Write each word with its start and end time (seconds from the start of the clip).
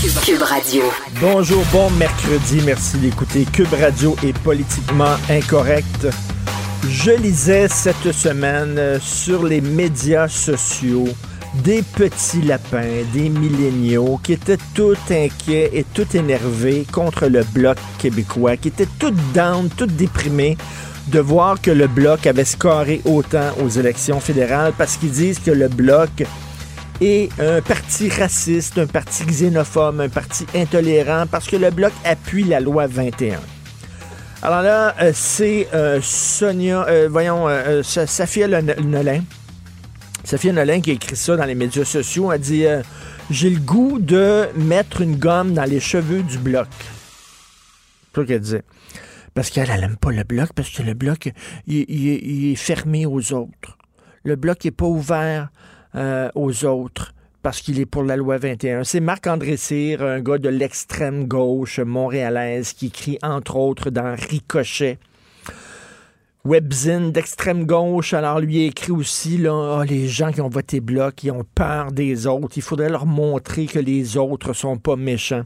Cube 0.00 0.42
Radio. 0.42 0.84
Bonjour, 1.20 1.64
bon 1.72 1.90
mercredi. 1.90 2.60
Merci 2.64 2.98
d'écouter 2.98 3.44
Cube 3.52 3.72
Radio 3.80 4.14
est 4.24 4.36
politiquement 4.38 5.16
incorrect. 5.28 6.06
Je 6.88 7.10
lisais 7.10 7.66
cette 7.66 8.12
semaine 8.12 8.76
euh, 8.78 9.00
sur 9.00 9.44
les 9.44 9.60
médias 9.60 10.28
sociaux 10.28 11.08
des 11.64 11.82
petits 11.82 12.42
lapins, 12.42 13.02
des 13.12 13.28
milléniaux 13.28 14.20
qui 14.22 14.34
étaient 14.34 14.58
tout 14.72 14.96
inquiets 15.10 15.70
et 15.72 15.82
tout 15.82 16.06
énervés 16.16 16.86
contre 16.92 17.26
le 17.26 17.42
bloc 17.42 17.78
québécois, 17.98 18.56
qui 18.56 18.68
étaient 18.68 18.88
tout 19.00 19.14
down, 19.34 19.68
tout 19.68 19.86
déprimés 19.86 20.56
de 21.08 21.18
voir 21.18 21.60
que 21.60 21.72
le 21.72 21.88
bloc 21.88 22.24
avait 22.28 22.44
scoré 22.44 23.00
autant 23.04 23.50
aux 23.64 23.68
élections 23.68 24.20
fédérales 24.20 24.74
parce 24.78 24.96
qu'ils 24.96 25.10
disent 25.10 25.40
que 25.40 25.50
le 25.50 25.66
bloc 25.66 26.24
est 27.00 27.28
un 27.40 27.60
parti 27.62 28.08
raciste, 28.08 28.78
un 28.78 28.86
parti 28.86 29.24
xénophobe, 29.24 30.00
un 30.00 30.08
parti 30.08 30.46
intolérant 30.54 31.26
parce 31.30 31.46
que 31.46 31.56
le 31.56 31.70
bloc 31.70 31.92
appuie 32.04 32.44
la 32.44 32.60
loi 32.60 32.86
21. 32.86 33.38
Alors 34.42 34.62
là, 34.62 34.94
euh, 35.00 35.10
c'est 35.14 35.68
euh, 35.74 36.00
Sonia, 36.02 36.86
euh, 36.88 37.08
voyons, 37.10 37.48
euh, 37.48 37.82
Sa- 37.82 38.06
Safia 38.06 38.46
Nolin. 38.48 39.22
Safia 40.24 40.52
Nolin 40.52 40.80
qui 40.80 40.90
a 40.90 40.94
écrit 40.94 41.16
ça 41.16 41.36
dans 41.36 41.44
les 41.44 41.54
médias 41.54 41.84
sociaux. 41.84 42.30
a 42.30 42.38
dit 42.38 42.64
J'ai 43.30 43.50
le 43.50 43.58
goût 43.60 43.98
de 43.98 44.48
mettre 44.56 45.00
une 45.00 45.16
gomme 45.16 45.54
dans 45.54 45.64
les 45.64 45.80
cheveux 45.80 46.22
du 46.22 46.38
bloc. 46.38 46.68
C'est 48.14 48.20
ça 48.20 48.26
qu'elle 48.26 48.40
disait. 48.40 48.62
Parce 49.34 49.50
qu'elle, 49.50 49.70
elle 49.70 49.84
aime 49.84 49.96
pas 49.96 50.10
le 50.10 50.24
bloc, 50.24 50.52
parce 50.54 50.70
que 50.70 50.82
le 50.82 50.94
bloc, 50.94 51.30
il 51.66 52.50
est 52.52 52.56
fermé 52.56 53.06
aux 53.06 53.32
autres. 53.32 53.78
Le 54.24 54.34
bloc 54.36 54.64
n'est 54.64 54.70
pas 54.72 54.86
ouvert 54.86 55.48
euh, 55.94 56.28
aux 56.34 56.64
autres 56.64 57.14
parce 57.42 57.60
qu'il 57.60 57.80
est 57.80 57.86
pour 57.86 58.02
la 58.02 58.16
loi 58.16 58.36
21. 58.36 58.84
C'est 58.84 59.00
Marc-André 59.00 59.56
Cyr, 59.56 60.02
un 60.02 60.20
gars 60.20 60.38
de 60.38 60.48
l'extrême 60.48 61.26
gauche 61.26 61.78
montréalaise, 61.78 62.72
qui 62.72 62.86
écrit 62.86 63.18
entre 63.22 63.56
autres 63.56 63.90
dans 63.90 64.14
Ricochet. 64.16 64.98
Webzine 66.44 67.12
d'extrême 67.12 67.66
gauche, 67.66 68.14
alors 68.14 68.40
lui 68.40 68.64
écrit 68.64 68.92
aussi 68.92 69.38
là, 69.38 69.78
Ah, 69.80 69.84
les 69.84 70.08
gens 70.08 70.32
qui 70.32 70.40
ont 70.40 70.48
voté 70.48 70.80
bloc, 70.80 71.22
ils 71.24 71.30
ont 71.30 71.44
peur 71.54 71.92
des 71.92 72.26
autres. 72.26 72.56
Il 72.56 72.62
faudrait 72.62 72.88
leur 72.88 73.06
montrer 73.06 73.66
que 73.66 73.78
les 73.78 74.16
autres 74.16 74.52
sont 74.52 74.78
pas 74.78 74.96
méchants. 74.96 75.44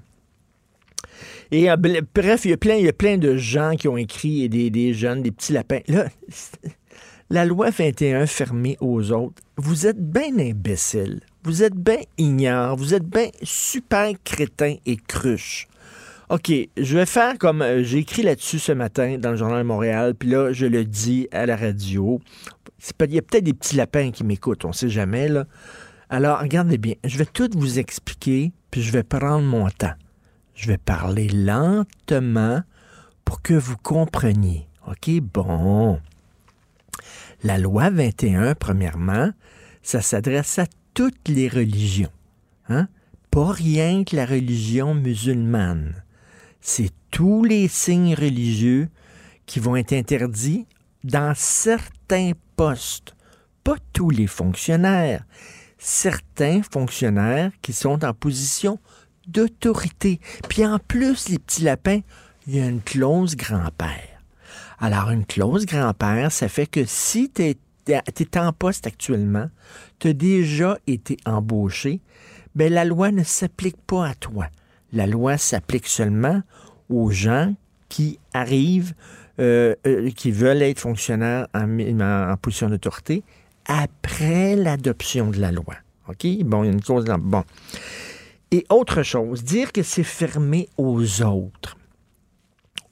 Et 1.51 1.71
euh, 1.71 1.77
bref, 1.77 2.45
il 2.45 2.51
y, 2.51 2.55
a 2.55 2.57
plein, 2.57 2.77
il 2.77 2.85
y 2.85 2.89
a 2.89 2.93
plein 2.93 3.19
de 3.19 3.37
gens 3.37 3.75
qui 3.77 3.89
ont 3.89 3.97
écrit, 3.97 4.45
et 4.45 4.49
des, 4.49 4.71
des 4.71 4.95
jeunes, 4.95 5.23
des 5.23 5.31
petits 5.31 5.53
lapins. 5.53 5.81
Là, 5.89 6.07
la 7.33 7.47
loi 7.47 7.71
21 7.71 8.27
fermée 8.27 8.77
aux 8.83 9.11
autres, 9.11 9.43
vous 9.57 9.87
êtes 9.87 9.99
bien 9.99 10.39
imbécile. 10.39 11.21
Vous 11.45 11.63
êtes 11.63 11.75
bien 11.75 11.97
ignare. 12.19 12.77
Vous 12.77 12.93
êtes 12.93 13.07
bien 13.07 13.29
super 13.43 14.13
crétin 14.23 14.77
et 14.85 14.97
cruche. 14.99 15.67
OK, 16.29 16.53
je 16.77 16.99
vais 16.99 17.07
faire 17.07 17.39
comme 17.39 17.63
euh, 17.63 17.83
j'ai 17.83 17.99
écrit 18.01 18.23
là-dessus 18.23 18.59
ce 18.59 18.73
matin 18.73 19.17
dans 19.19 19.31
le 19.31 19.37
Journal 19.37 19.61
de 19.61 19.67
Montréal, 19.67 20.15
puis 20.15 20.29
là, 20.29 20.53
je 20.53 20.67
le 20.67 20.85
dis 20.85 21.27
à 21.33 21.47
la 21.47 21.57
radio. 21.57 22.21
Il 23.01 23.15
y 23.15 23.19
a 23.19 23.23
peut-être 23.23 23.45
des 23.45 23.55
petits 23.55 23.77
lapins 23.77 24.11
qui 24.11 24.25
m'écoutent, 24.25 24.67
on 24.67 24.73
sait 24.75 24.91
jamais. 24.91 25.31
Alors, 26.11 26.41
regardez 26.41 26.77
bien, 26.77 26.97
je 27.03 27.17
vais 27.17 27.25
tout 27.25 27.49
vous 27.57 27.79
expliquer, 27.79 28.53
puis 28.71 28.83
je 28.83 28.93
vais 28.93 29.05
prendre 29.05 29.47
mon 29.47 29.71
temps. 29.71 29.95
Je 30.55 30.69
vais 30.69 30.79
parler 30.79 31.29
lentement 31.29 32.61
pour 33.25 33.41
que 33.41 33.55
vous 33.55 33.79
compreniez. 33.79 34.69
OK, 34.87 35.19
bon. 35.21 35.99
La 37.45 37.59
loi 37.59 37.91
21, 37.91 38.55
premièrement, 38.55 39.33
ça 39.83 40.01
s'adresse 40.01 40.61
à 40.61 40.67
toutes 40.95 41.29
les 41.29 41.49
religions. 41.49 42.13
Hein? 42.69 42.87
Pas 43.33 43.51
rien 43.51 44.05
que 44.05 44.15
la 44.15 44.27
religion 44.27 44.95
musulmane. 44.95 46.05
C'est 46.61 46.93
tous 47.11 47.43
les 47.43 47.67
signes 47.67 48.15
religieux 48.15 48.89
qui 49.45 49.59
vont 49.59 49.75
être 49.75 49.93
interdits 49.93 50.67
dans 51.03 51.35
certains 51.35 52.33
postes. 52.55 53.17
Pas 53.65 53.77
tous 53.93 54.11
les 54.11 54.29
fonctionnaires. 54.29 55.25
Certains 55.79 56.63
fonctionnaires 56.63 57.51
qui 57.61 57.73
sont 57.73 58.05
en 58.05 58.15
position 58.15 58.79
d'autorité. 59.27 60.21
Puis 60.49 60.65
en 60.65 60.79
plus, 60.79 61.29
les 61.29 61.41
petits 61.41 61.63
lapins, 61.63 62.01
il 62.47 62.57
y 62.57 62.61
a 62.61 62.67
une 62.67 62.83
clause 62.83 63.35
grand-père. 63.35 64.12
Alors, 64.85 65.11
une 65.11 65.25
clause 65.25 65.65
grand-père, 65.65 66.33
ça 66.33 66.49
fait 66.49 66.67
que 66.67 66.85
si 66.85 67.31
tu 67.31 67.43
es, 67.43 68.39
en 68.39 68.53
poste 68.53 68.85
actuellement, 68.85 69.49
tu 70.01 70.09
as 70.09 70.13
déjà 70.13 70.77
été 70.89 71.17
embauché, 71.25 72.01
ben 72.57 72.73
la 72.73 72.85
loi 72.85 73.13
ne 73.13 73.23
s'applique 73.23 73.77
pas 73.87 74.09
à 74.09 74.15
toi. 74.17 74.49
La 74.93 75.07
loi 75.07 75.39
s'applique 75.39 75.87
seulement 75.87 76.43
aux 76.91 77.13
gens 77.13 77.55
qui 77.89 78.19
arrivent, 78.35 78.93
euh, 79.39 79.77
euh, 79.87 80.11
qui 80.11 80.33
veulent 80.33 80.63
être 80.63 80.81
fonctionnaires 80.81 81.47
en- 81.55 82.01
en 82.01 82.37
position 82.37 82.69
d'autorité 82.69 83.23
après 83.67 84.57
l'adoption 84.57 85.31
de 85.31 85.39
la 85.39 85.53
loi. 85.53 85.77
OK? 86.09 86.27
Bon, 86.45 86.65
il 86.65 86.67
y 86.67 86.71
a 86.71 86.73
une 86.73 86.83
clause 86.83 87.05
dans... 87.05 87.19
Bon. 87.19 87.45
Et 88.51 88.67
autre 88.69 89.05
chose, 89.05 89.45
dire 89.45 89.71
que 89.71 89.85
c'est 89.85 90.03
fermé 90.03 90.69
aux 90.77 91.23
autres 91.23 91.77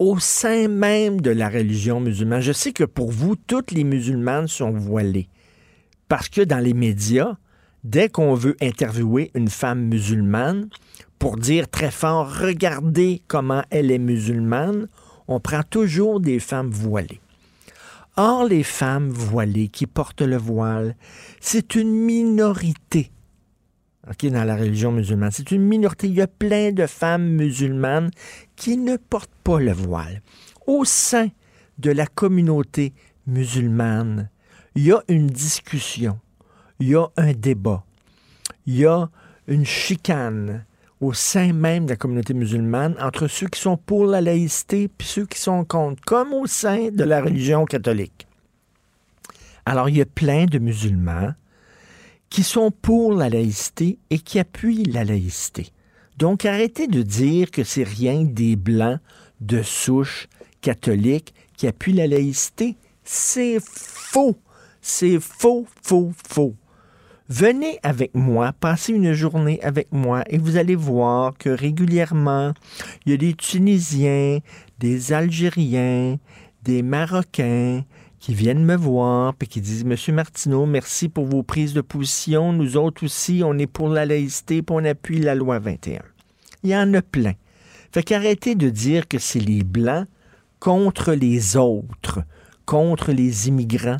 au 0.00 0.18
sein 0.18 0.66
même 0.66 1.20
de 1.20 1.30
la 1.30 1.50
religion 1.50 2.00
musulmane. 2.00 2.40
Je 2.40 2.52
sais 2.52 2.72
que 2.72 2.84
pour 2.84 3.12
vous, 3.12 3.36
toutes 3.36 3.70
les 3.70 3.84
musulmanes 3.84 4.48
sont 4.48 4.70
voilées. 4.70 5.28
Parce 6.08 6.30
que 6.30 6.40
dans 6.40 6.58
les 6.58 6.72
médias, 6.72 7.36
dès 7.84 8.08
qu'on 8.08 8.34
veut 8.34 8.56
interviewer 8.62 9.30
une 9.34 9.50
femme 9.50 9.82
musulmane 9.82 10.70
pour 11.18 11.36
dire 11.36 11.68
très 11.68 11.90
fort, 11.90 12.34
regardez 12.34 13.22
comment 13.28 13.62
elle 13.68 13.90
est 13.90 13.98
musulmane, 13.98 14.88
on 15.28 15.38
prend 15.38 15.62
toujours 15.62 16.18
des 16.18 16.40
femmes 16.40 16.70
voilées. 16.70 17.20
Or, 18.16 18.46
les 18.46 18.62
femmes 18.62 19.10
voilées 19.10 19.68
qui 19.68 19.86
portent 19.86 20.22
le 20.22 20.38
voile, 20.38 20.96
c'est 21.40 21.74
une 21.74 21.92
minorité 21.92 23.10
OK, 24.10 24.26
dans 24.26 24.44
la 24.44 24.56
religion 24.56 24.90
musulmane. 24.90 25.30
C'est 25.30 25.52
une 25.52 25.62
minorité. 25.62 26.08
Il 26.08 26.14
y 26.14 26.20
a 26.20 26.26
plein 26.26 26.72
de 26.72 26.86
femmes 26.86 27.28
musulmanes 27.28 28.10
qui 28.56 28.76
ne 28.76 28.96
portent 28.96 29.30
pas 29.44 29.60
le 29.60 29.72
voile. 29.72 30.20
Au 30.66 30.84
sein 30.84 31.28
de 31.78 31.92
la 31.92 32.06
communauté 32.06 32.92
musulmane, 33.26 34.28
il 34.74 34.86
y 34.86 34.92
a 34.92 35.02
une 35.08 35.28
discussion, 35.28 36.18
il 36.80 36.88
y 36.88 36.94
a 36.96 37.06
un 37.16 37.32
débat, 37.32 37.84
il 38.66 38.78
y 38.78 38.86
a 38.86 39.08
une 39.46 39.64
chicane 39.64 40.64
au 41.00 41.12
sein 41.12 41.52
même 41.52 41.86
de 41.86 41.90
la 41.90 41.96
communauté 41.96 42.34
musulmane 42.34 42.94
entre 43.00 43.26
ceux 43.26 43.46
qui 43.46 43.60
sont 43.60 43.76
pour 43.76 44.06
la 44.06 44.20
laïcité 44.20 44.82
et 44.82 44.90
ceux 45.00 45.26
qui 45.26 45.40
sont 45.40 45.64
contre, 45.64 46.02
comme 46.04 46.32
au 46.34 46.46
sein 46.46 46.90
de 46.92 47.04
la 47.04 47.22
religion 47.22 47.64
catholique. 47.64 48.26
Alors, 49.64 49.88
il 49.88 49.96
y 49.96 50.02
a 50.02 50.06
plein 50.06 50.46
de 50.46 50.58
musulmans 50.58 51.32
qui 52.30 52.44
sont 52.44 52.70
pour 52.70 53.12
la 53.12 53.28
laïcité 53.28 53.98
et 54.08 54.18
qui 54.18 54.38
appuient 54.38 54.84
la 54.84 55.04
laïcité. 55.04 55.72
Donc, 56.16 56.44
arrêtez 56.44 56.86
de 56.86 57.02
dire 57.02 57.50
que 57.50 57.64
c'est 57.64 57.82
rien 57.82 58.22
des 58.24 58.56
blancs 58.56 59.00
de 59.40 59.62
souche 59.62 60.28
catholique 60.60 61.34
qui 61.56 61.66
appuient 61.66 61.92
la 61.92 62.06
laïcité. 62.06 62.76
C'est 63.04 63.58
faux. 63.60 64.36
C'est 64.80 65.18
faux, 65.18 65.66
faux, 65.82 66.12
faux. 66.28 66.54
Venez 67.28 67.78
avec 67.84 68.14
moi, 68.14 68.52
passez 68.52 68.92
une 68.92 69.12
journée 69.12 69.62
avec 69.62 69.92
moi 69.92 70.24
et 70.28 70.36
vous 70.36 70.56
allez 70.56 70.74
voir 70.74 71.38
que 71.38 71.48
régulièrement, 71.48 72.54
il 73.06 73.12
y 73.12 73.14
a 73.14 73.18
des 73.18 73.34
Tunisiens, 73.34 74.40
des 74.80 75.12
Algériens, 75.12 76.18
des 76.64 76.82
Marocains 76.82 77.84
qui 78.20 78.34
viennent 78.34 78.64
me 78.64 78.76
voir 78.76 79.34
et 79.40 79.46
qui 79.46 79.62
disent 79.62 79.84
Monsieur 79.84 80.12
Martineau, 80.12 80.66
merci 80.66 81.08
pour 81.08 81.24
vos 81.24 81.42
prises 81.42 81.72
de 81.72 81.80
position. 81.80 82.52
Nous 82.52 82.76
autres 82.76 83.04
aussi, 83.04 83.40
on 83.44 83.58
est 83.58 83.66
pour 83.66 83.88
la 83.88 84.04
laïcité 84.04 84.58
et 84.58 84.64
on 84.68 84.84
appuie 84.84 85.20
la 85.20 85.34
loi 85.34 85.58
21. 85.58 86.02
Il 86.62 86.70
y 86.70 86.76
en 86.76 86.92
a 86.92 87.00
plein. 87.00 87.32
Fait 87.92 88.02
qu'arrêtez 88.02 88.54
de 88.54 88.68
dire 88.68 89.08
que 89.08 89.18
c'est 89.18 89.40
les 89.40 89.64
Blancs 89.64 90.06
contre 90.60 91.14
les 91.14 91.56
autres, 91.56 92.20
contre 92.66 93.12
les 93.12 93.48
immigrants. 93.48 93.96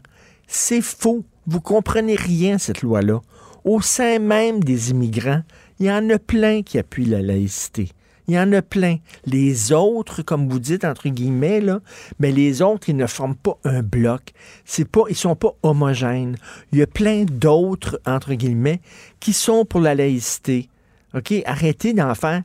C'est 0.46 0.82
faux. 0.82 1.24
Vous 1.46 1.62
comprenez 1.62 2.14
rien, 2.14 2.58
cette 2.58 2.82
loi-là. 2.82 3.20
Au 3.64 3.80
sein 3.80 4.18
même 4.18 4.62
des 4.62 4.90
immigrants, 4.90 5.42
il 5.78 5.86
y 5.86 5.90
en 5.90 6.08
a 6.10 6.18
plein 6.18 6.62
qui 6.62 6.78
appuient 6.78 7.06
la 7.06 7.22
laïcité. 7.22 7.88
Il 8.30 8.34
y 8.34 8.38
en 8.38 8.52
a 8.52 8.62
plein. 8.62 8.98
Les 9.26 9.72
autres, 9.72 10.22
comme 10.22 10.48
vous 10.48 10.60
dites, 10.60 10.84
entre 10.84 11.08
guillemets, 11.08 11.60
là, 11.60 11.80
mais 12.20 12.30
les 12.30 12.62
autres, 12.62 12.88
ils 12.88 12.96
ne 12.96 13.08
forment 13.08 13.34
pas 13.34 13.58
un 13.64 13.82
bloc. 13.82 14.30
C'est 14.64 14.84
pas, 14.84 15.02
ils 15.10 15.16
sont 15.16 15.34
pas 15.34 15.56
homogènes. 15.64 16.36
Il 16.70 16.78
y 16.78 16.82
a 16.82 16.86
plein 16.86 17.24
d'autres, 17.24 18.00
entre 18.06 18.34
guillemets, 18.34 18.80
qui 19.18 19.32
sont 19.32 19.64
pour 19.64 19.80
la 19.80 19.96
laïcité. 19.96 20.68
OK? 21.12 21.34
Arrêtez 21.44 21.92
d'en 21.92 22.14
faire. 22.14 22.44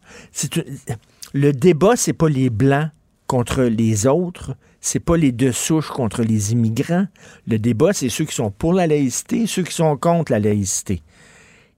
Le 1.33 1.51
débat, 1.53 1.95
c'est 1.95 2.13
pas 2.13 2.29
les 2.29 2.49
Blancs 2.49 2.89
contre 3.27 3.61
les 3.61 4.07
autres, 4.07 4.55
c'est 4.81 4.99
pas 4.99 5.17
les 5.17 5.31
deux 5.31 5.51
souches 5.51 5.89
contre 5.89 6.23
les 6.23 6.51
immigrants. 6.51 7.05
Le 7.45 7.59
débat, 7.59 7.93
c'est 7.93 8.09
ceux 8.09 8.25
qui 8.25 8.33
sont 8.33 8.49
pour 8.49 8.73
la 8.73 8.87
laïcité, 8.87 9.45
ceux 9.45 9.61
qui 9.61 9.73
sont 9.73 9.97
contre 9.97 10.31
la 10.31 10.39
laïcité. 10.39 11.03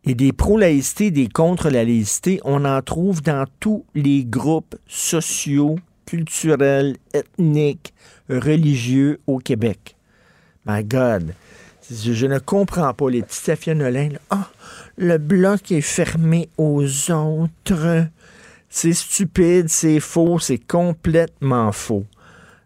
Et 0.03 0.15
des 0.15 0.31
pro-laïcité, 0.31 1.11
des 1.11 1.27
contre 1.27 1.69
la 1.69 1.83
laïcité, 1.83 2.39
on 2.45 2.65
en 2.65 2.81
trouve 2.81 3.21
dans 3.21 3.45
tous 3.59 3.85
les 3.93 4.23
groupes 4.23 4.75
sociaux, 4.87 5.77
culturels, 6.05 6.95
ethniques, 7.13 7.93
religieux 8.29 9.19
au 9.27 9.39
Québec. 9.39 9.95
My 10.65 10.83
God. 10.83 11.33
Je, 11.89 12.25
ne 12.25 12.39
comprends 12.39 12.93
pas 12.93 13.09
les 13.09 13.21
petits 13.21 13.51
affionnolins. 13.51 14.09
Ah, 14.29 14.49
le 14.97 15.17
bloc 15.17 15.71
est 15.71 15.81
fermé 15.81 16.49
aux 16.57 16.83
autres. 17.11 18.07
C'est 18.69 18.93
stupide, 18.93 19.69
c'est 19.69 20.01
faux, 20.01 20.39
c'est 20.39 20.57
complètement 20.57 21.71
faux. 21.71 22.05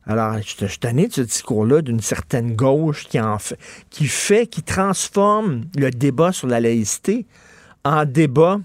Alors, 0.08 0.36
je 0.42 0.66
suis 0.66 0.80
tanné 0.80 1.08
de 1.08 1.14
ce 1.14 1.22
discours-là 1.22 1.82
d'une 1.82 2.02
certaine 2.02 2.56
gauche 2.56 3.06
qui, 3.08 3.20
en 3.20 3.38
fait, 3.38 3.58
qui 3.90 4.08
fait, 4.08 4.48
qui 4.48 4.64
transforme 4.64 5.66
le 5.78 5.92
débat 5.92 6.32
sur 6.32 6.48
la 6.48 6.60
laïcité 6.60 7.26
en 7.84 8.06
débat 8.06 8.60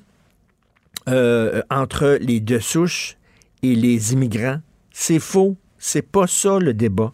euh, 1.08 1.62
entre 1.70 2.18
les 2.20 2.40
deux 2.40 2.60
souches 2.60 3.16
et 3.62 3.74
les 3.74 4.12
immigrants. 4.12 4.60
C'est 4.92 5.20
faux. 5.20 5.56
C'est 5.78 6.02
pas 6.02 6.26
ça 6.26 6.58
le 6.58 6.74
débat. 6.74 7.12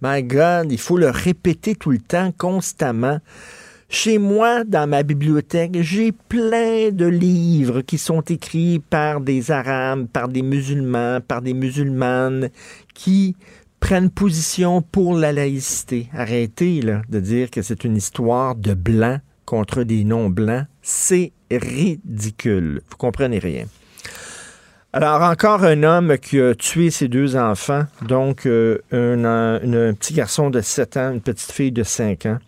My 0.00 0.22
God, 0.22 0.72
il 0.72 0.78
faut 0.78 0.96
le 0.96 1.10
répéter 1.10 1.74
tout 1.74 1.90
le 1.90 1.98
temps, 1.98 2.32
constamment. 2.36 3.20
Chez 3.90 4.18
moi, 4.18 4.64
dans 4.64 4.86
ma 4.86 5.02
bibliothèque, 5.02 5.78
j'ai 5.80 6.12
plein 6.12 6.90
de 6.90 7.06
livres 7.06 7.80
qui 7.80 7.96
sont 7.96 8.20
écrits 8.20 8.80
par 8.80 9.20
des 9.20 9.50
Arabes, 9.50 10.06
par 10.12 10.28
des 10.28 10.42
musulmans, 10.42 11.20
par 11.26 11.40
des 11.40 11.54
musulmanes, 11.54 12.50
qui 12.92 13.34
prennent 13.80 14.10
position 14.10 14.82
pour 14.82 15.14
la 15.14 15.32
laïcité. 15.32 16.08
Arrêtez 16.12 16.80
de 16.80 17.20
dire 17.20 17.50
que 17.50 17.62
c'est 17.62 17.84
une 17.84 17.96
histoire 17.96 18.54
de 18.54 18.74
blancs 18.74 19.20
contre 19.44 19.82
des 19.82 20.04
non-blancs. 20.04 20.66
C'est 20.82 21.32
ridicule. 21.50 22.82
Vous 22.90 22.96
comprenez 22.96 23.38
rien. 23.38 23.66
Alors, 24.92 25.22
encore 25.22 25.64
un 25.64 25.82
homme 25.82 26.16
qui 26.18 26.40
a 26.40 26.54
tué 26.54 26.90
ses 26.90 27.08
deux 27.08 27.36
enfants, 27.36 27.84
donc 28.06 28.46
euh, 28.46 28.78
un, 28.90 29.22
un, 29.24 29.92
petit 29.94 30.14
garçon 30.14 30.48
de 30.48 30.62
7 30.62 30.96
ans, 30.96 31.12
une 31.12 31.20
petite 31.20 31.52
fille 31.52 31.72
de 31.72 31.82
5 31.82 32.26
ans. 32.26 32.38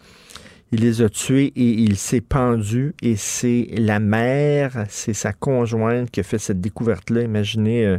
Il 0.73 0.81
les 0.81 1.03
a 1.03 1.09
tués 1.09 1.53
et 1.55 1.69
il 1.69 1.97
s'est 1.97 2.21
pendu 2.21 2.95
et 3.03 3.17
c'est 3.17 3.67
la 3.73 3.99
mère, 3.99 4.87
c'est 4.89 5.15
sa 5.15 5.33
conjointe 5.33 6.11
qui 6.11 6.21
a 6.21 6.23
fait 6.23 6.39
cette 6.39 6.61
découverte-là. 6.61 7.23
Imaginez 7.23 7.85
euh, 7.85 7.99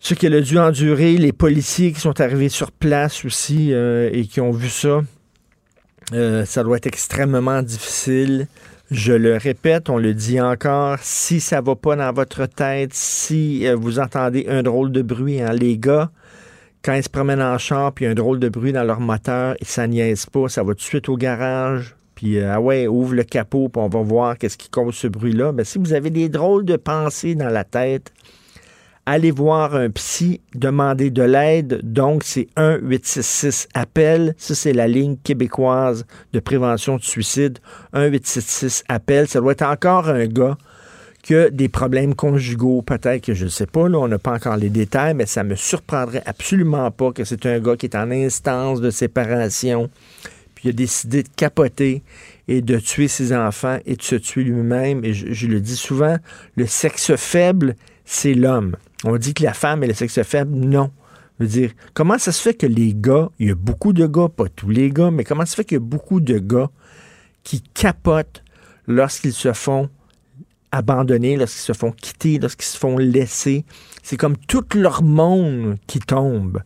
ce 0.00 0.14
qu'elle 0.14 0.34
a 0.34 0.40
dû 0.40 0.58
endurer, 0.58 1.16
les 1.16 1.32
policiers 1.32 1.92
qui 1.92 2.00
sont 2.00 2.20
arrivés 2.20 2.48
sur 2.48 2.72
place 2.72 3.24
aussi 3.24 3.72
euh, 3.72 4.10
et 4.12 4.26
qui 4.26 4.40
ont 4.40 4.50
vu 4.50 4.68
ça. 4.68 5.02
Euh, 6.12 6.44
ça 6.44 6.64
doit 6.64 6.78
être 6.78 6.86
extrêmement 6.86 7.62
difficile. 7.62 8.48
Je 8.90 9.12
le 9.12 9.36
répète, 9.36 9.88
on 9.88 9.98
le 9.98 10.14
dit 10.14 10.40
encore, 10.40 10.98
si 11.00 11.38
ça 11.38 11.60
va 11.60 11.76
pas 11.76 11.94
dans 11.94 12.12
votre 12.12 12.46
tête, 12.46 12.92
si 12.92 13.64
vous 13.74 14.00
entendez 14.00 14.46
un 14.48 14.64
drôle 14.64 14.90
de 14.90 15.02
bruit, 15.02 15.40
hein, 15.40 15.52
les 15.52 15.78
gars, 15.78 16.10
quand 16.82 16.94
ils 16.94 17.04
se 17.04 17.08
promènent 17.08 17.42
en 17.42 17.58
char, 17.58 17.92
puis 17.92 18.06
un 18.06 18.14
drôle 18.14 18.40
de 18.40 18.48
bruit 18.48 18.72
dans 18.72 18.82
leur 18.82 19.00
moteur, 19.00 19.54
et 19.60 19.64
ça 19.64 19.86
niaise 19.86 20.26
pas, 20.26 20.48
ça 20.48 20.62
va 20.62 20.72
tout 20.72 20.78
de 20.78 20.82
suite 20.82 21.08
au 21.08 21.16
garage, 21.16 21.94
puis 22.14 22.38
euh, 22.38 22.54
ah 22.54 22.60
ouais, 22.60 22.86
ouvre 22.86 23.14
le 23.14 23.22
capot, 23.22 23.68
puis 23.68 23.82
on 23.82 23.88
va 23.88 24.00
voir 24.00 24.38
qu'est-ce 24.38 24.58
qui 24.58 24.68
cause 24.68 24.94
ce 24.94 25.06
bruit-là. 25.06 25.52
Mais 25.52 25.64
si 25.64 25.78
vous 25.78 25.92
avez 25.92 26.10
des 26.10 26.28
drôles 26.28 26.64
de 26.64 26.76
pensées 26.76 27.34
dans 27.34 27.48
la 27.48 27.64
tête, 27.64 28.12
allez 29.10 29.32
voir 29.32 29.74
un 29.74 29.90
psy, 29.90 30.40
demandez 30.54 31.10
de 31.10 31.22
l'aide. 31.22 31.80
Donc, 31.82 32.22
c'est 32.24 32.46
1-866-APPEL. 32.56 34.34
Ça, 34.38 34.54
c'est 34.54 34.72
la 34.72 34.86
ligne 34.86 35.16
québécoise 35.16 36.06
de 36.32 36.38
prévention 36.38 36.96
de 36.96 37.02
suicide. 37.02 37.58
1-866-APPEL. 37.92 39.26
Ça 39.26 39.40
doit 39.40 39.52
être 39.52 39.62
encore 39.62 40.08
un 40.08 40.26
gars 40.26 40.56
que 41.24 41.48
des 41.50 41.68
problèmes 41.68 42.14
conjugaux, 42.14 42.82
peut-être 42.82 43.24
que 43.26 43.34
je 43.34 43.44
ne 43.44 43.50
sais 43.50 43.66
pas, 43.66 43.88
là, 43.88 43.98
on 43.98 44.08
n'a 44.08 44.18
pas 44.18 44.32
encore 44.32 44.56
les 44.56 44.70
détails, 44.70 45.12
mais 45.12 45.26
ça 45.26 45.44
me 45.44 45.54
surprendrait 45.54 46.22
absolument 46.24 46.90
pas 46.90 47.12
que 47.12 47.24
c'est 47.24 47.44
un 47.44 47.60
gars 47.60 47.76
qui 47.76 47.86
est 47.86 47.96
en 47.96 48.10
instance 48.10 48.80
de 48.80 48.88
séparation, 48.88 49.90
puis 50.54 50.68
il 50.68 50.70
a 50.70 50.72
décidé 50.72 51.22
de 51.22 51.28
capoter 51.36 52.02
et 52.48 52.62
de 52.62 52.78
tuer 52.78 53.06
ses 53.06 53.34
enfants 53.36 53.78
et 53.84 53.96
de 53.96 54.02
se 54.02 54.16
tuer 54.16 54.44
lui-même. 54.44 55.04
Et 55.04 55.12
je, 55.12 55.46
le 55.46 55.60
dis 55.60 55.76
souvent, 55.76 56.16
le 56.56 56.66
sexe 56.66 57.14
faible, 57.16 57.76
c'est 58.06 58.34
l'homme. 58.34 58.76
On 59.04 59.16
dit 59.16 59.34
que 59.34 59.42
la 59.42 59.54
femme 59.54 59.82
est 59.82 59.86
le 59.86 59.94
sexe 59.94 60.22
faible. 60.22 60.54
Non. 60.54 60.90
Je 61.38 61.44
veux 61.44 61.50
dire, 61.50 61.70
comment 61.94 62.18
ça 62.18 62.32
se 62.32 62.42
fait 62.42 62.54
que 62.54 62.66
les 62.66 62.94
gars, 62.94 63.30
il 63.38 63.48
y 63.48 63.50
a 63.50 63.54
beaucoup 63.54 63.94
de 63.94 64.06
gars, 64.06 64.28
pas 64.28 64.48
tous 64.54 64.68
les 64.68 64.90
gars, 64.90 65.10
mais 65.10 65.24
comment 65.24 65.46
ça 65.46 65.52
se 65.52 65.56
fait 65.56 65.64
qu'il 65.64 65.76
y 65.76 65.80
a 65.80 65.84
beaucoup 65.84 66.20
de 66.20 66.38
gars 66.38 66.70
qui 67.44 67.62
capotent 67.62 68.44
lorsqu'ils 68.86 69.32
se 69.32 69.52
font 69.54 69.88
abandonnés, 70.70 71.36
lorsqu'ils 71.36 71.62
se 71.62 71.72
font 71.72 71.92
quitter, 71.92 72.38
lorsqu'ils 72.38 72.66
se 72.66 72.76
font 72.76 72.98
laisser? 72.98 73.64
C'est 74.02 74.18
comme 74.18 74.36
tout 74.36 74.66
leur 74.74 75.02
monde 75.02 75.78
qui 75.86 75.98
tombe. 75.98 76.62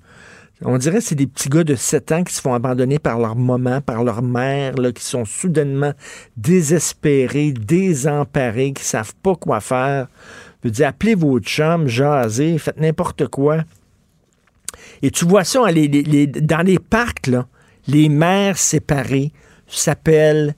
On 0.63 0.79
dirait 0.79 0.99
que 0.99 1.05
c'est 1.05 1.15
des 1.15 1.27
petits 1.27 1.49
gars 1.49 1.65
de 1.65 1.75
7 1.75 2.13
ans 2.13 2.25
qui 2.25 2.33
se 2.33 2.41
font 2.41 2.55
abandonner 2.55 2.99
par 2.99 3.19
leur 3.19 3.37
maman, 3.37 3.81
par 3.81 4.03
leur 4.03 4.23
mère, 4.23 4.75
qui 4.95 5.05
sont 5.05 5.25
soudainement 5.25 5.93
désespérés, 6.37 7.53
désemparés, 7.53 8.73
qui 8.73 8.85
savent 8.85 9.15
pas 9.23 9.35
quoi 9.35 9.61
faire. 9.61 10.09
Je 10.65 10.71
dire, 10.71 10.89
appelez 10.89 11.15
votre 11.15 11.47
chum, 11.47 11.87
jasez, 11.87 12.59
faites 12.59 12.81
n'importe 12.81 13.29
quoi. 13.29 13.65
Et 15.03 15.11
tu 15.11 15.25
vois 15.25 15.45
ça 15.45 15.61
dans 15.61 16.67
les 16.67 16.79
parcs, 16.79 17.27
là, 17.27 17.47
les 17.87 18.09
mères 18.09 18.59
séparées 18.59 19.33
s'appellent 19.67 20.55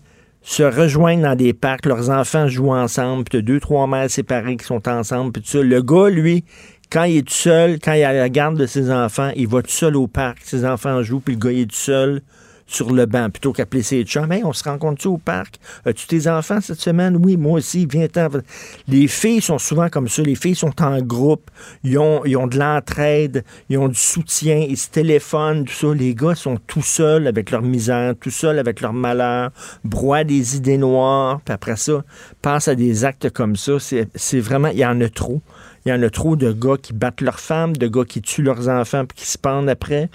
se 0.47 0.63
rejoignent 0.63 1.23
dans 1.23 1.35
des 1.35 1.53
parcs, 1.53 1.87
leurs 1.87 2.09
enfants 2.09 2.47
jouent 2.47 2.73
ensemble, 2.73 3.25
puis 3.25 3.39
tu 3.39 3.43
deux, 3.43 3.59
trois 3.59 3.89
mères 3.89 4.09
séparées 4.09 4.57
qui 4.57 4.65
sont 4.65 4.89
ensemble, 4.89 5.33
puis 5.33 5.43
ça. 5.45 5.61
Le 5.61 5.83
gars, 5.83 6.09
lui, 6.09 6.45
quand 6.89 7.03
il 7.03 7.17
est 7.17 7.27
tout 7.27 7.35
seul, 7.35 7.81
quand 7.81 7.95
il 7.95 8.05
a 8.05 8.13
la 8.13 8.29
garde 8.29 8.57
de 8.57 8.65
ses 8.67 8.93
enfants, 8.93 9.33
il 9.35 9.49
va 9.49 9.63
tout 9.63 9.71
seul 9.71 9.97
au 9.97 10.07
parc, 10.07 10.39
ses 10.43 10.65
enfants 10.65 11.03
jouent, 11.03 11.19
puis 11.19 11.35
le 11.35 11.41
gars, 11.41 11.51
il 11.51 11.61
est 11.63 11.67
tout 11.71 11.75
seul 11.75 12.23
sur 12.67 12.93
le 12.93 13.07
banc 13.07 13.31
plutôt 13.31 13.53
qu'appeler 13.53 13.83
ses 13.83 14.03
chums. 14.03 14.31
Hey, 14.33 14.45
on 14.45 14.53
se 14.53 14.65
rencontre-tu 14.65 15.09
au 15.09 15.19
parc? 15.19 15.59
As-tu 15.85 16.07
tes 16.07 16.29
enfants 16.29 16.61
cette 16.61 16.81
semaine? 16.81 17.17
Oui, 17.17 17.37
moi 17.37 17.59
aussi, 17.59 17.87
viens-t'en. 17.87 18.29
Les 18.89 19.07
filles 19.07 19.41
sont 19.41 19.59
souvent 19.59 19.89
comme 19.89 20.09
ça. 20.09 20.23
Les 20.23 20.35
filles 20.35 20.57
sont 20.57 20.83
en 20.83 21.01
groupe. 21.01 21.51
Ils 21.85 21.99
ont, 21.99 22.25
ils 22.25 22.37
ont 22.37 22.47
de 22.47 22.59
l'entraide. 22.59 23.45
Ils 23.69 23.79
ont 23.79 23.89
du 23.89 23.99
soutien. 23.99 24.67
Ils 24.69 24.77
se 24.77 24.91
téléphonent, 24.91 25.65
tout 25.65 25.73
ça. 25.73 25.95
Les 25.95 26.15
gars 26.15 26.35
sont 26.35 26.59
tout 26.67 26.83
seuls 26.83 27.27
avec 27.27 27.51
leur 27.51 27.63
misère, 27.63 28.15
tout 28.21 28.31
seuls 28.31 28.59
avec 28.59 28.81
leur 28.81 28.93
malheur, 28.93 29.51
broient 29.85 30.25
des 30.25 30.57
idées 30.57 30.79
noires. 30.79 31.41
Puis 31.45 31.55
après 31.55 31.77
ça, 31.77 32.05
pensent 32.43 32.69
à 32.69 32.75
des 32.75 33.05
actes 33.05 33.31
comme 33.31 33.57
ça. 33.57 33.75
C'est 33.79 34.41
vraiment, 34.41 34.69
il 34.69 34.79
y 34.79 34.87
en 34.87 35.01
a 35.01 35.09
trop. 35.09 35.41
Il 35.85 35.91
y 35.91 35.93
en 35.93 36.03
a 36.03 36.11
trop 36.11 36.35
de 36.35 36.51
gars 36.51 36.77
qui 36.83 36.93
battent 36.93 37.21
leurs 37.21 37.39
femmes, 37.39 37.77
de 37.77 37.87
gars 37.87 38.05
qui 38.05 38.21
tuent 38.21 38.43
leurs 38.43 38.69
enfants 38.69 39.05
puis 39.05 39.19
qui 39.19 39.27
se 39.27 39.39
pendent 39.39 39.69
après 39.69 40.11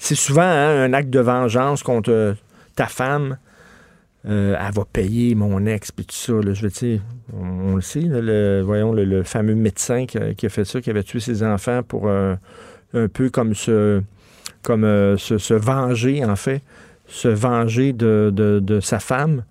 c'est 0.00 0.14
souvent 0.14 0.40
hein, 0.40 0.82
un 0.82 0.94
acte 0.94 1.10
de 1.10 1.20
vengeance 1.20 1.82
contre 1.82 2.10
euh, 2.10 2.34
ta 2.74 2.86
femme. 2.86 3.36
Euh, 4.26 4.56
elle 4.58 4.74
va 4.74 4.84
payer 4.90 5.34
mon 5.34 5.66
ex, 5.66 5.92
puis 5.92 6.06
tout 6.06 6.16
ça. 6.16 6.32
je 6.42 6.62
veux 6.62 6.70
dire, 6.70 7.00
on, 7.34 7.76
le 7.76 7.82
sait, 7.82 8.00
le, 8.00 8.62
voyons, 8.62 8.92
le, 8.94 9.22
fameux 9.22 9.54
médecin 9.54 10.06
qui 10.06 10.18
a, 10.18 10.48
fait 10.48 10.64
ça, 10.64 10.80
qui 10.80 10.88
avait 10.88 11.02
tué 11.02 11.20
ses 11.20 11.42
enfants 11.42 11.82
pour 11.82 12.08
euh, 12.08 12.34
un 12.94 13.08
peu 13.08 13.28
comme 13.28 13.54
se, 13.54 14.02
comme, 14.62 14.82
se, 15.18 15.54
venger, 15.54 16.24
en 16.24 16.36
fait, 16.36 16.62
se 17.06 17.28
venger 17.28 17.92
de, 17.92 18.80
sa 18.82 19.00
femme. 19.00 19.44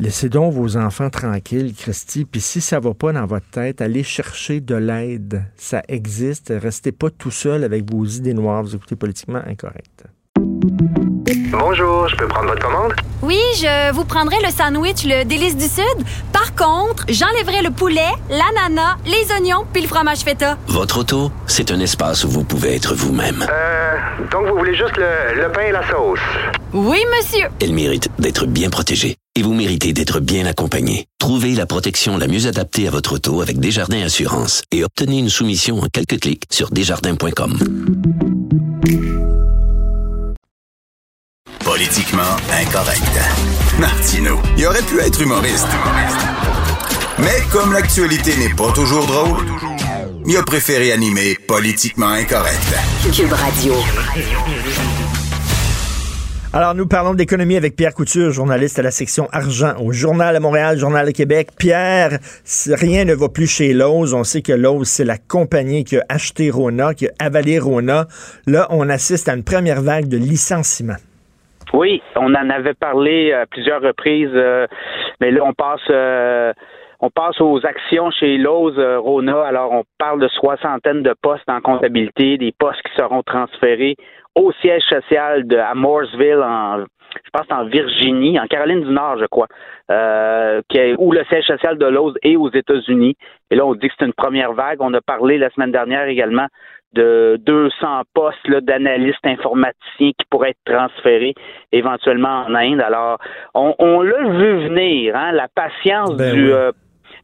Laissez 0.00 0.28
donc 0.28 0.52
vos 0.52 0.76
enfants 0.76 1.10
tranquilles, 1.10 1.74
Christy. 1.74 2.24
Puis 2.24 2.40
si 2.40 2.60
ça 2.60 2.80
va 2.80 2.92
pas 2.92 3.12
dans 3.12 3.26
votre 3.26 3.48
tête, 3.50 3.80
allez 3.80 4.02
chercher 4.02 4.60
de 4.60 4.74
l'aide. 4.74 5.44
Ça 5.56 5.82
existe. 5.86 6.52
Restez 6.60 6.90
pas 6.92 7.10
tout 7.10 7.30
seul 7.30 7.62
avec 7.62 7.88
vos 7.88 8.04
idées 8.04 8.34
noires. 8.34 8.62
Vous 8.62 8.74
écoutez 8.74 8.96
politiquement 8.96 9.42
incorrect. 9.46 10.04
Bonjour, 11.50 12.08
je 12.08 12.16
peux 12.16 12.26
prendre 12.26 12.48
votre 12.48 12.62
commande? 12.62 12.92
Oui, 13.22 13.38
je 13.56 13.92
vous 13.92 14.04
prendrai 14.04 14.36
le 14.44 14.50
sandwich, 14.50 15.04
le 15.04 15.24
délice 15.24 15.56
du 15.56 15.66
Sud. 15.66 16.06
Par 16.32 16.54
contre, 16.54 17.04
j'enlèverai 17.08 17.62
le 17.62 17.70
poulet, 17.70 18.10
l'ananas, 18.28 18.96
les 19.06 19.32
oignons 19.32 19.64
puis 19.72 19.82
le 19.82 19.88
fromage 19.88 20.20
feta. 20.20 20.58
Votre 20.66 21.00
auto, 21.00 21.30
c'est 21.46 21.70
un 21.70 21.78
espace 21.78 22.24
où 22.24 22.28
vous 22.28 22.44
pouvez 22.44 22.74
être 22.74 22.94
vous-même. 22.94 23.46
Euh, 23.48 23.96
donc 24.30 24.48
vous 24.48 24.58
voulez 24.58 24.74
juste 24.74 24.96
le, 24.96 25.42
le 25.42 25.52
pain 25.52 25.62
et 25.62 25.72
la 25.72 25.86
sauce? 25.88 26.20
Oui, 26.72 26.98
monsieur. 27.16 27.46
Elle 27.60 27.74
mérite 27.74 28.08
d'être 28.18 28.46
bien 28.46 28.70
protégée. 28.70 29.16
Et 29.34 29.42
vous 29.42 29.54
méritez 29.54 29.94
d'être 29.94 30.20
bien 30.20 30.44
accompagné. 30.44 31.06
Trouvez 31.18 31.54
la 31.54 31.64
protection 31.64 32.18
la 32.18 32.26
mieux 32.26 32.46
adaptée 32.46 32.86
à 32.86 32.90
votre 32.90 33.14
auto 33.14 33.40
avec 33.40 33.58
Desjardins 33.58 34.02
Assurance 34.02 34.62
et 34.70 34.84
obtenez 34.84 35.18
une 35.18 35.30
soumission 35.30 35.80
en 35.80 35.86
quelques 35.86 36.20
clics 36.20 36.44
sur 36.50 36.70
desjardins.com. 36.70 37.58
Politiquement 41.64 42.36
incorrect. 42.60 43.18
Martino, 43.78 44.38
il 44.58 44.66
aurait 44.66 44.82
pu 44.82 45.00
être 45.00 45.22
humoriste. 45.22 45.68
Mais 47.18 47.40
comme 47.50 47.72
l'actualité 47.72 48.36
n'est 48.36 48.54
pas 48.54 48.70
toujours 48.72 49.06
drôle, 49.06 49.46
il 50.26 50.36
a 50.36 50.42
préféré 50.42 50.92
animer 50.92 51.36
Politiquement 51.48 52.08
incorrect. 52.08 52.60
Cube 53.14 53.32
Radio. 53.32 53.74
Alors, 56.54 56.74
nous 56.74 56.86
parlons 56.86 57.14
d'économie 57.14 57.56
avec 57.56 57.76
Pierre 57.76 57.94
Couture, 57.94 58.30
journaliste 58.30 58.78
à 58.78 58.82
la 58.82 58.90
section 58.90 59.26
argent 59.32 59.72
au 59.80 59.90
Journal 59.90 60.34
de 60.34 60.38
Montréal, 60.38 60.76
Journal 60.76 61.06
de 61.06 61.12
Québec. 61.12 61.48
Pierre, 61.58 62.18
rien 62.68 63.06
ne 63.06 63.14
va 63.14 63.30
plus 63.30 63.46
chez 63.46 63.72
Lowe's. 63.72 64.12
On 64.12 64.22
sait 64.22 64.42
que 64.42 64.52
Lowe's, 64.52 64.86
c'est 64.86 65.06
la 65.06 65.16
compagnie 65.16 65.84
qui 65.84 65.96
a 65.96 66.02
acheté 66.10 66.50
Rona, 66.50 66.92
qui 66.92 67.06
a 67.06 67.10
avalé 67.20 67.58
Rona. 67.58 68.04
Là, 68.46 68.66
on 68.68 68.90
assiste 68.90 69.30
à 69.30 69.34
une 69.34 69.44
première 69.44 69.80
vague 69.80 70.08
de 70.08 70.18
licenciements. 70.18 71.00
Oui, 71.72 72.02
on 72.16 72.34
en 72.34 72.50
avait 72.50 72.74
parlé 72.74 73.32
à 73.32 73.46
plusieurs 73.46 73.80
reprises, 73.80 74.28
euh, 74.34 74.66
mais 75.22 75.30
là, 75.30 75.40
on 75.46 75.54
passe. 75.54 75.80
euh, 75.88 76.52
on 77.04 77.10
passe 77.10 77.40
aux 77.40 77.58
actions 77.66 78.12
chez 78.12 78.36
Lowe's 78.38 78.78
euh, 78.78 79.00
Rona. 79.00 79.42
Alors, 79.42 79.72
on 79.72 79.82
parle 79.98 80.20
de 80.20 80.28
soixantaine 80.28 81.02
de 81.02 81.14
postes 81.20 81.48
en 81.48 81.60
comptabilité, 81.60 82.38
des 82.38 82.52
postes 82.56 82.80
qui 82.82 82.94
seront 82.96 83.22
transférés 83.24 83.96
au 84.34 84.52
siège 84.60 84.82
social 84.88 85.46
de 85.46 85.56
à 85.56 85.74
Mooresville, 85.74 86.42
en, 86.42 86.84
je 87.24 87.30
pense 87.32 87.46
en 87.50 87.64
Virginie, 87.64 88.38
en 88.40 88.46
Caroline 88.46 88.82
du 88.82 88.90
Nord, 88.90 89.18
je 89.18 89.26
crois, 89.26 89.48
euh, 89.90 90.62
qui 90.68 90.78
est, 90.78 90.94
où 90.98 91.12
le 91.12 91.24
siège 91.24 91.44
social 91.44 91.76
de 91.78 91.86
Lowe's 91.86 92.14
est 92.22 92.36
aux 92.36 92.50
États-Unis. 92.50 93.16
Et 93.50 93.56
là, 93.56 93.66
on 93.66 93.74
dit 93.74 93.88
que 93.88 93.94
c'est 93.98 94.06
une 94.06 94.12
première 94.14 94.52
vague. 94.52 94.78
On 94.80 94.92
a 94.94 95.00
parlé 95.00 95.38
la 95.38 95.50
semaine 95.50 95.72
dernière 95.72 96.06
également 96.06 96.46
de 96.94 97.38
200 97.46 98.02
postes 98.14 98.46
là, 98.48 98.60
d'analystes 98.60 99.24
informaticiens 99.24 100.10
qui 100.10 100.26
pourraient 100.30 100.50
être 100.50 100.72
transférés 100.72 101.34
éventuellement 101.72 102.44
en 102.46 102.54
Inde. 102.54 102.82
Alors, 102.82 103.18
on, 103.54 103.74
on 103.78 104.02
l'a 104.02 104.28
vu 104.28 104.68
venir, 104.68 105.16
hein, 105.16 105.32
la 105.32 105.48
patience 105.48 106.16
Ben 106.16 106.34
du 106.34 106.46
oui. 106.46 106.52
euh, 106.52 106.70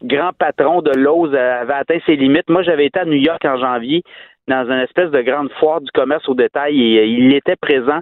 grand 0.03 0.33
patron 0.39 0.81
de 0.81 0.93
Lowe's 0.93 1.35
avait 1.35 1.73
atteint 1.75 1.99
ses 2.07 2.17
limites. 2.17 2.49
Moi, 2.49 2.63
j'avais 2.63 2.87
été 2.87 3.01
à 3.01 3.05
New 3.05 3.13
York 3.13 3.45
en 3.45 3.59
janvier 3.59 4.03
dans 4.49 4.67
une 4.67 4.81
espèce 4.81 5.11
de 5.11 5.21
grande 5.23 5.51
foire 5.53 5.81
du 5.81 5.91
commerce 5.93 6.29
au 6.29 6.35
détail 6.35 6.81
et 6.81 7.01
euh, 7.01 7.05
il 7.05 7.35
était 7.35 7.57
présent. 7.57 8.01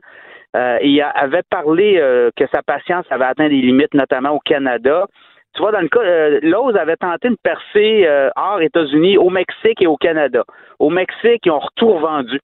Euh, 0.56 0.78
il 0.82 1.00
avait 1.02 1.42
parlé 1.50 1.98
euh, 1.98 2.30
que 2.36 2.44
sa 2.54 2.62
patience 2.62 3.04
avait 3.10 3.24
atteint 3.24 3.48
des 3.48 3.60
limites, 3.60 3.92
notamment 3.92 4.30
au 4.30 4.40
Canada. 4.40 5.06
Tu 5.54 5.60
vois, 5.60 5.72
dans 5.72 5.80
le 5.80 5.88
cas, 5.88 6.00
euh, 6.00 6.40
Lowe's 6.42 6.76
avait 6.76 6.96
tenté 6.96 7.28
une 7.28 7.36
percée 7.36 8.06
euh, 8.06 8.30
hors 8.36 8.60
États-Unis, 8.60 9.18
au 9.18 9.30
Mexique 9.30 9.82
et 9.82 9.86
au 9.86 9.96
Canada. 9.96 10.44
Au 10.78 10.90
Mexique, 10.90 11.42
ils 11.44 11.50
ont 11.50 11.58
retour 11.58 11.98
vendu. 11.98 12.40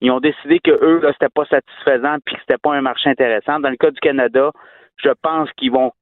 Ils 0.00 0.10
ont 0.10 0.20
décidé 0.20 0.58
que 0.58 0.70
eux, 0.70 1.00
là, 1.02 1.12
c'était 1.12 1.32
pas 1.32 1.44
satisfaisant 1.44 2.16
puis 2.24 2.34
que 2.34 2.40
c'était 2.40 2.60
pas 2.60 2.72
un 2.72 2.80
marché 2.80 3.10
intéressant. 3.10 3.60
Dans 3.60 3.70
le 3.70 3.76
cas 3.76 3.90
du 3.90 4.00
Canada, 4.00 4.50
je 4.96 5.10
pense 5.22 5.50
qu'ils 5.52 5.70
vont 5.70 5.92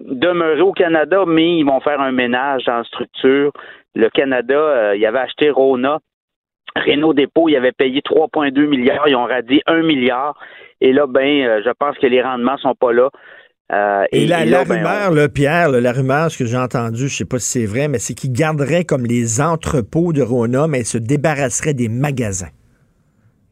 demeurer 0.00 0.60
au 0.60 0.72
Canada, 0.72 1.24
mais 1.26 1.58
ils 1.58 1.64
vont 1.64 1.80
faire 1.80 2.00
un 2.00 2.12
ménage 2.12 2.64
dans 2.64 2.78
la 2.78 2.84
structure. 2.84 3.52
Le 3.94 4.08
Canada, 4.10 4.54
euh, 4.54 4.96
il 4.96 5.04
avait 5.04 5.18
acheté 5.18 5.50
Rona. 5.50 5.98
Renault 6.76 7.14
Dépôt, 7.14 7.48
il 7.48 7.56
avait 7.56 7.72
payé 7.72 8.00
3,2 8.00 8.66
milliards, 8.66 9.08
ils 9.08 9.16
ont 9.16 9.24
radié 9.24 9.62
1 9.66 9.82
milliard. 9.82 10.38
Et 10.80 10.92
là, 10.92 11.06
ben, 11.06 11.44
euh, 11.44 11.60
je 11.64 11.70
pense 11.78 11.98
que 11.98 12.06
les 12.06 12.22
rendements 12.22 12.56
sont 12.58 12.74
pas 12.74 12.92
là. 12.92 13.10
Euh, 13.70 14.04
Et, 14.12 14.26
la, 14.26 14.44
là, 14.44 14.58
la 14.60 14.64
ben, 14.64 14.76
rumeur, 14.76 15.10
là, 15.12 15.28
Pierre, 15.28 15.70
là, 15.70 15.80
la 15.80 15.92
rumeur, 15.92 16.30
ce 16.30 16.38
que 16.38 16.46
j'ai 16.46 16.56
entendu, 16.56 17.08
je 17.08 17.14
sais 17.14 17.24
pas 17.24 17.38
si 17.38 17.60
c'est 17.60 17.66
vrai, 17.66 17.88
mais 17.88 17.98
c'est 17.98 18.14
qu'ils 18.14 18.32
garderaient 18.32 18.84
comme 18.84 19.04
les 19.04 19.40
entrepôts 19.40 20.12
de 20.12 20.22
Rona, 20.22 20.66
mais 20.68 20.80
ils 20.80 20.86
se 20.86 20.98
débarrasseraient 20.98 21.74
des 21.74 21.88
magasins. 21.88 22.48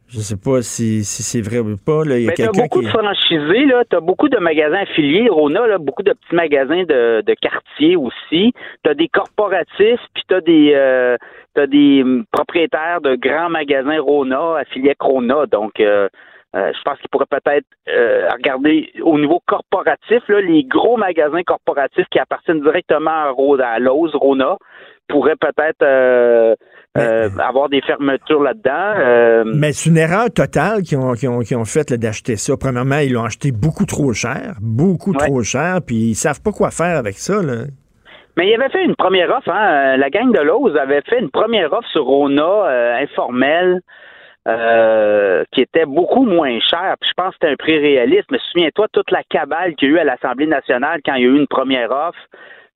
Je 0.09 0.21
sais 0.21 0.37
pas 0.37 0.63
si, 0.63 1.03
si 1.05 1.23
c'est 1.23 1.41
vrai 1.41 1.59
ou 1.59 1.77
pas. 1.77 2.05
Là. 2.05 2.17
Il 2.19 2.25
y 2.25 2.29
a 2.29 2.33
quelqu'un 2.33 2.63
beaucoup 2.63 2.81
qui. 2.81 2.87
de 2.87 2.91
franchisés, 2.91 3.65
là. 3.67 3.83
T'as 3.89 4.01
beaucoup 4.01 4.29
de 4.29 4.39
magasins 4.39 4.83
affiliés, 4.83 5.29
Rona, 5.29 5.67
là, 5.67 5.79
beaucoup 5.79 6.05
de 6.05 6.13
petits 6.13 6.35
magasins 6.35 6.85
de, 6.85 7.23
de 7.23 7.35
quartier 7.35 7.97
aussi. 7.97 8.53
T'as 8.85 8.95
des 8.95 9.09
corporatifs, 9.09 10.01
puis 10.15 10.23
t'as 10.29 10.41
des 10.41 10.73
euh, 10.75 11.17
t'as 11.55 11.67
des 11.67 12.03
hum, 12.03 12.25
propriétaires 12.31 13.01
de 13.01 13.17
grands 13.17 13.51
magasins 13.51 14.01
Rona 14.01 14.57
affiliés 14.59 14.91
avec 14.91 15.03
Rona. 15.03 15.47
Donc 15.47 15.81
euh, 15.81 16.09
euh, 16.55 16.73
je 16.73 16.83
pense 16.85 16.99
qu'ils 17.01 17.11
pourraient 17.11 17.27
peut-être 17.29 17.67
euh, 17.89 18.31
regarder 18.31 18.91
au 19.03 19.19
niveau 19.19 19.41
corporatif, 19.47 20.23
là, 20.29 20.41
les 20.41 20.63
gros 20.65 20.97
magasins 20.97 21.43
corporatifs 21.43 22.07
qui 22.11 22.19
appartiennent 22.21 22.63
directement 22.63 23.11
à, 23.11 23.31
Ro- 23.31 23.61
à 23.61 23.79
Lowe's, 23.81 24.15
Rona, 24.15 24.57
pourraient 25.09 25.37
peut-être 25.37 25.83
euh, 25.83 26.55
euh, 26.99 27.29
avoir 27.39 27.69
des 27.69 27.81
fermetures 27.83 28.43
là-dedans. 28.43 28.95
Euh, 28.99 29.45
Mais 29.47 29.73
c'est 29.73 29.91
une 29.91 29.99
erreur 29.99 30.31
totale 30.35 30.83
qu'ils 30.83 30.99
ont, 30.99 31.13
ont 31.13 31.65
faite 31.65 31.93
d'acheter 31.93 32.37
ça. 32.37 32.55
Premièrement, 32.59 32.99
ils 32.99 33.13
l'ont 33.13 33.25
acheté 33.25 33.53
beaucoup 33.53 33.87
trop 33.87 34.13
cher, 34.13 34.55
beaucoup 34.61 35.13
Ouais. 35.13 35.27
trop 35.27 35.43
cher, 35.43 35.79
puis 35.87 35.97
ils 36.11 36.15
savent 36.15 36.43
pas 36.43 36.53
quoi 36.53 36.71
faire 36.71 36.97
avec 36.99 37.15
ça. 37.15 37.43
Là. 37.43 37.65
Mais 38.37 38.49
il 38.51 38.55
avait 38.55 38.69
fait 38.71 38.85
une 38.85 38.97
première 38.97 39.31
offre, 39.31 39.49
hein. 39.51 39.97
La 39.97 40.11
gang 40.11 40.31
de 40.33 40.41
Lowe's 40.41 40.77
avait 40.77 41.01
fait 41.09 41.21
une 41.21 41.31
première 41.31 41.73
offre 41.73 41.89
sur 41.89 42.05
Rona 42.05 42.43
euh, 42.43 42.97
informelle 43.03 43.81
euh, 44.49 45.43
qui 45.53 45.61
était 45.63 45.87
beaucoup 45.87 46.25
moins 46.25 46.59
chère. 46.61 46.95
Puis 47.01 47.11
je 47.11 47.15
pense 47.17 47.31
que 47.31 47.37
c'était 47.41 47.53
un 47.53 47.57
prix 47.57 47.79
réaliste. 47.79 48.27
Mais 48.31 48.39
souviens-toi, 48.53 48.87
toute 48.93 49.11
la 49.11 49.23
cabale 49.29 49.75
qu'il 49.75 49.89
y 49.89 49.93
a 49.93 49.95
eu 49.95 49.99
à 49.99 50.05
l'Assemblée 50.05 50.47
nationale 50.47 51.01
quand 51.05 51.15
il 51.15 51.23
y 51.23 51.27
a 51.27 51.29
eu 51.31 51.37
une 51.37 51.47
première 51.49 51.91
offre, 51.91 52.19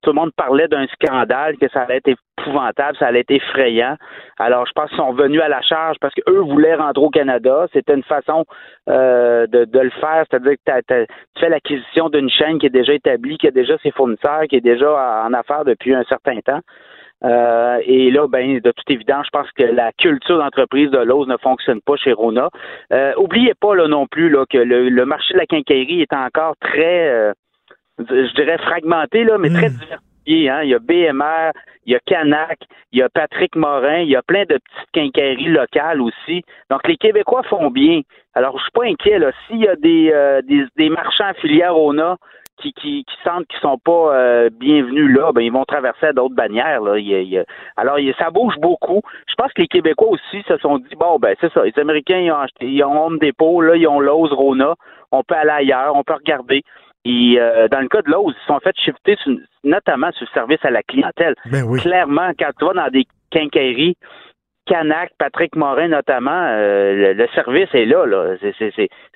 tout 0.02 0.11
le 0.11 0.14
monde 0.14 0.33
parlait 0.37 0.69
d'un 0.69 0.87
scandale, 0.88 1.57
que 1.59 1.69
ça 1.69 1.83
allait 1.83 1.99
être 1.99 2.16
épouvantable, 2.38 2.97
ça 2.99 3.07
allait 3.07 3.21
être 3.21 3.30
effrayant. 3.30 3.97
Alors, 4.38 4.66
je 4.66 4.73
pense 4.73 4.88
qu'ils 4.88 4.99
sont 4.99 5.12
venus 5.12 5.40
à 5.40 5.49
la 5.49 5.61
charge 5.62 5.97
parce 6.00 6.14
qu'eux 6.14 6.40
voulaient 6.40 6.75
rentrer 6.75 7.04
au 7.04 7.11
Canada. 7.11 7.66
C'était 7.73 7.95
une 7.95 8.02
façon 8.04 8.45
euh, 8.88 9.47
de, 9.47 9.64
de 9.64 9.78
le 9.78 9.90
faire, 9.90 10.25
c'est-à-dire 10.30 10.54
que 10.64 10.80
tu 10.80 11.07
fais 11.38 11.49
l'acquisition 11.49 12.09
d'une 12.09 12.30
chaîne 12.30 12.59
qui 12.59 12.66
est 12.66 12.71
déjà 12.71 12.95
établie, 12.95 13.38
qui 13.38 13.47
a 13.47 13.50
déjà 13.50 13.76
ses 13.78 13.90
fournisseurs, 13.90 14.42
qui 14.49 14.57
est 14.57 14.61
déjà 14.61 15.25
en 15.26 15.33
affaires 15.35 15.64
depuis 15.64 15.95
un 15.95 16.04
certain 16.04 16.40
temps. 16.40 16.61
Euh, 17.23 17.78
et 17.85 18.11
là, 18.11 18.26
ben, 18.28 18.61
de 18.61 18.71
toute 18.71 18.90
évidence, 18.90 19.26
je 19.26 19.38
pense 19.38 19.50
que 19.52 19.62
la 19.62 19.92
culture 19.92 20.38
d'entreprise 20.38 20.90
de 20.90 20.99
Lowe's 20.99 21.28
ne 21.28 21.37
fonctionne 21.37 21.80
pas 21.83 21.97
chez 21.97 22.12
Rona. 22.12 22.49
Euh, 22.92 23.12
oubliez 23.19 23.52
pas 23.61 23.75
là 23.75 23.88
non 23.88 24.07
plus 24.07 24.30
là, 24.30 24.45
que 24.49 24.59
le, 24.59 24.88
le 24.88 25.04
marché 25.04 25.35
de 25.35 25.38
la 25.38 25.47
quincaillerie 25.47 26.00
est 26.00 26.12
encore 26.14 26.54
très, 26.61 27.09
euh, 27.09 27.33
je 28.09 28.35
dirais 28.35 28.59
fragmenté 28.59 29.25
là, 29.25 29.38
mais 29.38 29.49
très 29.49 29.71
diversifié. 29.71 30.50
Hein. 30.50 30.62
Il 30.62 30.69
y 30.69 30.75
a 30.75 30.78
BMR, 30.78 31.50
il 31.87 31.92
y 31.92 31.97
a 31.97 32.00
Canac, 32.07 32.59
il 32.92 33.00
y 33.00 33.02
a 33.02 33.09
Patrick 33.09 33.57
Morin, 33.57 33.99
il 33.99 34.11
y 34.11 34.16
a 34.16 34.23
plein 34.23 34.42
de 34.42 34.59
petites 34.59 34.90
quincailleries 34.92 35.49
locales 35.49 36.00
aussi. 36.00 36.42
Donc 36.71 36.87
les 36.87 36.97
Québécois 36.97 37.42
font 37.45 37.71
bien. 37.71 38.02
Alors 38.35 38.57
je 38.59 38.62
suis 38.62 38.73
pas 38.73 38.85
inquiet 38.85 39.19
là. 39.19 39.33
S'il 39.47 39.59
y 39.59 39.69
a 39.69 39.76
des, 39.76 40.11
euh, 40.12 40.42
des, 40.42 40.64
des 40.76 40.88
marchands 40.88 41.26
affiliés 41.26 41.62
à 41.62 41.73
Rona 41.73 42.16
qui, 42.61 42.73
qui, 42.75 43.04
qui 43.04 43.14
sentent 43.25 43.47
qu'ils 43.47 43.61
sont 43.61 43.78
pas 43.78 44.14
euh, 44.14 44.50
bienvenus 44.52 45.16
là, 45.16 45.33
ben 45.33 45.40
ils 45.40 45.52
vont 45.52 45.64
traverser 45.64 46.07
à 46.07 46.12
d'autres 46.12 46.35
bannières. 46.35 46.83
Là. 46.83 46.99
Il 46.99 47.09
il 47.09 47.45
alors 47.76 47.99
il 47.99 48.14
ça 48.19 48.30
bouge 48.30 48.54
beaucoup. 48.59 49.02
Je 49.28 49.35
pense 49.35 49.52
que 49.52 49.62
les 49.62 49.69
Québécois 49.69 50.11
aussi 50.11 50.42
se 50.47 50.57
sont 50.59 50.78
dit 50.78 50.95
bon 50.99 51.19
ben 51.19 51.35
c'est 51.40 51.52
ça. 51.52 51.64
Les 51.64 51.78
Américains 51.78 52.19
ils 52.19 52.30
ont 52.30 52.38
acheté, 52.38 52.66
ils 52.66 52.85
ont 52.85 53.07
Home 53.07 53.19
Depot, 53.19 53.61
là 53.61 53.76
ils 53.76 53.88
ont 53.88 54.00
Lowe's, 54.00 54.33
Rona. 54.33 54.75
On 55.12 55.23
peut 55.23 55.35
aller 55.35 55.50
ailleurs, 55.50 55.97
on 55.97 56.04
peut 56.04 56.14
regarder. 56.14 56.62
Et 57.04 57.37
euh, 57.38 57.66
dans 57.69 57.80
le 57.80 57.88
cas 57.88 58.02
de 58.02 58.11
Lowe's, 58.11 58.35
ils 58.42 58.47
sont 58.47 58.61
fait 58.61 58.76
shifter 58.76 59.16
sur- 59.23 59.37
notamment 59.64 60.12
sur 60.12 60.26
le 60.26 60.35
service 60.35 60.64
à 60.64 60.71
la 60.71 60.83
clientèle. 60.83 61.35
Ben 61.47 61.64
oui. 61.64 61.80
Clairement, 61.80 62.30
quand 62.38 62.50
tu 62.59 62.64
vas 62.66 62.75
dans 62.75 62.90
des 62.90 63.07
quincailleries 63.30 63.97
Canac, 64.71 65.11
Patrick 65.19 65.57
Morin 65.57 65.89
notamment, 65.89 66.31
euh, 66.31 66.95
le, 66.95 67.12
le 67.15 67.27
service 67.35 67.69
est 67.75 67.87
là. 67.87 68.07
là. 68.07 68.37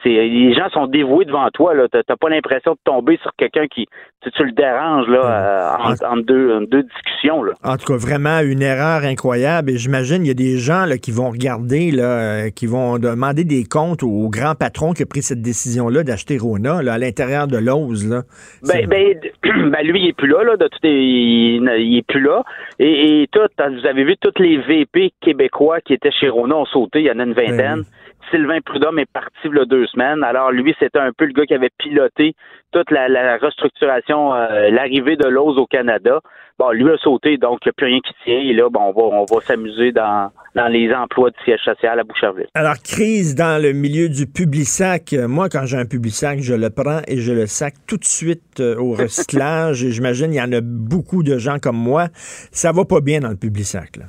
Les 0.04 0.52
gens 0.52 0.68
sont 0.70 0.88
dévoués 0.88 1.24
devant 1.24 1.48
toi. 1.50 1.72
T'as, 1.92 2.02
t'as 2.02 2.16
pas 2.16 2.28
l'impression 2.28 2.72
de 2.72 2.78
tomber 2.84 3.18
sur 3.22 3.30
quelqu'un 3.36 3.68
qui 3.68 3.86
tu, 4.22 4.32
tu 4.32 4.44
le 4.44 4.50
déranges 4.50 5.06
là, 5.06 5.78
euh, 5.88 6.06
entre 6.08 6.24
deux, 6.24 6.66
deux 6.66 6.82
discussions. 6.82 7.44
Là. 7.44 7.52
En 7.62 7.76
tout 7.76 7.84
cas, 7.86 7.96
vraiment 7.96 8.40
une 8.40 8.62
erreur 8.62 9.04
incroyable. 9.04 9.70
Et 9.70 9.76
j'imagine 9.76 10.24
il 10.24 10.28
y 10.28 10.30
a 10.32 10.34
des 10.34 10.58
gens 10.58 10.86
là, 10.86 10.98
qui 10.98 11.12
vont 11.12 11.30
regarder, 11.30 11.92
là, 11.92 12.02
euh, 12.46 12.50
qui 12.50 12.66
vont 12.66 12.98
demander 12.98 13.44
des 13.44 13.62
comptes 13.62 14.02
au 14.02 14.28
grand 14.28 14.56
patron 14.56 14.92
qui 14.92 15.04
a 15.04 15.06
pris 15.06 15.22
cette 15.22 15.42
décision-là 15.42 16.02
d'acheter 16.02 16.36
Rona 16.36 16.82
là, 16.82 16.94
à 16.94 16.98
l'intérieur 16.98 17.46
de 17.46 17.58
l'ose. 17.58 18.08
Là. 18.08 18.22
Ben, 18.66 18.88
ben, 18.88 19.20
ben, 19.70 19.86
lui, 19.86 20.02
il 20.02 20.08
est 20.08 20.16
plus 20.16 20.28
là, 20.28 20.42
là. 20.42 20.56
De 20.56 20.66
tout, 20.66 20.78
il, 20.82 21.62
il 21.78 21.98
est 21.98 22.06
plus 22.06 22.20
là. 22.20 22.42
Et, 22.80 23.22
et 23.22 23.28
tout, 23.28 23.38
vous 23.56 23.86
avez 23.86 24.02
vu 24.02 24.16
tous 24.16 24.42
les 24.42 24.58
VP 24.58 25.12
québécois 25.20 25.43
qui 25.84 25.94
étaient 25.94 26.10
chez 26.10 26.28
Rona 26.28 26.56
ont 26.56 26.66
sauté. 26.66 27.00
Il 27.00 27.06
y 27.06 27.10
en 27.10 27.18
a 27.18 27.24
une 27.24 27.34
vingtaine. 27.34 27.56
Ben 27.56 27.78
oui. 27.80 27.86
Sylvain 28.30 28.60
Prudhomme 28.64 28.98
est 28.98 29.10
parti 29.10 29.36
il 29.44 29.56
y 29.56 29.60
a 29.60 29.64
deux 29.64 29.86
semaines. 29.86 30.24
Alors 30.24 30.50
lui, 30.50 30.74
c'était 30.78 30.98
un 30.98 31.12
peu 31.12 31.26
le 31.26 31.32
gars 31.32 31.46
qui 31.46 31.54
avait 31.54 31.70
piloté 31.78 32.34
toute 32.72 32.90
la, 32.90 33.08
la 33.08 33.36
restructuration, 33.36 34.34
euh, 34.34 34.70
l'arrivée 34.70 35.16
de 35.16 35.28
l'ose 35.28 35.58
au 35.58 35.66
Canada. 35.66 36.20
Bon, 36.58 36.70
lui 36.70 36.90
a 36.90 36.96
sauté, 36.98 37.36
donc 37.36 37.58
il 37.62 37.68
n'y 37.68 37.70
a 37.70 37.72
plus 37.76 37.86
rien 37.86 38.00
qui 38.00 38.14
tient. 38.24 38.38
Et 38.38 38.52
là, 38.52 38.68
bon, 38.70 38.80
on 38.80 38.92
va, 38.92 39.16
on 39.16 39.24
va 39.24 39.40
s'amuser 39.40 39.92
dans, 39.92 40.30
dans 40.54 40.68
les 40.68 40.92
emplois 40.92 41.30
du 41.30 41.36
siège 41.44 41.60
social 41.64 41.98
à 41.98 42.04
Boucherville. 42.04 42.46
Alors, 42.54 42.76
crise 42.82 43.34
dans 43.34 43.60
le 43.60 43.72
milieu 43.72 44.08
du 44.08 44.26
Publisac. 44.26 45.12
Euh, 45.12 45.26
Moi, 45.26 45.48
quand 45.48 45.66
j'ai 45.66 45.76
un 45.76 45.86
Publisac, 45.86 46.40
je 46.40 46.54
le 46.54 46.70
prends 46.70 47.00
et 47.08 47.18
je 47.18 47.32
le 47.32 47.46
sac 47.46 47.74
tout 47.86 47.96
de 47.96 48.04
suite 48.04 48.60
euh, 48.60 48.76
au 48.76 48.92
recyclage. 48.92 49.84
et 49.84 49.90
j'imagine 49.90 50.32
il 50.32 50.36
y 50.36 50.42
en 50.42 50.52
a 50.52 50.60
beaucoup 50.60 51.22
de 51.22 51.38
gens 51.38 51.58
comme 51.58 51.76
moi. 51.76 52.06
Ça 52.14 52.70
va 52.72 52.84
pas 52.84 53.00
bien 53.00 53.20
dans 53.20 53.30
le 53.30 53.36
Publisac. 53.36 53.96
Là. 53.96 54.04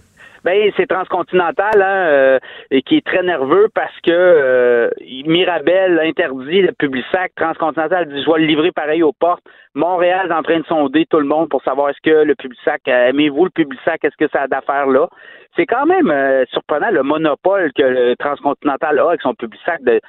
Ben, 0.45 0.71
c'est 0.77 0.85
transcontinental, 0.85 1.81
hein, 1.81 2.05
euh, 2.07 2.39
et 2.69 2.83
qui 2.83 2.97
est 2.97 3.05
très 3.05 3.23
nerveux 3.23 3.67
parce 3.73 3.99
que 4.01 4.11
euh, 4.11 4.89
Mirabel 5.25 5.99
interdit 5.99 6.61
le 6.61 6.71
Publisac. 6.71 7.31
Transcontinental 7.35 8.05
dit 8.07 8.21
je 8.23 8.31
vais 8.31 8.39
le 8.41 8.45
livrer 8.45 8.71
pareil 8.71 9.01
aux 9.01 9.11
portes. 9.11 9.43
Montréal 9.73 10.27
est 10.29 10.33
en 10.33 10.43
train 10.43 10.59
de 10.59 10.65
sonder 10.65 11.07
tout 11.09 11.17
le 11.19 11.25
monde 11.25 11.49
pour 11.49 11.63
savoir 11.63 11.89
est-ce 11.89 12.01
que 12.03 12.23
le 12.23 12.35
Publisac, 12.35 12.79
euh, 12.87 13.07
aimez-vous 13.09 13.45
le 13.45 13.49
Publisac, 13.49 14.05
est-ce 14.05 14.15
que 14.23 14.29
ça 14.31 14.43
a 14.43 14.47
d'affaires 14.47 14.85
là? 14.85 15.07
C'est 15.55 15.65
quand 15.65 15.87
même 15.87 16.11
euh, 16.11 16.45
surprenant 16.51 16.91
le 16.91 17.01
monopole 17.01 17.71
que 17.73 17.81
le 17.81 18.15
Transcontinental 18.17 18.99
a 18.99 19.07
avec 19.07 19.21
son 19.21 19.33
Publisac. 19.33 19.81
De, 19.83 19.99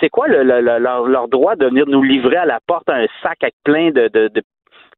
c'est 0.00 0.08
quoi 0.08 0.26
le- 0.26 0.42
leur, 0.42 1.06
leur 1.06 1.28
droit 1.28 1.54
de 1.54 1.66
venir 1.66 1.86
nous 1.86 2.02
livrer 2.02 2.36
à 2.38 2.44
la 2.46 2.58
porte 2.66 2.88
un 2.90 3.06
sac 3.22 3.36
avec 3.42 3.54
plein 3.64 3.90
de, 3.92 4.08
de, 4.08 4.28
de 4.28 4.42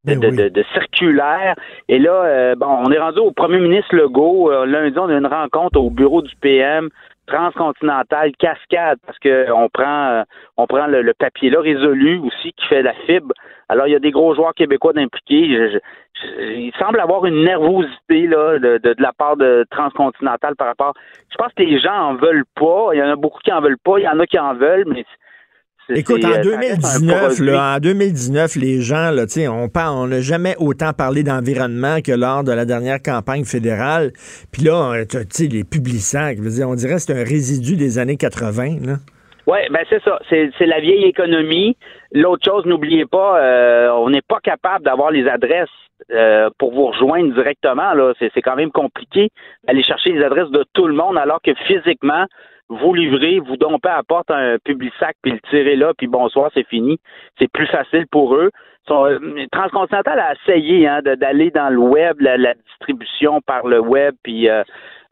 de, 0.05 0.13
Ben 0.13 0.19
de, 0.19 0.27
oui. 0.29 0.35
de- 0.37 0.49
de 0.49 0.63
circulaire. 0.73 1.55
Et 1.87 1.99
là, 1.99 2.11
euh, 2.23 2.55
bon, 2.55 2.67
on 2.85 2.91
est 2.91 2.99
rendu 2.99 3.19
au 3.19 3.31
premier 3.31 3.59
ministre 3.59 3.95
Legault. 3.95 4.51
Euh, 4.51 4.65
lundi, 4.65 4.97
on 4.97 5.09
a 5.09 5.13
une 5.13 5.27
rencontre 5.27 5.79
au 5.79 5.89
bureau 5.89 6.21
du 6.21 6.35
PM 6.37 6.89
transcontinental 7.27 8.31
cascade 8.39 8.97
parce 9.05 9.19
que 9.19 9.51
on 9.51 9.69
prend 9.69 10.07
euh, 10.09 10.23
on 10.57 10.65
prend 10.65 10.87
le, 10.87 11.01
le 11.03 11.13
papier 11.13 11.49
là 11.51 11.61
résolu 11.61 12.17
aussi 12.19 12.53
qui 12.53 12.65
fait 12.67 12.81
la 12.81 12.93
fibre. 13.05 13.33
Alors 13.69 13.85
il 13.87 13.91
y 13.91 13.95
a 13.95 13.99
des 13.99 14.09
gros 14.11 14.33
joueurs 14.33 14.53
québécois 14.55 14.93
d'impliqués. 14.93 15.47
Je- 15.47 15.67
je- 15.73 15.77
je- 16.21 16.51
il 16.53 16.73
semble 16.79 16.99
avoir 16.99 17.25
une 17.25 17.43
nervosité 17.43 18.25
là 18.27 18.57
de, 18.59 18.79
de, 18.79 18.93
de 18.93 19.01
la 19.03 19.13
part 19.13 19.37
de 19.37 19.63
transcontinental 19.69 20.55
par 20.55 20.67
rapport. 20.67 20.93
Je 21.31 21.37
pense 21.37 21.53
que 21.53 21.61
les 21.61 21.79
gens 21.79 21.93
en 21.93 22.15
veulent 22.15 22.45
pas. 22.55 22.89
Il 22.93 22.99
y 22.99 23.03
en 23.03 23.09
a 23.11 23.15
beaucoup 23.15 23.39
qui 23.43 23.51
en 23.51 23.61
veulent 23.61 23.77
pas. 23.83 23.99
Il 23.99 24.03
y 24.05 24.09
en 24.09 24.19
a 24.19 24.25
qui 24.25 24.39
en 24.39 24.55
veulent, 24.55 24.85
mais 24.87 25.03
c'est- 25.07 25.19
Écoute, 25.95 26.23
en 26.23 26.29
euh, 26.29 26.33
ça 26.33 26.37
reste 26.37 26.47
un 26.47 26.57
2019, 26.57 27.25
produit. 27.25 27.45
là, 27.45 27.75
en 27.75 27.79
2019, 27.79 28.55
les 28.55 28.81
gens, 28.81 29.11
là, 29.11 29.25
on 29.49 29.69
parle, 29.69 29.95
on 29.97 30.07
n'a 30.07 30.21
jamais 30.21 30.55
autant 30.59 30.93
parlé 30.93 31.23
d'environnement 31.23 32.01
que 32.05 32.11
lors 32.11 32.43
de 32.43 32.51
la 32.51 32.65
dernière 32.65 33.01
campagne 33.01 33.43
fédérale. 33.43 34.11
Puis 34.51 34.63
là, 34.63 34.93
euh, 34.93 35.05
tu 35.09 35.17
sais, 35.31 35.47
les 35.47 35.63
dire, 35.63 36.69
on 36.69 36.75
dirait 36.75 36.95
que 36.95 36.99
c'est 36.99 37.13
un 37.13 37.23
résidu 37.23 37.75
des 37.75 37.97
années 37.97 38.17
80. 38.17 38.85
Là. 38.85 38.93
Oui, 39.47 39.57
ben 39.71 39.83
c'est 39.89 40.01
ça. 40.03 40.19
C'est, 40.29 40.51
c'est 40.59 40.67
la 40.67 40.79
vieille 40.79 41.05
économie. 41.05 41.75
L'autre 42.11 42.43
chose, 42.45 42.65
n'oubliez 42.67 43.07
pas, 43.07 43.39
euh, 43.41 43.89
on 43.93 44.11
n'est 44.11 44.21
pas 44.21 44.39
capable 44.43 44.85
d'avoir 44.85 45.09
les 45.09 45.27
adresses 45.27 45.69
euh, 46.11 46.49
pour 46.59 46.71
vous 46.71 46.85
rejoindre 46.87 47.33
directement. 47.33 47.93
Là, 47.93 48.13
c'est, 48.19 48.29
c'est 48.35 48.43
quand 48.43 48.55
même 48.55 48.71
compliqué 48.71 49.29
d'aller 49.65 49.81
chercher 49.81 50.11
les 50.11 50.23
adresses 50.23 50.51
de 50.51 50.63
tout 50.73 50.85
le 50.85 50.93
monde, 50.93 51.17
alors 51.17 51.41
que 51.41 51.51
physiquement, 51.65 52.25
vous 52.69 52.93
livrez, 52.93 53.39
vous 53.39 53.57
dompez 53.57 53.89
à 53.89 53.97
la 53.97 54.03
porte 54.03 54.29
un 54.31 54.57
public 54.63 54.93
sac, 54.99 55.15
puis 55.21 55.31
le 55.31 55.39
tirez 55.49 55.75
là, 55.75 55.93
puis 55.97 56.07
bonsoir, 56.07 56.51
c'est 56.53 56.67
fini. 56.67 56.99
C'est 57.39 57.51
plus 57.51 57.67
facile 57.67 58.05
pour 58.11 58.35
eux. 58.35 58.51
Euh, 58.91 59.19
Transcontinental 59.51 60.19
a 60.19 60.33
essayé 60.33 60.87
hein, 60.87 61.01
d'aller 61.03 61.51
dans 61.51 61.69
le 61.69 61.77
web, 61.77 62.15
la, 62.21 62.37
la 62.37 62.53
distribution 62.55 63.39
par 63.45 63.67
le 63.67 63.79
web, 63.79 64.15
puis 64.23 64.49
euh, 64.49 64.63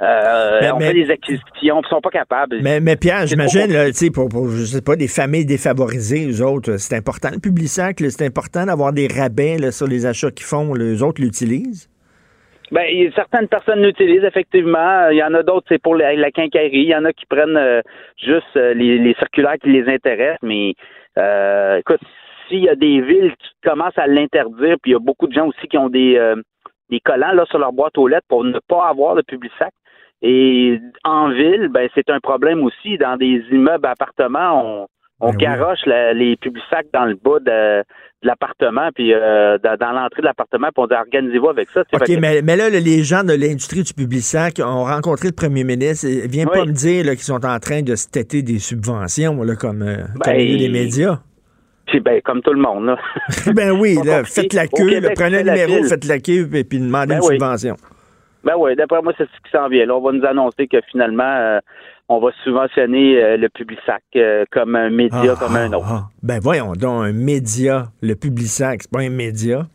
euh, 0.01 0.59
Mais- 0.61 0.71
on 0.71 0.77
mais- 0.79 0.87
fait 0.87 0.93
des 0.93 1.11
acquisitions, 1.11 1.45
puis 1.53 1.69
ils 1.87 1.89
sont 1.89 2.01
pas 2.01 2.09
capables. 2.09 2.59
Mais, 2.63 2.79
mais 2.79 2.95
Pierre, 2.95 3.27
j'imagine, 3.27 3.65
trop 3.67 3.73
là, 3.73 3.85
tu 3.87 3.93
sais, 3.93 4.09
pour, 4.09 4.29
pour, 4.29 4.49
je 4.49 4.63
sais 4.65 4.81
pas, 4.81 4.95
des 4.95 5.07
familles 5.07 5.45
défavorisées, 5.45 6.27
eux 6.31 6.43
autres, 6.43 6.77
c'est 6.77 6.95
important 6.95 7.29
le 7.31 7.39
publicsac, 7.39 7.99
là, 7.99 8.09
c'est 8.09 8.25
important 8.25 8.65
d'avoir 8.65 8.93
des 8.93 9.07
rabais 9.07 9.57
là, 9.59 9.71
sur 9.71 9.85
les 9.87 10.05
achats 10.07 10.31
qu'ils 10.31 10.45
font, 10.47 10.73
les 10.73 11.03
autres 11.03 11.21
l'utilisent. 11.21 11.87
Ben, 12.71 13.11
certaines 13.15 13.47
personnes 13.47 13.81
l'utilisent 13.81 14.23
effectivement. 14.25 15.09
Il 15.09 15.17
y 15.17 15.23
en 15.23 15.33
a 15.33 15.43
d'autres, 15.43 15.65
c'est 15.69 15.81
pour 15.81 15.95
la, 15.95 16.13
la 16.15 16.31
quincaillerie. 16.31 16.79
Il 16.83 16.89
y 16.89 16.95
en 16.95 17.05
a 17.05 17.13
qui 17.13 17.25
prennent 17.25 17.55
euh, 17.57 17.81
juste 18.21 18.55
euh, 18.57 18.73
les, 18.73 18.97
les 18.97 19.13
circulaires 19.15 19.55
qui 19.61 19.69
les 19.69 19.87
intéressent. 19.91 20.41
Mais 20.43 20.73
euh, 21.17 21.77
écoute, 21.77 22.01
s'il 22.47 22.59
y 22.63 22.69
a 22.69 22.75
des 22.75 23.01
villes 23.01 23.33
qui 23.39 23.49
commencent 23.69 23.97
à 23.97 24.07
l'interdire, 24.07 24.75
puis 24.81 24.91
il 24.91 24.93
y 24.93 24.95
a 24.95 24.99
beaucoup 24.99 25.27
de 25.27 25.33
gens 25.33 25.47
aussi 25.47 25.67
qui 25.67 25.77
ont 25.77 25.89
des, 25.89 26.17
euh, 26.17 26.35
des 26.89 26.99
collants 26.99 27.31
là 27.33 27.45
sur 27.45 27.59
leur 27.59 27.71
boîte 27.71 27.97
aux 27.97 28.07
lettres 28.07 28.27
pour 28.27 28.43
ne 28.43 28.59
pas 28.67 28.87
avoir 28.89 29.15
de 29.15 29.21
public 29.21 29.51
sac. 29.57 29.71
Et 30.21 30.79
en 31.03 31.29
ville, 31.29 31.69
ben 31.69 31.87
c'est 31.93 32.09
un 32.09 32.19
problème 32.19 32.63
aussi. 32.63 32.97
Dans 32.97 33.17
des 33.17 33.43
immeubles 33.51 33.85
appartements, 33.85 34.81
on, 34.81 34.87
on 35.21 35.29
Ben 35.29 35.35
oui. 35.37 35.43
garoche 35.43 35.85
la- 35.85 36.13
les 36.13 36.35
publics 36.37 36.63
sacs 36.69 36.87
dans 36.91 37.05
le 37.05 37.15
bas 37.15 37.39
de, 37.39 37.83
de 38.23 38.27
l'appartement, 38.27 38.89
puis 38.95 39.13
euh, 39.13 39.57
dans, 39.63 39.75
dans 39.77 39.91
l'entrée 39.91 40.21
de 40.23 40.27
l'appartement, 40.27 40.67
puis 40.73 40.83
on 40.83 40.87
dit 40.87 40.93
organisez-vous 40.95 41.49
avec 41.49 41.69
ça. 41.69 41.81
OK, 41.93 42.03
que- 42.05 42.19
mais, 42.19 42.41
mais 42.41 42.55
là, 42.55 42.69
les 42.69 43.03
gens 43.03 43.23
de 43.23 43.33
l'industrie 43.33 43.83
du 43.83 43.93
publicsac 43.93 44.59
ont 44.63 44.85
rencontré 44.85 45.27
le 45.27 45.35
premier 45.35 45.63
ministre. 45.63 46.07
et 46.07 46.27
Viens 46.27 46.45
Oui. 46.51 46.59
pas 46.59 46.65
me 46.65 46.71
dire 46.71 47.03
qu'ils 47.05 47.19
sont 47.19 47.45
en 47.45 47.59
train 47.59 47.83
de 47.83 47.95
se 47.95 48.07
têter 48.09 48.41
des 48.41 48.57
subventions, 48.59 49.43
là, 49.43 49.55
comme, 49.55 49.83
euh, 49.83 49.97
comme 50.23 50.33
Ben, 50.33 50.39
il 50.39 50.57
des 50.57 50.69
médias. 50.69 51.19
Puis 51.85 51.99
ben, 51.99 52.19
comme 52.21 52.41
tout 52.41 52.53
le 52.53 52.59
monde, 52.59 52.85
là. 52.87 52.97
ben 53.53 53.71
oui, 53.71 53.97
là, 54.03 54.23
faites 54.23 54.53
la 54.53 54.67
queue, 54.67 54.99
là, 54.99 55.09
prenez 55.15 55.39
un 55.39 55.43
la 55.43 55.53
numéro, 55.67 55.83
faites 55.83 56.05
la 56.05 56.19
queue, 56.19 56.49
et 56.53 56.63
puis 56.63 56.79
demandez 56.79 57.07
Ben 57.09 57.21
une 57.21 57.27
oui. 57.29 57.35
subvention. 57.35 57.75
ben 58.43 58.53
oui, 58.57 58.75
d'après 58.75 59.01
moi, 59.03 59.13
c'est 59.17 59.23
ce 59.25 59.41
qui 59.45 59.51
s'en 59.51 59.69
vient. 59.69 59.85
Là, 59.85 59.95
on 59.95 60.01
va 60.01 60.11
nous 60.11 60.25
annoncer 60.25 60.67
que 60.67 60.77
finalement, 60.91 61.23
euh, 61.23 61.59
on 62.09 62.19
va 62.19 62.29
subventionner 62.43 63.21
euh, 63.21 63.37
le 63.37 63.49
public 63.49 63.79
sac 63.85 64.01
euh, 64.15 64.45
comme 64.51 64.75
un 64.75 64.89
média, 64.89 65.33
Ah, 65.35 65.39
comme 65.39 65.55
un 65.55 65.71
ah, 65.73 65.77
autre. 65.77 65.87
ah. 65.89 66.07
Ben 66.23 66.39
voyons 66.41 66.73
donc, 66.73 67.05
un 67.05 67.11
média, 67.13 67.87
le 68.01 68.15
Publisac, 68.15 68.81
c'est 68.83 68.91
pas 68.91 69.01
un 69.01 69.09
média. 69.09 69.67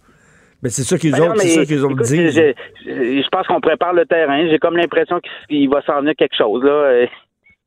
Ben 0.62 0.71
c'est 0.71 0.83
ça 0.85 0.97
qu'ils 0.97 1.12
Ben 1.12 1.33
c'est 1.37 1.45
mais, 1.45 1.51
ça 1.51 1.64
qu'ils 1.66 1.85
autres 1.85 1.92
écoute, 1.95 2.07
disent. 2.07 2.35
Je, 2.35 2.53
je- 2.87 3.23
je 3.23 3.29
pense 3.31 3.47
qu'on 3.47 3.61
prépare 3.61 3.92
le 3.95 4.07
terrain. 4.07 4.47
J'ai 4.49 4.59
comme 4.59 4.77
l'impression 4.77 5.21
qu'il 5.49 5.68
va 5.68 5.83
s'en 5.83 6.01
venir 6.01 6.14
quelque 6.16 6.37
chose. 6.37 6.62
Là. 6.64 7.07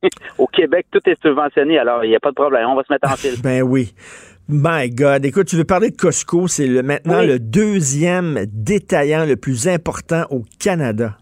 Au 0.38 0.46
Québec, 0.46 0.86
tout 0.90 1.00
est 1.08 1.20
subventionné, 1.20 1.78
alors 1.78 2.04
il 2.04 2.10
n'y 2.10 2.16
a 2.16 2.20
pas 2.20 2.30
de 2.30 2.34
problème. 2.34 2.66
On 2.68 2.74
va 2.74 2.82
se 2.84 2.92
mettre 2.92 3.10
en 3.10 3.16
file. 3.16 3.34
Ben 3.42 3.62
oui. 3.62 3.92
My 4.48 4.88
God. 4.90 5.24
Écoute, 5.24 5.48
tu 5.48 5.56
veux 5.56 5.64
parler 5.64 5.90
de 5.90 5.96
Costco, 5.96 6.46
c'est 6.46 6.66
le, 6.68 6.82
maintenant 6.82 7.18
Oui. 7.20 7.26
le 7.26 7.38
deuxième 7.40 8.44
détaillant 8.52 9.24
le 9.26 9.36
plus 9.36 9.66
important 9.68 10.24
au 10.30 10.42
Canada. 10.60 11.16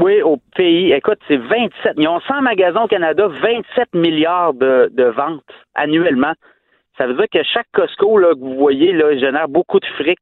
Oui, 0.00 0.22
au 0.22 0.36
pays. 0.54 0.92
Écoute, 0.92 1.18
c'est 1.26 1.36
27. 1.36 1.94
Ils 1.96 2.06
ont 2.06 2.20
100 2.20 2.42
magasins 2.42 2.84
au 2.84 2.86
Canada, 2.86 3.26
27 3.26 3.94
milliards 3.94 4.54
de, 4.54 4.88
de 4.92 5.04
ventes 5.04 5.42
annuellement. 5.74 6.34
Ça 6.96 7.06
veut 7.06 7.14
dire 7.14 7.26
que 7.32 7.42
chaque 7.42 7.66
Costco 7.72 8.16
là, 8.18 8.32
que 8.34 8.38
vous 8.38 8.54
voyez 8.54 8.92
là, 8.92 9.16
génère 9.18 9.48
beaucoup 9.48 9.80
de 9.80 9.86
fric. 9.86 10.18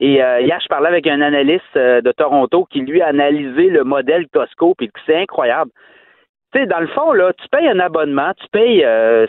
Et 0.00 0.22
euh, 0.22 0.40
hier, 0.40 0.58
je 0.62 0.68
parlais 0.68 0.88
avec 0.88 1.06
un 1.06 1.20
analyste 1.20 1.76
euh, 1.76 2.00
de 2.00 2.10
Toronto 2.12 2.64
qui, 2.70 2.80
lui, 2.80 3.02
a 3.02 3.08
analysé 3.08 3.68
le 3.68 3.84
modèle 3.84 4.28
Costco, 4.28 4.74
puis 4.78 4.90
c'est 5.04 5.16
incroyable. 5.16 5.70
Tu 6.52 6.60
sais, 6.60 6.66
dans 6.66 6.80
le 6.80 6.86
fond, 6.86 7.12
là, 7.12 7.32
tu 7.34 7.48
payes 7.48 7.68
un 7.68 7.80
abonnement, 7.80 8.32
tu 8.40 8.46
payes... 8.50 8.82
euh, 8.84 9.26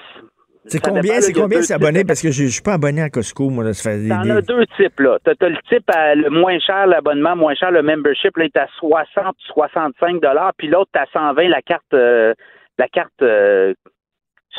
C'est 0.70 0.80
combien, 0.80 1.16
là, 1.16 1.22
c'est 1.22 1.34
combien 1.34 1.62
c'est 1.62 1.74
abonné? 1.74 2.04
Parce 2.06 2.22
que 2.22 2.32
je 2.32 2.44
je 2.46 2.50
suis 2.50 2.62
pas 2.62 2.74
abonné 2.74 3.02
à 3.02 3.10
Costco, 3.10 3.50
moi. 3.50 3.64
Là, 3.64 3.74
ça 3.74 3.92
fait 3.92 4.08
T'en 4.08 4.22
des- 4.22 4.32
as 4.32 4.42
deux 4.42 4.66
types, 4.78 5.00
là. 5.00 5.18
T'as, 5.24 5.36
t'as 5.36 5.50
le 5.50 5.58
type 5.68 5.90
à 5.90 6.16
le 6.16 6.30
moins 6.30 6.58
cher, 6.60 6.88
l'abonnement 6.88 7.36
moins 7.36 7.56
cher, 7.56 7.72
le 7.72 7.82
membership, 7.82 8.36
là, 8.38 8.46
il 8.46 8.52
est 8.54 8.58
à 8.58 8.68
60, 8.80 9.36
65 9.54 10.22
dollars, 10.22 10.52
puis 10.58 10.68
l'autre, 10.68 10.90
t'as 10.94 11.06
120, 11.12 11.48
la 11.50 11.62
carte, 11.62 11.84
euh, 11.94 12.34
la 12.78 12.88
carte 12.88 13.22
euh, 13.22 13.74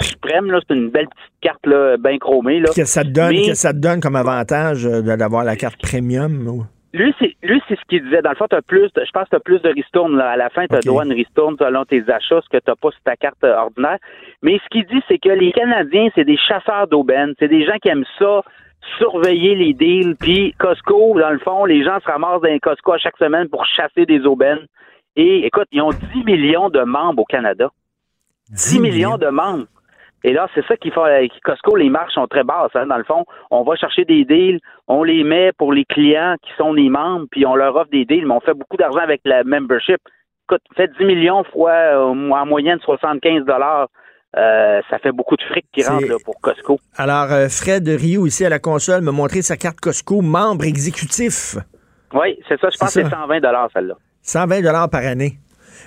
suprême, 0.01 0.51
là, 0.51 0.61
c'est 0.67 0.75
une 0.75 0.91
belle 0.91 1.07
petite 1.09 1.33
carte, 1.41 1.67
là, 1.67 1.97
bien 1.97 2.19
chromée, 2.19 2.61
là. 2.61 2.71
que 2.75 2.85
ça 2.85 3.03
te 3.05 3.09
donne, 3.09 3.31
Mais- 3.31 3.47
que 3.49 3.55
ça 3.55 3.73
te 3.73 3.79
donne 3.79 4.01
comme 4.01 4.17
avantage 4.17 4.87
euh, 4.87 5.03
d'avoir 5.17 5.45
la 5.45 5.57
carte 5.57 5.81
premium. 5.81 6.47
ou- 6.49 6.65
Lui, 6.93 7.15
c'est, 7.21 7.37
lui, 7.43 7.63
c'est 7.69 7.77
ce 7.79 7.85
qu'il 7.89 8.03
disait. 8.03 8.21
Dans 8.23 8.31
le 8.31 8.37
fond, 8.37 8.47
t'as 8.51 8.63
plus, 8.63 8.93
de- 8.95 9.05
je 9.05 9.11
pense 9.13 9.25
que 9.25 9.31
t'as 9.37 9.41
plus 9.41 9.61
de 9.63 9.69
ristourne, 9.69 10.17
là. 10.17 10.31
À 10.31 10.37
la 10.37 10.51
fin, 10.51 10.67
t'as 10.67 10.79
Ok. 10.79 10.85
droit 10.87 11.03
à 11.03 11.07
une 11.07 11.13
ristourne 11.13 11.57
selon 11.59 11.85
tes 11.85 12.03
achats, 12.11 12.41
ce 12.43 12.49
que 12.49 12.57
t'as 12.61 12.75
pas 12.75 12.91
sur 12.91 13.01
ta 13.03 13.15
carte 13.17 13.43
euh, 13.45 13.55
ordinaire. 13.57 13.99
Mais 14.43 14.59
ce 14.59 14.69
qu'il 14.71 14.85
dit, 14.87 15.01
c'est 15.07 15.19
que 15.19 15.29
les 15.29 15.53
Canadiens, 15.53 16.09
c'est 16.17 16.25
des 16.25 16.37
chasseurs 16.37 16.89
d'aubaines. 16.89 17.35
C'est 17.39 17.49
des 17.49 17.65
gens 17.65 17.77
qui 17.81 17.89
aiment 17.91 18.05
ça, 18.19 18.43
surveiller 18.99 19.55
les 19.55 19.73
deals. 19.73 20.17
Puis 20.19 20.53
Costco, 20.59 21.19
dans 21.21 21.31
le 21.31 21.39
fond, 21.39 21.65
les 21.65 21.85
gens 21.85 22.01
se 22.01 22.07
ramassent 22.07 22.41
dans 22.41 22.49
les 22.49 22.59
Costco 22.61 22.93
à 22.93 22.99
chaque 22.99 23.17
semaine 23.19 23.49
pour 23.49 23.65
chasser 23.67 24.05
des 24.07 24.27
aubaines. 24.27 24.67
Et 25.17 25.47
écoute, 25.47 25.67
ils 25.71 25.83
ont 25.83 25.91
10 25.91 26.25
millions 26.25 26.71
de 26.71 26.81
membres 26.83 27.23
au 27.23 27.25
Canada. 27.25 27.69
10 28.49 28.81
millions? 28.81 29.17
de 29.17 29.29
membres. 29.29 29.67
Et 30.23 30.33
là, 30.33 30.49
c'est 30.55 30.65
ça 30.67 30.77
qui 30.77 30.91
fait 30.91 31.01
avec 31.01 31.33
Costco, 31.43 31.77
les 31.77 31.89
marges 31.89 32.13
sont 32.13 32.27
très 32.27 32.45
basses. 32.45 32.71
Hein. 32.75 32.87
Dans 32.87 32.99
le 32.99 33.05
fond, 33.05 33.25
on 33.51 33.63
va 33.63 33.77
chercher 33.77 34.05
des 34.05 34.25
deals, 34.25 34.61
on 34.87 35.03
les 35.03 35.25
met 35.25 35.53
pour 35.53 35.73
les 35.73 35.85
clients 35.85 36.37
qui 36.43 36.51
sont 36.59 36.73
les 36.73 36.91
membres, 36.91 37.27
puis 37.31 37.47
on 37.47 37.55
leur 37.55 37.75
offre 37.77 37.91
des 37.91 38.05
deals, 38.05 38.27
mais 38.27 38.35
on 38.35 38.41
fait 38.41 38.55
beaucoup 38.55 38.77
d'argent 38.77 39.01
avec 39.01 39.23
la 39.25 39.45
membership. 39.45 39.99
Écoute, 40.49 40.63
fait 40.77 40.91
10 40.99 41.05
millions 41.05 41.45
fois 41.45 41.73
euh, 41.73 42.31
en 42.31 42.47
moyenne 42.47 42.79
75 42.81 43.45
dollars. 43.45 43.89
Euh, 44.37 44.81
ça 44.89 44.99
fait 44.99 45.11
beaucoup 45.11 45.37
de 45.37 45.43
fric 45.43 45.67
qui 45.73 45.83
rentre 45.83 46.07
là, 46.07 46.15
pour 46.25 46.41
Costco. 46.41 46.79
Alors, 46.97 47.33
euh, 47.33 47.49
Fred 47.49 47.89
Rio, 47.89 48.27
ici 48.27 48.45
à 48.45 48.49
la 48.49 48.61
console, 48.61 49.01
m'a 49.01 49.11
montré 49.11 49.43
sa 49.43 49.57
carte 49.57 49.81
Costco, 49.81 50.21
membre 50.21 50.67
exécutif. 50.67 51.57
Oui, 52.13 52.39
c'est 52.49 52.61
ça. 52.61 52.69
Je 52.71 52.79
pense 52.79 52.95
que 52.95 53.03
c'est 53.03 53.09
120 53.09 53.41
celle-là. 53.73 53.95
120 54.23 54.89
par 54.89 55.05
année. 55.05 55.33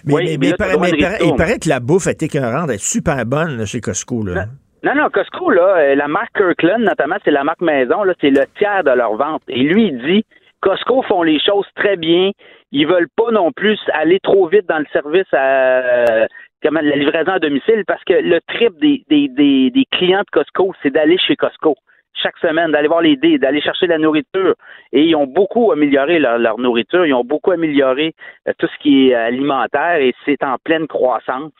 Mais, 0.05 0.13
Oui, 0.13 0.37
mais- 0.39 0.49
là, 0.49 1.17
il 1.21 1.35
paraît 1.35 1.59
que 1.59 1.69
la 1.69 1.79
bouffe 1.79 2.07
est 2.07 2.21
écœurante, 2.23 2.69
elle 2.69 2.75
est 2.75 2.83
super 2.83 3.25
bonne 3.25 3.57
là, 3.57 3.65
chez 3.65 3.79
Costco. 3.79 4.23
Là. 4.23 4.45
Non, 4.83 4.95
non, 4.95 5.09
Costco, 5.09 5.49
là, 5.49 5.77
euh, 5.77 5.95
la 5.95 6.09
marque 6.09 6.35
Kirkland, 6.35 6.81
notamment, 6.81 7.15
c'est 7.23 7.31
la 7.31 7.45
marque 7.45 7.61
maison, 7.61 8.03
là, 8.03 8.13
c'est 8.19 8.29
le 8.29 8.43
tiers 8.57 8.83
de 8.83 8.91
leur 8.91 9.15
vente. 9.15 9.41
Et 9.47 9.63
lui, 9.63 9.87
il 9.87 9.97
dit, 10.01 10.25
Costco 10.61 11.03
font 11.03 11.23
les 11.23 11.39
choses 11.39 11.67
très 11.75 11.95
bien. 11.95 12.31
Ils 12.73 12.85
veulent 12.87 13.07
pas 13.15 13.31
non 13.31 13.51
plus 13.53 13.79
aller 13.93 14.19
trop 14.21 14.47
vite 14.47 14.67
dans 14.67 14.79
le 14.79 14.85
service 14.91 15.31
à 15.31 15.79
euh, 16.17 16.25
comment, 16.61 16.81
la 16.81 16.95
livraison 16.95 17.31
à 17.31 17.39
domicile 17.39 17.83
parce 17.87 18.03
que 18.03 18.13
le 18.13 18.39
trip 18.47 18.73
des, 18.81 19.03
des, 19.09 19.29
des, 19.29 19.69
des 19.71 19.85
clients 19.91 20.21
de 20.21 20.31
Costco, 20.31 20.73
c'est 20.81 20.89
d'aller 20.91 21.17
chez 21.17 21.35
Costco 21.35 21.75
chaque 22.21 22.37
semaine, 22.37 22.71
d'aller 22.71 22.87
voir 22.87 23.01
les 23.01 23.15
dés, 23.15 23.37
d'aller 23.37 23.61
chercher 23.61 23.87
la 23.87 23.97
nourriture. 23.97 24.55
Et 24.91 25.03
ils 25.03 25.15
ont 25.15 25.27
beaucoup 25.27 25.71
amélioré 25.71 26.19
leur, 26.19 26.37
leur 26.37 26.59
nourriture, 26.59 27.05
ils 27.05 27.13
ont 27.13 27.23
beaucoup 27.23 27.51
amélioré 27.51 28.13
euh, 28.47 28.53
tout 28.57 28.67
ce 28.67 28.81
qui 28.81 29.09
est 29.09 29.13
alimentaire 29.13 29.97
et 29.97 30.13
c'est 30.25 30.43
en 30.43 30.57
pleine 30.63 30.87
croissance. 30.87 31.51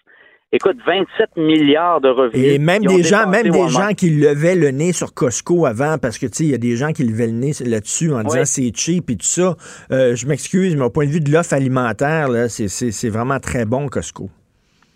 Écoute, 0.56 0.78
27 0.86 1.36
milliards 1.36 2.00
de 2.00 2.10
revenus. 2.10 2.46
Et 2.46 2.60
même 2.60 2.84
des 2.84 3.02
gens, 3.02 3.28
même 3.28 3.50
des 3.50 3.68
gens 3.70 3.90
qui 3.98 4.12
levaient 4.12 4.56
le 4.56 4.70
nez 4.70 4.94
sur 4.94 5.16
Costco 5.16 5.66
avant, 5.66 5.98
parce 5.98 6.20
que 6.20 6.28
tu 6.28 6.34
sais, 6.36 6.44
il 6.44 6.52
y 6.52 6.54
a 6.54 6.60
des 6.60 6.76
gens 6.76 6.92
qui 6.92 7.04
levaient 7.04 7.26
le 7.26 7.34
nez 7.34 7.54
là-dessus 7.66 8.14
en 8.14 8.22
disant 8.22 8.46
c'est 8.46 8.72
cheap 8.76 9.10
et 9.10 9.16
tout 9.16 9.26
ça. 9.26 9.56
Euh, 9.92 10.16
je 10.16 10.28
m'excuse, 10.28 10.76
mais 10.76 10.84
au 10.84 10.92
point 10.92 11.08
de 11.08 11.12
vue 11.12 11.22
de 11.22 11.32
l'offre 11.32 11.54
alimentaire, 11.54 12.28
là, 12.30 12.50
c'est, 12.50 12.68
c'est, 12.68 12.92
c'est 12.92 13.10
vraiment 13.10 13.40
très 13.40 13.66
bon, 13.66 13.88
Costco. 13.88 14.30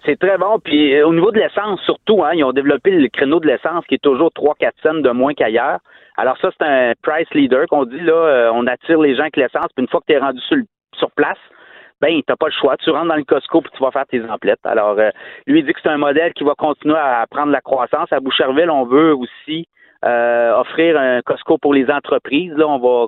C'est 0.07 0.17
très 0.17 0.37
bon. 0.37 0.57
Puis 0.59 0.95
euh, 0.95 1.05
au 1.05 1.13
niveau 1.13 1.31
de 1.31 1.39
l'essence, 1.39 1.81
surtout, 1.81 2.23
hein, 2.23 2.31
ils 2.33 2.43
ont 2.45 2.53
développé 2.53 2.91
le 2.91 3.09
créneau 3.09 3.41
de 3.41 3.47
l'essence 3.47 3.85
qui 3.87 3.95
est 3.95 4.01
toujours 4.01 4.29
3-4 4.29 4.71
cents 4.81 4.93
de 4.93 5.09
moins 5.09 5.33
qu'ailleurs. 5.33 5.79
Alors 6.15 6.37
ça, 6.37 6.49
c'est 6.57 6.65
un 6.65 6.93
price 7.01 7.27
leader 7.33 7.67
qu'on 7.67 7.83
dit 7.83 7.99
là, 7.99 8.13
euh, 8.13 8.51
on 8.53 8.65
attire 8.67 9.01
les 9.01 9.15
gens 9.15 9.23
avec 9.23 9.35
l'essence, 9.35 9.67
puis 9.75 9.83
une 9.83 9.89
fois 9.89 9.99
que 9.99 10.05
tu 10.07 10.13
es 10.13 10.17
rendu 10.17 10.39
sur, 10.47 10.57
sur 10.95 11.11
place, 11.11 11.37
ben 11.99 12.21
t'as 12.25 12.37
pas 12.37 12.45
le 12.45 12.53
choix. 12.53 12.77
Tu 12.77 12.89
rentres 12.89 13.09
dans 13.09 13.17
le 13.17 13.25
Costco 13.25 13.59
puis 13.59 13.71
tu 13.75 13.83
vas 13.83 13.91
faire 13.91 14.05
tes 14.05 14.23
emplettes. 14.29 14.65
Alors 14.65 14.97
euh, 14.97 15.09
lui 15.45 15.59
il 15.59 15.65
dit 15.65 15.73
que 15.73 15.79
c'est 15.83 15.89
un 15.89 15.97
modèle 15.97 16.31
qui 16.33 16.45
va 16.45 16.53
continuer 16.57 16.97
à 16.97 17.25
prendre 17.29 17.51
la 17.51 17.59
croissance. 17.59 18.07
À 18.13 18.21
Boucherville, 18.21 18.69
on 18.69 18.85
veut 18.85 19.13
aussi 19.13 19.67
offrir 20.03 20.97
un 20.97 21.21
Costco 21.21 21.57
pour 21.57 21.73
les 21.73 21.89
entreprises. 21.91 22.53
Là, 22.55 22.65
on 22.65 22.77
va 22.77 23.07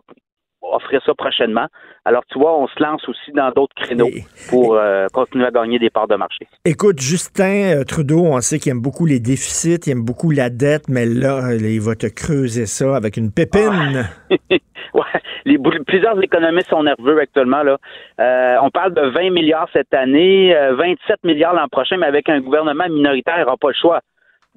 offrir 0.61 1.01
ça 1.05 1.13
prochainement. 1.13 1.67
Alors 2.05 2.23
tu 2.31 2.39
vois, 2.39 2.57
on 2.57 2.67
se 2.67 2.81
lance 2.81 3.07
aussi 3.07 3.31
dans 3.33 3.51
d'autres 3.51 3.75
créneaux 3.75 4.09
pour 4.49 4.75
euh, 4.75 5.07
continuer 5.13 5.45
à 5.45 5.51
gagner 5.51 5.79
des 5.79 5.89
parts 5.89 6.07
de 6.07 6.15
marché. 6.15 6.47
Écoute, 6.65 6.99
Justin 6.99 7.79
euh, 7.79 7.83
Trudeau, 7.83 8.25
on 8.25 8.39
sait 8.41 8.59
qu'il 8.59 8.71
aime 8.71 8.81
beaucoup 8.81 9.05
les 9.05 9.19
déficits, 9.19 9.79
il 9.85 9.91
aime 9.91 10.05
beaucoup 10.05 10.31
la 10.31 10.49
dette, 10.49 10.89
mais 10.89 11.05
là, 11.05 11.49
euh, 11.49 11.57
il 11.57 11.81
va 11.81 11.95
te 11.95 12.07
creuser 12.07 12.65
ça 12.65 12.95
avec 12.95 13.17
une 13.17 13.31
pépine. 13.31 14.09
Ouais, 14.93 15.21
les, 15.45 15.57
plusieurs 15.85 16.21
économistes 16.21 16.69
sont 16.69 16.83
nerveux 16.83 17.19
actuellement. 17.19 17.63
Là. 17.63 17.77
Euh, 18.19 18.57
on 18.61 18.69
parle 18.69 18.93
de 18.93 19.01
20 19.01 19.31
milliards 19.31 19.69
cette 19.73 19.93
année, 19.93 20.55
euh, 20.55 20.75
27 20.75 21.23
milliards 21.23 21.53
l'an 21.53 21.67
prochain, 21.67 21.97
mais 21.97 22.07
avec 22.07 22.27
un 22.29 22.39
gouvernement 22.39 22.87
minoritaire, 22.89 23.35
il 23.37 23.41
n'aura 23.41 23.57
pas 23.57 23.69
le 23.69 23.75
choix. 23.79 24.01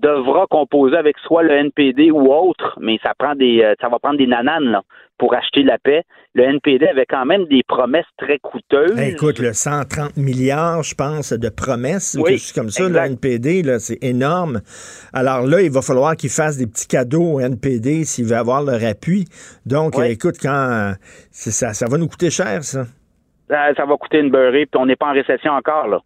Devra 0.02 0.46
composer 0.50 0.96
avec 0.96 1.16
soit 1.18 1.44
le 1.44 1.52
NPD 1.52 2.10
ou 2.10 2.32
autre, 2.32 2.76
mais 2.80 2.98
ça 3.04 3.12
prend 3.16 3.34
des, 3.36 3.62
euh, 3.62 3.74
ça 3.80 3.88
va 3.88 3.98
prendre 4.00 4.18
des 4.18 4.26
nananes 4.26 4.64
là, 4.64 4.82
pour 5.16 5.32
acheter 5.34 5.62
la 5.62 5.78
paix. 5.78 6.02
Le 6.34 6.42
NPD 6.42 6.88
avait 6.88 7.06
quand 7.06 7.24
même 7.24 7.44
des 7.44 7.62
promesses 7.68 8.06
très 8.18 8.38
coûteuses. 8.40 8.98
Hey, 8.98 9.12
écoute, 9.12 9.38
le 9.38 9.52
130 9.52 10.16
milliards, 10.16 10.82
je 10.82 10.94
pense, 10.96 11.32
de 11.32 11.48
promesses, 11.48 12.16
ou 12.18 12.22
Oui, 12.24 12.30
quelque 12.30 12.40
chose 12.40 12.52
comme 12.52 12.70
ça, 12.70 12.88
le. 12.88 12.96
NPD, 12.96 13.62
là, 13.62 13.78
c'est 13.78 14.02
énorme. 14.02 14.60
Alors 15.12 15.46
là, 15.46 15.60
il 15.62 15.70
va 15.70 15.82
falloir 15.82 16.16
qu'il 16.16 16.30
fasse 16.30 16.56
des 16.58 16.66
petits 16.66 16.88
cadeaux 16.88 17.34
au 17.34 17.40
NPD 17.40 18.04
s'il 18.04 18.24
veut 18.24 18.36
avoir 18.36 18.62
leur 18.62 18.84
appui. 18.84 19.26
Donc, 19.66 19.96
Oui. 19.98 20.06
écoute, 20.10 20.36
quand 20.42 20.94
ça, 21.30 21.72
ça 21.74 21.86
va 21.88 21.96
nous 21.96 22.08
coûter 22.08 22.30
cher, 22.30 22.64
ça. 22.64 22.86
ça, 23.48 23.74
ça 23.76 23.84
va 23.84 23.96
coûter 23.96 24.18
une 24.18 24.30
beurrée, 24.30 24.66
puis 24.66 24.80
on 24.80 24.86
n'est 24.86 24.96
pas 24.96 25.06
en 25.10 25.12
récession 25.12 25.52
encore, 25.52 25.86
là. 25.86 26.00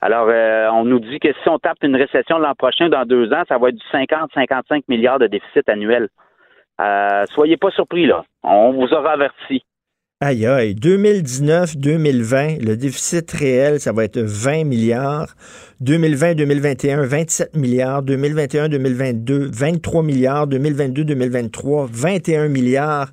Alors, 0.00 0.28
euh, 0.28 0.68
on 0.72 0.84
nous 0.84 1.00
dit 1.00 1.18
que 1.18 1.28
si 1.42 1.48
on 1.48 1.58
tape 1.58 1.78
une 1.82 1.96
récession 1.96 2.38
l'an 2.38 2.54
prochain, 2.54 2.88
dans 2.88 3.04
deux 3.04 3.32
ans, 3.32 3.42
ça 3.48 3.58
va 3.58 3.70
être 3.70 3.76
du 3.76 3.86
50-55 3.92 4.82
milliards 4.88 5.18
de 5.18 5.26
déficit 5.26 5.68
annuel. 5.68 6.08
Euh, 6.80 7.24
soyez 7.34 7.56
pas 7.56 7.70
surpris, 7.70 8.06
là. 8.06 8.24
On 8.44 8.72
vous 8.72 8.94
aura 8.94 9.12
averti. 9.12 9.64
Aïe, 10.20 10.46
aïe. 10.46 10.74
2019-2020, 10.74 12.64
le 12.64 12.76
déficit 12.76 13.30
réel, 13.30 13.78
ça 13.80 13.92
va 13.92 14.04
être 14.04 14.18
20 14.18 14.64
milliards. 14.64 15.28
2020-2021, 15.82 17.04
27 17.04 17.56
milliards. 17.56 18.02
2021-2022, 18.02 19.48
23 19.52 20.02
milliards. 20.02 20.46
2022-2023, 20.48 21.88
21 21.90 22.48
milliards. 22.48 23.08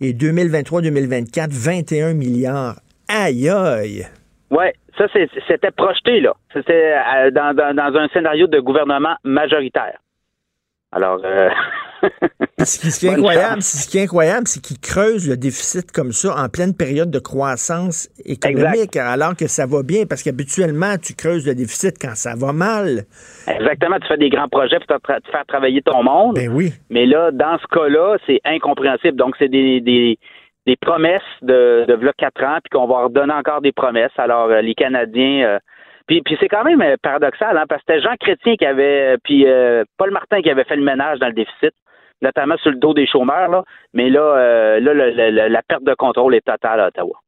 Et 0.00 0.12
2023-2024, 0.12 1.50
21 1.50 2.14
milliards. 2.14 2.76
Aïe, 3.08 3.48
aïe. 3.48 4.06
Ouais, 4.50 4.72
ça, 4.98 5.06
c'était 5.48 5.70
projeté, 5.70 6.20
là. 6.20 6.34
C'était 6.52 6.94
euh, 6.94 7.30
dans, 7.30 7.54
dans, 7.54 7.74
dans 7.74 7.98
un 7.98 8.08
scénario 8.08 8.46
de 8.46 8.60
gouvernement 8.60 9.16
majoritaire. 9.24 9.98
Alors, 10.92 11.20
euh, 11.24 11.50
Ce 12.64 12.78
qui, 12.78 12.90
ce 12.90 13.00
qui 13.00 13.06
est 13.06 13.14
incroyable, 13.14 13.62
ce 13.62 13.88
qui 13.88 13.98
est 13.98 14.02
incroyable, 14.02 14.46
c'est 14.46 14.60
qu'ils 14.60 14.78
creusent 14.78 15.28
le 15.28 15.36
déficit 15.36 15.90
comme 15.90 16.12
ça 16.12 16.34
en 16.36 16.48
pleine 16.48 16.74
période 16.74 17.10
de 17.10 17.18
croissance 17.18 18.08
économique, 18.24 18.96
alors 18.96 19.36
que 19.36 19.48
ça 19.48 19.66
va 19.66 19.82
bien, 19.82 20.06
parce 20.06 20.22
qu'habituellement, 20.22 20.96
tu 21.02 21.14
creuses 21.14 21.46
le 21.46 21.54
déficit 21.54 21.96
quand 22.00 22.14
ça 22.14 22.34
va 22.36 22.52
mal. 22.52 23.04
exactement, 23.46 23.98
tu 23.98 24.06
fais 24.06 24.16
des 24.16 24.30
grands 24.30 24.48
projets 24.48 24.78
pour 24.78 24.98
te, 25.00 25.30
faire 25.30 25.44
travailler 25.46 25.82
ton 25.82 26.02
monde. 26.02 26.36
Ben 26.36 26.50
oui. 26.52 26.72
Mais 26.90 27.06
là, 27.06 27.30
dans 27.32 27.58
ce 27.58 27.66
cas-là, 27.66 28.16
c'est 28.26 28.40
incompréhensible. 28.44 29.16
Donc, 29.16 29.34
c'est 29.38 29.48
des, 29.48 29.80
des, 29.80 30.18
des 30.66 30.76
promesses 30.76 31.22
de, 31.42 31.84
de 31.86 32.12
quatre 32.16 32.42
ans, 32.42 32.58
puis 32.62 32.70
qu'on 32.70 32.86
va 32.86 33.04
redonner 33.04 33.34
encore 33.34 33.60
des 33.60 33.72
promesses. 33.72 34.12
Alors, 34.18 34.50
euh, 34.50 34.60
les 34.60 34.74
Canadiens... 34.74 35.46
euh, 35.46 35.58
puis, 36.06 36.20
puis 36.22 36.36
c'est 36.38 36.48
quand 36.48 36.64
même 36.64 36.82
euh, 36.82 36.96
paradoxal, 37.02 37.56
hein, 37.56 37.64
parce 37.68 37.82
que 37.82 37.92
c'était 37.92 38.02
Jean 38.02 38.14
Chrétien 38.20 38.56
qui 38.56 38.66
avait... 38.66 39.16
Puis 39.24 39.46
euh, 39.46 39.84
Paul 39.98 40.10
Martin 40.10 40.42
qui 40.42 40.50
avait 40.50 40.64
fait 40.64 40.76
le 40.76 40.82
ménage 40.82 41.18
dans 41.18 41.28
le 41.28 41.32
déficit, 41.32 41.74
notamment 42.22 42.56
sur 42.58 42.70
le 42.70 42.76
dos 42.76 42.94
des 42.94 43.06
chômeurs. 43.06 43.48
Là. 43.48 43.64
Mais 43.92 44.08
là, 44.10 44.80
là 44.80 44.92
le- 44.94 45.48
la 45.48 45.62
perte 45.62 45.84
de 45.84 45.94
contrôle 45.94 46.34
est 46.34 46.46
totale 46.46 46.80
à 46.80 46.88
Ottawa. 46.88 47.18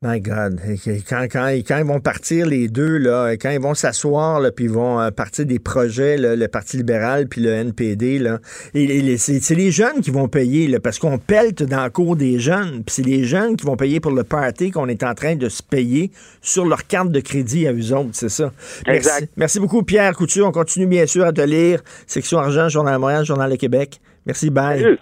My 0.00 0.20
God. 0.20 0.60
Quand, 1.08 1.26
quand, 1.28 1.48
quand 1.66 1.78
ils 1.78 1.84
vont 1.84 1.98
partir 1.98 2.46
les 2.46 2.68
deux, 2.68 2.98
là, 2.98 3.32
quand 3.32 3.50
ils 3.50 3.60
vont 3.60 3.74
s'asseoir, 3.74 4.40
puis 4.54 4.66
ils 4.66 4.70
vont 4.70 5.00
euh, 5.00 5.10
partir 5.10 5.44
des 5.44 5.58
projets, 5.58 6.16
là, 6.16 6.36
le 6.36 6.46
Parti 6.46 6.76
libéral 6.76 7.26
puis 7.26 7.40
le 7.40 7.50
NPD, 7.50 8.20
là, 8.20 8.38
c'est 8.72 9.54
les 9.56 9.72
jeunes 9.72 10.00
qui 10.00 10.12
vont 10.12 10.28
payer, 10.28 10.68
là, 10.68 10.78
parce 10.78 11.00
qu'on 11.00 11.18
pelte 11.18 11.64
dans 11.64 11.82
le 11.82 11.90
cours 11.90 12.14
des 12.14 12.38
jeunes, 12.38 12.84
puis 12.84 12.94
c'est 12.94 13.02
les 13.02 13.24
jeunes 13.24 13.56
qui 13.56 13.66
vont 13.66 13.76
payer 13.76 13.98
pour 13.98 14.12
le 14.12 14.22
party 14.22 14.70
qu'on 14.70 14.86
est 14.86 15.02
en 15.02 15.14
train 15.14 15.34
de 15.34 15.48
se 15.48 15.64
payer 15.64 16.12
sur 16.42 16.64
leur 16.64 16.86
carte 16.86 17.10
de 17.10 17.18
crédit 17.18 17.66
à 17.66 17.72
eux 17.72 17.92
autres, 17.92 18.10
c'est 18.12 18.28
ça. 18.28 18.52
Merci, 18.86 19.08
Exact. 19.08 19.32
merci 19.36 19.58
beaucoup, 19.58 19.82
Pierre 19.82 20.14
Couture. 20.14 20.46
On 20.46 20.52
continue 20.52 20.86
bien 20.86 21.06
sûr 21.06 21.24
à 21.24 21.32
te 21.32 21.40
lire. 21.40 21.82
Section 22.06 22.38
Argent, 22.38 22.68
Journal 22.68 22.94
de 22.94 23.00
Montréal, 23.00 23.24
Journal 23.24 23.50
de 23.50 23.56
Québec. 23.56 24.00
Merci, 24.26 24.50
bye. 24.50 24.80
Salut. 24.80 24.98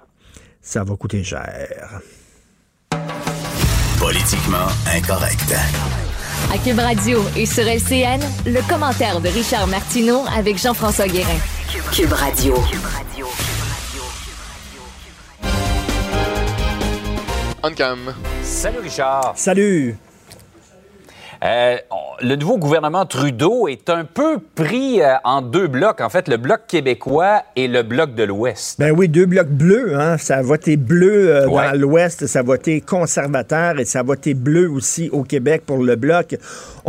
Ça 0.62 0.84
va 0.84 0.96
coûter 0.96 1.22
cher. 1.22 2.00
Politiquement 4.16 4.68
incorrect. 4.96 5.54
À 6.50 6.56
Cube 6.56 6.78
Radio 6.78 7.22
et 7.36 7.44
sur 7.44 7.64
LCN, 7.64 8.18
le 8.46 8.66
commentaire 8.66 9.20
de 9.20 9.28
Richard 9.28 9.66
Martineau 9.66 10.24
avec 10.34 10.56
Jean-François 10.56 11.06
Guérin. 11.06 11.36
Cube 11.92 12.14
Radio. 12.14 12.54
On 17.62 17.70
cam. 17.72 18.14
Salut 18.42 18.78
Richard. 18.78 19.34
Salut. 19.36 19.98
Euh, 21.44 21.76
le 22.22 22.36
nouveau 22.36 22.58
gouvernement 22.58 23.04
Trudeau 23.04 23.68
est 23.68 23.90
un 23.90 24.04
peu 24.04 24.38
pris 24.54 25.02
euh, 25.02 25.14
en 25.24 25.42
deux 25.42 25.66
blocs, 25.66 26.00
en 26.00 26.08
fait, 26.08 26.28
le 26.28 26.36
bloc 26.36 26.62
québécois 26.66 27.42
et 27.56 27.68
le 27.68 27.82
bloc 27.82 28.14
de 28.14 28.24
l'Ouest. 28.24 28.78
Ben 28.78 28.92
oui, 28.96 29.08
deux 29.08 29.26
blocs 29.26 29.48
bleus. 29.48 29.98
Hein? 29.98 30.16
Ça 30.18 30.36
a 30.36 30.42
voté 30.42 30.76
bleu 30.76 31.34
euh, 31.34 31.46
dans 31.46 31.78
l'Ouest, 31.78 32.26
ça 32.26 32.40
a 32.40 32.42
voté 32.42 32.80
conservateur 32.80 33.78
et 33.78 33.84
ça 33.84 34.00
a 34.00 34.02
voté 34.02 34.34
bleu 34.34 34.70
aussi 34.70 35.10
au 35.10 35.22
Québec 35.22 35.62
pour 35.66 35.78
le 35.78 35.96
bloc. 35.96 36.36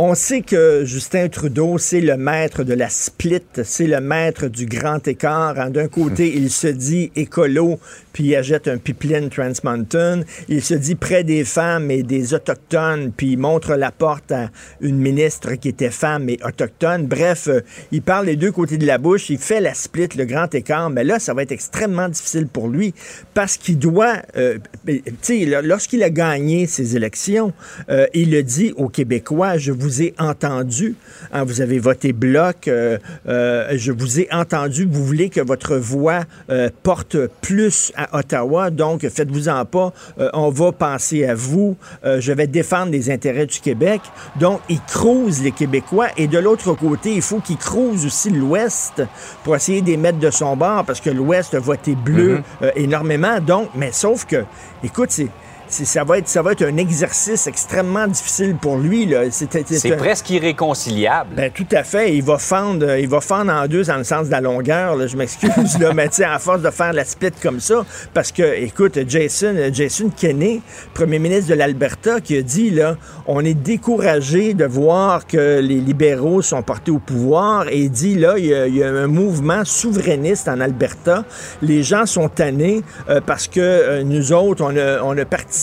On 0.00 0.14
sait 0.14 0.42
que 0.42 0.84
Justin 0.84 1.26
Trudeau, 1.26 1.76
c'est 1.76 2.00
le 2.00 2.16
maître 2.16 2.62
de 2.62 2.72
la 2.72 2.88
split, 2.88 3.42
c'est 3.64 3.88
le 3.88 4.00
maître 4.00 4.46
du 4.46 4.64
grand 4.64 5.04
écart. 5.08 5.58
Hein. 5.58 5.70
D'un 5.70 5.88
côté, 5.88 6.32
il 6.36 6.50
se 6.50 6.68
dit 6.68 7.10
écolo, 7.16 7.80
puis 8.12 8.26
il 8.26 8.36
achète 8.36 8.68
un 8.68 8.78
pipeline 8.78 9.28
Trans 9.28 9.50
Mountain. 9.64 10.20
Il 10.48 10.62
se 10.62 10.74
dit 10.74 10.94
près 10.94 11.24
des 11.24 11.42
femmes 11.42 11.90
et 11.90 12.04
des 12.04 12.32
autochtones, 12.32 13.10
puis 13.10 13.32
il 13.32 13.38
montre 13.38 13.74
la 13.74 13.90
porte 13.90 14.30
à 14.30 14.52
une 14.80 14.98
ministre 14.98 15.54
qui 15.54 15.68
était 15.68 15.90
femme 15.90 16.28
et 16.28 16.38
autochtone. 16.44 17.08
Bref, 17.08 17.48
euh, 17.48 17.62
il 17.90 18.02
parle 18.02 18.26
les 18.26 18.36
deux 18.36 18.52
côtés 18.52 18.78
de 18.78 18.86
la 18.86 18.98
bouche, 18.98 19.30
il 19.30 19.38
fait 19.38 19.60
la 19.60 19.74
split, 19.74 20.10
le 20.16 20.26
grand 20.26 20.54
écart, 20.54 20.90
mais 20.90 21.02
là, 21.02 21.18
ça 21.18 21.34
va 21.34 21.42
être 21.42 21.50
extrêmement 21.50 22.08
difficile 22.08 22.46
pour 22.46 22.68
lui 22.68 22.94
parce 23.34 23.56
qu'il 23.56 23.80
doit, 23.80 24.22
euh, 24.36 24.58
tu 24.86 25.02
sais, 25.22 25.60
lorsqu'il 25.60 26.04
a 26.04 26.10
gagné 26.10 26.68
ses 26.68 26.94
élections, 26.94 27.52
euh, 27.90 28.06
il 28.14 28.30
le 28.30 28.44
dit 28.44 28.72
aux 28.76 28.88
Québécois, 28.88 29.58
je 29.58 29.72
vous 29.72 29.87
vous 29.88 30.02
ai 30.02 30.14
entendu. 30.18 30.96
Hein, 31.32 31.44
vous 31.44 31.62
avez 31.62 31.78
voté 31.78 32.12
bloc. 32.12 32.68
Euh, 32.68 32.98
euh, 33.26 33.72
je 33.76 33.90
vous 33.90 34.20
ai 34.20 34.28
entendu. 34.30 34.86
Vous 34.90 35.04
voulez 35.04 35.30
que 35.30 35.40
votre 35.40 35.76
voix 35.76 36.24
euh, 36.50 36.68
porte 36.82 37.16
plus 37.40 37.90
à 37.96 38.18
Ottawa. 38.18 38.70
Donc, 38.70 39.08
faites-vous-en 39.08 39.64
pas. 39.64 39.92
on 40.34 40.50
va 40.50 40.72
penser 40.72 41.24
à 41.24 41.34
vous. 41.34 41.76
je 42.04 42.32
vais 42.32 42.46
défendre 42.46 42.92
les 42.92 43.10
intérêts 43.10 43.46
du 43.46 43.60
Québec. 43.60 44.02
Donc, 44.38 44.60
il 44.68 44.80
crouse 44.82 45.42
les 45.42 45.52
Québécois. 45.52 46.08
Et 46.16 46.26
de 46.26 46.38
l'autre 46.38 46.74
côté, 46.74 47.14
il 47.14 47.22
faut 47.22 47.40
qu'il 47.40 47.56
crouse 47.56 48.04
aussi 48.04 48.30
l'Ouest 48.30 49.02
pour 49.44 49.56
essayer 49.56 49.80
de 49.80 49.96
mettre 49.96 50.18
de 50.18 50.30
son 50.30 50.56
bord 50.56 50.84
parce 50.84 51.00
que 51.00 51.10
l'Ouest 51.10 51.54
a 51.54 51.60
voté 51.60 51.94
bleu 51.94 52.42
mm-hmm. 52.60 52.72
énormément. 52.76 53.40
Donc, 53.40 53.70
mais 53.74 53.92
sauf 53.92 54.26
que, 54.26 54.44
écoute, 54.84 55.10
c'est 55.10 55.28
ça 55.70 56.04
va, 56.04 56.18
être, 56.18 56.28
ça 56.28 56.42
va 56.42 56.52
être 56.52 56.62
un 56.62 56.76
exercice 56.76 57.46
extrêmement 57.46 58.06
difficile 58.06 58.56
pour 58.56 58.78
lui. 58.78 59.12
C'est 59.30 59.96
presque 59.96 60.30
irréconciliable. 60.30 61.34
Ben, 61.36 61.50
tout 61.50 61.66
à 61.72 61.82
fait. 61.82 62.14
Il 62.14 62.22
va, 62.22 62.38
fendre, 62.38 62.96
il 62.96 63.08
va 63.08 63.20
fendre 63.20 63.52
en 63.52 63.66
deux 63.66 63.84
dans 63.84 63.96
le 63.96 64.04
sens 64.04 64.26
de 64.26 64.32
la 64.32 64.40
longueur. 64.40 65.06
Je 65.06 65.16
m'excuse, 65.16 65.78
mais 65.94 66.08
à 66.22 66.38
force 66.38 66.62
de 66.62 66.70
faire 66.70 66.92
la 66.92 67.04
split 67.04 67.32
comme 67.42 67.60
ça, 67.60 67.84
parce 68.14 68.32
que, 68.32 68.42
écoute, 68.62 68.98
Jason, 69.08 69.54
Jason 69.72 70.10
Kenney, 70.14 70.60
premier 70.94 71.18
ministre 71.18 71.50
de 71.50 71.54
l'Alberta, 71.54 72.20
qui 72.20 72.36
a 72.36 72.42
dit, 72.42 72.70
là, 72.70 72.96
on 73.26 73.44
est 73.44 73.54
découragé 73.54 74.54
de 74.54 74.64
voir 74.64 75.26
que 75.26 75.60
les 75.60 75.80
libéraux 75.80 76.42
sont 76.42 76.62
portés 76.62 76.90
au 76.90 76.98
pouvoir 76.98 77.68
et 77.68 77.78
il 77.78 77.90
dit, 77.90 78.14
là, 78.16 78.38
il 78.38 78.46
y, 78.46 78.82
a, 78.82 78.88
un 78.88 79.06
mouvement 79.06 79.64
souverainiste 79.64 80.48
en 80.48 80.60
Alberta. 80.60 81.24
Les 81.62 81.82
gens 81.82 82.06
sont 82.06 82.28
tannés 82.28 82.82
euh, 83.08 83.20
parce 83.24 83.48
que 83.48 83.60
euh, 83.60 84.02
nous 84.02 84.32
autres, 84.32 84.64
on 84.64 84.74
a, 84.76 85.02
on 85.02 85.16
a 85.16 85.24
participé 85.24 85.57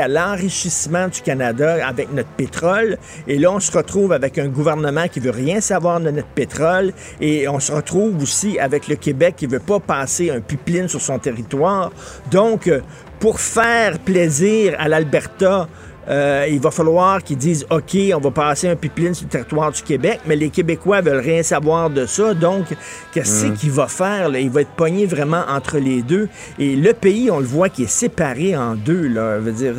à 0.00 0.08
l'enrichissement 0.08 1.08
du 1.08 1.20
Canada 1.22 1.86
avec 1.86 2.12
notre 2.12 2.28
pétrole. 2.30 2.98
Et 3.26 3.38
là, 3.38 3.52
on 3.52 3.60
se 3.60 3.72
retrouve 3.72 4.12
avec 4.12 4.38
un 4.38 4.48
gouvernement 4.48 5.08
qui 5.08 5.20
veut 5.20 5.30
rien 5.30 5.60
savoir 5.60 6.00
de 6.00 6.10
notre 6.10 6.28
pétrole. 6.28 6.92
Et 7.20 7.48
on 7.48 7.60
se 7.60 7.72
retrouve 7.72 8.22
aussi 8.22 8.58
avec 8.58 8.88
le 8.88 8.96
Québec 8.96 9.34
qui 9.36 9.46
veut 9.46 9.60
pas 9.60 9.80
passer 9.80 10.30
un 10.30 10.40
pipeline 10.40 10.88
sur 10.88 11.00
son 11.00 11.18
territoire. 11.18 11.92
Donc, 12.30 12.66
euh, 12.66 12.80
pour 13.20 13.40
faire 13.40 13.98
plaisir 13.98 14.76
à 14.78 14.88
l'Alberta, 14.88 15.68
euh, 16.08 16.46
il 16.48 16.60
va 16.60 16.70
falloir 16.70 17.22
qu'ils 17.22 17.36
disent 17.36 17.66
OK, 17.70 17.96
on 18.14 18.20
va 18.20 18.30
passer 18.30 18.68
un 18.68 18.76
pipeline 18.76 19.14
sur 19.14 19.26
le 19.26 19.30
territoire 19.30 19.72
du 19.72 19.82
Québec, 19.82 20.20
mais 20.26 20.36
les 20.36 20.50
Québécois 20.50 21.00
veulent 21.00 21.20
rien 21.20 21.42
savoir 21.42 21.90
de 21.90 22.06
ça. 22.06 22.34
Donc, 22.34 22.66
qu'est-ce 23.12 23.46
mm. 23.46 23.54
qu'il 23.54 23.70
va 23.70 23.86
faire? 23.86 24.36
Il 24.36 24.50
va 24.50 24.62
être 24.62 24.70
pogné 24.70 25.06
vraiment 25.06 25.44
entre 25.48 25.78
les 25.78 26.02
deux. 26.02 26.28
Et 26.58 26.76
le 26.76 26.92
pays, 26.92 27.30
on 27.30 27.40
le 27.40 27.46
voit, 27.46 27.68
qui 27.68 27.84
est 27.84 27.90
séparé 27.90 28.56
en 28.56 28.74
deux. 28.74 29.08
Là. 29.08 29.38
Veut 29.38 29.52
dire, 29.52 29.74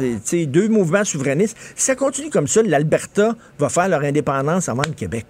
deux 0.48 0.68
mouvements 0.68 1.04
souverainistes. 1.04 1.58
Si 1.76 1.86
ça 1.86 1.96
continue 1.96 2.30
comme 2.30 2.48
ça, 2.48 2.62
l'Alberta 2.62 3.36
va 3.58 3.70
faire 3.70 3.90
leur 3.90 4.02
indépendance 4.02 4.70
avant 4.70 4.84
le 4.86 4.94
Québec. 4.94 5.26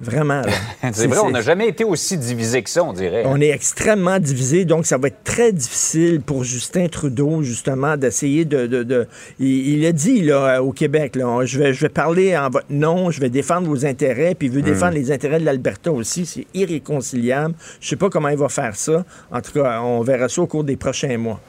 Vraiment. 0.00 0.42
c'est 0.92 1.06
vrai, 1.06 1.18
on 1.24 1.30
n'a 1.30 1.40
jamais 1.40 1.68
été 1.68 1.84
aussi 1.84 2.18
divisé 2.18 2.62
que 2.62 2.70
ça, 2.70 2.84
on 2.84 2.92
dirait. 2.92 3.24
On 3.26 3.40
est 3.40 3.48
extrêmement 3.48 4.18
divisé, 4.18 4.64
donc 4.64 4.86
ça 4.86 4.98
va 4.98 5.08
être 5.08 5.24
très 5.24 5.52
difficile 5.52 6.20
pour 6.20 6.44
Justin 6.44 6.88
Trudeau, 6.88 7.42
justement, 7.42 7.96
d'essayer 7.96 8.44
de... 8.44 9.06
Il, 9.38 9.84
a 9.86 9.92
dit 9.92 10.22
là, 10.22 10.62
au 10.62 10.72
Québec, 10.72 11.16
là, 11.16 11.44
je, 11.44 11.58
vais, 11.58 11.72
je 11.72 11.80
vais 11.80 11.88
parler 11.88 12.36
en 12.36 12.50
votre 12.50 12.66
nom, 12.70 13.10
je 13.10 13.20
vais 13.20 13.30
défendre 13.30 13.68
vos 13.68 13.86
intérêts, 13.86 14.34
puis 14.34 14.48
il 14.48 14.52
veut 14.52 14.60
hmm. 14.60 14.64
défendre 14.64 14.94
les 14.94 15.10
intérêts 15.10 15.40
de 15.40 15.44
l'Alberta 15.44 15.90
aussi. 15.92 16.26
C'est 16.26 16.46
irréconciliable. 16.54 17.54
Je 17.80 17.88
sais 17.88 17.96
pas 17.96 18.10
comment 18.10 18.28
il 18.28 18.38
va 18.38 18.48
faire 18.48 18.76
ça. 18.76 19.04
En 19.30 19.40
tout 19.40 19.52
cas, 19.52 19.80
on 19.80 20.02
verra 20.02 20.28
ça 20.28 20.42
au 20.42 20.46
cours 20.46 20.64
des 20.64 20.76
prochains 20.76 21.16
mois. 21.16 21.40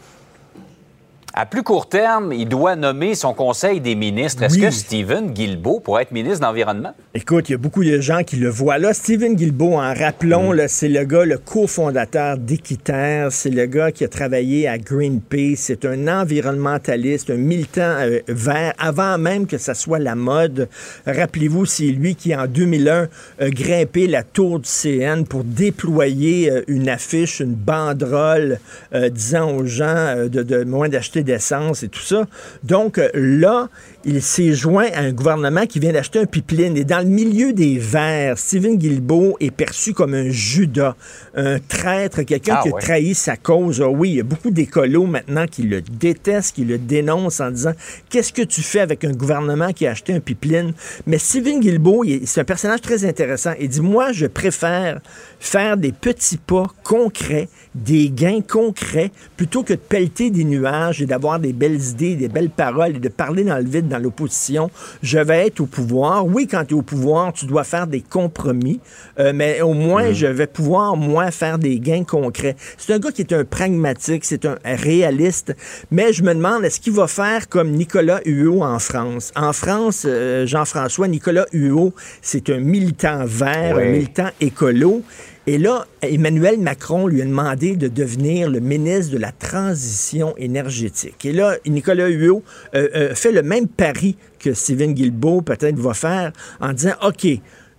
À 1.40 1.46
plus 1.46 1.62
court 1.62 1.88
terme, 1.88 2.34
il 2.34 2.50
doit 2.50 2.76
nommer 2.76 3.14
son 3.14 3.32
conseil 3.32 3.80
des 3.80 3.94
ministres. 3.94 4.42
Est-ce 4.42 4.58
que 4.58 4.72
Stephen 4.72 5.34
Guilbeault 5.34 5.82
pourrait 5.82 6.02
être 6.02 6.12
ministre 6.12 6.40
de 6.40 6.46
l'Environnement? 6.46 6.96
Écoute, 7.14 7.48
il 7.48 7.52
y 7.52 7.56
a 7.56 7.60
beaucoup 7.60 7.84
de 7.84 8.02
gens 8.02 8.24
qui 8.24 8.38
le 8.38 8.50
voient 8.50 8.80
là. 8.80 8.92
Stephen 8.92 9.36
Guilbeault, 9.36 9.76
en 9.76 9.94
rappelons, 9.94 10.52
mm. 10.52 10.68
c'est 10.68 10.90
le 10.90 11.04
gars, 11.04 11.26
le 11.26 11.38
cofondateur 11.38 12.40
d'Équiterre. 12.40 13.32
C'est 13.32 13.52
le 13.52 13.68
gars 13.68 13.92
qui 13.92 14.04
a 14.04 14.08
travaillé 14.08 14.68
à 14.68 14.80
Greenpeace. 14.80 15.58
C'est 15.58 15.86
un 15.86 16.08
environnementaliste, 16.08 17.30
un 17.30 17.36
militant 17.36 17.98
euh, 18.00 18.20
vert, 18.28 18.74
avant 18.80 19.20
même 19.20 19.46
que 19.46 19.60
ça 19.60 19.76
soit 19.76 20.00
la 20.00 20.16
mode. 20.16 20.68
Rappelez-vous, 21.06 21.68
c'est 21.68 21.84
lui 21.84 22.16
qui, 22.16 22.36
en 22.36 22.48
2001, 22.48 23.10
a 23.40 23.50
grimpé 23.52 24.08
la 24.08 24.24
tour 24.24 24.60
du 24.60 24.68
CN 24.68 25.24
pour 25.24 25.44
déployer 25.44 26.52
euh, 26.52 26.64
une 26.66 26.90
affiche, 26.90 27.42
une 27.42 27.54
banderole, 27.54 28.60
euh, 28.96 29.10
disant 29.10 29.52
aux 29.52 29.68
gens 29.68 30.16
de, 30.28 30.42
de 30.42 30.64
moins 30.64 30.90
d'acheter 30.90 31.27
d'essence 31.28 31.84
et 31.84 31.90
tout 31.90 32.02
ça. 32.02 32.26
Donc 32.64 32.98
euh, 32.98 33.10
là, 33.14 33.70
il 34.06 34.22
s'est 34.22 34.54
joint 34.54 34.88
à 34.94 35.02
un 35.02 35.12
gouvernement 35.12 35.66
qui 35.66 35.80
vient 35.80 35.92
d'acheter 35.92 36.20
un 36.20 36.26
pipeline. 36.26 36.76
Et 36.78 36.84
dans 36.84 37.00
le 37.00 37.10
milieu 37.10 37.54
des 37.54 37.78
Verts, 37.78 38.38
Stephen 38.38 38.78
Guilbeault 38.78 39.38
est 39.40 39.52
perçu 39.52 39.94
comme 39.94 40.14
un 40.14 40.30
Judas, 40.30 40.96
un 41.36 41.60
traître, 41.60 42.24
quelqu'un 42.24 42.56
ah 42.60 42.64
qui 42.64 42.70
a 42.70 42.80
trahi 42.80 43.14
sa 43.14 43.36
cause. 43.36 43.82
Ah 43.82 43.90
oui, 43.90 44.10
il 44.12 44.16
y 44.16 44.20
a 44.22 44.24
beaucoup 44.24 44.50
d'écolos 44.50 45.06
maintenant 45.06 45.46
qui 45.46 45.64
le 45.64 45.82
détestent, 45.82 46.56
qui 46.56 46.66
le 46.66 46.78
dénoncent 46.78 47.42
en 47.42 47.52
disant 47.52 47.74
Qu'est-ce 48.10 48.34
que 48.34 48.42
tu 48.42 48.62
fais 48.62 48.80
avec 48.80 49.04
un 49.04 49.12
gouvernement 49.12 49.74
qui 49.74 49.86
a 49.86 49.92
acheté 49.92 50.14
un 50.14 50.22
pipeline? 50.22 50.74
Mais 51.06 51.18
Stephen 51.18 51.60
Guilbeault, 51.60 52.06
c'est 52.26 52.42
un 52.42 52.46
personnage 52.46 52.82
très 52.82 53.06
intéressant. 53.06 53.52
Il 53.60 53.70
dit 53.70 53.82
Moi, 53.82 54.14
je 54.14 54.26
préfère 54.26 55.02
faire 55.40 55.78
des 55.78 55.92
petits 55.92 56.38
pas 56.38 56.68
concrets, 56.84 57.50
des 57.76 58.10
gains 58.10 58.42
concrets, 58.42 59.12
plutôt 59.36 59.64
que 59.64 59.74
de 59.74 59.80
pelleter 59.80 60.30
des 60.30 60.44
nuages 60.44 61.02
et 61.02 61.06
d'avoir 61.06 61.40
des 61.40 61.54
belles 61.54 61.82
idées, 61.82 62.16
des 62.16 62.28
belles 62.28 62.50
paroles 62.50 62.96
et 62.96 63.00
de 63.00 63.10
parler 63.10 63.44
dans 63.44 63.58
le 63.58 63.66
vide, 63.66 63.88
dans 63.88 64.00
l'opposition. 64.00 64.70
Je 65.04 65.20
vais 65.20 65.48
être 65.48 65.60
au 65.60 65.66
pouvoir. 65.66 66.26
Oui, 66.26 66.48
quand 66.48 66.66
tu 66.66 66.74
es 66.74 66.78
au 66.78 66.82
pouvoir, 66.82 67.34
tu 67.34 67.46
dois 67.46 67.64
faire 67.64 67.88
des 67.88 68.02
compromis, 68.02 68.80
euh, 69.20 69.32
mais 69.34 69.62
au 69.62 69.74
moins, 69.74 70.10
mm. 70.10 70.14
je 70.14 70.28
vais 70.28 70.48
pouvoir, 70.48 70.96
moi, 70.96 71.32
faire 71.32 71.60
des 71.60 71.80
gains 71.80 72.04
concrets. 72.04 72.56
C'est 72.78 72.94
un 72.94 73.00
gars 73.00 73.12
qui 73.12 73.22
est 73.22 73.34
un 73.34 73.46
pragmatique, 73.46 74.26
c'est 74.26 74.46
un 74.46 74.58
réaliste, 74.64 75.56
mais 75.92 76.14
je 76.14 76.24
me 76.24 76.34
demande, 76.34 76.64
est-ce 76.64 76.80
qu'il 76.80 76.94
va 76.94 77.08
faire 77.08 77.48
comme 77.48 77.72
Nicolas 77.72 78.22
Huot 78.26 78.64
en 78.64 78.80
France? 78.80 79.32
En 79.36 79.54
France, 79.54 80.04
euh, 80.06 80.46
Jean-François, 80.46 81.08
Nicolas 81.08 81.46
Huot, 81.54 81.94
c'est 82.22 82.50
un 82.50 82.60
militant 82.60 83.26
vert, 83.26 83.78
un 83.78 83.86
militant 83.86 84.30
écolo. 84.42 85.04
Et 85.50 85.58
là, 85.58 85.86
Emmanuel 86.02 86.60
Macron 86.60 87.08
lui 87.08 87.22
a 87.22 87.26
demandé 87.26 87.78
de 87.78 87.88
devenir 87.88 88.50
le 88.50 88.60
ministre 88.60 89.14
de 89.14 89.18
la 89.18 89.32
Transition 89.32 90.36
énergétique. 90.36 91.24
Et 91.24 91.32
là, 91.32 91.56
Nicolas 91.66 92.10
Hulot 92.10 92.44
euh, 92.76 92.90
euh, 92.94 93.16
fait 93.16 93.32
le 93.32 93.44
même 93.44 93.70
pari 93.70 94.18
que 94.40 94.54
Stephen 94.54 94.94
Guilbeault 94.94 95.44
peut-être 95.44 95.80
va 95.80 95.94
faire 95.94 96.34
en 96.60 96.74
disant, 96.74 96.96
OK, 97.02 97.26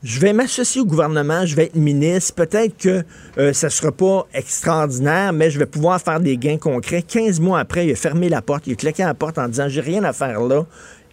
je 0.02 0.20
vais 0.20 0.32
m'associer 0.32 0.80
au 0.80 0.84
gouvernement, 0.86 1.44
je 1.44 1.56
vais 1.56 1.64
être 1.64 1.74
ministre. 1.74 2.34
Peut-être 2.36 2.76
que 2.78 3.02
euh, 3.36 3.52
ça 3.52 3.66
ne 3.66 3.70
sera 3.72 3.92
pas 3.92 4.26
extraordinaire, 4.32 5.32
mais 5.32 5.50
je 5.50 5.58
vais 5.58 5.66
pouvoir 5.66 6.00
faire 6.00 6.20
des 6.20 6.36
gains 6.36 6.56
concrets. 6.56 7.02
15 7.02 7.40
mois 7.40 7.58
après, 7.58 7.86
il 7.86 7.92
a 7.92 7.96
fermé 7.96 8.28
la 8.28 8.40
porte, 8.40 8.66
il 8.66 8.74
a 8.74 8.76
claqué 8.76 9.02
la 9.02 9.14
porte 9.14 9.38
en 9.38 9.48
disant 9.48 9.68
J'ai 9.68 9.80
rien 9.80 10.04
à 10.04 10.12
faire 10.12 10.40
là. 10.40 10.64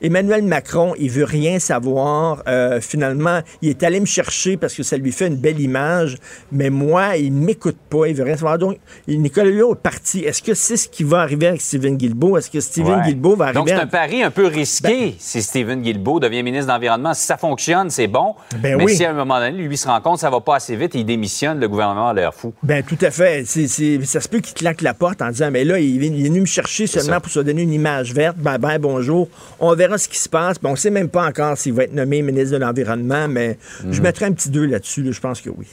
Emmanuel 0.02 0.44
Macron, 0.44 0.94
il 1.00 1.10
veut 1.10 1.24
rien 1.24 1.60
savoir. 1.60 2.44
Euh, 2.48 2.82
finalement, 2.82 3.42
il 3.62 3.70
est 3.70 3.84
allé 3.84 4.00
me 4.00 4.06
chercher 4.06 4.58
parce 4.58 4.74
que 4.74 4.84
ça 4.84 4.98
lui 4.98 5.12
fait 5.12 5.28
une 5.28 5.38
belle 5.38 5.60
image, 5.60 6.18
mais 6.52 6.70
moi, 6.70 7.18
il 7.18 7.32
m'écoute 7.32 7.78
pas, 7.90 8.08
il 8.08 8.16
veut 8.16 8.24
rien 8.24 8.36
savoir. 8.36 8.58
Donc, 8.58 8.78
Nicolas 9.08 9.50
Hulot 9.50 9.74
est 9.74 9.78
parti. 9.78 10.20
Est-ce 10.20 10.42
que 10.42 10.54
c'est 10.54 10.78
ce 10.78 10.88
qui 10.88 11.04
va 11.04 11.20
arriver 11.20 11.48
avec 11.48 11.62
Stephen 11.62 11.98
Guilbeault? 11.98 12.38
Est-ce 12.38 12.50
que 12.50 12.60
Stephen 12.60 13.02
Guilbeault 13.02 13.36
va 13.36 13.46
arriver... 13.46 13.60
Donc, 13.60 13.70
c'est 13.70 13.76
un 13.76 13.88
pari 13.88 14.24
un 14.24 14.32
peu 14.32 14.48
risqué 14.48 14.88
ben- 14.88 15.12
si 15.18 15.42
Stephen 15.42 15.82
Guilbeault 15.82 16.20
devient 16.20 16.44
ministre 16.44 16.68
de 16.68 16.72
l'Environnement. 16.72 17.14
Si 17.14 17.26
ça 17.26 17.38
fonctionne, 17.38 17.90
c'est 17.90 18.08
bon. 18.08 18.36
Ben 18.58 18.78
mais 18.78 18.88
si 18.88 19.04
à 19.04 19.12
un 19.12 19.14
moment 19.14 19.40
donné, 19.40 19.52
lui 19.52 19.78
se 19.78 19.88
rend 19.88 20.00
compte 20.02 20.16
que 20.16 20.22
ça 20.22 20.30
va 20.30 20.40
pas 20.40 20.56
assez 20.56 20.76
vite 20.76 20.96
et 20.96 21.00
il 21.00 21.06
démissionne, 21.06 21.60
le 21.60 21.68
gouvernement 21.68 22.10
a 22.10 22.14
l'air 22.14 22.34
fou. 22.34 22.54
Ben 22.64 22.84
tout 22.84 22.98
à 23.02 23.12
fait. 23.12 23.46
ça 23.46 24.22
se 24.22 24.30
peut 24.30 24.40
qu'il 24.40 24.54
claque 24.54 24.82
la 24.82 24.94
porte 24.94 25.22
en 25.22 25.30
disant, 25.30 25.50
mais 25.52 25.64
là, 25.64 25.80
il, 25.80 26.04
est 26.04 26.28
venu 26.28 26.42
me 26.42 26.46
chercher 26.46 26.88
seulement 26.88 27.20
pour 27.20 27.32
se 27.32 27.40
donner 27.40 27.64
une 27.64 27.74
image 27.74 28.14
verte. 28.14 28.38
Ben, 28.38 28.58
ben 28.58 28.80
bonjour. 28.80 29.28
On 29.60 29.76
verra 29.86 29.98
ce 29.98 30.10
qui 30.10 30.18
se 30.18 30.30
passe. 30.30 30.60
Bon, 30.60 30.70
on 30.70 30.74
ne 30.74 30.78
sait 30.78 30.90
même 30.90 31.10
pas 31.10 31.26
encore 31.28 31.58
s'il 31.58 31.74
va 31.74 31.84
être 31.84 31.94
nommé 31.94 32.22
ministre 32.22 32.54
de 32.54 32.58
l'Environnement, 32.58 33.28
mais 33.28 33.58
je 33.82 33.98
mhm. 33.98 34.02
mettrai 34.02 34.26
un 34.26 34.34
petit 34.34 34.50
2 34.50 34.66
là-dessus. 34.66 35.12
je 35.12 35.20
pense 35.20 35.42
que 35.42 35.50
oui. 35.50 35.68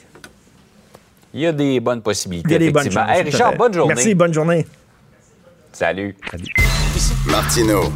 Il 1.33 1.41
y 1.41 1.47
a 1.47 1.51
des 1.51 1.79
bonnes 1.79 2.01
possibilités. 2.01 2.49
Il 2.49 2.53
y 2.53 2.55
a 2.55 2.59
des 2.59 2.71
bonnes 2.71 2.91
chances. 2.91 3.21
Richard, 3.23 3.55
bonne 3.55 3.73
journée. 3.73 3.93
Merci, 3.95 4.13
bonne 4.13 4.33
journée. 4.33 4.67
Salut. 5.71 6.15
Martino, 7.25 7.91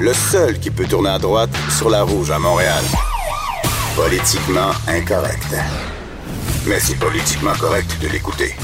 le 0.00 0.12
seul 0.12 0.58
qui 0.58 0.70
peut 0.70 0.84
tourner 0.84 1.08
à 1.08 1.18
droite 1.18 1.50
sur 1.70 1.88
la 1.88 2.02
rouge 2.02 2.30
à 2.30 2.38
Montréal. 2.38 2.84
Politiquement 3.96 4.72
incorrect. 4.86 5.56
Mais 6.66 6.78
c'est 6.78 6.98
politiquement 6.98 7.54
correct 7.58 7.96
de 8.02 8.08
l'écouter. 8.08 8.54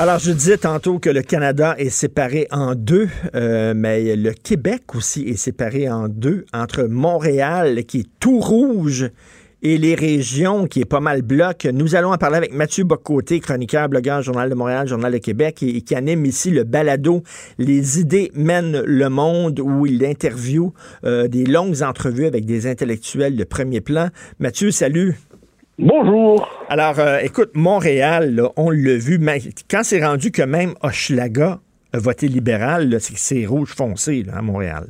Alors, 0.00 0.18
je 0.18 0.32
disais 0.32 0.56
tantôt 0.56 0.98
que 0.98 1.10
le 1.10 1.20
Canada 1.20 1.74
est 1.76 1.90
séparé 1.90 2.48
en 2.50 2.74
deux, 2.74 3.10
euh, 3.34 3.74
mais 3.76 4.16
le 4.16 4.32
Québec 4.32 4.94
aussi 4.94 5.24
est 5.24 5.36
séparé 5.36 5.90
en 5.90 6.08
deux, 6.08 6.46
entre 6.54 6.84
Montréal, 6.84 7.84
qui 7.84 7.98
est 7.98 8.08
tout 8.18 8.40
rouge, 8.40 9.10
et 9.60 9.76
les 9.76 9.94
régions, 9.94 10.66
qui 10.66 10.80
est 10.80 10.86
pas 10.86 11.00
mal 11.00 11.20
bloc. 11.20 11.68
Nous 11.70 11.96
allons 11.96 12.14
en 12.14 12.16
parler 12.16 12.38
avec 12.38 12.54
Mathieu 12.54 12.84
Bocoté, 12.84 13.40
chroniqueur, 13.40 13.90
blogueur, 13.90 14.22
Journal 14.22 14.48
de 14.48 14.54
Montréal, 14.54 14.88
Journal 14.88 15.12
de 15.12 15.18
Québec, 15.18 15.62
et, 15.62 15.82
qui 15.82 15.94
anime 15.94 16.24
ici 16.24 16.50
le 16.50 16.64
balado 16.64 17.22
Les 17.58 18.00
idées 18.00 18.32
mènent 18.34 18.80
le 18.80 19.08
monde, 19.10 19.60
où 19.60 19.84
il 19.84 20.02
interviewe 20.06 20.72
euh, 21.04 21.28
des 21.28 21.44
longues 21.44 21.82
entrevues 21.82 22.24
avec 22.24 22.46
des 22.46 22.66
intellectuels 22.66 23.36
de 23.36 23.44
premier 23.44 23.82
plan. 23.82 24.08
Mathieu, 24.38 24.70
salut. 24.70 25.18
Bonjour. 25.82 26.46
Alors, 26.68 27.00
euh, 27.00 27.20
écoute, 27.22 27.52
Montréal, 27.54 28.42
on 28.58 28.68
l'a 28.68 28.98
vu, 28.98 29.18
mais 29.18 29.38
quand 29.70 29.82
c'est 29.82 30.04
rendu 30.04 30.30
que 30.30 30.42
même 30.42 30.74
Hochelaga 30.82 31.58
a 31.94 31.98
voté 31.98 32.28
libéral, 32.28 33.00
c'est 33.00 33.46
rouge 33.46 33.74
foncé 33.74 34.26
à 34.30 34.42
Montréal. 34.42 34.88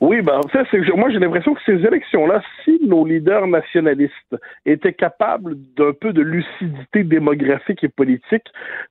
Oui, 0.00 0.22
ben, 0.22 0.40
ça, 0.52 0.62
moi, 0.94 1.10
j'ai 1.10 1.18
l'impression 1.18 1.54
que 1.54 1.60
ces 1.66 1.84
élections-là, 1.86 2.42
si 2.64 2.78
nos 2.86 3.04
leaders 3.04 3.46
nationalistes 3.46 4.36
étaient 4.64 4.94
capables 4.94 5.54
d'un 5.76 5.92
peu 5.92 6.14
de 6.14 6.22
lucidité 6.22 7.04
démographique 7.04 7.84
et 7.84 7.88
politique, 7.88 8.44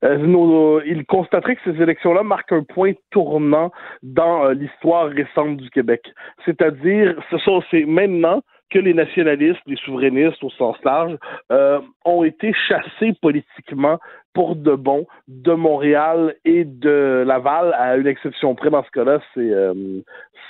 euh, 0.04 0.80
ils 0.86 1.04
constateraient 1.06 1.56
que 1.56 1.72
ces 1.72 1.82
élections-là 1.82 2.22
marquent 2.22 2.52
un 2.52 2.62
point 2.62 2.92
tournant 3.10 3.72
dans 4.04 4.44
euh, 4.44 4.54
l'histoire 4.54 5.08
récente 5.08 5.56
du 5.56 5.70
Québec. 5.70 6.02
C'est-à-dire, 6.44 7.16
ce 7.30 7.38
sont, 7.38 7.62
c'est 7.70 7.84
maintenant 7.84 8.42
que 8.70 8.78
les 8.78 8.94
nationalistes, 8.94 9.60
les 9.66 9.76
souverainistes 9.76 10.42
au 10.42 10.50
sens 10.50 10.76
large, 10.84 11.16
euh, 11.52 11.80
ont 12.04 12.24
été 12.24 12.52
chassés 12.68 13.14
politiquement 13.20 13.98
pour 14.34 14.56
de 14.56 14.74
bon 14.74 15.06
de 15.28 15.52
Montréal 15.52 16.34
et 16.44 16.64
de 16.64 17.24
Laval, 17.26 17.72
à 17.78 17.96
une 17.96 18.06
exception 18.06 18.54
près 18.54 18.70
dans 18.70 18.84
ce 18.84 18.90
cas-là, 18.90 19.20
c'est 19.34 19.50
euh, 19.50 20.02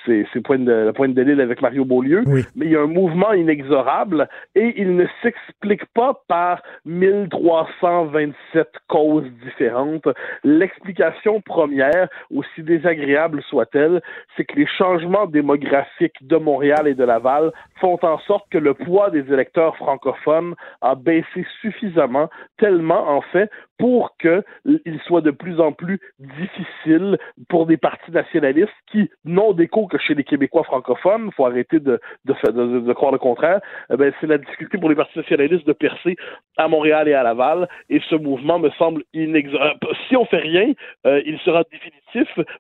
c'est 0.07 0.25
la 0.49 0.93
pointe 0.93 1.15
de 1.15 1.23
l'île 1.23 1.41
avec 1.41 1.61
Mario 1.61 1.85
Beaulieu. 1.85 2.23
Mais 2.27 2.67
il 2.67 2.73
y 2.73 2.77
a 2.77 2.81
un 2.81 2.87
mouvement 2.87 3.33
inexorable 3.33 4.29
et 4.55 4.75
il 4.81 4.97
ne 4.97 5.07
s'explique 5.23 5.85
pas 5.95 6.23
par 6.29 6.63
1327 6.85 8.69
causes 8.89 9.29
différentes. 9.45 10.09
L'explication 10.45 11.41
première, 11.41 12.09
aussi 12.35 12.63
désagréable 12.63 13.43
soit-elle, 13.49 14.01
c'est 14.37 14.45
que 14.45 14.57
les 14.57 14.67
changements 14.67 15.27
démographiques 15.27 16.27
de 16.27 16.37
Montréal 16.37 16.87
et 16.87 16.95
de 16.95 17.05
Laval 17.05 17.53
font 17.81 17.99
en 18.03 18.19
sorte 18.21 18.47
que 18.51 18.59
le 18.59 18.75
poids 18.75 19.11
des 19.11 19.33
électeurs 19.33 19.77
francophones 19.77 20.55
a 20.81 20.95
baissé 20.95 21.47
suffisamment, 21.61 22.29
tellement 22.59 23.09
en 23.09 23.21
fait, 23.21 23.51
pour 23.79 24.17
qu'il 24.17 25.01
soit 25.07 25.21
de 25.21 25.31
plus 25.31 25.61
en 25.61 25.73
plus 25.73 26.01
difficile 26.19 27.19
pour 27.49 27.67
des 27.67 27.77
partis 27.77 28.11
nationalistes 28.11 28.71
qui 28.91 29.11
n'ont 29.25 29.53
d'écho 29.53 29.87
que 29.87 29.99
chez 29.99 30.15
les 30.15 30.25
Québécois 30.25 30.65
francophones, 30.65 31.31
faut 31.33 31.47
arrêter 31.47 31.81
de, 31.81 32.01
de, 32.25 32.35
de, 32.51 32.81
de, 32.81 32.93
croire 32.93 33.13
le 33.13 33.19
contraire, 33.19 33.61
eh 33.93 33.97
ben, 33.97 34.13
c'est 34.21 34.27
la 34.27 34.39
difficulté 34.39 34.79
pour 34.79 34.89
les 34.89 34.95
partis 34.95 35.19
nationalistes 35.19 35.67
de 35.67 35.73
percer 35.73 36.17
à 36.57 36.69
Montréal 36.69 37.09
et 37.09 37.15
à 37.15 37.23
Laval, 37.23 37.69
et 37.91 38.01
ce 38.09 38.17
mouvement 38.17 38.59
me 38.59 38.71
semble 38.71 39.03
inexorable. 39.13 39.79
Si 40.09 40.17
on 40.17 40.25
fait 40.25 40.39
rien, 40.39 40.73
euh, 41.07 41.23
il 41.27 41.39
sera 41.41 41.65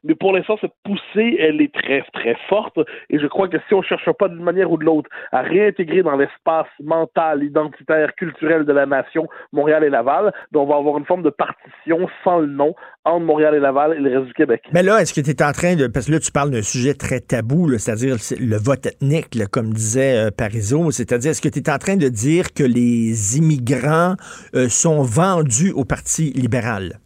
mais 0.04 0.14
pour 0.14 0.32
l'instant, 0.32 0.56
cette 0.60 0.74
poussée, 0.84 1.36
elle 1.38 1.60
est 1.60 1.72
très, 1.72 2.04
très 2.12 2.36
forte, 2.48 2.78
et 3.10 3.18
je 3.18 3.26
crois 3.26 3.48
que 3.48 3.56
si 3.68 3.74
on 3.74 3.78
ne 3.78 3.84
cherche 3.84 4.10
pas 4.12 4.28
d'une 4.28 4.42
manière 4.42 4.70
ou 4.70 4.76
de 4.76 4.84
l'autre 4.84 5.08
à 5.32 5.42
réintégrer 5.42 6.02
dans 6.02 6.16
l'espace 6.16 6.66
mental, 6.82 7.42
identitaire, 7.42 8.14
culturel 8.14 8.64
de 8.64 8.72
la 8.72 8.86
nation 8.86 9.28
Montréal 9.52 9.84
et 9.84 9.90
Laval, 9.90 10.32
ben, 10.52 10.60
on 10.60 10.66
va 10.66 10.76
avoir 10.76 10.98
une 10.98 11.04
forme 11.04 11.22
de 11.22 11.30
partition 11.30 12.08
sans 12.24 12.38
le 12.38 12.46
nom 12.46 12.74
entre 13.04 13.24
Montréal 13.24 13.54
et 13.54 13.60
Laval 13.60 13.94
et 13.94 14.00
le 14.00 14.18
reste 14.18 14.26
du 14.26 14.34
Québec. 14.34 14.62
Mais 14.72 14.82
là, 14.82 15.00
est-ce 15.00 15.14
que 15.14 15.20
tu 15.20 15.30
es 15.30 15.42
en 15.42 15.52
train 15.52 15.76
de. 15.76 15.86
Parce 15.86 16.06
que 16.06 16.12
là, 16.12 16.20
tu 16.20 16.32
parles 16.32 16.50
d'un 16.50 16.62
sujet 16.62 16.94
très 16.94 17.20
tabou, 17.20 17.70
c'est-à-dire 17.78 18.16
le 18.38 18.56
vote 18.56 18.86
ethnique, 18.86 19.38
comme 19.50 19.72
disait 19.72 20.26
euh, 20.26 20.30
Parizeau. 20.30 20.90
C'est-à-dire, 20.90 21.30
est-ce 21.30 21.42
que 21.42 21.48
tu 21.48 21.60
es 21.60 21.70
en 21.70 21.78
train 21.78 21.96
de 21.96 22.08
dire 22.08 22.52
que 22.52 22.64
les 22.64 23.38
immigrants 23.38 24.14
euh, 24.54 24.68
sont 24.68 25.02
vendus 25.02 25.72
au 25.72 25.84
Parti 25.84 26.32
libéral? 26.34 26.98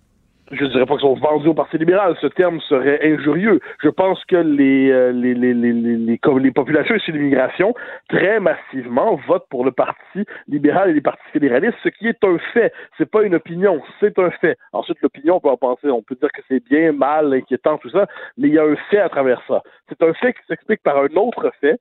Je 0.51 0.65
dirais 0.67 0.87
pas 0.87 0.95
qu'ils 0.95 1.03
sont 1.03 1.15
vendus 1.15 1.49
au 1.49 1.55
Parti 1.55 1.79
libéral, 1.79 2.17
ce 2.21 2.27
terme 2.27 2.61
serait 2.63 3.01
injurieux. 3.03 3.61
Je 3.83 3.89
pense 3.89 4.25
que 4.25 4.37
les, 4.37 4.91
euh, 4.91 5.13
les, 5.13 5.35
les, 5.35 5.55
les, 5.55 5.73
les, 5.73 5.97
les 5.97 6.51
populations 6.51 6.95
issues 6.95 7.13
de 7.13 7.19
l'immigration, 7.19 7.75
très 8.09 8.41
massivement, 8.41 9.21
votent 9.27 9.49
pour 9.49 9.65
le 9.65 9.73
Parti 9.73 10.25
libéral 10.49 10.91
et 10.91 10.95
les 10.95 11.01
partis 11.01 11.23
fédéralistes, 11.33 11.77
ce 11.83 11.89
qui 11.89 12.09
est 12.09 12.25
un 12.25 12.39
fait. 12.53 12.73
C'est 12.99 13.11
pas 13.11 13.23
une 13.23 13.35
opinion, 13.35 13.81
c'est 14.01 14.19
un 14.19 14.31
fait. 14.31 14.57
Ensuite, 14.73 14.99
l'opinion, 15.03 15.37
on 15.37 15.41
peut 15.41 15.51
en 15.51 15.57
penser, 15.57 15.89
on 15.89 16.03
peut 16.03 16.17
dire 16.17 16.31
que 16.33 16.43
c'est 16.49 16.65
bien, 16.65 16.93
mal, 16.93 17.33
inquiétant, 17.33 17.79
tout 17.79 17.91
ça, 17.91 18.07
mais 18.37 18.49
il 18.49 18.55
y 18.55 18.59
a 18.59 18.65
un 18.65 18.77
fait 18.91 19.01
à 19.01 19.09
travers 19.09 19.43
ça. 19.47 19.63
C'est 19.89 20.03
un 20.03 20.13
fait 20.15 20.33
qui 20.33 20.41
s'explique 20.49 20.83
par 20.83 20.99
un 20.99 21.15
autre 21.17 21.53
fait, 21.61 21.79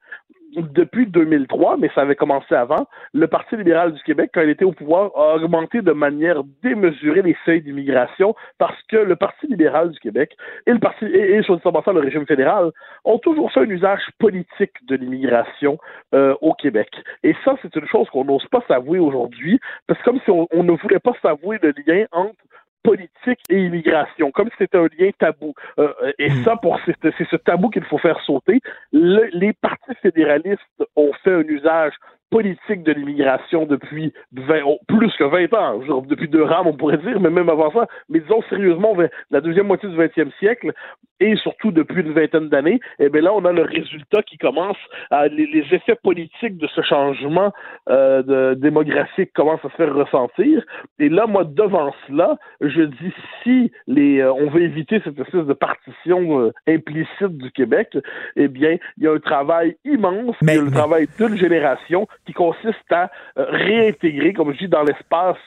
depuis 0.56 1.06
2003, 1.06 1.78
mais 1.78 1.90
ça 1.94 2.02
avait 2.02 2.16
commencé 2.16 2.56
avant, 2.56 2.88
le 3.14 3.28
Parti 3.28 3.56
libéral 3.56 3.94
du 3.94 4.02
Québec, 4.04 4.32
quand 4.34 4.42
il 4.42 4.50
était 4.50 4.66
au 4.66 4.72
pouvoir, 4.72 5.12
a 5.16 5.36
augmenté 5.36 5.82
de 5.82 5.92
manière 5.92 6.44
démesurée 6.64 7.22
les 7.22 7.38
seuils 7.46 7.62
d'immigration 7.62 8.36
parce 8.58 8.82
que 8.90 8.98
le 8.98 9.16
Parti 9.16 9.48
libéral 9.48 9.92
du 9.92 10.00
Québec 10.00 10.36
et 10.66 10.72
le 10.72 10.80
Parti 10.80 11.06
et, 11.06 11.36
et 11.36 11.44
sur 11.44 11.56
le 11.56 12.00
régime 12.00 12.26
fédéral 12.26 12.72
ont 13.06 13.20
toujours 13.20 13.52
fait 13.52 13.62
un 13.62 13.70
usage 13.70 14.02
politique 14.20 14.74
de 14.88 14.96
l'immigration 14.96 15.78
euh, 16.14 16.36
au 16.42 16.54
Québec. 16.54 16.90
Et 17.24 17.36
ça, 17.46 17.56
c'est 17.62 17.76
une 17.76 17.88
chose 17.88 18.10
qu'on 18.10 18.26
n'ose 18.26 18.46
pas 18.48 18.64
s'avouer 18.68 19.00
aujourd'hui, 19.00 19.60
parce 19.88 20.00
que 20.00 20.06
comme 20.06 20.20
si 20.24 20.32
on, 20.32 20.48
on 20.52 20.64
ne 20.64 20.72
voulait 20.72 21.00
pas 21.00 21.14
s'avouer 21.22 21.60
le 21.62 21.74
lien 21.86 22.06
entre 22.12 22.36
politique 22.84 23.40
et 23.50 23.66
immigration, 23.66 24.32
comme 24.32 24.50
si 24.50 24.56
c'était 24.60 24.78
un 24.78 24.88
lien 24.98 25.10
tabou. 25.18 25.54
Euh, 25.80 25.92
et 26.18 26.30
hmm. 26.30 26.44
ça, 26.44 26.56
pour 26.56 26.80
c'est 26.86 27.30
ce 27.30 27.36
tabou 27.36 27.70
qu'il 27.70 27.84
faut 27.86 27.98
faire 27.98 28.20
sauter. 28.22 28.60
les 28.92 29.54
partis 29.54 29.96
fédéralistes 30.02 30.62
ont 30.96 31.12
fait 31.24 31.34
un 31.34 31.42
usage 31.42 31.94
politique 32.30 32.84
de 32.84 32.92
l'immigration 32.92 33.66
depuis 33.66 34.14
20, 34.34 34.62
plus 34.88 35.12
que 35.18 35.24
20 35.24 35.54
ans, 35.54 36.02
depuis 36.08 36.28
deux 36.28 36.44
rames, 36.44 36.68
on 36.68 36.74
pourrait 36.74 36.98
dire, 36.98 37.20
mais 37.20 37.30
même 37.30 37.50
avant 37.50 37.72
ça. 37.72 37.88
Mais 38.10 38.20
disons 38.20 38.42
sérieusement, 38.50 38.96
la 39.32 39.42
deuxième 39.42 39.68
moitié 39.68 39.90
du 39.90 39.96
20e 39.96 40.32
siècle, 40.40 40.74
et 41.20 41.36
surtout 41.38 41.72
depuis 41.72 42.02
une 42.02 42.14
vingtaine 42.14 42.50
d'années, 42.50 42.80
et 43.00 43.06
eh 43.06 43.10
bien 43.10 43.22
là, 43.22 43.34
on 43.34 43.44
a 43.46 43.52
le 43.52 43.64
résultat 43.64 44.24
qui 44.24 44.38
commence, 44.38 44.78
à, 45.12 45.28
les, 45.28 45.66
effets 45.72 45.98
politiques 46.02 46.58
de 46.58 46.68
ce 46.68 46.82
changement 46.82 47.52
euh, 47.90 48.24
de, 48.24 48.54
démographique 48.56 49.34
commencent 49.34 49.64
à 49.66 49.70
se 49.70 49.76
faire 49.76 49.94
ressentir. 49.94 50.64
Et 51.00 51.10
là, 51.10 51.28
moi, 51.28 51.44
devant 51.44 51.94
cela, 52.08 52.38
je 52.62 52.84
dis 52.84 53.14
si 53.44 53.72
les, 53.88 54.20
euh, 54.20 54.32
on 54.32 54.50
veut 54.50 54.62
éviter 54.62 55.02
cette 55.04 55.20
espèce 55.20 55.46
de 55.46 55.54
partition 55.54 56.40
euh, 56.40 56.54
implicite 56.68 57.38
du 57.38 57.52
Québec, 57.52 57.98
eh 58.36 58.48
bien, 58.48 58.78
il 58.98 59.04
y 59.04 59.08
a 59.08 59.14
un 59.14 59.20
travail 59.20 59.76
immense, 59.84 60.36
il 60.42 60.48
y 60.48 60.58
a 60.58 60.62
le 60.62 60.72
travail 60.72 61.08
d'une 61.18 61.38
génération 61.38 62.08
qui 62.30 62.34
consiste 62.34 62.92
à 62.92 63.10
euh, 63.38 63.46
réintégrer, 63.50 64.34
comme 64.34 64.54
je 64.54 64.60
dis, 64.60 64.68
dans 64.68 64.84
l'espace 64.84 65.38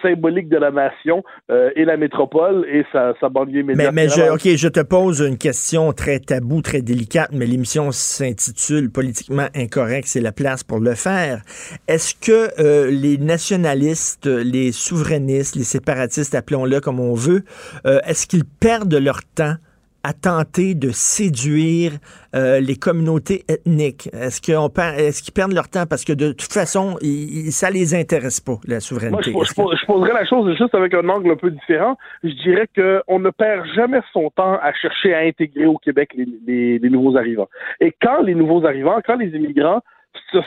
symbolique 0.00 0.48
de 0.48 0.56
la 0.56 0.70
nation 0.70 1.22
euh, 1.50 1.70
et 1.76 1.84
la 1.84 1.98
métropole 1.98 2.66
et 2.66 2.84
sa, 2.92 3.12
sa 3.20 3.28
banlieue 3.28 3.60
immédiate. 3.60 3.92
Mais, 3.92 4.04
mais 4.04 4.08
je, 4.08 4.32
OK, 4.32 4.56
je 4.56 4.68
te 4.68 4.80
pose 4.80 5.20
une 5.20 5.36
question 5.36 5.92
très 5.92 6.18
taboue, 6.18 6.62
très 6.62 6.80
délicate, 6.80 7.30
mais 7.32 7.46
l'émission 7.46 7.92
s'intitule 7.92 8.90
Politiquement 8.90 9.46
incorrect, 9.54 10.06
c'est 10.06 10.20
la 10.20 10.32
place 10.32 10.64
pour 10.64 10.80
le 10.80 10.94
faire. 10.94 11.42
Est-ce 11.86 12.14
que 12.14 12.48
euh, 12.58 12.90
les 12.90 13.18
nationalistes, 13.18 14.26
les 14.26 14.72
souverainistes, 14.72 15.56
les 15.56 15.64
séparatistes, 15.64 16.34
appelons-le 16.34 16.80
comme 16.80 17.00
on 17.00 17.14
veut, 17.14 17.44
est-ce 17.84 18.26
qu'ils 18.26 18.44
perdent 18.44 18.94
leur 18.94 19.20
temps 19.34 19.54
à 20.02 20.12
tenter 20.12 20.74
de 20.74 20.90
séduire 20.90 21.92
euh, 22.34 22.60
les 22.60 22.76
communautés 22.76 23.44
ethniques? 23.48 24.08
Est-ce 24.12 24.40
qu'ils 24.40 24.54
est 24.54 25.22
qu'ils 25.22 25.34
perdent 25.34 25.52
leur 25.52 25.68
temps? 25.68 25.86
Parce 25.88 26.04
que 26.04 26.12
de 26.12 26.32
toute 26.32 26.52
façon, 26.52 26.96
ça 27.50 27.70
les 27.70 27.94
intéresse 27.94 28.40
pas, 28.40 28.58
la 28.66 28.80
souveraineté? 28.80 29.32
Moi, 29.32 29.44
je, 29.44 29.54
poserais 29.86 30.12
la 30.12 30.24
chose 30.26 30.56
juste 30.56 30.74
avec 30.74 30.94
un 30.94 31.08
angle 31.08 31.32
un 31.32 31.36
peu 31.36 31.50
différent. 31.50 31.96
Je 32.22 32.34
dirais 32.42 32.68
qu'on 32.74 33.18
ne 33.18 33.30
perd 33.30 33.66
jamais 33.74 34.00
son 34.12 34.30
temps 34.30 34.58
à 34.62 34.72
chercher 34.74 35.14
à 35.14 35.20
intégrer 35.20 35.66
au 35.66 35.78
Québec 35.78 36.16
les, 36.46 36.78
les 36.78 36.90
nouveaux 36.90 37.16
arrivants. 37.16 37.48
Et 37.80 37.94
quand 38.02 38.22
les 38.22 38.34
nouveaux 38.34 38.64
arrivants, 38.66 39.00
quand 39.04 39.16
les 39.16 39.28
immigrants 39.28 39.82
se 40.32 40.38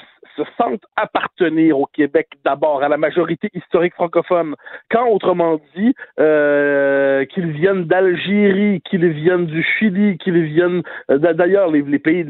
sentent 0.58 0.86
appartenir 0.96 1.80
au 1.80 1.86
Québec 1.86 2.28
d'abord, 2.44 2.84
à 2.84 2.90
la 2.90 2.98
majorité 2.98 3.50
historique 3.54 3.94
francophone. 3.94 4.56
Quand, 4.90 5.08
autrement 5.08 5.60
dit, 5.76 5.94
euh, 6.20 7.26
qu'ils 7.26 7.52
viennent 7.52 7.86
d'Algérie, 7.86 8.82
qu'ils 8.82 9.08
viennent 9.08 9.46
du 9.46 9.64
Chili, 9.64 10.18
qu'ils 10.18 10.42
viennent 10.44 10.82
euh, 11.12 11.18
d'ailleurs 11.18 11.70
les, 11.72 12.00
pays, 12.00 12.26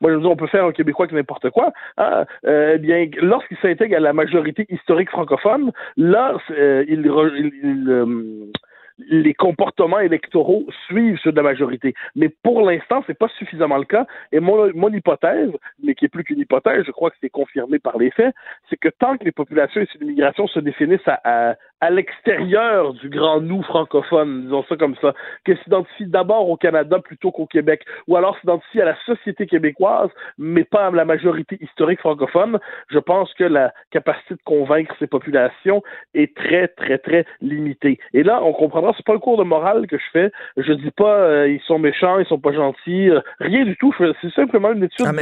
moi 0.00 0.12
je 0.12 0.18
dis 0.18 0.26
on 0.26 0.36
peut 0.36 0.46
faire 0.46 0.66
un 0.66 0.72
Québécois 0.72 1.06
que 1.06 1.14
n'importe 1.14 1.50
quoi. 1.50 1.72
Hein, 1.96 2.24
euh, 2.46 2.72
eh 2.74 2.78
bien, 2.78 3.08
lorsqu'ils 3.20 3.58
s'intègrent 3.58 3.96
à 3.96 4.00
la 4.00 4.12
majorité 4.12 4.66
historique 4.68 5.10
francophone, 5.10 5.72
là, 5.96 6.36
euh, 6.50 6.84
ils, 6.88 7.06
ils 7.06 8.50
les 8.98 9.34
comportements 9.34 10.00
électoraux 10.00 10.66
suivent 10.86 11.18
ceux 11.22 11.32
de 11.32 11.36
la 11.36 11.42
majorité. 11.42 11.94
Mais 12.14 12.28
pour 12.28 12.62
l'instant, 12.62 13.02
c'est 13.06 13.18
pas 13.18 13.28
suffisamment 13.38 13.78
le 13.78 13.84
cas. 13.84 14.06
Et 14.32 14.40
mon, 14.40 14.92
hypothèse, 14.92 15.50
mais 15.82 15.94
qui 15.94 16.04
est 16.04 16.08
plus 16.08 16.24
qu'une 16.24 16.40
hypothèse, 16.40 16.84
je 16.86 16.90
crois 16.90 17.10
que 17.10 17.16
c'est 17.20 17.30
confirmé 17.30 17.78
par 17.78 17.98
les 17.98 18.10
faits, 18.10 18.34
c'est 18.68 18.76
que 18.76 18.88
tant 18.88 19.16
que 19.16 19.24
les 19.24 19.32
populations 19.32 19.80
issues 19.80 19.98
de 19.98 20.04
l'immigration 20.04 20.46
se 20.46 20.60
définissent 20.60 21.06
à, 21.06 21.20
à 21.50 21.54
l'extérieur 21.90 22.94
du 22.94 23.08
grand 23.08 23.40
nous 23.40 23.62
francophone, 23.62 24.42
disons 24.42 24.64
ça 24.68 24.76
comme 24.76 24.96
ça, 25.00 25.14
que 25.44 25.56
s'identifie 25.56 26.06
d'abord 26.06 26.48
au 26.48 26.56
Canada 26.56 26.98
plutôt 26.98 27.30
qu'au 27.30 27.46
Québec, 27.46 27.84
ou 28.06 28.16
alors 28.16 28.38
s'identifie 28.38 28.80
à 28.80 28.84
la 28.84 28.96
société 29.04 29.46
québécoise, 29.46 30.10
mais 30.38 30.64
pas 30.64 30.86
à 30.86 30.90
la 30.90 31.04
majorité 31.04 31.58
historique 31.60 32.00
francophone, 32.00 32.58
je 32.88 32.98
pense 32.98 33.32
que 33.34 33.44
la 33.44 33.72
capacité 33.90 34.34
de 34.34 34.40
convaincre 34.44 34.94
ces 34.98 35.06
populations 35.06 35.82
est 36.14 36.34
très, 36.36 36.68
très, 36.68 36.98
très 36.98 37.26
limitée. 37.40 37.98
Et 38.12 38.22
là, 38.22 38.42
on 38.42 38.52
comprendra, 38.52 38.92
c'est 38.96 39.06
pas 39.06 39.14
un 39.14 39.18
cours 39.18 39.38
de 39.38 39.44
morale 39.44 39.86
que 39.86 39.98
je 39.98 40.04
fais, 40.12 40.32
je 40.56 40.72
dis 40.72 40.90
pas 40.90 41.16
euh, 41.16 41.48
ils 41.48 41.60
sont 41.62 41.78
méchants, 41.78 42.18
ils 42.18 42.26
sont 42.26 42.38
pas 42.38 42.52
gentils, 42.52 43.10
euh, 43.10 43.20
rien 43.40 43.64
du 43.64 43.76
tout, 43.76 43.94
c'est 44.20 44.32
simplement 44.32 44.72
une 44.72 44.84
étude 44.84 45.06
ah, 45.08 45.12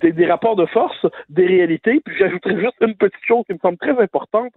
des, 0.00 0.12
des, 0.12 0.26
rapports 0.26 0.56
de 0.56 0.66
force, 0.66 1.06
des 1.28 1.46
réalités, 1.46 2.00
puis 2.04 2.16
j'ajouterais 2.18 2.60
juste 2.60 2.76
une 2.80 2.94
petite 2.94 3.24
chose 3.26 3.44
qui 3.46 3.54
me 3.54 3.58
semble 3.58 3.78
très 3.78 3.98
importante, 4.00 4.52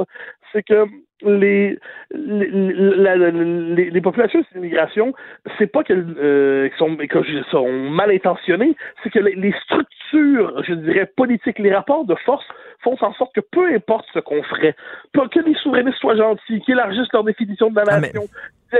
c'est 0.51 0.63
que 0.63 0.85
les, 1.23 1.77
les, 2.11 3.89
les, 3.89 4.01
populations 4.01 4.43
d'immigration, 4.53 5.13
c'est 5.57 5.67
pas 5.67 5.83
qu'elles 5.83 6.15
euh, 6.17 6.69
sont, 6.77 6.97
sont 7.49 7.71
mal 7.71 8.11
intentionnées, 8.11 8.75
c'est 9.03 9.09
que 9.09 9.19
les, 9.19 9.53
structures, 9.63 10.63
je 10.63 10.73
dirais, 10.73 11.05
politiques, 11.05 11.59
les 11.59 11.73
rapports 11.73 12.05
de 12.05 12.15
force 12.15 12.45
font 12.83 12.97
en 13.01 13.13
sorte 13.13 13.33
que 13.35 13.41
peu 13.41 13.73
importe 13.73 14.05
ce 14.13 14.19
qu'on 14.19 14.43
ferait, 14.43 14.75
que 15.13 15.39
les 15.39 15.55
souverainistes 15.55 15.99
soient 15.99 16.15
gentils, 16.15 16.61
qu'ils 16.61 16.73
élargissent 16.73 17.11
leur 17.13 17.23
définition 17.23 17.69
de 17.69 17.75
la 17.75 17.83
ah, 17.87 17.99
nation, 17.99 18.23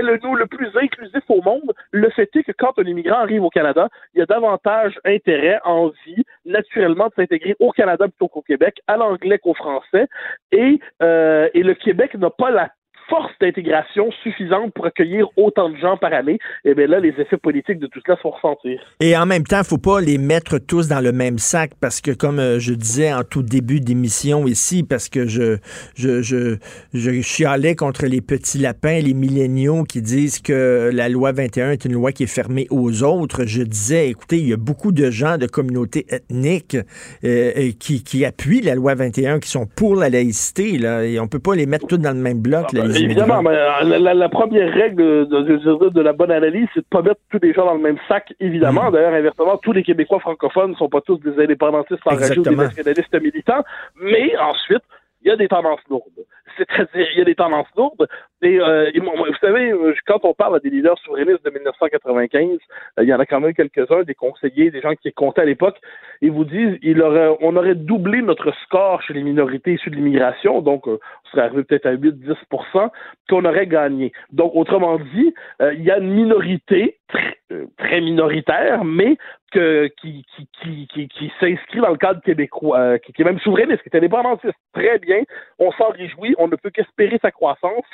le 0.00 0.18
nous 0.22 0.34
le 0.34 0.46
plus 0.46 0.70
inclusif 0.76 1.22
au 1.28 1.42
monde, 1.42 1.72
le 1.90 2.08
fait 2.10 2.30
est 2.34 2.42
que 2.42 2.52
quand 2.52 2.78
un 2.78 2.84
immigrant 2.84 3.18
arrive 3.18 3.42
au 3.42 3.50
Canada, 3.50 3.88
il 4.14 4.20
y 4.20 4.22
a 4.22 4.26
davantage 4.26 4.98
intérêt, 5.04 5.58
envie, 5.64 6.24
naturellement, 6.44 7.08
de 7.08 7.14
s'intégrer 7.16 7.56
au 7.60 7.70
Canada 7.72 8.06
plutôt 8.08 8.28
qu'au 8.28 8.42
Québec, 8.42 8.80
à 8.86 8.96
l'anglais 8.96 9.38
qu'au 9.38 9.54
français, 9.54 10.06
et, 10.52 10.80
euh, 11.02 11.48
et 11.54 11.62
le 11.62 11.74
Québec 11.74 12.14
n'a 12.14 12.30
pas 12.30 12.50
la 12.50 12.70
force 13.08 13.32
d'intégration 13.40 14.10
suffisante 14.22 14.72
pour 14.74 14.86
accueillir 14.86 15.26
autant 15.36 15.68
de 15.68 15.76
gens 15.76 15.96
par 15.96 16.12
année, 16.12 16.38
et 16.64 16.70
eh 16.70 16.74
bien 16.74 16.86
là, 16.86 17.00
les 17.00 17.14
effets 17.18 17.36
politiques 17.36 17.78
de 17.78 17.86
tout 17.86 18.00
cela 18.04 18.16
se 18.16 18.22
font 18.22 18.30
ressentir. 18.30 18.80
Et 19.00 19.16
en 19.16 19.26
même 19.26 19.44
temps, 19.44 19.58
il 19.58 19.66
faut 19.66 19.78
pas 19.78 20.00
les 20.00 20.18
mettre 20.18 20.58
tous 20.58 20.88
dans 20.88 21.00
le 21.00 21.12
même 21.12 21.38
sac 21.38 21.72
parce 21.80 22.00
que, 22.00 22.10
comme 22.10 22.38
euh, 22.38 22.58
je 22.58 22.72
disais 22.74 23.12
en 23.12 23.24
tout 23.24 23.42
début 23.42 23.80
d'émission 23.80 24.46
ici, 24.46 24.82
parce 24.82 25.08
que 25.08 25.26
je, 25.26 25.58
je, 25.94 26.22
je, 26.22 26.56
je 26.92 27.20
chialais 27.20 27.74
contre 27.74 28.06
les 28.06 28.20
petits 28.20 28.58
lapins, 28.58 29.00
les 29.00 29.14
milléniaux 29.14 29.84
qui 29.84 30.02
disent 30.02 30.40
que 30.40 30.90
la 30.92 31.08
loi 31.08 31.32
21 31.32 31.72
est 31.72 31.84
une 31.84 31.92
loi 31.92 32.12
qui 32.12 32.24
est 32.24 32.26
fermée 32.34 32.66
aux 32.70 33.02
autres, 33.02 33.44
je 33.46 33.62
disais, 33.62 34.08
écoutez, 34.08 34.38
il 34.38 34.48
y 34.48 34.52
a 34.52 34.56
beaucoup 34.56 34.92
de 34.92 35.10
gens 35.10 35.38
de 35.38 35.46
communautés 35.46 36.06
ethniques 36.10 36.76
euh, 37.24 37.70
qui, 37.78 38.02
qui 38.02 38.24
appuient 38.24 38.62
la 38.62 38.74
loi 38.74 38.94
21, 38.94 39.40
qui 39.40 39.48
sont 39.48 39.66
pour 39.66 39.96
la 39.96 40.08
laïcité, 40.08 40.78
là, 40.78 41.04
et 41.04 41.18
on 41.18 41.28
peut 41.28 41.38
pas 41.38 41.54
les 41.54 41.66
mettre 41.66 41.86
tous 41.86 41.98
dans 41.98 42.16
le 42.16 42.22
même 42.22 42.40
bloc. 42.40 42.66
Ah, 42.68 42.72
ben, 42.72 42.91
Évidemment, 42.96 43.42
mais 43.42 43.50
euh, 43.50 43.98
la, 43.98 44.28
première 44.28 44.72
règle 44.72 45.26
de, 45.26 45.88
de, 45.88 46.00
la 46.00 46.12
bonne 46.12 46.30
analyse, 46.30 46.68
c'est 46.74 46.80
de 46.80 46.86
pas 46.90 47.02
mettre 47.02 47.20
tous 47.30 47.38
les 47.42 47.52
gens 47.52 47.66
dans 47.66 47.74
le 47.74 47.80
même 47.80 47.98
sac, 48.08 48.32
évidemment. 48.40 48.90
Mm. 48.90 48.92
D'ailleurs, 48.92 49.14
inversement, 49.14 49.56
tous 49.58 49.72
les 49.72 49.82
Québécois 49.82 50.20
francophones 50.20 50.72
ne 50.72 50.76
sont 50.76 50.88
pas 50.88 51.00
tous 51.00 51.18
des 51.18 51.42
indépendantistes 51.42 52.06
enragés 52.06 52.38
ou 52.38 52.42
des 52.42 52.56
nationalistes 52.56 53.20
militants. 53.20 53.64
Mais 54.00 54.36
ensuite, 54.38 54.82
il 55.22 55.28
y 55.28 55.30
a 55.30 55.36
des 55.36 55.48
tendances 55.48 55.80
lourdes. 55.88 56.10
C'est-à-dire, 56.56 57.06
il 57.12 57.18
y 57.18 57.22
a 57.22 57.24
des 57.24 57.34
tendances 57.34 57.68
lourdes. 57.76 58.08
Et, 58.42 58.60
euh, 58.60 58.90
vous 58.94 59.34
savez, 59.40 59.70
euh, 59.70 59.94
quand 60.06 60.24
on 60.24 60.34
parle 60.34 60.60
des 60.60 60.70
leaders 60.70 60.98
souverainistes 60.98 61.44
de 61.44 61.50
1995, 61.50 62.58
euh, 62.98 63.02
il 63.02 63.08
y 63.08 63.14
en 63.14 63.20
a 63.20 63.26
quand 63.26 63.40
même 63.40 63.54
quelques-uns, 63.54 64.02
des 64.02 64.14
conseillers, 64.14 64.70
des 64.70 64.80
gens 64.80 64.94
qui 64.94 65.12
comptaient 65.12 65.42
à 65.42 65.46
l'époque, 65.46 65.78
ils 66.20 66.30
vous 66.30 66.44
disent 66.44 66.78
il 66.82 67.00
aurait, 67.00 67.36
on 67.40 67.56
aurait 67.56 67.74
doublé 67.74 68.20
notre 68.22 68.52
score 68.64 69.02
chez 69.02 69.14
les 69.14 69.22
minorités 69.22 69.74
issues 69.74 69.90
de 69.90 69.96
l'immigration, 69.96 70.60
donc 70.60 70.86
on 70.86 70.98
serait 71.32 71.42
arrivé 71.42 71.64
peut-être 71.64 71.86
à 71.86 71.94
8-10 71.94 72.90
qu'on 73.28 73.44
aurait 73.44 73.66
gagné. 73.66 74.12
Donc, 74.30 74.52
autrement 74.54 74.98
dit, 74.98 75.34
il 75.60 75.82
y 75.82 75.90
a 75.90 75.98
une 75.98 76.12
minorité 76.12 76.98
très, 77.08 77.38
très 77.78 78.00
minoritaire, 78.00 78.84
mais 78.84 79.16
que, 79.52 79.88
qui, 80.00 80.24
qui, 80.34 80.86
qui, 80.86 81.08
qui, 81.08 81.32
s'inscrit 81.40 81.80
dans 81.80 81.90
le 81.90 81.96
cadre 81.96 82.20
québécois, 82.22 82.98
qui, 83.00 83.12
qui, 83.12 83.22
est 83.22 83.24
même 83.24 83.40
souverainiste, 83.40 83.82
qui 83.82 83.88
est 83.92 83.96
indépendantiste. 83.96 84.54
Très 84.72 84.98
bien, 84.98 85.22
on 85.58 85.70
s'en 85.72 85.90
réjouit, 85.90 86.34
on 86.38 86.48
ne 86.48 86.56
peut 86.56 86.70
qu'espérer 86.70 87.18
sa 87.20 87.30
croissance, 87.30 87.84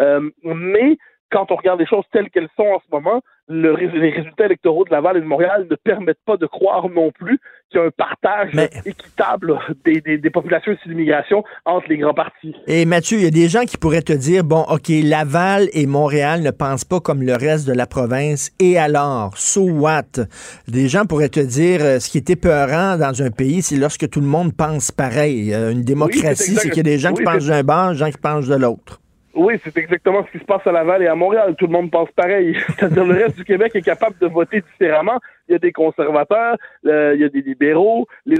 euh, 0.00 0.30
mais 0.44 0.96
quand 1.30 1.50
on 1.50 1.56
regarde 1.56 1.80
les 1.80 1.86
choses 1.86 2.04
telles 2.12 2.30
qu'elles 2.30 2.48
sont 2.56 2.66
en 2.66 2.80
ce 2.80 2.90
moment, 2.90 3.20
le, 3.48 3.74
les 3.76 4.10
résultats 4.10 4.44
électoraux 4.44 4.84
de 4.84 4.90
Laval 4.90 5.16
et 5.16 5.20
de 5.20 5.26
Montréal 5.26 5.66
ne 5.70 5.76
permettent 5.76 6.22
pas 6.26 6.36
de 6.36 6.46
croire 6.46 6.88
non 6.90 7.10
plus 7.10 7.38
qu'il 7.70 7.80
y 7.80 7.82
a 7.82 7.86
un 7.86 7.90
partage 7.90 8.50
équitable 8.84 9.58
des, 9.84 10.00
des, 10.00 10.18
des 10.18 10.30
populations 10.30 10.72
issues 10.72 10.88
d'immigration 10.88 11.44
entre 11.64 11.86
les 11.88 11.98
grands 11.98 12.14
partis. 12.14 12.54
Et 12.66 12.84
Mathieu, 12.84 13.18
il 13.18 13.24
y 13.24 13.26
a 13.26 13.30
des 13.30 13.48
gens 13.48 13.62
qui 13.62 13.76
pourraient 13.78 14.02
te 14.02 14.12
dire, 14.12 14.44
bon, 14.44 14.64
OK, 14.68 14.88
Laval 14.88 15.68
et 15.72 15.86
Montréal 15.86 16.42
ne 16.42 16.50
pensent 16.50 16.84
pas 16.84 17.00
comme 17.00 17.22
le 17.22 17.34
reste 17.34 17.66
de 17.66 17.72
la 17.72 17.86
province, 17.86 18.50
et 18.58 18.78
alors, 18.78 19.36
so 19.36 19.62
what? 19.62 20.26
Des 20.66 20.88
gens 20.88 21.04
pourraient 21.06 21.28
te 21.28 21.40
dire, 21.40 21.80
euh, 21.82 21.98
ce 22.00 22.10
qui 22.10 22.18
est 22.18 22.30
épeurant 22.30 22.98
dans 22.98 23.22
un 23.22 23.30
pays, 23.30 23.62
c'est 23.62 23.76
lorsque 23.76 24.08
tout 24.10 24.20
le 24.20 24.26
monde 24.26 24.54
pense 24.54 24.90
pareil. 24.90 25.54
Euh, 25.54 25.72
une 25.72 25.82
démocratie, 25.82 26.54
c'est 26.56 26.68
qu'il 26.68 26.78
y 26.78 26.80
a 26.80 26.82
des 26.82 26.98
gens 26.98 27.12
qui 27.12 27.22
pensent 27.22 27.46
d'un 27.46 27.62
bord, 27.62 27.92
des 27.92 27.98
gens 27.98 28.10
qui 28.10 28.18
pensent 28.18 28.48
de 28.48 28.56
l'autre. 28.56 29.00
Oui, 29.38 29.54
c'est 29.62 29.76
exactement 29.76 30.26
ce 30.26 30.32
qui 30.32 30.40
se 30.40 30.44
passe 30.44 30.66
à 30.66 30.72
Laval 30.72 31.00
et 31.00 31.06
à 31.06 31.14
Montréal. 31.14 31.54
Tout 31.56 31.68
le 31.68 31.72
monde 31.72 31.92
pense 31.92 32.10
pareil. 32.10 32.56
C'est-à-dire 32.76 33.04
le 33.04 33.14
reste 33.14 33.36
du 33.36 33.44
Québec 33.44 33.70
est 33.76 33.82
capable 33.82 34.18
de 34.18 34.26
voter 34.26 34.62
différemment. 34.72 35.20
Il 35.48 35.52
y 35.52 35.54
a 35.54 35.60
des 35.60 35.70
conservateurs, 35.70 36.56
euh, 36.86 37.12
il 37.14 37.20
y 37.20 37.24
a 37.24 37.28
des 37.28 37.42
libéraux, 37.42 38.08
les, 38.26 38.36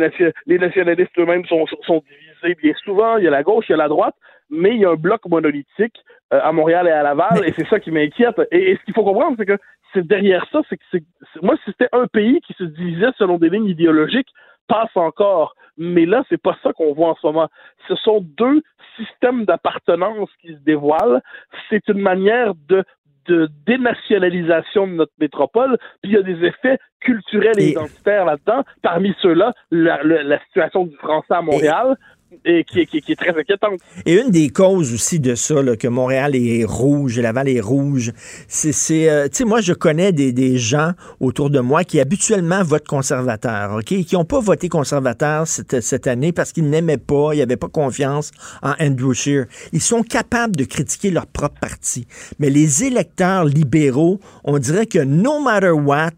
les 0.46 0.58
nationalistes 0.58 1.16
eux-mêmes 1.16 1.44
sont, 1.44 1.66
sont 1.86 2.02
divisés 2.02 2.56
bien 2.60 2.72
souvent. 2.84 3.16
Il 3.16 3.22
y 3.22 3.28
a 3.28 3.30
la 3.30 3.44
gauche, 3.44 3.66
il 3.68 3.72
y 3.72 3.74
a 3.74 3.78
la 3.78 3.86
droite, 3.86 4.16
mais 4.50 4.70
il 4.70 4.80
y 4.80 4.84
a 4.84 4.90
un 4.90 4.96
bloc 4.96 5.24
monolithique 5.28 6.02
euh, 6.32 6.40
à 6.42 6.50
Montréal 6.50 6.88
et 6.88 6.90
à 6.90 7.04
Laval, 7.04 7.46
et 7.46 7.54
c'est 7.56 7.68
ça 7.68 7.78
qui 7.78 7.92
m'inquiète. 7.92 8.40
Et, 8.50 8.76
ce 8.76 8.84
qu'il 8.84 8.92
faut 8.92 9.04
comprendre, 9.04 9.36
c'est 9.38 9.46
que 9.46 9.58
c'est 9.94 10.04
derrière 10.04 10.46
ça, 10.50 10.62
c'est 10.68 10.78
que 10.78 10.84
c'est 10.90 11.02
moi, 11.42 11.54
si 11.64 11.70
c'était 11.70 11.88
un 11.92 12.08
pays 12.08 12.40
qui 12.40 12.54
se 12.54 12.64
divisait 12.64 13.12
selon 13.18 13.38
des 13.38 13.50
lignes 13.50 13.68
idéologiques, 13.68 14.32
passe 14.68 14.94
encore. 14.94 15.54
Mais 15.76 16.06
là, 16.06 16.24
c'est 16.28 16.40
pas 16.40 16.56
ça 16.62 16.72
qu'on 16.72 16.92
voit 16.92 17.10
en 17.10 17.16
ce 17.16 17.26
moment. 17.26 17.48
Ce 17.88 17.94
sont 17.96 18.20
deux 18.20 18.62
systèmes 18.96 19.44
d'appartenance 19.44 20.28
qui 20.40 20.48
se 20.48 20.60
dévoilent. 20.60 21.22
C'est 21.70 21.86
une 21.88 22.00
manière 22.00 22.54
de 22.68 22.84
de 23.28 23.48
dénationalisation 23.66 24.86
de 24.86 24.92
notre 24.92 25.12
métropole, 25.20 25.76
puis 26.02 26.12
il 26.12 26.14
y 26.14 26.16
a 26.16 26.22
des 26.22 26.46
effets 26.46 26.78
culturels 27.00 27.60
et, 27.60 27.72
identitaires 27.72 28.24
là-dedans. 28.24 28.64
Parmi 28.82 29.14
ceux-là, 29.20 29.52
la, 29.70 30.02
la, 30.02 30.40
situation 30.46 30.86
du 30.86 30.96
français 30.96 31.34
à 31.34 31.42
Montréal, 31.42 31.96
et 32.44 32.64
qui, 32.64 32.80
est 32.80 33.16
très 33.16 33.30
inquiétante. 33.30 33.80
Et 34.04 34.20
une 34.20 34.30
des 34.30 34.50
causes 34.50 34.92
aussi 34.92 35.20
de 35.20 35.34
ça, 35.34 35.54
que 35.78 35.88
Montréal 35.88 36.36
est 36.36 36.64
rouge, 36.64 37.18
Laval 37.18 37.48
est 37.48 37.60
rouge, 37.60 38.12
c'est, 38.46 39.08
euh, 39.08 39.28
tu 39.28 39.38
sais, 39.38 39.44
moi, 39.44 39.60
je 39.60 39.72
connais 39.72 40.12
des, 40.12 40.58
gens 40.58 40.92
autour 41.20 41.50
de 41.50 41.60
moi 41.60 41.84
qui 41.84 42.00
habituellement 42.00 42.62
votent 42.62 42.86
conservateur, 42.86 43.76
OK, 43.76 43.84
qui 43.84 44.14
n'ont 44.14 44.24
pas 44.24 44.40
voté 44.40 44.68
conservateur 44.68 45.46
cette, 45.46 45.80
cette 45.80 46.06
année 46.06 46.32
parce 46.32 46.52
qu'ils 46.52 46.68
n'aimaient 46.68 46.96
pas, 46.96 47.34
ils 47.34 47.38
n'avaient 47.38 47.56
pas 47.56 47.68
confiance 47.68 48.30
en 48.62 48.72
Andrew 48.80 49.12
Scheer. 49.12 49.46
Ils 49.72 49.80
sont 49.80 50.02
capables 50.02 50.56
de 50.56 50.64
critiquer 50.64 51.10
leur 51.10 51.26
propre 51.26 51.60
parti. 51.60 52.06
Mais 52.38 52.50
les 52.50 52.84
électeurs 52.84 53.44
libéraux, 53.44 54.20
on 54.44 54.58
dirait 54.58 54.86
que 54.86 54.98
no 54.98 55.40
matter 55.40 55.70
what, 55.70 56.10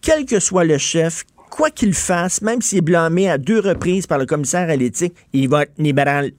quel 0.00 0.26
que 0.26 0.40
soit 0.40 0.64
le 0.64 0.78
chef, 0.78 1.24
quoi 1.54 1.70
qu'il 1.70 1.94
fasse, 1.94 2.42
même 2.42 2.60
s'il 2.60 2.78
est 2.78 2.82
blâmé 2.82 3.30
à 3.30 3.38
deux 3.38 3.60
reprises 3.60 4.06
par 4.06 4.18
le 4.18 4.26
commissaire 4.26 4.68
à 4.68 4.76
l'éthique, 4.76 5.14
il 5.32 5.48
va 5.48 5.62
être 5.62 5.78
libéral. 5.78 6.30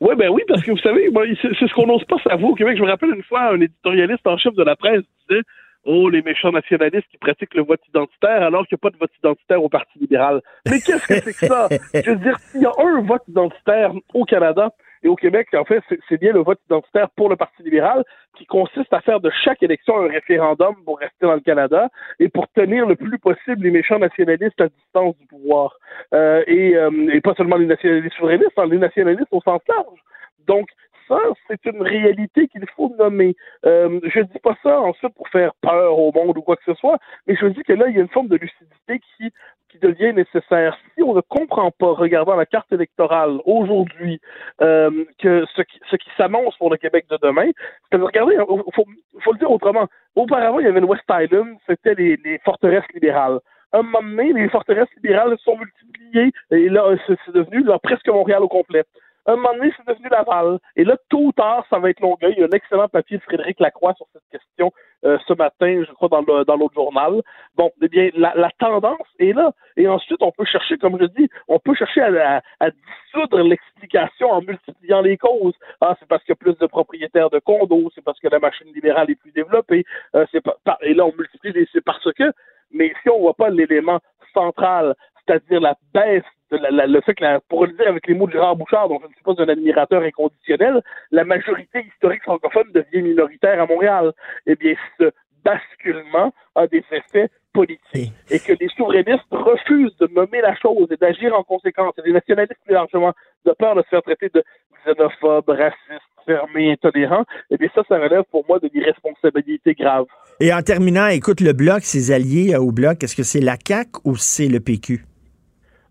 Oui, 0.00 0.14
ben 0.16 0.30
oui, 0.30 0.42
parce 0.46 0.62
que 0.62 0.70
vous 0.70 0.78
savez, 0.78 1.10
c'est 1.42 1.68
ce 1.68 1.74
qu'on 1.74 1.86
n'ose 1.86 2.04
pas 2.04 2.18
savoir 2.22 2.52
au 2.52 2.54
Québec. 2.54 2.76
Je 2.76 2.82
me 2.82 2.88
rappelle 2.88 3.10
une 3.10 3.22
fois, 3.24 3.52
un 3.52 3.60
éditorialiste 3.60 4.26
en 4.26 4.36
chef 4.36 4.54
de 4.54 4.62
la 4.62 4.76
presse 4.76 5.02
disait 5.28 5.42
Oh, 5.84 6.08
les 6.08 6.22
méchants 6.22 6.52
nationalistes 6.52 7.06
qui 7.10 7.18
pratiquent 7.18 7.54
le 7.54 7.64
vote 7.64 7.80
identitaire 7.88 8.42
alors 8.42 8.66
qu'il 8.66 8.76
n'y 8.76 8.80
a 8.80 8.84
pas 8.88 8.90
de 8.90 8.98
vote 8.98 9.10
identitaire 9.18 9.62
au 9.62 9.68
Parti 9.68 9.98
libéral. 9.98 10.40
Mais 10.66 10.78
qu'est-ce 10.78 11.06
que 11.08 11.14
c'est 11.14 11.32
que 11.32 11.46
ça? 11.46 11.68
Je 11.92 12.10
veux 12.10 12.16
dire, 12.16 12.38
s'il 12.38 12.62
y 12.62 12.66
a 12.66 12.72
un 12.78 13.02
vote 13.02 13.22
identitaire 13.26 13.92
au 14.14 14.24
Canada, 14.24 14.70
Et 15.02 15.08
au 15.08 15.16
Québec, 15.16 15.48
en 15.54 15.64
fait, 15.64 15.82
c'est 16.08 16.20
bien 16.20 16.32
le 16.32 16.40
vote 16.40 16.60
identitaire 16.66 17.10
pour 17.10 17.28
le 17.28 17.36
Parti 17.36 17.62
libéral 17.62 18.04
qui 18.36 18.46
consiste 18.46 18.92
à 18.92 19.00
faire 19.00 19.20
de 19.20 19.30
chaque 19.44 19.62
élection 19.62 19.98
un 20.00 20.08
référendum 20.08 20.76
pour 20.84 20.98
rester 20.98 21.26
dans 21.26 21.34
le 21.34 21.40
Canada 21.40 21.88
et 22.18 22.28
pour 22.28 22.48
tenir 22.48 22.86
le 22.86 22.96
plus 22.96 23.18
possible 23.18 23.64
les 23.64 23.70
méchants 23.70 23.98
nationalistes 23.98 24.60
à 24.60 24.68
distance 24.68 25.16
du 25.18 25.26
pouvoir. 25.26 25.76
Euh, 26.14 26.42
et, 26.46 26.76
euh, 26.76 27.10
et, 27.12 27.20
pas 27.20 27.34
seulement 27.34 27.56
les 27.56 27.66
nationalistes 27.66 28.16
souverainistes, 28.16 28.56
hein, 28.56 28.66
les 28.66 28.78
nationalistes 28.78 29.32
au 29.32 29.40
sens 29.40 29.60
large. 29.68 29.98
Donc, 30.46 30.68
ça, 31.08 31.18
c'est 31.48 31.64
une 31.66 31.82
réalité 31.82 32.48
qu'il 32.48 32.64
faut 32.76 32.94
nommer. 32.98 33.34
Euh, 33.66 34.00
je 34.04 34.20
dis 34.20 34.38
pas 34.38 34.56
ça 34.62 34.80
ensuite 34.80 35.14
pour 35.14 35.28
faire 35.28 35.52
peur 35.60 35.98
au 35.98 36.12
monde 36.12 36.38
ou 36.38 36.42
quoi 36.42 36.56
que 36.56 36.64
ce 36.64 36.74
soit, 36.74 36.98
mais 37.26 37.36
je 37.36 37.46
dis 37.46 37.62
que 37.62 37.72
là, 37.72 37.88
il 37.88 37.96
y 37.96 37.98
a 37.98 38.02
une 38.02 38.08
forme 38.08 38.28
de 38.28 38.36
lucidité 38.36 39.00
qui 39.16 39.30
qui 39.72 39.78
devient 39.78 40.12
nécessaire. 40.12 40.76
Si 40.94 41.02
on 41.02 41.14
ne 41.14 41.20
comprend 41.22 41.70
pas, 41.70 41.92
regardant 41.92 42.36
la 42.36 42.46
carte 42.46 42.70
électorale 42.72 43.40
aujourd'hui, 43.46 44.20
euh, 44.60 45.04
que 45.18 45.44
ce 45.56 45.62
qui, 45.62 45.80
ce 45.90 45.96
qui 45.96 46.08
s'annonce 46.16 46.56
pour 46.58 46.70
le 46.70 46.76
Québec 46.76 47.06
de 47.10 47.18
demain, 47.22 47.50
c'est 47.90 47.98
de 47.98 48.02
regarder, 48.02 48.36
il 48.38 48.72
faut, 48.74 48.84
faut, 49.20 49.32
le 49.32 49.38
dire 49.38 49.50
autrement. 49.50 49.88
Auparavant, 50.14 50.60
il 50.60 50.66
y 50.66 50.68
avait 50.68 50.80
le 50.80 50.86
West 50.86 51.04
Island, 51.10 51.56
c'était 51.66 51.94
les, 51.94 52.16
les 52.24 52.38
forteresses 52.44 52.84
libérales 52.94 53.40
un 53.72 53.82
moment 53.82 54.02
donné, 54.02 54.32
les 54.34 54.48
forteresses 54.50 54.92
libérales 54.96 55.36
sont 55.42 55.56
multipliées 55.56 56.32
et 56.50 56.68
là, 56.68 56.94
c'est 57.06 57.32
devenu 57.32 57.64
presque 57.82 58.06
Montréal 58.08 58.42
au 58.42 58.48
complet. 58.48 58.84
Un 59.26 59.36
moment 59.36 59.54
donné, 59.54 59.72
c'est 59.76 59.86
devenu 59.86 60.08
Laval. 60.08 60.58
Et 60.74 60.84
là, 60.84 60.96
tôt 61.08 61.26
ou 61.26 61.32
tard, 61.32 61.64
ça 61.70 61.78
va 61.78 61.90
être 61.90 62.00
Longueuil. 62.00 62.34
Il 62.36 62.40
y 62.40 62.42
a 62.42 62.46
un 62.46 62.56
excellent 62.56 62.88
papier 62.88 63.18
de 63.18 63.22
Frédéric 63.22 63.60
Lacroix 63.60 63.94
sur 63.94 64.06
cette 64.12 64.28
question 64.30 64.72
euh, 65.04 65.16
ce 65.28 65.32
matin, 65.34 65.84
je 65.86 65.92
crois, 65.92 66.08
dans 66.08 66.22
le 66.22 66.44
dans 66.44 66.56
l'autre 66.56 66.74
journal. 66.74 67.22
Bon, 67.56 67.70
eh 67.80 67.88
bien, 67.88 68.10
la, 68.14 68.50
tendance 68.58 69.06
est 69.20 69.32
là. 69.32 69.52
Et 69.76 69.86
ensuite, 69.86 70.20
on 70.22 70.32
peut 70.32 70.44
chercher, 70.44 70.76
comme 70.76 70.98
je 71.00 71.06
dis, 71.06 71.28
on 71.46 71.60
peut 71.60 71.74
chercher 71.74 72.00
à, 72.00 72.42
dissoudre 72.70 73.42
l'explication 73.42 74.30
en 74.30 74.42
multipliant 74.42 75.02
les 75.02 75.16
causes. 75.16 75.54
Ah, 75.80 75.94
c'est 76.00 76.08
parce 76.08 76.22
qu'il 76.24 76.32
y 76.32 76.38
a 76.38 76.42
plus 76.42 76.58
de 76.58 76.66
propriétaires 76.66 77.30
de 77.30 77.38
condos, 77.38 77.90
c'est 77.94 78.04
parce 78.04 78.18
que 78.18 78.28
la 78.28 78.40
machine 78.40 78.72
libérale 78.74 79.10
est 79.10 79.20
plus 79.20 79.32
développée. 79.32 79.84
Euh, 80.16 80.26
c'est 80.32 80.40
pas, 80.40 80.56
et 80.82 80.94
là, 80.94 81.06
on 81.06 81.12
multiplie, 81.16 81.52
c'est 81.72 81.84
parce 81.84 82.12
que. 82.12 82.32
Mais 82.72 82.92
si 83.02 83.10
on 83.10 83.20
voit 83.20 83.34
pas 83.34 83.50
l'élément 83.50 84.00
central, 84.34 84.94
c'est-à-dire 85.26 85.60
la 85.60 85.76
baisse 85.94 86.24
le 86.56 87.00
fait 87.00 87.14
que, 87.14 87.38
pour 87.48 87.66
le 87.66 87.72
dire 87.72 87.88
avec 87.88 88.06
les 88.06 88.14
mots 88.14 88.26
de 88.26 88.32
Gérard 88.32 88.56
Bouchard, 88.56 88.88
dont 88.88 89.00
je 89.00 89.06
ne 89.06 89.12
suis 89.12 89.22
pas 89.22 89.42
un 89.42 89.48
admirateur 89.48 90.02
inconditionnel, 90.02 90.82
la 91.10 91.24
majorité 91.24 91.86
historique 91.86 92.22
francophone 92.22 92.70
devient 92.72 93.02
minoritaire 93.02 93.60
à 93.60 93.66
Montréal. 93.66 94.12
Eh 94.46 94.56
bien, 94.56 94.74
ce 94.98 95.10
basculement 95.44 96.32
a 96.54 96.66
des 96.66 96.84
effets 96.92 97.28
politiques. 97.52 98.12
Et 98.30 98.38
que 98.38 98.52
les 98.58 98.68
souverainistes 98.76 99.26
refusent 99.30 99.96
de 99.98 100.08
nommer 100.14 100.40
la 100.40 100.56
chose 100.56 100.88
et 100.90 100.96
d'agir 100.96 101.34
en 101.36 101.42
conséquence, 101.42 101.94
et 101.98 102.06
les 102.06 102.12
nationalistes 102.12 102.60
plus 102.64 102.74
largement, 102.74 103.12
de 103.44 103.52
peur 103.52 103.74
de 103.74 103.82
se 103.82 103.88
faire 103.88 104.02
traiter 104.02 104.30
de 104.32 104.42
xénophobes, 104.84 105.48
racistes, 105.48 106.12
fermés, 106.24 106.72
intolérants, 106.72 107.24
eh 107.50 107.56
bien 107.56 107.68
ça, 107.74 107.82
ça 107.88 107.98
relève 107.98 108.24
pour 108.30 108.44
moi 108.48 108.58
de 108.58 108.70
l'irresponsabilité 108.72 109.74
grave. 109.74 110.06
Et 110.40 110.52
en 110.52 110.62
terminant, 110.62 111.08
écoute, 111.08 111.40
le 111.40 111.52
Bloc, 111.52 111.82
ses 111.82 112.12
alliés 112.12 112.56
au 112.56 112.72
Bloc, 112.72 113.02
est-ce 113.02 113.16
que 113.16 113.22
c'est 113.22 113.40
la 113.40 113.56
CAQ 113.62 114.00
ou 114.04 114.16
c'est 114.16 114.48
le 114.48 114.60
PQ? 114.60 115.04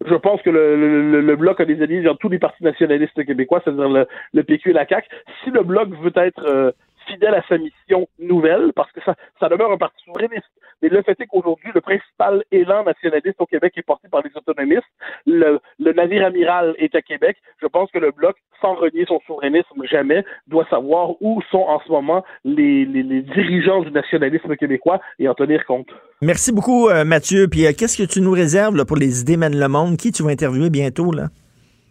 Je 0.06 0.16
pense 0.16 0.42
que 0.42 0.50
le, 0.50 1.22
le, 1.22 1.36
Bloc 1.36 1.60
a 1.60 1.66
des 1.66 1.82
alliés 1.82 2.02
dans 2.02 2.16
tous 2.16 2.30
les 2.30 2.40
partis 2.40 2.64
nationalistes 2.64 3.24
québécois, 3.26 3.62
c'est-à-dire 3.64 3.90
le, 3.90 4.08
le, 4.34 4.44
PQ 4.44 4.72
et 4.72 4.74
la 4.74 4.88
CAQ. 4.88 5.08
Si 5.44 5.52
le 5.52 5.64
Bloc 5.64 5.90
veut 6.02 6.12
être 6.16 6.46
euh, 6.46 6.72
fidèle 7.12 7.36
à 7.36 7.44
sa 7.48 7.58
mission 7.58 8.08
nouvelle, 8.20 8.72
parce 8.76 8.92
que 8.92 9.02
ça, 9.04 9.16
ça 9.40 9.50
demeure 9.50 9.72
un 9.72 9.78
parti 9.78 10.04
souverainiste. 10.06 10.50
Mais 10.82 10.90
le 10.90 11.02
fait 11.04 11.20
est 11.20 11.28
qu'aujourd'hui, 11.28 11.70
le 11.74 11.82
principal 11.82 12.44
élan 12.52 12.84
nationaliste 12.84 13.40
au 13.40 13.46
Québec 13.46 13.74
est 13.76 13.84
porté 13.84 14.08
par 14.10 14.22
les 14.24 14.32
autonomistes. 14.36 14.82
Le, 15.26 15.60
navire 15.80 16.26
amiral 16.26 16.74
est 16.78 16.96
à 16.96 17.02
Québec. 17.02 17.38
Je 17.62 17.68
pense 17.68 17.92
que 17.92 18.00
le 18.00 18.12
Bloc, 18.12 18.38
sans 18.62 18.74
renier 18.74 19.06
son 19.08 19.20
souverainisme 19.28 19.84
jamais, 19.90 20.24
doit 20.48 20.66
savoir 20.70 21.22
où 21.22 21.42
sont 21.52 21.66
en 21.68 21.80
ce 21.86 21.92
moment 21.92 22.24
les, 22.44 22.86
les, 22.86 23.04
les 23.04 23.22
dirigeants 23.22 23.82
du 23.82 23.92
nationalisme 23.92 24.56
québécois 24.56 25.00
et 25.20 25.28
en 25.28 25.34
tenir 25.36 25.66
compte. 25.66 25.90
Merci 26.22 26.52
beaucoup, 26.52 26.90
euh, 26.90 27.04
Mathieu. 27.04 27.48
Puis 27.48 27.66
euh, 27.66 27.72
qu'est-ce 27.78 28.02
que 28.02 28.08
tu 28.08 28.22
nous 28.22 28.32
réserves 28.32 28.76
là, 28.76 28.86
pour 28.86 28.98
les 28.98 29.22
idées 29.22 29.38
mènent 29.38 29.60
le 29.60 29.68
monde? 29.68 29.98
Qui 29.98 30.12
tu 30.12 30.24
vas 30.24 30.30
interviewer 30.30 30.70
bientôt, 30.70 31.12
là? 31.12 31.30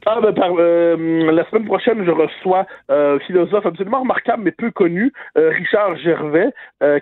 Ah, 0.06 0.18
ben, 0.22 0.32
par, 0.32 0.50
euh, 0.58 1.30
la 1.30 1.48
semaine 1.50 1.66
prochaine, 1.66 2.04
je 2.04 2.10
reçois 2.10 2.66
euh, 2.90 3.16
un 3.16 3.18
philosophe 3.20 3.66
absolument 3.66 4.00
remarquable 4.00 4.44
mais 4.44 4.52
peu 4.52 4.70
connu, 4.70 5.12
euh, 5.36 5.50
Richard 5.50 5.96
Gervais, 5.96 6.48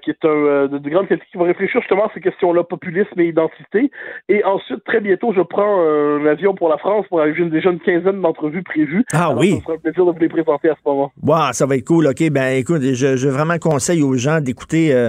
qui 0.03 0.11
est 0.11 0.25
un 0.25 0.67
de, 0.67 0.79
de 0.79 0.91
grande 0.91 1.07
qualité, 1.07 1.27
qui 1.31 1.39
va 1.39 1.45
réfléchir 1.45 1.81
justement 1.81 2.07
à 2.07 2.11
ces 2.13 2.21
questions-là, 2.21 2.65
populisme 2.65 3.21
et 3.21 3.27
identité. 3.27 3.91
Et 4.29 4.45
ensuite, 4.45 4.83
très 4.85 5.01
bientôt, 5.01 5.33
je 5.33 5.41
prends 5.43 5.81
un 5.81 6.27
avion 6.27 6.55
pour 6.55 6.69
la 6.69 6.79
France 6.79 7.07
pour 7.09 7.23
j'ai 7.37 7.45
déjà 7.45 7.71
une 7.71 7.81
quinzaine 7.81 8.21
d'entrevues 8.21 8.63
prévues. 8.63 9.05
Ah 9.13 9.33
oui. 9.37 9.57
Ça 9.59 9.63
sera 9.63 9.73
un 9.75 9.79
plaisir 9.79 10.07
de 10.07 10.11
vous 10.11 10.19
les 10.19 10.29
présenter 10.29 10.71
à 10.71 10.75
ce 10.75 10.89
moment. 10.89 11.13
Wow, 11.23 11.53
ça 11.53 11.67
va 11.67 11.77
être 11.77 11.85
cool. 11.85 12.09
OK, 12.09 12.31
ben 12.31 12.57
écoute, 12.59 12.83
je, 12.83 13.17
je 13.17 13.29
vraiment 13.29 13.59
conseille 13.59 14.03
aux 14.03 14.15
gens 14.15 14.41
d'écouter 14.41 15.09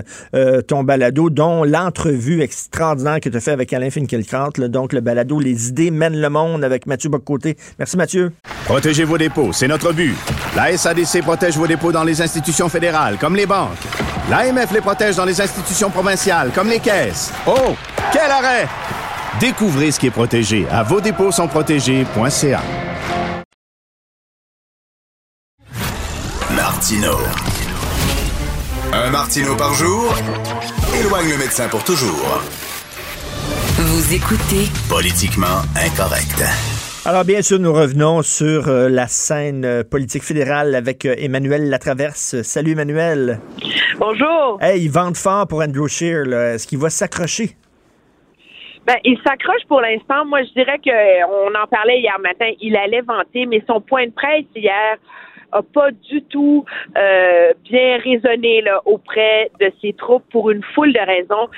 ton 0.67 0.83
balado, 0.83 1.29
dont 1.29 1.63
l'entrevue 1.63 2.41
extraordinaire 2.41 3.19
que 3.19 3.29
tu 3.29 3.37
as 3.37 3.39
fait 3.39 3.51
avec 3.51 3.73
Alain 3.73 3.89
Finkielkraut, 3.89 4.67
donc 4.67 4.93
le 4.93 5.01
balado 5.01 5.39
Les 5.39 5.69
idées 5.69 5.91
mènent 5.91 6.19
le 6.19 6.29
monde 6.29 6.63
avec 6.63 6.85
Mathieu 6.85 7.09
Bocoté. 7.09 7.55
Merci 7.79 7.95
Mathieu. 7.95 8.33
Protégez 8.65 9.05
vos 9.05 9.17
dépôts, 9.17 9.53
c'est 9.53 9.67
notre 9.67 9.93
but. 9.93 10.15
La 10.55 10.77
SADC 10.77 11.21
protège 11.21 11.57
vos 11.57 11.65
dépôts 11.65 11.93
dans 11.93 12.03
les 12.03 12.21
institutions 12.21 12.67
fédérales, 12.67 13.17
comme 13.17 13.35
les 13.35 13.45
banques. 13.45 13.77
L'AMF 14.29 14.71
les 14.73 14.81
protège 14.81 15.15
dans 15.15 15.25
les 15.25 15.39
institutions 15.39 15.89
provinciales, 15.89 16.51
comme 16.53 16.67
les 16.69 16.79
caisses. 16.79 17.31
Oh, 17.47 17.75
quel 18.11 18.29
arrêt! 18.29 18.67
Découvrez 19.39 19.91
ce 19.91 19.99
qui 19.99 20.07
est 20.07 20.11
protégé 20.11 20.67
à 20.69 20.83
vos 20.83 20.99
dépôts 20.99 21.31
sont 21.31 21.47
protégés.ca. 21.47 22.61
Martino. 26.53 27.17
Un 28.91 29.09
Martino 29.11 29.55
par 29.55 29.73
jour 29.73 30.13
éloigne 30.99 31.29
le 31.29 31.37
médecin 31.37 31.67
pour 31.69 31.83
toujours. 31.83 32.41
Vous 33.77 34.13
écoutez 34.13 34.67
Politiquement 34.89 35.61
incorrect. 35.75 36.43
Alors, 37.09 37.25
bien 37.25 37.41
sûr, 37.41 37.57
nous 37.57 37.73
revenons 37.73 38.21
sur 38.21 38.67
euh, 38.67 38.87
la 38.87 39.07
scène 39.07 39.65
euh, 39.65 39.83
politique 39.83 40.21
fédérale 40.21 40.75
avec 40.75 41.07
euh, 41.07 41.15
Emmanuel 41.17 41.67
Latraverse. 41.67 42.43
Salut, 42.43 42.73
Emmanuel. 42.73 43.39
Bonjour. 43.97 44.59
Hey, 44.61 44.83
il 44.83 44.91
vente 44.91 45.17
fort 45.17 45.47
pour 45.47 45.63
Andrew 45.63 45.87
Scheer. 45.87 46.31
Est-ce 46.31 46.67
qu'il 46.67 46.77
va 46.77 46.91
s'accrocher? 46.91 47.55
Ben, 48.85 48.97
il 49.03 49.17
s'accroche 49.25 49.65
pour 49.67 49.81
l'instant. 49.81 50.23
Moi, 50.27 50.43
je 50.43 50.53
dirais 50.53 50.77
qu'on 50.83 51.59
en 51.59 51.65
parlait 51.65 51.99
hier 51.99 52.19
matin. 52.19 52.51
Il 52.61 52.77
allait 52.77 53.01
vanter, 53.01 53.47
mais 53.47 53.63
son 53.65 53.81
point 53.81 54.05
de 54.05 54.11
presse 54.11 54.45
hier 54.55 54.97
a 55.51 55.63
pas 55.63 55.89
du 55.89 56.21
tout 56.25 56.63
bien 56.93 57.97
résonné 58.03 58.61
là, 58.61 58.83
auprès 58.85 59.49
de 59.59 59.71
ses 59.81 59.93
troupes 59.93 60.25
pour 60.31 60.51
une 60.51 60.61
foule 60.75 60.93
de 60.93 60.99
raisons 60.99 61.49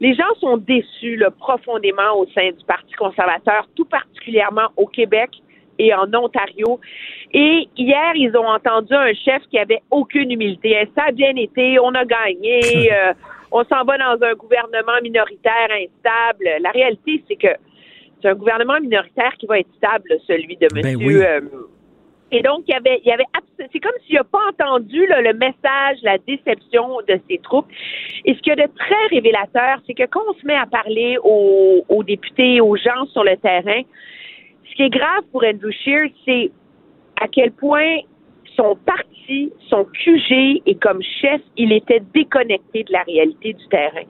les 0.00 0.14
gens 0.14 0.32
sont 0.40 0.56
déçus 0.56 1.16
là, 1.16 1.30
profondément 1.30 2.18
au 2.18 2.26
sein 2.26 2.50
du 2.50 2.64
Parti 2.66 2.92
conservateur, 2.94 3.68
tout 3.74 3.84
particulièrement 3.84 4.68
au 4.76 4.86
Québec 4.86 5.30
et 5.78 5.94
en 5.94 6.12
Ontario. 6.14 6.80
Et 7.32 7.68
hier, 7.76 8.12
ils 8.14 8.36
ont 8.36 8.48
entendu 8.48 8.94
un 8.94 9.12
chef 9.14 9.42
qui 9.50 9.58
avait 9.58 9.82
aucune 9.90 10.30
humilité. 10.30 10.88
Ça 10.96 11.04
a 11.08 11.12
bien 11.12 11.34
été, 11.36 11.78
on 11.78 11.94
a 11.94 12.04
gagné, 12.04 12.92
euh, 12.92 13.12
on 13.50 13.64
s'en 13.64 13.84
va 13.84 13.98
dans 13.98 14.22
un 14.24 14.34
gouvernement 14.34 15.00
minoritaire 15.02 15.68
instable. 15.70 16.48
La 16.60 16.70
réalité, 16.70 17.22
c'est 17.28 17.36
que 17.36 17.54
c'est 18.20 18.28
un 18.28 18.34
gouvernement 18.34 18.80
minoritaire 18.80 19.32
qui 19.38 19.46
va 19.46 19.60
être 19.60 19.72
stable, 19.76 20.08
celui 20.26 20.56
de 20.56 20.66
ben 20.74 20.82
Monsieur 20.82 21.24
euh, 21.24 21.40
et 22.30 22.42
donc, 22.42 22.64
il 22.66 22.72
y 22.72 22.74
avait, 22.74 23.00
il 23.04 23.08
y 23.08 23.12
avait, 23.12 23.24
c'est 23.58 23.80
comme 23.80 23.92
s'il 24.06 24.16
n'a 24.16 24.24
pas 24.24 24.40
entendu 24.50 25.06
le 25.06 25.32
message, 25.32 25.98
la 26.02 26.18
déception 26.18 26.98
de 27.08 27.18
ses 27.28 27.38
troupes. 27.38 27.68
Et 28.24 28.34
ce 28.34 28.40
qui 28.40 28.50
est 28.50 28.56
de 28.56 28.68
très 28.76 29.06
révélateur, 29.10 29.78
c'est 29.86 29.94
que 29.94 30.06
quand 30.06 30.22
on 30.28 30.34
se 30.34 30.46
met 30.46 30.56
à 30.56 30.66
parler 30.66 31.16
aux, 31.22 31.84
aux 31.88 32.02
députés, 32.04 32.60
aux 32.60 32.76
gens 32.76 33.06
sur 33.12 33.24
le 33.24 33.36
terrain, 33.36 33.82
ce 34.70 34.74
qui 34.76 34.82
est 34.82 34.90
grave 34.90 35.24
pour 35.32 35.42
Andrew 35.44 35.70
Scheer, 35.70 36.10
c'est 36.26 36.50
à 37.20 37.28
quel 37.28 37.50
point 37.52 37.98
son 38.56 38.76
parti, 38.76 39.52
son 39.68 39.84
QG 39.84 40.62
et 40.66 40.74
comme 40.74 41.02
chef, 41.02 41.40
il 41.56 41.72
était 41.72 42.02
déconnecté 42.12 42.84
de 42.84 42.92
la 42.92 43.02
réalité 43.02 43.54
du 43.54 43.68
terrain. 43.68 44.02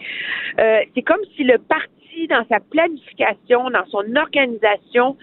Euh, 0.59 0.81
c'est 0.95 1.03
comme 1.03 1.21
si 1.37 1.45
le 1.45 1.59
parti, 1.59 2.27
dans 2.29 2.45
sa 2.49 2.59
planification, 2.59 3.71
dans 3.71 3.85
son 3.91 4.17
organisation, 4.17 5.17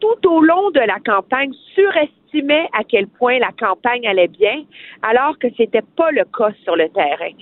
tout 0.00 0.28
au 0.28 0.40
long 0.40 0.70
de 0.70 0.80
la 0.80 0.98
campagne, 1.04 1.52
surestimait 1.74 2.12
estimait 2.28 2.68
à 2.72 2.84
quel 2.84 3.06
point 3.06 3.38
la 3.38 3.50
campagne 3.58 4.06
allait 4.06 4.28
bien, 4.28 4.64
alors 5.02 5.38
que 5.38 5.48
c'était 5.56 5.82
pas 5.96 6.10
le 6.10 6.24
cas 6.24 6.52
sur 6.62 6.76
le 6.76 6.88
terrain. 6.90 7.32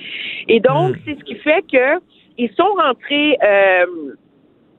Et 0.48 0.60
donc, 0.60 0.96
hmm. 0.96 1.00
c'est 1.04 1.18
ce 1.18 1.24
qui 1.24 1.34
fait 1.36 1.62
que 1.70 2.00
ils 2.38 2.50
sont 2.54 2.74
rentrés 2.76 3.38
euh, 3.42 3.86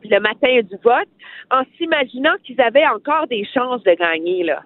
le 0.04 0.20
matin 0.20 0.62
du 0.62 0.76
vote 0.84 1.08
en 1.50 1.64
s'imaginant 1.78 2.36
qu'ils 2.44 2.62
avaient 2.62 2.86
encore 2.86 3.28
des 3.28 3.46
chances 3.46 3.84
de 3.84 3.94
gagner 3.94 4.44
là. 4.44 4.62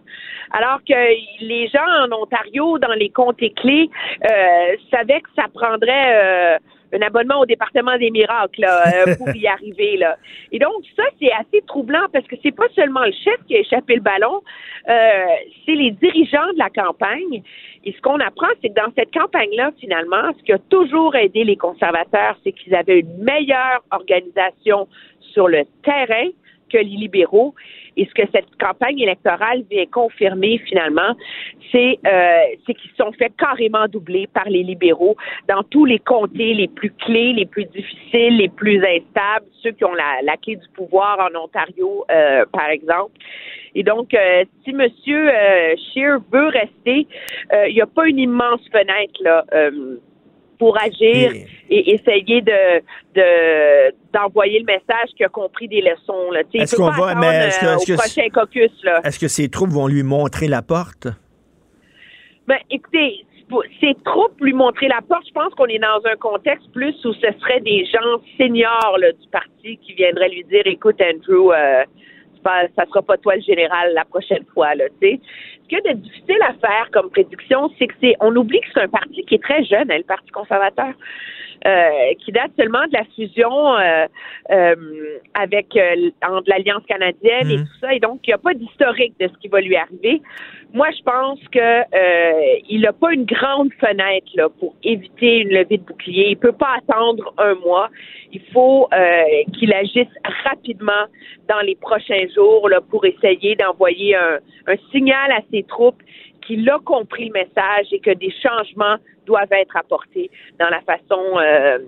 Alors 0.51 0.79
que 0.87 0.93
les 1.41 1.67
gens 1.69 1.79
en 1.79 2.11
Ontario, 2.11 2.77
dans 2.79 2.93
les 2.93 3.09
comtés 3.09 3.51
clés, 3.51 3.89
euh, 4.25 4.75
savaient 4.91 5.21
que 5.21 5.29
ça 5.35 5.45
prendrait 5.53 6.15
euh, 6.15 6.57
un 6.93 7.01
abonnement 7.01 7.39
au 7.39 7.45
département 7.45 7.97
des 7.97 8.11
miracles 8.11 8.61
là, 8.61 9.15
pour 9.17 9.35
y 9.35 9.47
arriver. 9.47 9.97
Là. 9.97 10.17
Et 10.51 10.59
donc, 10.59 10.83
ça, 10.95 11.03
c'est 11.19 11.31
assez 11.31 11.61
troublant 11.67 12.05
parce 12.11 12.25
que 12.27 12.35
c'est 12.43 12.55
pas 12.55 12.67
seulement 12.75 13.05
le 13.05 13.11
chef 13.11 13.37
qui 13.47 13.55
a 13.55 13.59
échappé 13.59 13.95
le 13.95 14.01
ballon, 14.01 14.41
c'est 14.85 15.75
les 15.75 15.91
dirigeants 15.91 16.51
de 16.53 16.57
la 16.57 16.69
campagne. 16.69 17.43
Et 17.83 17.93
ce 17.93 18.01
qu'on 18.01 18.19
apprend, 18.19 18.47
c'est 18.61 18.69
que 18.69 18.75
dans 18.75 18.91
cette 18.95 19.11
campagne-là, 19.13 19.71
finalement, 19.79 20.31
ce 20.37 20.43
qui 20.43 20.53
a 20.53 20.59
toujours 20.69 21.15
aidé 21.15 21.43
les 21.43 21.55
conservateurs, 21.55 22.37
c'est 22.43 22.51
qu'ils 22.51 22.75
avaient 22.75 22.99
une 22.99 23.17
meilleure 23.23 23.83
organisation 23.91 24.87
sur 25.33 25.47
le 25.47 25.63
terrain 25.83 26.29
que 26.71 26.77
les 26.77 26.83
libéraux. 26.83 27.53
Et 27.97 28.05
ce 28.05 28.13
que 28.13 28.27
cette 28.33 28.55
campagne 28.59 28.99
électorale 28.99 29.63
vient 29.69 29.85
confirmer 29.85 30.59
finalement, 30.59 31.15
c'est 31.71 31.99
euh, 32.05 32.39
qu'ils 32.65 32.91
sont 32.97 33.11
fait 33.13 33.31
carrément 33.37 33.87
doubler 33.87 34.27
par 34.27 34.49
les 34.49 34.63
libéraux 34.63 35.15
dans 35.47 35.63
tous 35.63 35.85
les 35.85 35.99
comtés 35.99 36.53
les 36.53 36.67
plus 36.67 36.91
clés, 36.91 37.33
les 37.33 37.45
plus 37.45 37.65
difficiles, 37.65 38.37
les 38.37 38.49
plus 38.49 38.77
instables, 38.77 39.45
ceux 39.61 39.71
qui 39.71 39.83
ont 39.85 39.93
la, 39.93 40.21
la 40.23 40.37
clé 40.37 40.55
du 40.55 40.67
pouvoir 40.69 41.19
en 41.19 41.37
Ontario, 41.37 42.05
euh, 42.11 42.45
par 42.51 42.69
exemple. 42.69 43.13
Et 43.75 43.83
donc, 43.83 44.13
euh, 44.13 44.43
si 44.63 44.71
M. 44.71 44.87
Scheer 44.97 46.19
veut 46.31 46.47
rester, 46.47 47.07
il 47.67 47.73
n'y 47.73 47.81
a 47.81 47.87
pas 47.87 48.07
une 48.07 48.19
immense 48.19 48.61
fenêtre 48.71 49.19
là 49.21 49.45
pour 50.61 50.79
agir 50.79 51.33
et, 51.71 51.91
essayer 51.95 52.43
de, 52.43 53.91
d'envoyer 54.13 54.59
le 54.59 54.65
message 54.65 55.09
qu'il 55.17 55.25
a 55.25 55.29
compris 55.29 55.67
des 55.67 55.81
leçons. 55.81 56.29
Là. 56.29 56.41
Est-ce 56.53 56.75
qu'on 56.75 56.91
va, 56.91 57.15
mais 57.15 57.47
est-ce 57.47 57.59
que, 57.59 57.65
euh, 57.65 57.77
est-ce 57.77 57.93
prochain 57.93 58.29
caucus, 58.29 58.71
Est-ce 59.03 59.17
que 59.17 59.27
ces 59.27 59.49
troupes 59.49 59.71
vont 59.71 59.87
lui 59.87 60.03
montrer 60.03 60.47
la 60.47 60.61
porte? 60.61 61.07
Ben, 62.47 62.59
écoutez, 62.69 63.25
ces 63.79 63.95
troupes 64.05 64.39
lui 64.39 64.53
montrer 64.53 64.87
la 64.87 65.01
porte, 65.01 65.25
je 65.27 65.33
pense 65.33 65.51
qu'on 65.55 65.65
est 65.65 65.79
dans 65.79 65.99
un 66.05 66.15
contexte 66.15 66.71
plus 66.73 66.93
où 67.05 67.13
ce 67.13 67.31
serait 67.39 67.61
des 67.61 67.83
gens 67.85 68.21
seniors 68.37 68.99
du 68.99 69.29
parti 69.29 69.79
qui 69.81 69.93
viendraient 69.93 70.29
lui 70.29 70.43
dire, 70.43 70.61
écoute, 70.65 71.01
Andrew, 71.01 71.51
euh, 71.53 71.83
ça 72.43 72.85
sera 72.85 73.01
pas 73.01 73.17
toi 73.17 73.35
le 73.35 73.41
général 73.41 73.93
la 73.93 74.05
prochaine 74.05 74.45
fois, 74.53 74.75
là, 74.75 74.85
tu 75.01 75.07
sais. 75.07 75.19
Ce 75.63 75.67
qui 75.69 75.75
est 75.75 75.93
difficile 75.93 76.41
à 76.41 76.53
faire 76.53 76.89
comme 76.91 77.09
prédiction, 77.09 77.71
c'est 77.79 77.87
que 77.87 77.93
c'est, 78.01 78.15
on 78.19 78.35
oublie 78.35 78.59
que 78.59 78.67
c'est 78.73 78.81
un 78.81 78.89
parti 78.89 79.23
qui 79.23 79.35
est 79.35 79.43
très 79.43 79.63
jeune, 79.63 79.89
hein, 79.89 79.97
le 79.97 80.03
Parti 80.03 80.29
conservateur. 80.31 80.93
Euh, 81.67 82.15
qui 82.25 82.31
date 82.31 82.49
seulement 82.57 82.87
de 82.87 82.93
la 82.93 83.03
fusion 83.15 83.75
euh, 83.75 84.07
euh, 84.49 84.75
avec 85.35 85.77
entre 86.27 86.49
l'Alliance 86.49 86.83
canadienne 86.87 87.51
et 87.51 87.57
mhm. 87.57 87.65
tout 87.65 87.79
ça, 87.79 87.93
et 87.93 87.99
donc 87.99 88.21
il 88.23 88.31
n'y 88.31 88.33
a 88.33 88.39
pas 88.39 88.55
d'historique 88.55 89.13
de 89.19 89.27
ce 89.27 89.33
qui 89.39 89.47
va 89.47 89.61
lui 89.61 89.75
arriver. 89.75 90.23
Moi, 90.73 90.87
je 90.97 91.03
pense 91.03 91.39
que 91.51 91.83
il 92.67 92.81
n'a 92.81 92.93
pas 92.93 93.13
une 93.13 93.25
grande 93.25 93.71
fenêtre 93.73 94.25
là, 94.33 94.49
pour 94.49 94.73
éviter 94.83 95.41
une 95.41 95.49
levée 95.49 95.77
de 95.77 95.83
bouclier. 95.83 96.29
Il 96.29 96.37
peut 96.37 96.51
pas 96.51 96.77
attendre 96.79 97.31
un 97.37 97.53
mois. 97.55 97.89
Il 98.31 98.41
faut 98.53 98.89
qu'il 99.53 99.71
agisse 99.73 100.13
rapidement 100.43 101.05
dans 101.47 101.59
les 101.59 101.75
prochains 101.75 102.25
jours 102.33 102.69
là, 102.69 102.81
pour 102.81 103.05
essayer 103.05 103.55
d'envoyer 103.55 104.15
un, 104.15 104.39
un 104.65 104.75
signal 104.91 105.31
à 105.31 105.41
ses 105.51 105.63
troupes 105.63 106.01
qu'il 106.45 106.69
a 106.69 106.79
compris 106.83 107.25
le 107.25 107.33
message 107.33 107.87
et 107.91 107.99
que 107.99 108.11
des 108.11 108.33
changements 108.41 108.97
doivent 109.25 109.51
être 109.51 109.77
apportés 109.77 110.29
dans 110.59 110.69
la 110.69 110.81
façon 110.81 111.21
euh, 111.37 111.79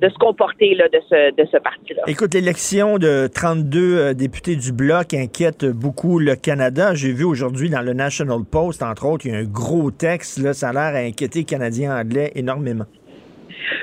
de 0.00 0.08
se 0.08 0.18
comporter 0.18 0.74
là, 0.74 0.88
de 0.88 1.00
ce, 1.08 1.34
de 1.34 1.44
ce 1.50 1.58
parti-là. 1.58 2.02
Écoute, 2.08 2.34
l'élection 2.34 2.98
de 2.98 3.28
32 3.32 3.78
euh, 3.78 4.14
députés 4.14 4.56
du 4.56 4.72
Bloc 4.72 5.14
inquiète 5.14 5.64
beaucoup 5.64 6.18
le 6.18 6.34
Canada. 6.34 6.94
J'ai 6.94 7.12
vu 7.12 7.24
aujourd'hui 7.24 7.70
dans 7.70 7.82
le 7.82 7.92
National 7.92 8.40
Post, 8.50 8.82
entre 8.82 9.06
autres, 9.06 9.26
il 9.26 9.32
y 9.32 9.34
a 9.36 9.38
un 9.38 9.44
gros 9.44 9.90
texte, 9.90 10.38
là, 10.38 10.52
ça 10.52 10.70
a 10.70 10.72
l'air 10.72 10.94
à 10.94 11.06
inquiéter 11.06 11.40
les 11.40 11.44
Canadiens 11.44 11.96
anglais 11.96 12.32
énormément. 12.34 12.86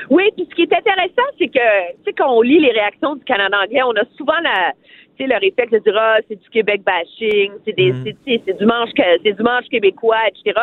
Oui, 0.10 0.24
puis 0.36 0.46
ce 0.50 0.56
qui 0.56 0.64
est 0.64 0.74
intéressant, 0.74 1.28
c'est 1.38 1.48
que, 1.48 1.92
tu 1.94 2.04
sais, 2.06 2.14
quand 2.18 2.32
on 2.32 2.42
lit 2.42 2.60
les 2.60 2.72
réactions 2.72 3.16
du 3.16 3.24
Canada 3.24 3.58
anglais, 3.64 3.82
on 3.84 3.96
a 3.96 4.04
souvent 4.18 4.40
la, 4.44 4.74
tu 5.20 5.26
sais, 5.26 5.34
le 5.34 5.40
réflexe 5.40 5.72
de 5.72 5.80
dire, 5.80 5.96
ah, 5.98 6.18
c'est 6.28 6.42
du 6.42 6.50
Québec 6.50 6.82
bashing, 6.84 7.52
c'est 7.66 7.76
des, 7.76 7.92
mm. 7.92 8.14
c'est 8.26 8.58
du 8.58 8.66
manche, 8.66 8.90
c'est 8.96 9.34
du 9.34 9.44
manche 9.44 9.66
québécois, 9.70 10.28
etc. 10.28 10.54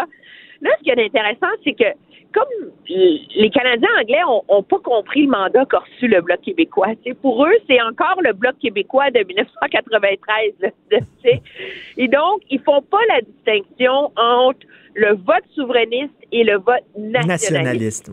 Là, 0.62 0.70
ce 0.78 0.84
qui 0.84 0.90
est 0.90 1.04
intéressant, 1.04 1.52
c'est 1.62 1.74
que 1.74 1.92
comme 2.32 2.70
les 2.88 3.50
Canadiens 3.50 3.88
anglais 4.00 4.20
ont, 4.48 4.62
pas 4.62 4.78
compris 4.80 5.22
le 5.22 5.30
mandat 5.30 5.64
qu'a 5.64 5.78
reçu 5.78 6.06
le 6.06 6.20
Bloc 6.20 6.40
québécois. 6.42 6.88
pour 7.22 7.46
eux, 7.46 7.54
c'est 7.68 7.80
encore 7.80 8.20
le 8.20 8.32
Bloc 8.32 8.58
québécois 8.60 9.10
de 9.10 9.24
1993. 9.24 10.52
et 11.96 12.08
donc, 12.08 12.42
ils 12.50 12.60
font 12.60 12.82
pas 12.82 13.00
la 13.08 13.20
distinction 13.22 14.12
entre 14.16 14.66
le 14.94 15.14
vote 15.14 15.44
souverainiste 15.54 16.12
et 16.32 16.44
le 16.44 16.58
vote 16.58 16.84
nationaliste. 16.96 18.10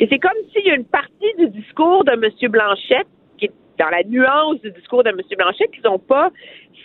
Et 0.00 0.06
c'est 0.08 0.18
comme 0.18 0.32
s'il 0.52 0.66
y 0.66 0.70
a 0.70 0.74
une 0.74 0.84
partie 0.84 1.32
du 1.38 1.48
discours 1.48 2.04
de 2.04 2.12
M. 2.12 2.50
Blanchette, 2.50 3.06
dans 3.78 3.88
la 3.88 4.02
nuance 4.04 4.60
du 4.60 4.70
discours 4.70 5.02
de 5.02 5.10
M. 5.10 5.20
Blanchette, 5.36 5.70
qu'ils 5.72 5.84
n'ont 5.84 5.98
pas 5.98 6.30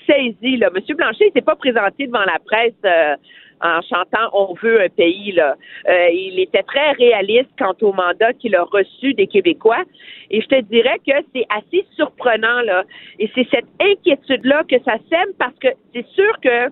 saisi. 0.07 0.57
Là. 0.57 0.69
M. 0.73 0.95
Blanchet 0.95 1.31
s'est 1.35 1.41
pas 1.41 1.55
présenté 1.55 2.07
devant 2.07 2.23
la 2.23 2.39
presse 2.45 2.73
euh, 2.85 3.15
en 3.61 3.81
chantant 3.81 4.29
On 4.33 4.53
veut 4.53 4.81
un 4.81 4.89
pays. 4.89 5.33
Là. 5.33 5.55
Euh, 5.87 6.09
il 6.11 6.39
était 6.39 6.63
très 6.63 6.91
réaliste 6.93 7.49
quant 7.57 7.75
au 7.81 7.93
mandat 7.93 8.33
qu'il 8.33 8.55
a 8.55 8.63
reçu 8.63 9.13
des 9.13 9.27
Québécois. 9.27 9.83
Et 10.31 10.41
je 10.41 10.47
te 10.47 10.61
dirais 10.61 10.99
que 11.05 11.13
c'est 11.33 11.45
assez 11.49 11.85
surprenant. 11.95 12.61
Là. 12.61 12.83
Et 13.19 13.29
c'est 13.35 13.47
cette 13.51 13.67
inquiétude-là 13.79 14.63
que 14.69 14.77
ça 14.83 14.97
sème 15.09 15.33
parce 15.37 15.57
que 15.59 15.69
c'est 15.93 16.07
sûr 16.07 16.39
que 16.41 16.71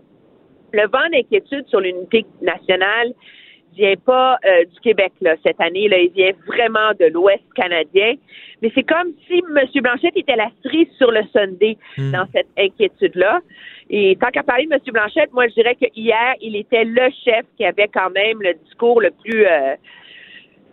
le 0.73 0.87
vent 0.87 1.09
d'inquiétude 1.11 1.67
sur 1.67 1.79
l'unité 1.79 2.25
nationale 2.41 3.13
vient 3.75 3.95
pas 4.05 4.37
euh, 4.45 4.65
du 4.65 4.79
Québec 4.81 5.13
là, 5.21 5.35
cette 5.43 5.59
année. 5.61 5.87
Là, 5.87 5.99
il 5.99 6.11
vient 6.11 6.31
vraiment 6.47 6.91
de 6.99 7.05
l'Ouest 7.05 7.43
canadien. 7.55 8.13
Mais 8.61 8.71
c'est 8.73 8.83
comme 8.83 9.11
si 9.27 9.39
M. 9.39 9.81
Blanchette 9.81 10.15
était 10.15 10.35
la 10.35 10.49
cerise 10.63 10.87
sur 10.97 11.11
le 11.11 11.21
Sunday 11.33 11.77
hmm. 11.97 12.11
dans 12.11 12.25
cette 12.33 12.47
inquiétude-là. 12.57 13.41
Et 13.89 14.17
tant 14.19 14.29
qu'à 14.29 14.43
parler 14.43 14.65
de 14.65 14.73
M. 14.73 14.79
Blanchette, 14.87 15.31
moi, 15.33 15.47
je 15.47 15.53
dirais 15.53 15.75
que 15.75 15.85
hier, 15.95 16.33
il 16.41 16.55
était 16.55 16.85
le 16.85 17.09
chef 17.23 17.45
qui 17.57 17.65
avait 17.65 17.89
quand 17.93 18.09
même 18.09 18.41
le 18.41 18.53
discours 18.65 19.01
le 19.01 19.11
plus 19.11 19.45
euh, 19.45 19.75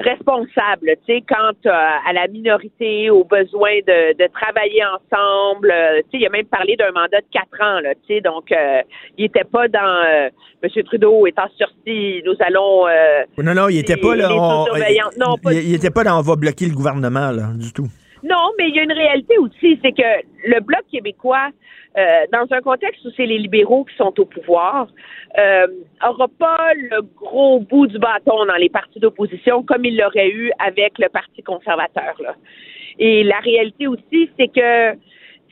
responsable, 0.00 0.96
tu 1.06 1.14
sais, 1.14 1.24
quant 1.28 1.52
euh, 1.66 1.70
à 1.70 2.12
la 2.12 2.26
minorité, 2.28 3.10
aux 3.10 3.24
besoins 3.24 3.78
de, 3.86 4.16
de 4.16 4.28
travailler 4.32 4.82
ensemble. 4.84 5.70
Euh, 5.70 6.00
tu 6.10 6.18
sais, 6.18 6.22
il 6.22 6.26
a 6.26 6.30
même 6.30 6.46
parlé 6.46 6.76
d'un 6.76 6.90
mandat 6.92 7.20
de 7.20 7.26
quatre 7.30 7.60
ans, 7.60 7.80
là, 7.80 7.94
tu 8.06 8.14
sais, 8.14 8.20
donc 8.20 8.52
il 9.18 9.24
était 9.24 9.44
pas 9.44 9.68
dans 9.68 10.30
M. 10.62 10.82
Trudeau 10.84 11.26
étant 11.26 11.48
sorti, 11.58 12.22
nous 12.24 12.34
allons. 12.40 12.86
non, 13.38 13.54
non, 13.54 13.68
il 13.68 13.78
était 13.78 13.96
pas 13.96 14.16
là. 14.16 14.28
non, 14.28 15.36
pas 15.36 15.52
il, 15.52 15.68
il 15.68 15.74
était 15.74 15.90
pas 15.90 16.04
dans 16.04 16.18
on 16.18 16.22
va 16.22 16.36
bloquer 16.36 16.66
le 16.66 16.74
gouvernement, 16.74 17.30
là, 17.30 17.50
du 17.54 17.72
tout. 17.72 17.88
Non, 18.22 18.52
mais 18.58 18.68
il 18.68 18.76
y 18.76 18.78
a 18.78 18.82
une 18.82 18.92
réalité 18.92 19.36
aussi, 19.38 19.78
c'est 19.82 19.92
que 19.92 20.24
le 20.46 20.60
Bloc 20.60 20.82
québécois, 20.90 21.50
euh, 21.98 22.24
dans 22.32 22.46
un 22.50 22.60
contexte 22.60 23.04
où 23.04 23.10
c'est 23.16 23.26
les 23.26 23.38
libéraux 23.38 23.84
qui 23.84 23.96
sont 23.96 24.18
au 24.18 24.24
pouvoir, 24.24 24.86
euh, 25.38 25.66
aura 26.06 26.28
pas 26.28 26.72
le 26.74 27.02
gros 27.02 27.60
bout 27.60 27.86
du 27.86 27.98
bâton 27.98 28.46
dans 28.46 28.56
les 28.56 28.68
partis 28.68 29.00
d'opposition 29.00 29.62
comme 29.62 29.84
il 29.84 29.98
l'aurait 29.98 30.30
eu 30.30 30.52
avec 30.58 30.98
le 30.98 31.08
Parti 31.08 31.42
conservateur. 31.42 32.14
Là. 32.20 32.34
Et 32.98 33.24
la 33.24 33.40
réalité 33.40 33.86
aussi, 33.88 34.30
c'est 34.38 34.48
que 34.48 34.96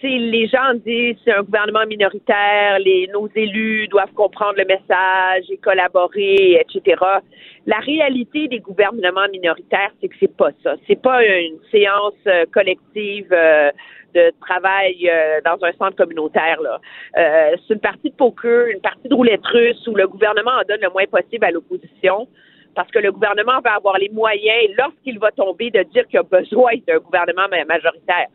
les 0.08 0.46
gens 0.48 0.74
disent 0.74 1.16
c'est 1.24 1.32
un 1.32 1.42
gouvernement 1.42 1.86
minoritaire, 1.86 2.78
les, 2.78 3.08
nos 3.12 3.28
élus 3.34 3.88
doivent 3.88 4.12
comprendre 4.12 4.54
le 4.56 4.64
message 4.64 5.44
et 5.50 5.56
collaborer, 5.58 6.60
etc. 6.60 6.96
La 7.66 7.78
réalité 7.78 8.48
des 8.48 8.60
gouvernements 8.60 9.28
minoritaires, 9.30 9.90
c'est 10.00 10.08
que 10.08 10.16
c'est 10.18 10.34
pas 10.36 10.50
ça. 10.62 10.74
C'est 10.86 11.00
pas 11.00 11.24
une 11.24 11.58
séance 11.70 12.14
euh, 12.26 12.44
collective 12.52 13.28
euh, 13.32 13.70
de 14.14 14.32
travail 14.40 15.08
euh, 15.08 15.40
dans 15.44 15.62
un 15.64 15.72
centre 15.72 15.96
communautaire. 15.96 16.60
Là. 16.62 16.80
c'est 17.14 17.74
une 17.74 17.80
partie 17.80 18.10
de 18.10 18.16
poker, 18.16 18.68
une 18.68 18.80
partie 18.80 19.08
de 19.08 19.14
roulette 19.14 19.44
russe 19.46 19.86
où 19.86 19.94
le 19.94 20.08
gouvernement 20.08 20.52
en 20.52 20.62
donne 20.68 20.80
le 20.80 20.90
moins 20.90 21.06
possible 21.06 21.44
à 21.44 21.50
l'opposition 21.50 22.26
parce 22.74 22.90
que 22.90 23.00
le 23.00 23.10
gouvernement 23.12 23.60
va 23.64 23.74
avoir 23.74 23.98
les 23.98 24.08
moyens, 24.10 24.70
lorsqu'il 24.78 25.18
va 25.18 25.32
tomber, 25.32 25.70
de 25.70 25.82
dire 25.92 26.06
qu'il 26.06 26.20
a 26.20 26.22
besoin 26.22 26.72
d'un 26.86 26.98
gouvernement 26.98 27.48
majoritaire. 27.68 28.28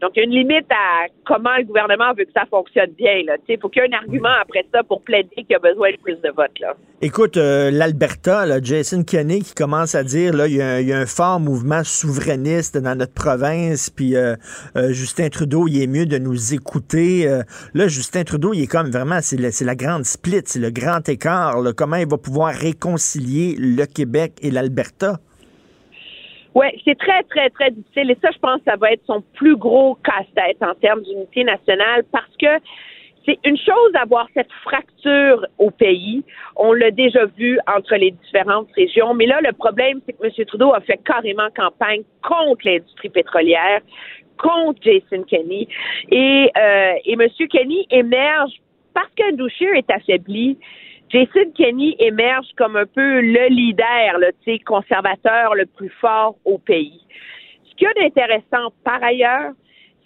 Donc, 0.00 0.12
il 0.16 0.20
y 0.20 0.22
a 0.22 0.24
une 0.24 0.30
limite 0.30 0.66
à 0.70 1.06
comment 1.26 1.56
le 1.58 1.64
gouvernement 1.64 2.14
veut 2.16 2.24
que 2.24 2.32
ça 2.32 2.46
fonctionne 2.50 2.90
bien. 2.96 3.22
Il 3.48 3.58
faut 3.60 3.68
qu'il 3.68 3.82
y 3.82 3.84
ait 3.84 3.94
un 3.94 3.98
argument 3.98 4.34
après 4.40 4.64
ça 4.72 4.82
pour 4.82 5.02
plaider 5.02 5.28
qu'il 5.34 5.50
y 5.50 5.54
a 5.54 5.58
besoin 5.58 5.90
de 5.90 5.98
plus 5.98 6.16
de 6.16 6.30
votes. 6.30 6.58
Là. 6.58 6.74
Écoute, 7.02 7.36
euh, 7.36 7.70
l'Alberta, 7.70 8.60
Jason 8.62 9.04
Kenney 9.04 9.40
qui 9.40 9.54
commence 9.54 9.94
à 9.94 10.02
dire 10.02 10.34
là, 10.34 10.46
il 10.48 10.54
y, 10.54 10.92
a 10.92 10.98
un, 10.98 11.06
fort 11.06 11.38
mouvement 11.38 11.84
souverainiste 11.84 12.78
dans 12.78 12.96
notre 12.96 13.12
province, 13.12 13.90
puis 13.90 14.16
euh, 14.16 14.36
euh, 14.76 14.92
Justin 14.92 15.28
Trudeau, 15.28 15.68
il 15.68 15.82
est 15.82 15.86
mieux 15.86 16.06
de 16.06 16.18
nous 16.18 16.54
écouter. 16.54 17.26
là, 17.74 17.88
Justin 17.88 18.24
Trudeau, 18.24 18.54
il 18.54 18.62
est 18.62 18.66
comme 18.66 18.90
vraiment, 18.90 19.18
c'est 19.20 19.38
la, 19.38 19.74
grande 19.74 20.04
split, 20.04 20.42
c'est 20.46 20.60
le 20.60 20.70
grand 20.70 21.06
écart. 21.08 21.56
comment 21.76 21.96
il 21.96 22.08
va 22.08 22.16
pouvoir 22.16 22.54
réconcilier 22.54 23.54
le 23.58 23.84
Québec 23.84 24.34
et 24.40 24.50
l'Alberta? 24.50 25.20
Oui, 26.54 26.66
c'est 26.84 26.98
très, 26.98 27.22
très, 27.24 27.48
très 27.50 27.70
difficile. 27.70 28.10
Et 28.10 28.18
ça, 28.20 28.30
je 28.32 28.38
pense, 28.38 28.60
ça 28.66 28.76
va 28.76 28.92
être 28.92 29.04
son 29.06 29.22
plus 29.34 29.56
gros 29.56 29.96
casse-tête 29.96 30.62
en 30.62 30.74
termes 30.74 31.02
d'unité 31.02 31.44
nationale 31.44 32.04
parce 32.10 32.36
que 32.40 32.64
c'est 33.26 33.38
une 33.44 33.56
chose 33.56 33.92
d'avoir 33.92 34.26
cette 34.34 34.50
fracture 34.64 35.46
au 35.58 35.70
pays. 35.70 36.24
On 36.56 36.72
l'a 36.72 36.90
déjà 36.90 37.26
vu 37.26 37.58
entre 37.66 37.94
les 37.96 38.12
différentes 38.12 38.68
régions. 38.74 39.14
Mais 39.14 39.26
là, 39.26 39.40
le 39.42 39.52
problème, 39.52 40.00
c'est 40.06 40.14
que 40.14 40.26
M. 40.26 40.46
Trudeau 40.46 40.72
a 40.72 40.80
fait 40.80 40.98
carrément 41.04 41.48
campagne 41.54 42.02
contre 42.22 42.62
l'industrie 42.64 43.10
pétrolière, 43.10 43.80
contre 44.38 44.80
Jason 44.82 45.22
Kenney. 45.24 45.68
Et, 46.10 46.50
euh, 46.56 46.94
M. 47.06 47.28
Kenney 47.50 47.86
émerge 47.90 48.52
parce 48.94 49.10
qu'Andrew 49.16 49.48
Scheer 49.50 49.74
est 49.74 49.90
affaibli. 49.90 50.58
Jason 51.10 51.50
Kenney 51.56 51.96
émerge 51.98 52.46
comme 52.56 52.76
un 52.76 52.86
peu 52.86 53.20
le 53.20 53.48
leader, 53.48 54.18
le 54.18 54.58
conservateur 54.64 55.54
le 55.54 55.66
plus 55.66 55.90
fort 56.00 56.36
au 56.44 56.58
pays. 56.58 57.00
Ce 57.68 57.74
qu'il 57.74 57.88
y 57.88 57.90
a 57.90 58.02
d'intéressant 58.02 58.72
par 58.84 59.02
ailleurs, 59.02 59.52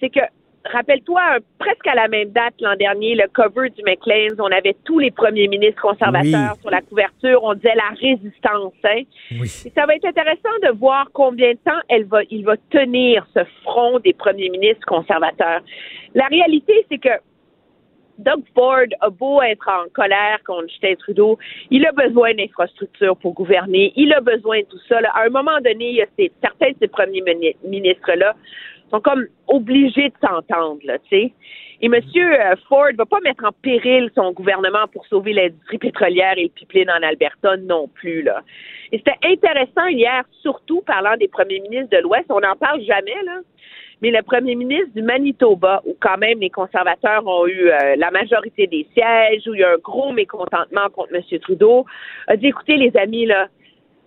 c'est 0.00 0.08
que 0.08 0.20
rappelle-toi, 0.64 1.38
presque 1.58 1.86
à 1.86 1.94
la 1.94 2.08
même 2.08 2.30
date 2.30 2.54
l'an 2.60 2.74
dernier, 2.76 3.14
le 3.14 3.28
cover 3.28 3.68
du 3.70 3.82
McLean's, 3.82 4.38
on 4.38 4.50
avait 4.50 4.76
tous 4.84 4.98
les 4.98 5.10
premiers 5.10 5.48
ministres 5.48 5.82
conservateurs 5.82 6.56
sur 6.60 6.70
la 6.70 6.80
couverture, 6.80 7.42
on 7.42 7.54
disait 7.54 7.74
la 7.74 7.90
résistance. 8.00 8.72
Hein? 8.84 9.02
Oui. 9.32 9.48
ça 9.48 9.86
va 9.86 9.94
être 9.94 10.06
intéressant 10.06 10.56
de 10.62 10.70
voir 10.78 11.10
combien 11.12 11.52
de 11.52 11.58
temps 11.64 11.80
elle 11.88 12.04
va, 12.04 12.20
il 12.30 12.44
va 12.44 12.56
tenir 12.70 13.26
ce 13.34 13.40
front 13.62 13.98
des 14.00 14.14
premiers 14.14 14.48
ministres 14.48 14.86
conservateurs. 14.86 15.60
La 16.14 16.26
réalité, 16.26 16.86
c'est 16.90 16.98
que 16.98 17.10
Doug 18.18 18.42
Ford 18.54 18.86
a 19.00 19.10
beau 19.10 19.42
être 19.42 19.68
en 19.68 19.88
colère 19.92 20.38
contre 20.46 20.68
Justin 20.68 20.94
Trudeau, 20.94 21.38
il 21.70 21.84
a 21.86 21.92
besoin 21.92 22.34
d'infrastructures 22.34 23.16
pour 23.16 23.34
gouverner, 23.34 23.92
il 23.96 24.12
a 24.12 24.20
besoin 24.20 24.60
de 24.60 24.66
tout 24.66 24.78
ça. 24.88 24.98
À 25.14 25.24
un 25.24 25.30
moment 25.30 25.60
donné, 25.64 25.90
il 25.90 25.96
y 25.96 26.02
a 26.02 26.06
certains 26.42 26.70
de 26.70 26.76
ces 26.80 26.88
premiers 26.88 27.22
ministres-là 27.64 28.34
sont 28.94 29.00
comme 29.00 29.26
obligés 29.48 30.08
de 30.08 30.14
s'entendre, 30.20 30.80
tu 30.80 31.08
sais. 31.10 31.32
Et 31.80 31.86
M. 31.86 31.94
Euh, 31.94 32.54
Ford 32.68 32.88
va 32.96 33.04
pas 33.04 33.20
mettre 33.20 33.44
en 33.44 33.52
péril 33.52 34.10
son 34.14 34.32
gouvernement 34.32 34.86
pour 34.92 35.04
sauver 35.06 35.32
l'industrie 35.32 35.78
pétrolière 35.78 36.34
et 36.36 36.44
le 36.44 36.48
pipeline 36.48 36.88
en 36.90 37.02
Alberta 37.02 37.56
non 37.56 37.88
plus, 37.88 38.22
là. 38.22 38.42
Et 38.92 38.98
c'était 38.98 39.18
intéressant 39.24 39.86
hier, 39.88 40.22
surtout 40.40 40.82
parlant 40.82 41.16
des 41.16 41.28
premiers 41.28 41.60
ministres 41.60 41.90
de 41.90 42.02
l'Ouest. 42.02 42.26
On 42.30 42.40
n'en 42.40 42.56
parle 42.56 42.80
jamais, 42.82 43.20
là. 43.24 43.40
Mais 44.02 44.10
le 44.10 44.22
premier 44.22 44.54
ministre 44.54 44.92
du 44.94 45.02
Manitoba, 45.02 45.82
où 45.84 45.96
quand 46.00 46.18
même 46.18 46.38
les 46.40 46.50
conservateurs 46.50 47.26
ont 47.26 47.46
eu 47.46 47.70
euh, 47.70 47.96
la 47.96 48.10
majorité 48.10 48.66
des 48.66 48.86
sièges, 48.92 49.46
où 49.46 49.54
il 49.54 49.60
y 49.60 49.64
a 49.64 49.72
un 49.72 49.78
gros 49.78 50.12
mécontentement 50.12 50.88
contre 50.90 51.14
M. 51.14 51.38
Trudeau, 51.40 51.86
a 52.28 52.36
dit 52.36 52.48
écoutez, 52.48 52.76
les 52.76 52.96
amis, 52.96 53.26
là, 53.26 53.48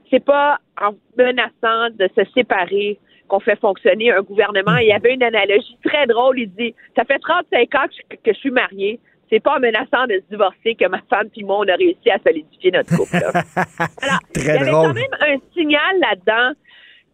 c'est 0.09 0.23
pas 0.23 0.59
en 0.81 0.91
menaçant 1.17 1.93
de 1.97 2.07
se 2.15 2.23
séparer 2.33 2.97
qu'on 3.27 3.39
fait 3.39 3.59
fonctionner 3.59 4.11
un 4.11 4.21
gouvernement. 4.21 4.77
Il 4.77 4.87
y 4.87 4.93
avait 4.93 5.13
une 5.13 5.23
analogie 5.23 5.77
très 5.83 6.05
drôle. 6.07 6.39
Il 6.39 6.51
dit, 6.51 6.73
ça 6.95 7.03
fait 7.05 7.19
35 7.19 7.75
ans 7.75 7.87
que 8.23 8.31
je, 8.33 8.37
suis 8.37 8.51
marié. 8.51 8.99
C'est 9.29 9.41
pas 9.41 9.57
en 9.57 9.59
menaçant 9.59 10.05
de 10.07 10.15
se 10.15 10.29
divorcer 10.29 10.75
que 10.75 10.87
ma 10.87 11.01
femme 11.09 11.27
et 11.35 11.43
moi, 11.43 11.59
on 11.59 11.67
a 11.67 11.75
réussi 11.75 12.09
à 12.09 12.17
solidifier 12.25 12.71
notre 12.71 12.95
couple. 12.95 13.15
Alors, 13.17 14.19
il 14.35 14.45
y 14.45 14.49
avait 14.49 14.71
quand 14.71 14.93
même 14.93 15.17
un 15.19 15.37
signal 15.53 15.99
là-dedans 15.99 16.53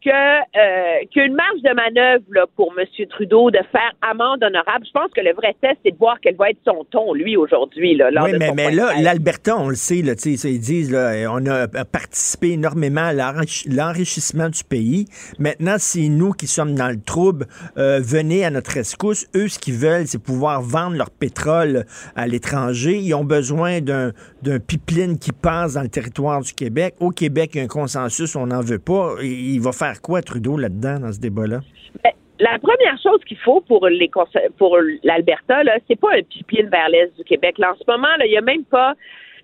que 0.03 0.09
euh, 0.09 1.05
qu'une 1.11 1.33
marge 1.33 1.61
de 1.63 1.73
manœuvre 1.73 2.25
là, 2.31 2.45
pour 2.55 2.73
M. 2.77 2.85
Trudeau 3.09 3.51
de 3.51 3.59
faire 3.71 3.91
amende 4.01 4.43
honorable. 4.43 4.85
Je 4.85 4.91
pense 4.91 5.11
que 5.15 5.21
le 5.21 5.33
vrai 5.33 5.55
test, 5.61 5.77
c'est 5.83 5.91
de 5.91 5.97
voir 5.97 6.17
quel 6.21 6.35
va 6.35 6.49
être 6.49 6.59
son 6.65 6.85
ton, 6.91 7.13
lui, 7.13 7.37
aujourd'hui. 7.37 7.95
Là, 7.95 8.09
oui, 8.23 8.33
mais, 8.37 8.51
mais 8.55 8.71
là, 8.71 8.91
l'Alberta, 9.01 9.57
on 9.57 9.69
le 9.69 9.75
sait, 9.75 10.01
là, 10.01 10.13
ils 10.25 10.59
disent 10.59 10.91
là, 10.91 11.31
on 11.31 11.45
a 11.45 11.67
participé 11.85 12.51
énormément 12.51 13.01
à 13.01 13.13
l'enrichissement 13.13 14.49
du 14.49 14.63
pays. 14.63 15.05
Maintenant, 15.39 15.75
c'est 15.77 16.09
nous 16.09 16.31
qui 16.31 16.47
sommes 16.47 16.75
dans 16.75 16.89
le 16.89 17.01
trouble. 17.01 17.47
Euh, 17.77 17.99
venez 18.03 18.45
à 18.45 18.49
notre 18.49 18.71
rescousse. 18.71 19.27
Eux, 19.35 19.47
ce 19.47 19.59
qu'ils 19.59 19.75
veulent, 19.75 20.07
c'est 20.07 20.21
pouvoir 20.21 20.61
vendre 20.61 20.97
leur 20.97 21.09
pétrole 21.09 21.85
à 22.15 22.27
l'étranger. 22.27 22.97
Ils 22.97 23.13
ont 23.13 23.23
besoin 23.23 23.81
d'un 23.81 24.11
pipeline 24.59 25.17
qui 25.17 25.31
passe 25.31 25.73
dans 25.73 25.81
le 25.81 25.89
territoire 25.89 26.41
du 26.41 26.53
Québec. 26.53 26.95
Au 26.99 27.09
Québec, 27.09 27.51
il 27.53 27.57
y 27.57 27.61
a 27.61 27.63
un 27.63 27.67
consensus, 27.67 28.35
on 28.35 28.47
n'en 28.47 28.61
veut 28.61 28.79
pas. 28.79 29.15
Il 29.21 29.59
va 29.61 29.71
faire 29.71 29.92
quoi, 30.01 30.21
Trudeau, 30.21 30.57
là-dedans, 30.57 30.99
dans 30.99 31.11
ce 31.11 31.19
débat-là? 31.19 31.59
Ben, 32.03 32.11
la 32.39 32.57
première 32.59 32.97
chose 33.01 33.23
qu'il 33.25 33.37
faut 33.37 33.61
pour 33.61 33.87
les 33.87 34.09
pour 34.57 34.77
l'Alberta, 35.03 35.61
c'est 35.87 35.99
pas 35.99 36.15
un 36.17 36.21
pipeline 36.23 36.69
vers 36.69 36.89
l'est 36.89 37.15
du 37.17 37.23
Québec. 37.23 37.57
Là, 37.57 37.73
en 37.73 37.75
ce 37.75 37.83
moment, 37.87 38.07
il 38.23 38.31
n'y 38.31 38.37
a 38.37 38.41
même 38.41 38.65
pas 38.65 38.93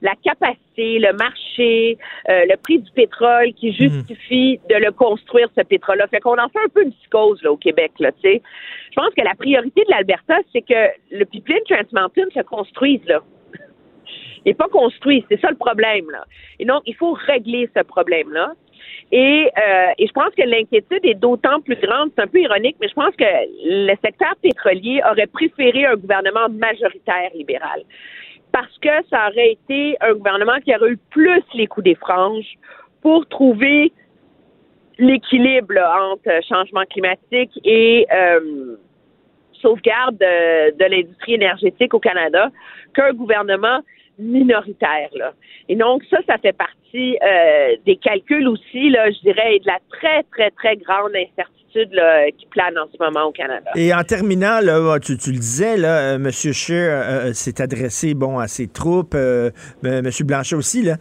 la 0.02 0.14
capacité, 0.24 1.00
le 1.00 1.14
marché, 1.14 1.98
euh, 2.30 2.46
le 2.50 2.56
prix 2.58 2.80
du 2.80 2.90
pétrole 2.92 3.54
qui 3.54 3.74
justifie 3.74 4.60
de 4.70 4.76
le 4.76 4.92
construire, 4.92 5.50
ce 5.58 5.62
pétrole-là. 5.62 6.08
Fait 6.08 6.20
qu'on 6.20 6.38
en 6.38 6.50
fait 6.50 6.60
un 6.60 6.70
peu 6.74 6.84
une 6.84 6.94
psychose 6.94 7.42
là, 7.44 7.52
au 7.52 7.58
Québec. 7.58 7.92
Là. 8.00 8.12
Je 8.24 8.40
pense 8.96 9.14
que 9.14 9.22
la 9.24 9.36
priorité 9.36 9.84
de 9.84 9.92
l'Alberta, 9.92 10.38
c'est 10.54 10.62
que 10.62 10.90
le 11.12 11.26
pipeline 11.26 11.60
Trans 11.70 11.84
Mountain 11.92 12.30
se 12.34 12.42
construise. 12.42 13.02
Là. 13.08 13.22
Il 14.46 14.50
n'est 14.50 14.54
pas 14.54 14.70
construit, 14.70 15.26
c'est 15.30 15.40
ça 15.42 15.50
le 15.50 15.58
problème. 15.58 16.10
Là. 16.12 16.26
Et 16.60 16.66
donc, 16.66 16.84
il 16.86 16.96
faut 16.96 17.12
régler 17.12 17.70
ce 17.76 17.84
problème-là. 17.84 18.54
Et, 19.12 19.50
euh, 19.58 19.92
et 19.98 20.08
je 20.08 20.12
pense 20.12 20.34
que 20.36 20.44
l'inquiétude 20.44 21.04
est 21.04 21.16
d'autant 21.16 21.62
plus 21.62 21.78
grande, 21.78 22.12
c'est 22.16 22.24
un 22.24 22.28
peu 22.28 22.40
ironique, 22.40 22.76
mais 22.80 22.88
je 22.88 22.94
pense 22.94 23.16
que 23.16 23.26
le 23.66 23.96
secteur 24.04 24.36
pétrolier 24.42 25.02
aurait 25.10 25.28
préféré 25.28 25.86
un 25.86 25.96
gouvernement 25.96 26.48
majoritaire 26.50 27.32
libéral. 27.34 27.82
Parce 28.52 28.78
que 28.80 28.90
ça 29.10 29.30
aurait 29.30 29.54
été 29.54 29.98
un 30.02 30.14
gouvernement 30.14 30.60
qui 30.64 30.76
aurait 30.76 30.92
eu 30.92 31.00
plus 31.10 31.44
les 31.56 31.66
coups 31.68 31.86
des 31.86 31.96
franges 31.96 32.58
pour 33.02 33.28
trouver 33.28 33.92
l'équilibre 35.00 35.80
entre 36.14 36.30
changement 36.48 36.84
climatique 36.90 37.52
et 37.64 38.06
euh, 38.14 38.76
sauvegarde 39.54 40.18
de, 40.18 40.78
de 40.78 40.86
l'industrie 40.86 41.36
énergétique 41.36 41.94
au 41.94 42.00
Canada 42.00 42.50
qu'un 42.94 43.14
gouvernement 43.14 43.80
minoritaire. 44.20 45.10
Là. 45.16 45.34
Et 45.68 45.76
donc, 45.76 46.04
ça, 46.10 46.18
ça 46.28 46.38
fait 46.38 46.54
partie 46.54 47.18
euh, 47.24 47.76
des 47.86 47.96
calculs 47.98 48.48
aussi, 48.48 48.90
là, 48.90 49.10
je 49.12 49.20
dirais, 49.22 49.56
et 49.56 49.60
de 49.60 49.68
la 49.68 49.80
très, 49.90 50.24
très, 50.32 50.52
très 50.52 50.76
grande 50.78 51.12
incertitude 51.16 51.94
là, 51.94 52.32
qui 52.32 52.46
plane 52.48 52.78
en 52.78 52.88
ce 52.92 52.98
moment 53.04 53.28
au 53.28 53.32
Canada. 53.32 53.72
Et 53.76 53.94
en 53.94 54.04
terminant, 54.04 54.60
là, 54.62 54.98
tu, 55.00 55.18
tu 55.18 55.32
le 55.32 55.38
disais, 55.38 55.78
là, 55.78 56.14
euh, 56.14 56.16
M. 56.16 56.32
Scheer 56.32 56.90
euh, 56.90 57.34
s'est 57.34 57.62
adressé 57.62 58.14
bon, 58.14 58.40
à 58.40 58.48
ses 58.48 58.68
troupes, 58.68 59.16
M. 59.16 60.10
Blanchet 60.26 60.56
aussi. 60.56 60.84
Là. 60.84 60.96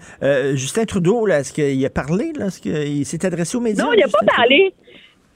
Justin 0.54 0.84
Trudeau, 0.84 1.26
là, 1.26 1.40
est-ce 1.40 1.52
qu'il 1.52 1.84
a 1.84 1.90
parlé? 1.90 2.32
Là? 2.38 2.46
Est-ce 2.46 2.60
qu'il 2.60 3.04
s'est 3.06 3.24
adressé 3.26 3.56
aux 3.56 3.60
médias? 3.60 3.84
Non, 3.84 3.92
il 3.94 4.00
n'a 4.00 4.08
pas 4.08 4.26
parlé. 4.36 4.74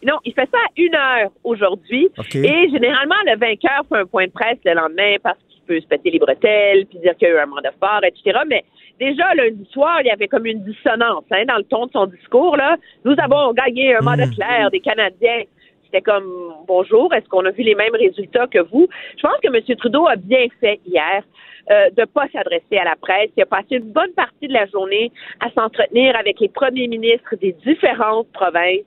Non, 0.04 0.16
il 0.24 0.34
fait 0.34 0.48
ça 0.50 0.58
à 0.58 0.70
une 0.76 0.94
heure 0.96 1.30
aujourd'hui. 1.44 2.10
Et 2.34 2.68
généralement, 2.70 3.14
le 3.24 3.38
vainqueur 3.38 3.86
fait 3.88 3.98
un 3.98 4.04
point 4.06 4.26
de 4.26 4.32
presse 4.32 4.58
le 4.64 4.74
lendemain 4.74 5.14
parce 5.22 5.38
peut 5.72 5.80
se 5.80 5.86
péter 5.86 6.10
les 6.10 6.18
bretelles, 6.18 6.86
puis 6.86 6.98
dire 6.98 7.16
qu'il 7.16 7.28
y 7.28 7.30
a 7.30 7.34
eu 7.34 7.38
un 7.38 7.46
mandat 7.46 7.72
fort, 7.80 8.04
etc. 8.04 8.40
Mais 8.46 8.64
déjà, 9.00 9.34
lundi 9.34 9.66
soir, 9.72 10.00
il 10.00 10.06
y 10.06 10.10
avait 10.10 10.28
comme 10.28 10.46
une 10.46 10.62
dissonance 10.64 11.24
hein, 11.30 11.44
dans 11.48 11.56
le 11.56 11.64
ton 11.64 11.86
de 11.86 11.92
son 11.92 12.06
discours. 12.06 12.56
Là. 12.56 12.76
Nous 13.04 13.14
avons 13.18 13.52
gagné 13.52 13.96
un 13.96 14.00
mandat 14.00 14.26
mmh. 14.26 14.34
clair 14.34 14.70
des 14.70 14.80
Canadiens. 14.80 15.44
C'était 15.84 16.02
comme 16.02 16.54
bonjour, 16.66 17.12
est-ce 17.14 17.28
qu'on 17.28 17.44
a 17.44 17.50
vu 17.50 17.62
les 17.62 17.74
mêmes 17.74 17.94
résultats 17.94 18.46
que 18.46 18.60
vous? 18.60 18.88
Je 19.16 19.22
pense 19.22 19.38
que 19.42 19.48
M. 19.48 19.76
Trudeau 19.76 20.06
a 20.06 20.16
bien 20.16 20.46
fait 20.60 20.80
hier 20.86 21.22
euh, 21.70 21.90
de 21.90 22.00
ne 22.00 22.06
pas 22.06 22.26
s'adresser 22.32 22.78
à 22.78 22.84
la 22.84 22.96
presse. 22.96 23.30
Il 23.36 23.42
a 23.42 23.46
passé 23.46 23.76
une 23.76 23.92
bonne 23.92 24.12
partie 24.12 24.48
de 24.48 24.52
la 24.52 24.66
journée 24.66 25.12
à 25.40 25.50
s'entretenir 25.50 26.16
avec 26.16 26.40
les 26.40 26.48
premiers 26.48 26.88
ministres 26.88 27.36
des 27.40 27.52
différentes 27.64 28.28
provinces 28.32 28.84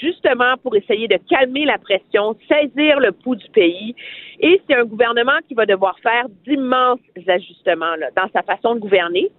justement 0.00 0.56
pour 0.62 0.76
essayer 0.76 1.08
de 1.08 1.18
calmer 1.28 1.64
la 1.64 1.78
pression, 1.78 2.36
saisir 2.48 3.00
le 3.00 3.12
pouls 3.12 3.36
du 3.36 3.48
pays. 3.50 3.94
Et 4.40 4.60
c'est 4.66 4.76
un 4.76 4.84
gouvernement 4.84 5.38
qui 5.48 5.54
va 5.54 5.66
devoir 5.66 5.98
faire 6.00 6.26
d'immenses 6.46 7.00
ajustements 7.26 7.94
dans 8.16 8.28
sa 8.32 8.42
façon 8.42 8.74
de 8.74 8.80
gouverner, 8.80 9.30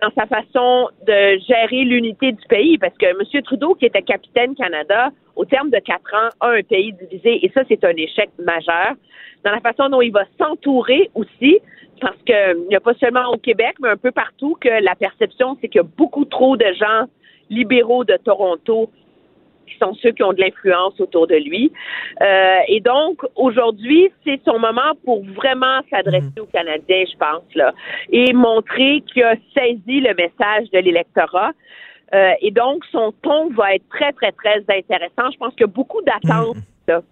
dans 0.00 0.10
sa 0.16 0.26
façon 0.26 0.88
de 1.06 1.38
gérer 1.46 1.84
l'unité 1.84 2.32
du 2.32 2.46
pays, 2.48 2.78
parce 2.78 2.96
que 2.96 3.06
M. 3.06 3.42
Trudeau, 3.42 3.74
qui 3.74 3.86
était 3.86 4.02
capitaine 4.02 4.54
Canada, 4.54 5.10
au 5.36 5.44
terme 5.44 5.70
de 5.70 5.78
quatre 5.78 6.14
ans, 6.14 6.28
a 6.40 6.50
un 6.50 6.62
pays 6.62 6.92
divisé, 6.92 7.44
et 7.44 7.50
ça, 7.54 7.62
c'est 7.68 7.84
un 7.84 7.96
échec 7.96 8.30
majeur. 8.38 8.94
Dans 9.44 9.52
la 9.52 9.60
façon 9.60 9.88
dont 9.88 10.02
il 10.02 10.12
va 10.12 10.24
s'entourer 10.38 11.10
aussi, 11.14 11.58
parce 12.00 12.20
qu'il 12.24 12.66
n'y 12.68 12.76
a 12.76 12.80
pas 12.80 12.94
seulement 12.94 13.28
au 13.32 13.38
Québec, 13.38 13.74
mais 13.80 13.88
un 13.88 13.96
peu 13.96 14.10
partout, 14.10 14.56
que 14.60 14.68
la 14.68 14.94
perception, 14.94 15.56
c'est 15.60 15.68
qu'il 15.68 15.80
y 15.80 15.84
a 15.84 15.88
beaucoup 15.96 16.24
trop 16.24 16.56
de 16.56 16.66
gens 16.78 17.06
libéraux 17.50 18.04
de 18.04 18.16
Toronto 18.24 18.90
qui 19.68 19.78
sont 19.78 19.94
ceux 19.94 20.10
qui 20.10 20.22
ont 20.22 20.32
de 20.32 20.40
l'influence 20.40 20.98
autour 21.00 21.26
de 21.26 21.36
lui. 21.36 21.72
Euh, 22.20 22.58
et 22.68 22.80
donc, 22.80 23.22
aujourd'hui, 23.36 24.10
c'est 24.24 24.40
son 24.44 24.58
moment 24.58 24.92
pour 25.04 25.24
vraiment 25.24 25.80
s'adresser 25.90 26.32
mhm. 26.36 26.42
aux 26.42 26.46
Canadiens, 26.46 27.04
je 27.10 27.16
pense, 27.16 27.54
là, 27.54 27.72
et 28.10 28.32
montrer 28.32 29.02
qu'il 29.06 29.22
a 29.22 29.34
saisi 29.54 30.00
le 30.00 30.14
message 30.14 30.70
de 30.72 30.78
l'électorat. 30.78 31.52
Euh, 32.14 32.32
et 32.40 32.50
donc, 32.50 32.84
son 32.90 33.12
ton 33.22 33.50
va 33.50 33.74
être 33.74 33.88
très, 33.90 34.12
très, 34.12 34.32
très 34.32 34.64
intéressant. 34.68 35.30
Je 35.32 35.38
pense 35.38 35.52
qu'il 35.52 35.62
y 35.62 35.64
a 35.64 35.66
beaucoup 35.66 36.00
d'attentes 36.02 36.56
mhm. 36.88 37.02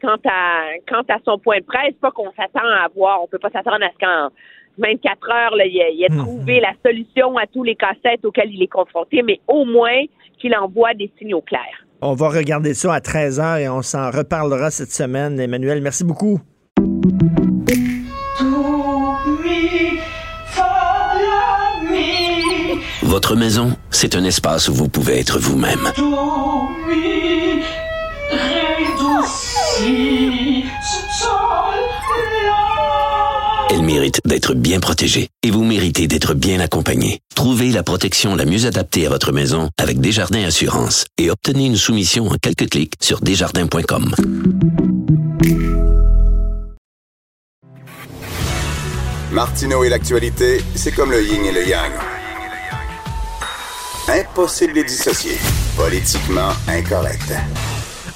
quant 0.00 0.18
à 0.24 0.64
quant 0.88 1.04
à 1.08 1.18
son 1.24 1.38
point 1.38 1.58
de 1.58 1.64
presse. 1.64 1.94
Pas 2.00 2.10
qu'on 2.10 2.32
s'attend 2.32 2.66
à 2.66 2.88
voir, 2.94 3.22
on 3.22 3.26
peut 3.26 3.38
pas 3.38 3.50
s'attendre 3.50 3.84
à 3.84 3.90
ce 3.90 3.98
qu'en 3.98 4.30
24 4.78 5.30
heures, 5.30 5.56
là, 5.56 5.66
il, 5.66 5.80
a, 5.80 5.88
il 5.88 6.04
a 6.04 6.08
mhm. 6.08 6.18
trouvé 6.18 6.60
la 6.60 6.72
solution 6.84 7.36
à 7.36 7.46
tous 7.46 7.64
les 7.64 7.76
cassettes 7.76 8.24
auxquels 8.24 8.52
il 8.52 8.62
est 8.62 8.72
confronté, 8.72 9.22
mais 9.22 9.40
au 9.46 9.64
moins 9.64 10.04
qu'il 10.38 10.54
envoie 10.54 10.94
des 10.94 11.10
signaux 11.18 11.40
clairs. 11.40 11.85
On 12.02 12.14
va 12.14 12.28
regarder 12.28 12.74
ça 12.74 12.94
à 12.94 13.00
13h 13.00 13.60
et 13.60 13.68
on 13.68 13.82
s'en 13.82 14.10
reparlera 14.10 14.70
cette 14.70 14.92
semaine. 14.92 15.40
Emmanuel, 15.40 15.80
merci 15.80 16.04
beaucoup. 16.04 16.40
Votre 23.02 23.36
maison, 23.36 23.76
c'est 23.90 24.14
un 24.14 24.24
espace 24.24 24.68
où 24.68 24.74
vous 24.74 24.88
pouvez 24.88 25.18
être 25.18 25.38
vous-même. 25.38 25.90
Elle 33.70 33.82
mérite 33.82 34.20
d'être 34.24 34.54
bien 34.54 34.80
protégée 34.80 35.28
et 35.42 35.50
vous 35.50 35.64
méritez 35.64 36.06
d'être 36.06 36.34
bien 36.34 36.60
accompagnée. 36.60 37.20
Trouvez 37.34 37.70
la 37.70 37.82
protection 37.82 38.36
la 38.36 38.44
mieux 38.44 38.66
adaptée 38.66 39.06
à 39.06 39.10
votre 39.10 39.32
maison 39.32 39.70
avec 39.78 40.00
Desjardins 40.00 40.44
Assurance 40.44 41.04
et 41.18 41.30
obtenez 41.30 41.66
une 41.66 41.76
soumission 41.76 42.28
en 42.28 42.36
quelques 42.40 42.70
clics 42.70 42.94
sur 43.00 43.20
desjardins.com. 43.20 44.14
Martineau 49.32 49.84
et 49.84 49.88
l'actualité, 49.88 50.62
c'est 50.74 50.92
comme 50.92 51.10
le 51.10 51.22
yin 51.22 51.44
et 51.44 51.52
le 51.52 51.68
yang. 51.68 51.92
Impossible 54.08 54.72
de 54.72 54.78
les 54.78 54.84
dissocier. 54.84 55.36
Politiquement 55.76 56.52
incorrect. 56.68 57.32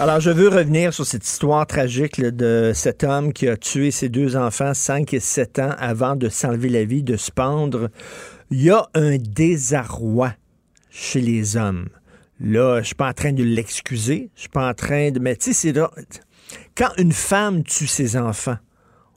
Alors, 0.00 0.18
je 0.18 0.30
veux 0.30 0.48
revenir 0.48 0.94
sur 0.94 1.04
cette 1.04 1.26
histoire 1.26 1.66
tragique 1.66 2.22
de 2.22 2.72
cet 2.74 3.04
homme 3.04 3.34
qui 3.34 3.46
a 3.48 3.58
tué 3.58 3.90
ses 3.90 4.08
deux 4.08 4.34
enfants, 4.34 4.72
5 4.72 5.12
et 5.12 5.20
7 5.20 5.58
ans, 5.58 5.74
avant 5.76 6.16
de 6.16 6.30
s'enlever 6.30 6.70
la 6.70 6.84
vie, 6.84 7.02
de 7.02 7.18
se 7.18 7.30
pendre. 7.30 7.90
Il 8.50 8.62
y 8.62 8.70
a 8.70 8.88
un 8.94 9.18
désarroi 9.18 10.32
chez 10.88 11.20
les 11.20 11.58
hommes. 11.58 11.90
Là, 12.40 12.80
je 12.80 12.86
suis 12.86 12.94
pas 12.94 13.10
en 13.10 13.12
train 13.12 13.34
de 13.34 13.44
l'excuser. 13.44 14.30
Je 14.36 14.40
suis 14.40 14.48
pas 14.48 14.70
en 14.70 14.72
train 14.72 15.10
de. 15.10 15.18
Mais 15.18 15.36
tu 15.36 15.52
sais, 15.52 15.52
c'est 15.52 15.72
là. 15.72 15.90
Quand 16.74 16.92
une 16.96 17.12
femme 17.12 17.62
tue 17.62 17.86
ses 17.86 18.16
enfants, 18.16 18.56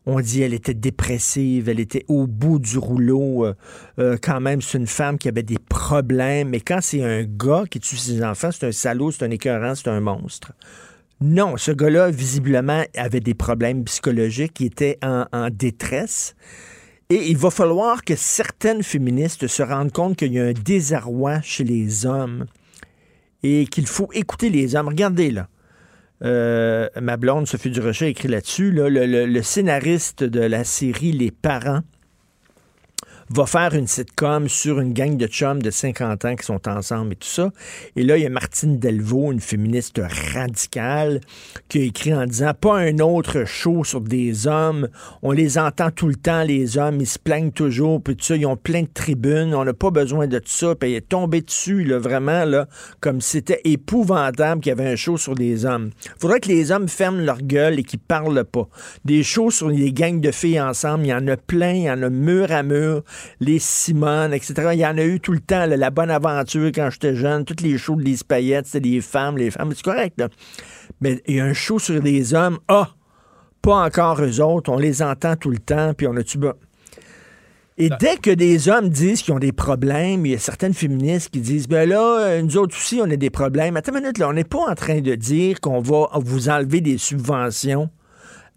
on 0.06 0.20
dit 0.20 0.41
elle 0.41 0.54
était 0.54 0.74
dépressive, 0.74 1.70
elle 1.70 1.80
était 1.80 2.06
au 2.08 2.28
bout 2.28 2.60
du 2.60 2.78
rouleau. 2.78 3.45
Euh, 3.45 3.54
euh, 3.99 4.18
quand 4.22 4.41
même, 4.41 4.62
c'est 4.62 4.78
une 4.78 4.88
femme 4.88 5.18
qui 5.18 5.28
avait 5.30 5.43
des 5.43 5.58
problèmes. 5.58 6.49
Mais 6.49 6.60
quand 6.60 6.80
c'est 6.82 7.04
un 7.04 7.24
gars 7.24 7.64
qui 7.70 7.80
tue 7.80 7.97
ses 7.97 8.24
enfants, 8.24 8.49
c'est 8.51 8.68
un 8.68 8.72
salaud, 8.72 9.12
c'est 9.12 9.26
un 9.26 9.32
écœurant, 9.32 9.76
c'est 9.76 9.89
un 9.89 10.01
monstre. 10.01 10.51
Non, 11.22 11.56
ce 11.56 11.72
gars-là, 11.72 12.12
visiblement, 12.12 12.84
avait 12.97 13.22
des 13.22 13.34
problèmes 13.34 13.86
psychologiques, 13.86 14.60
il 14.60 14.66
était 14.68 14.97
en, 15.01 15.26
en 15.32 15.49
détresse. 15.49 16.36
Et 17.10 17.30
il 17.30 17.38
va 17.38 17.49
falloir 17.49 18.04
que 18.04 18.16
certaines 18.16 18.84
féministes 18.84 19.47
se 19.47 19.64
rendent 19.64 19.91
compte 19.91 20.18
qu'il 20.18 20.34
y 20.34 20.39
a 20.39 20.45
un 20.45 20.54
désarroi 20.54 21.41
chez 21.41 21.64
les 21.64 22.06
hommes 22.06 22.45
et 23.43 23.68
qu'il 23.68 23.88
faut 23.88 24.10
écouter 24.14 24.49
les 24.49 24.76
hommes. 24.76 24.88
Regardez 24.88 25.32
là. 25.32 25.47
Euh, 26.24 26.88
ma 27.02 27.18
blonde 27.18 27.48
Sophie 27.48 27.70
Durocher 27.70 28.06
a 28.06 28.10
écrit 28.10 28.28
là-dessus. 28.28 28.72
le, 28.72 28.88
le, 28.90 29.42
scénariste 29.42 30.24
de 30.24 30.40
la 30.40 30.64
série 30.64 31.12
Les 31.12 31.32
Parents 31.32 31.82
va 33.30 33.46
faire 33.46 33.74
une 33.74 33.88
sitcom 33.88 34.50
sur 34.50 34.80
une 34.80 34.94
gang 34.94 35.18
de 35.18 35.28
chums 35.28 35.62
de 35.62 35.72
50 35.72 36.26
ans 36.26 36.36
qui 36.36 36.46
sont 36.46 36.68
ensemble 36.68 37.14
et 37.14 37.16
tout 37.16 37.28
ça. 37.28 37.52
Et 37.96 38.04
là, 38.04 38.18
il 38.18 38.24
y 38.24 38.26
a 38.26 38.30
Martine 38.30 38.80
Delvaux, 38.80 39.32
une 39.32 39.40
féministe 39.40 40.02
radicale, 40.34 41.22
qui 41.70 41.80
a 41.80 41.84
écrit 41.84 42.14
en 42.14 42.26
disant 42.26 42.54
pas 42.60 42.78
un 42.78 43.00
autre 43.00 43.46
show 43.46 43.84
sur 43.84 44.02
des 44.02 44.48
hommes. 44.48 44.88
On 45.22 45.32
les 45.32 45.58
entend 45.58 45.92
tout 45.92 46.08
le 46.08 46.16
temps, 46.16 46.44
les 46.44 46.78
hommes, 46.78 47.00
ils 47.00 47.08
se 47.08 47.20
plaignent 47.20 47.52
toujours, 47.52 48.02
puis 48.02 48.16
tout 48.16 48.24
ça, 48.24 48.36
ils 48.36 48.46
ont 48.46 48.58
plein 48.58 48.84
de 48.84 48.90
tribunes, 48.94 49.54
on 49.54 49.66
n'a 49.66 49.74
pas 49.74 49.92
besoin 49.92 50.28
de 50.28 50.40
tout 50.40 50.50
ça. 50.50 50.76
Puis 50.76 50.92
il 50.92 50.96
est 50.96 51.10
tombé 51.10 51.42
dessus, 51.42 51.84
là, 51.84 52.00
vraiment, 52.00 52.46
là, 52.46 52.68
comme 53.00 53.22
c'était 53.22 53.62
épouvantable 53.64 54.62
qu'il 54.62 54.70
y 54.70 54.74
avait 54.74 54.90
un 54.90 54.96
show 54.96 55.18
sur 55.18 55.36
des 55.36 55.66
hommes. 55.66 55.92
Il 56.06 56.20
faudrait 56.20 56.40
que 56.40 56.50
les 56.50 56.72
hommes 56.72 56.88
ferment 56.88 57.22
leur 57.24 57.42
gueule 57.42 57.80
et 57.80 57.84
qu'ils 57.84 58.00
parlent 58.00 58.44
pas. 58.44 58.68
Des 59.06 59.24
shows 59.24 59.52
sur 59.52 59.70
les 59.70 59.92
gangs 59.94 60.22
de 60.22 60.32
filles 60.32 60.62
ensemble, 60.62 61.06
il 61.06 61.10
y 61.10 61.14
en 61.14 61.28
a 61.28 61.38
plein, 61.38 61.74
il 61.74 61.84
y 61.84 61.92
en 61.92 62.02
a 62.02 62.10
mur 62.10 62.52
à 62.52 62.64
mur 62.64 63.04
les 63.39 63.59
Simone, 63.59 64.34
etc. 64.34 64.70
Il 64.74 64.80
y 64.80 64.86
en 64.86 64.97
a 64.97 65.03
eu 65.03 65.20
tout 65.20 65.34
le 65.34 65.39
temps, 65.39 65.66
la 65.66 65.89
bonne 65.89 66.11
aventure 66.11 66.68
quand 66.68 66.89
j'étais 66.89 67.16
jeune, 67.16 67.45
toutes 67.45 67.61
les 67.61 67.78
shows 67.78 67.95
de 67.95 68.03
Lise 68.03 68.24
Payette, 68.24 68.68
c'était 68.68 68.88
les 68.88 69.01
femmes, 69.01 69.38
les 69.38 69.51
femmes, 69.51 69.72
c'est 69.76 69.84
correct, 69.84 70.16
là. 70.18 70.30
Mais 71.01 71.22
il 71.28 71.36
y 71.36 71.39
a 71.39 71.45
un 71.45 71.53
show 71.53 71.80
sur 71.80 72.01
les 72.01 72.34
hommes, 72.34 72.59
ah, 72.68 72.89
pas 73.61 73.86
encore 73.86 74.22
eux 74.22 74.41
autres, 74.41 74.72
on 74.72 74.78
les 74.78 75.01
entend 75.01 75.36
tout 75.36 75.49
le 75.49 75.59
temps, 75.59 75.93
puis 75.93 76.07
on 76.07 76.16
a-tu... 76.16 76.39
Et 77.78 77.89
dès 77.99 78.18
que 78.18 78.30
des 78.30 78.70
hommes 78.70 78.89
disent 78.89 79.24
qu'ils 79.24 79.34
ont 79.34 79.39
des 79.39 79.51
problèmes, 79.51 80.26
il 80.28 80.34
y 80.34 80.36
a 80.36 80.39
certaines 80.39 80.76
féministes 80.76 81.30
qui 81.32 81.39
disent 81.39 81.68
ben 81.68 81.89
là, 81.89 82.39
nous 82.41 82.57
autres 82.57 82.76
aussi, 82.78 82.99
on 83.01 83.09
a 83.09 83.16
des 83.16 83.32
problèmes. 83.32 83.76
Attends 83.78 83.93
une 83.93 84.01
minute, 84.01 84.20
là, 84.20 84.30
on 84.30 84.34
n'est 84.34 84.43
pas 84.43 84.70
en 84.70 84.76
train 84.76 85.01
de 85.01 85.16
dire 85.16 85.59
qu'on 85.59 85.82
va 85.82 86.09
vous 86.14 86.49
enlever 86.49 86.82
des 86.82 86.99
subventions 86.99 87.89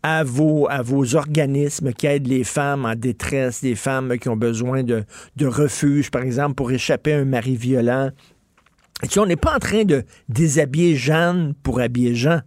à 0.07 0.23
vos, 0.23 0.69
organismes 1.17 1.93
qui 1.93 2.07
aident 2.07 2.29
les 2.29 2.45
femmes 2.45 2.85
en 2.85 2.95
détresse, 2.95 3.61
des 3.61 3.75
femmes 3.75 4.19
qui 4.19 4.29
ont 4.29 4.37
besoin 4.37 4.85
de, 4.85 5.05
refuge, 5.45 6.13
par 6.13 6.23
exemple, 6.23 6.55
pour 6.55 6.71
échapper 6.71 7.13
à 7.13 7.19
un 7.19 7.25
mari 7.25 7.57
violent. 7.57 8.11
On 9.17 9.27
n'est 9.27 9.35
pas 9.35 9.57
en 9.57 9.59
train 9.59 9.85
de 9.85 10.05
déshabiller 10.29 10.95
Jeanne 10.95 11.55
pour 11.63 11.81
habiller 11.81 12.15
Jean. 12.15 12.41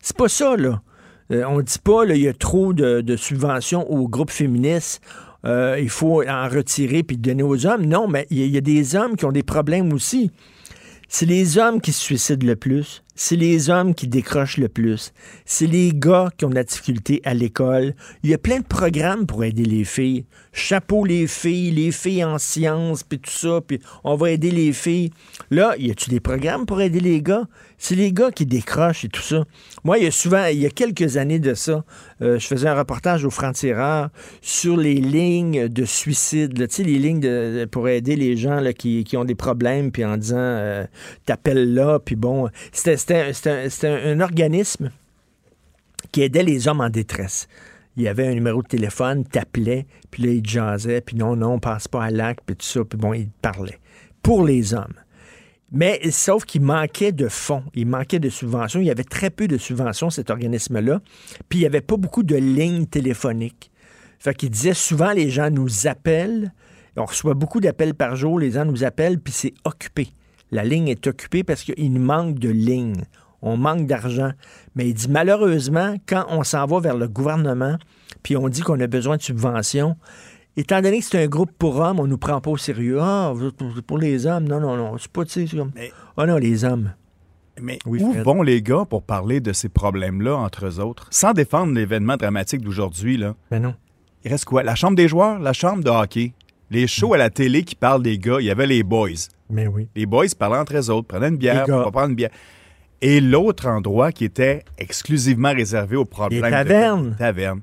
C'est 0.00 0.16
pas 0.16 0.28
ça, 0.28 0.56
là. 0.56 0.82
Euh, 1.30 1.44
on 1.44 1.58
ne 1.58 1.62
dit 1.62 1.78
pas, 1.78 2.04
il 2.06 2.16
y 2.16 2.28
a 2.28 2.32
trop 2.32 2.72
de, 2.72 3.16
subventions 3.16 3.88
aux 3.90 4.08
groupes 4.08 4.30
féministes. 4.30 5.02
Euh, 5.44 5.78
il 5.80 5.90
faut 5.90 6.22
en 6.26 6.48
retirer 6.48 7.02
puis 7.02 7.18
donner 7.18 7.42
aux 7.42 7.66
hommes. 7.66 7.84
Non, 7.84 8.08
mais 8.08 8.26
il 8.30 8.46
y, 8.46 8.56
a 8.56 8.62
des 8.62 8.96
hommes 8.96 9.16
qui 9.16 9.26
ont 9.26 9.32
des 9.32 9.42
problèmes 9.42 9.92
aussi. 9.92 10.30
C'est 11.08 11.26
les 11.26 11.58
hommes 11.58 11.80
qui 11.82 11.92
se 11.92 12.00
suicident 12.00 12.46
le 12.46 12.56
plus 12.56 13.02
c'est 13.14 13.36
les 13.36 13.70
hommes 13.70 13.94
qui 13.94 14.08
décrochent 14.08 14.58
le 14.58 14.68
plus. 14.68 15.12
C'est 15.44 15.66
les 15.66 15.92
gars 15.94 16.30
qui 16.36 16.44
ont 16.44 16.50
de 16.50 16.54
la 16.54 16.64
difficulté 16.64 17.20
à 17.24 17.34
l'école. 17.34 17.94
Il 18.22 18.30
y 18.30 18.34
a 18.34 18.38
plein 18.38 18.60
de 18.60 18.64
programmes 18.64 19.26
pour 19.26 19.44
aider 19.44 19.64
les 19.64 19.84
filles. 19.84 20.24
Chapeau 20.52 21.04
les 21.04 21.26
filles, 21.26 21.70
les 21.70 21.92
filles 21.92 22.24
en 22.24 22.38
sciences, 22.38 23.02
puis 23.02 23.18
tout 23.18 23.30
ça, 23.30 23.60
puis 23.66 23.80
on 24.04 24.16
va 24.16 24.30
aider 24.30 24.50
les 24.50 24.72
filles. 24.72 25.10
Là, 25.50 25.74
y 25.78 25.90
a-tu 25.90 26.10
des 26.10 26.20
programmes 26.20 26.66
pour 26.66 26.80
aider 26.80 27.00
les 27.00 27.22
gars? 27.22 27.46
C'est 27.78 27.94
les 27.94 28.12
gars 28.12 28.30
qui 28.30 28.46
décrochent 28.46 29.04
et 29.04 29.08
tout 29.08 29.22
ça. 29.22 29.44
Moi, 29.82 29.98
il 29.98 30.04
y 30.04 30.06
a 30.06 30.10
souvent, 30.10 30.44
il 30.46 30.58
y 30.58 30.66
a 30.66 30.70
quelques 30.70 31.16
années 31.16 31.38
de 31.38 31.54
ça, 31.54 31.84
euh, 32.20 32.38
je 32.38 32.46
faisais 32.46 32.68
un 32.68 32.74
reportage 32.74 33.24
au 33.24 33.30
Franc-Tireur 33.30 34.10
sur 34.40 34.76
les 34.76 34.94
lignes 34.94 35.68
de 35.68 35.84
suicide, 35.84 36.70
sais, 36.70 36.82
les 36.82 36.98
lignes 36.98 37.66
pour 37.66 37.88
aider 37.88 38.16
les 38.16 38.36
gens 38.36 38.60
là, 38.60 38.72
qui, 38.72 39.06
ont 39.16 39.24
des 39.24 39.34
problèmes, 39.34 39.90
puis 39.90 40.04
en 40.04 40.16
disant, 40.16 40.36
euh, 40.38 40.84
t'appelles 41.26 41.74
là, 41.74 41.98
puis 41.98 42.16
bon, 42.16 42.48
c'était 42.72 43.32
un, 43.84 44.20
organisme 44.20 44.90
qui 46.10 46.22
aidait 46.22 46.42
les 46.42 46.68
hommes 46.68 46.80
en 46.80 46.90
détresse. 46.90 47.48
Il 47.96 48.02
y 48.02 48.08
avait 48.08 48.26
un 48.26 48.34
numéro 48.34 48.62
de 48.62 48.68
téléphone, 48.68 49.24
t'appelait, 49.24 49.86
puis 50.10 50.22
là, 50.22 50.32
il 50.32 50.46
jasait, 50.46 51.00
puis 51.00 51.16
non, 51.16 51.36
non, 51.36 51.54
on 51.54 51.58
passe 51.58 51.88
pas 51.88 52.04
à 52.04 52.10
l'acte, 52.10 52.40
puis 52.46 52.56
tout 52.56 52.66
ça, 52.66 52.84
puis 52.84 52.98
bon, 52.98 53.12
il 53.12 53.28
parlait. 53.42 53.78
Pour 54.22 54.44
les 54.44 54.74
hommes. 54.74 54.94
Mais 55.70 56.00
sauf 56.10 56.44
qu'il 56.44 56.62
manquait 56.62 57.12
de 57.12 57.28
fonds, 57.28 57.64
il 57.74 57.86
manquait 57.86 58.18
de 58.18 58.28
subventions. 58.28 58.80
Il 58.80 58.86
y 58.86 58.90
avait 58.90 59.04
très 59.04 59.30
peu 59.30 59.48
de 59.48 59.56
subventions, 59.56 60.10
cet 60.10 60.30
organisme-là. 60.30 61.00
Puis 61.48 61.58
il 61.58 61.62
n'y 61.62 61.66
avait 61.66 61.80
pas 61.80 61.96
beaucoup 61.96 62.22
de 62.22 62.36
lignes 62.36 62.86
téléphoniques. 62.86 63.70
Fait 64.18 64.34
qu'il 64.34 64.50
disait 64.50 64.74
souvent, 64.74 65.12
les 65.12 65.30
gens 65.30 65.50
nous 65.50 65.86
appellent. 65.86 66.52
On 66.96 67.06
reçoit 67.06 67.34
beaucoup 67.34 67.60
d'appels 67.60 67.94
par 67.94 68.16
jour, 68.16 68.38
les 68.38 68.52
gens 68.52 68.66
nous 68.66 68.84
appellent, 68.84 69.18
puis 69.18 69.32
c'est 69.32 69.54
occupé 69.64 70.08
la 70.52 70.64
ligne 70.64 70.88
est 70.88 71.06
occupée 71.06 71.42
parce 71.42 71.64
qu'il 71.64 71.98
manque 71.98 72.38
de 72.38 72.50
lignes. 72.50 73.04
On 73.42 73.56
manque 73.56 73.86
d'argent. 73.86 74.32
Mais 74.74 74.88
il 74.88 74.94
dit 74.94 75.08
malheureusement, 75.08 75.96
quand 76.06 76.24
on 76.28 76.44
s'en 76.44 76.64
va 76.66 76.80
vers 76.80 76.96
le 76.96 77.08
gouvernement, 77.08 77.76
puis 78.22 78.36
on 78.36 78.48
dit 78.48 78.62
qu'on 78.62 78.78
a 78.80 78.86
besoin 78.86 79.16
de 79.16 79.22
subventions, 79.22 79.96
étant 80.56 80.80
donné 80.80 81.00
que 81.00 81.04
c'est 81.04 81.22
un 81.22 81.26
groupe 81.26 81.50
pour 81.58 81.76
hommes, 81.76 82.00
on 82.00 82.06
nous 82.06 82.18
prend 82.18 82.40
pas 82.40 82.50
au 82.50 82.56
sérieux. 82.56 82.98
Ah, 83.00 83.32
pour 83.86 83.98
les 83.98 84.26
hommes, 84.26 84.44
non, 84.44 84.60
non, 84.60 84.76
non. 84.76 84.96
C'est 84.98 85.10
pas, 85.10 85.24
tu 85.24 85.46
sais, 85.46 85.56
comme. 85.56 85.72
Ah 86.16 86.26
non, 86.26 86.36
les 86.36 86.64
hommes. 86.64 86.92
Mais 87.60 87.78
où 87.84 87.96
vont 88.22 88.42
les 88.42 88.62
gars 88.62 88.86
pour 88.88 89.02
parler 89.02 89.40
de 89.40 89.52
ces 89.52 89.68
problèmes-là 89.68 90.34
entre 90.36 90.66
eux 90.66 90.80
autres, 90.80 91.08
sans 91.10 91.32
défendre 91.32 91.74
l'événement 91.74 92.16
dramatique 92.16 92.62
d'aujourd'hui, 92.62 93.18
là? 93.18 93.34
Ben 93.50 93.60
non. 93.60 93.74
Il 94.24 94.30
reste 94.30 94.44
quoi? 94.44 94.62
La 94.62 94.74
chambre 94.74 94.96
des 94.96 95.08
joueurs, 95.08 95.38
la 95.38 95.52
chambre 95.52 95.82
de 95.82 95.90
hockey, 95.90 96.32
les 96.70 96.86
shows 96.86 97.12
à 97.12 97.18
la 97.18 97.28
télé 97.28 97.64
qui 97.64 97.74
parlent 97.74 98.02
des 98.02 98.18
gars, 98.18 98.36
il 98.40 98.46
y 98.46 98.50
avait 98.50 98.66
les 98.66 98.82
boys. 98.82 99.08
Mais 99.50 99.66
oui. 99.66 99.88
Les 99.94 100.06
boys 100.06 100.26
parlaient 100.38 100.58
entre 100.58 100.76
eux 100.78 100.90
autres, 100.90 101.08
prenaient 101.08 101.28
une 101.28 101.36
bière, 101.36 101.66
on 101.68 101.76
va 101.76 101.90
prendre 101.90 102.08
une 102.08 102.14
bière. 102.14 102.30
Et 103.02 103.20
l'autre 103.20 103.66
endroit 103.66 104.12
qui 104.12 104.24
était 104.24 104.64
exclusivement 104.78 105.52
réservé 105.52 105.96
aux 105.96 106.04
problèmes. 106.04 106.44
Les 106.44 106.50
tavernes. 106.50 107.16
tavernes. 107.18 107.60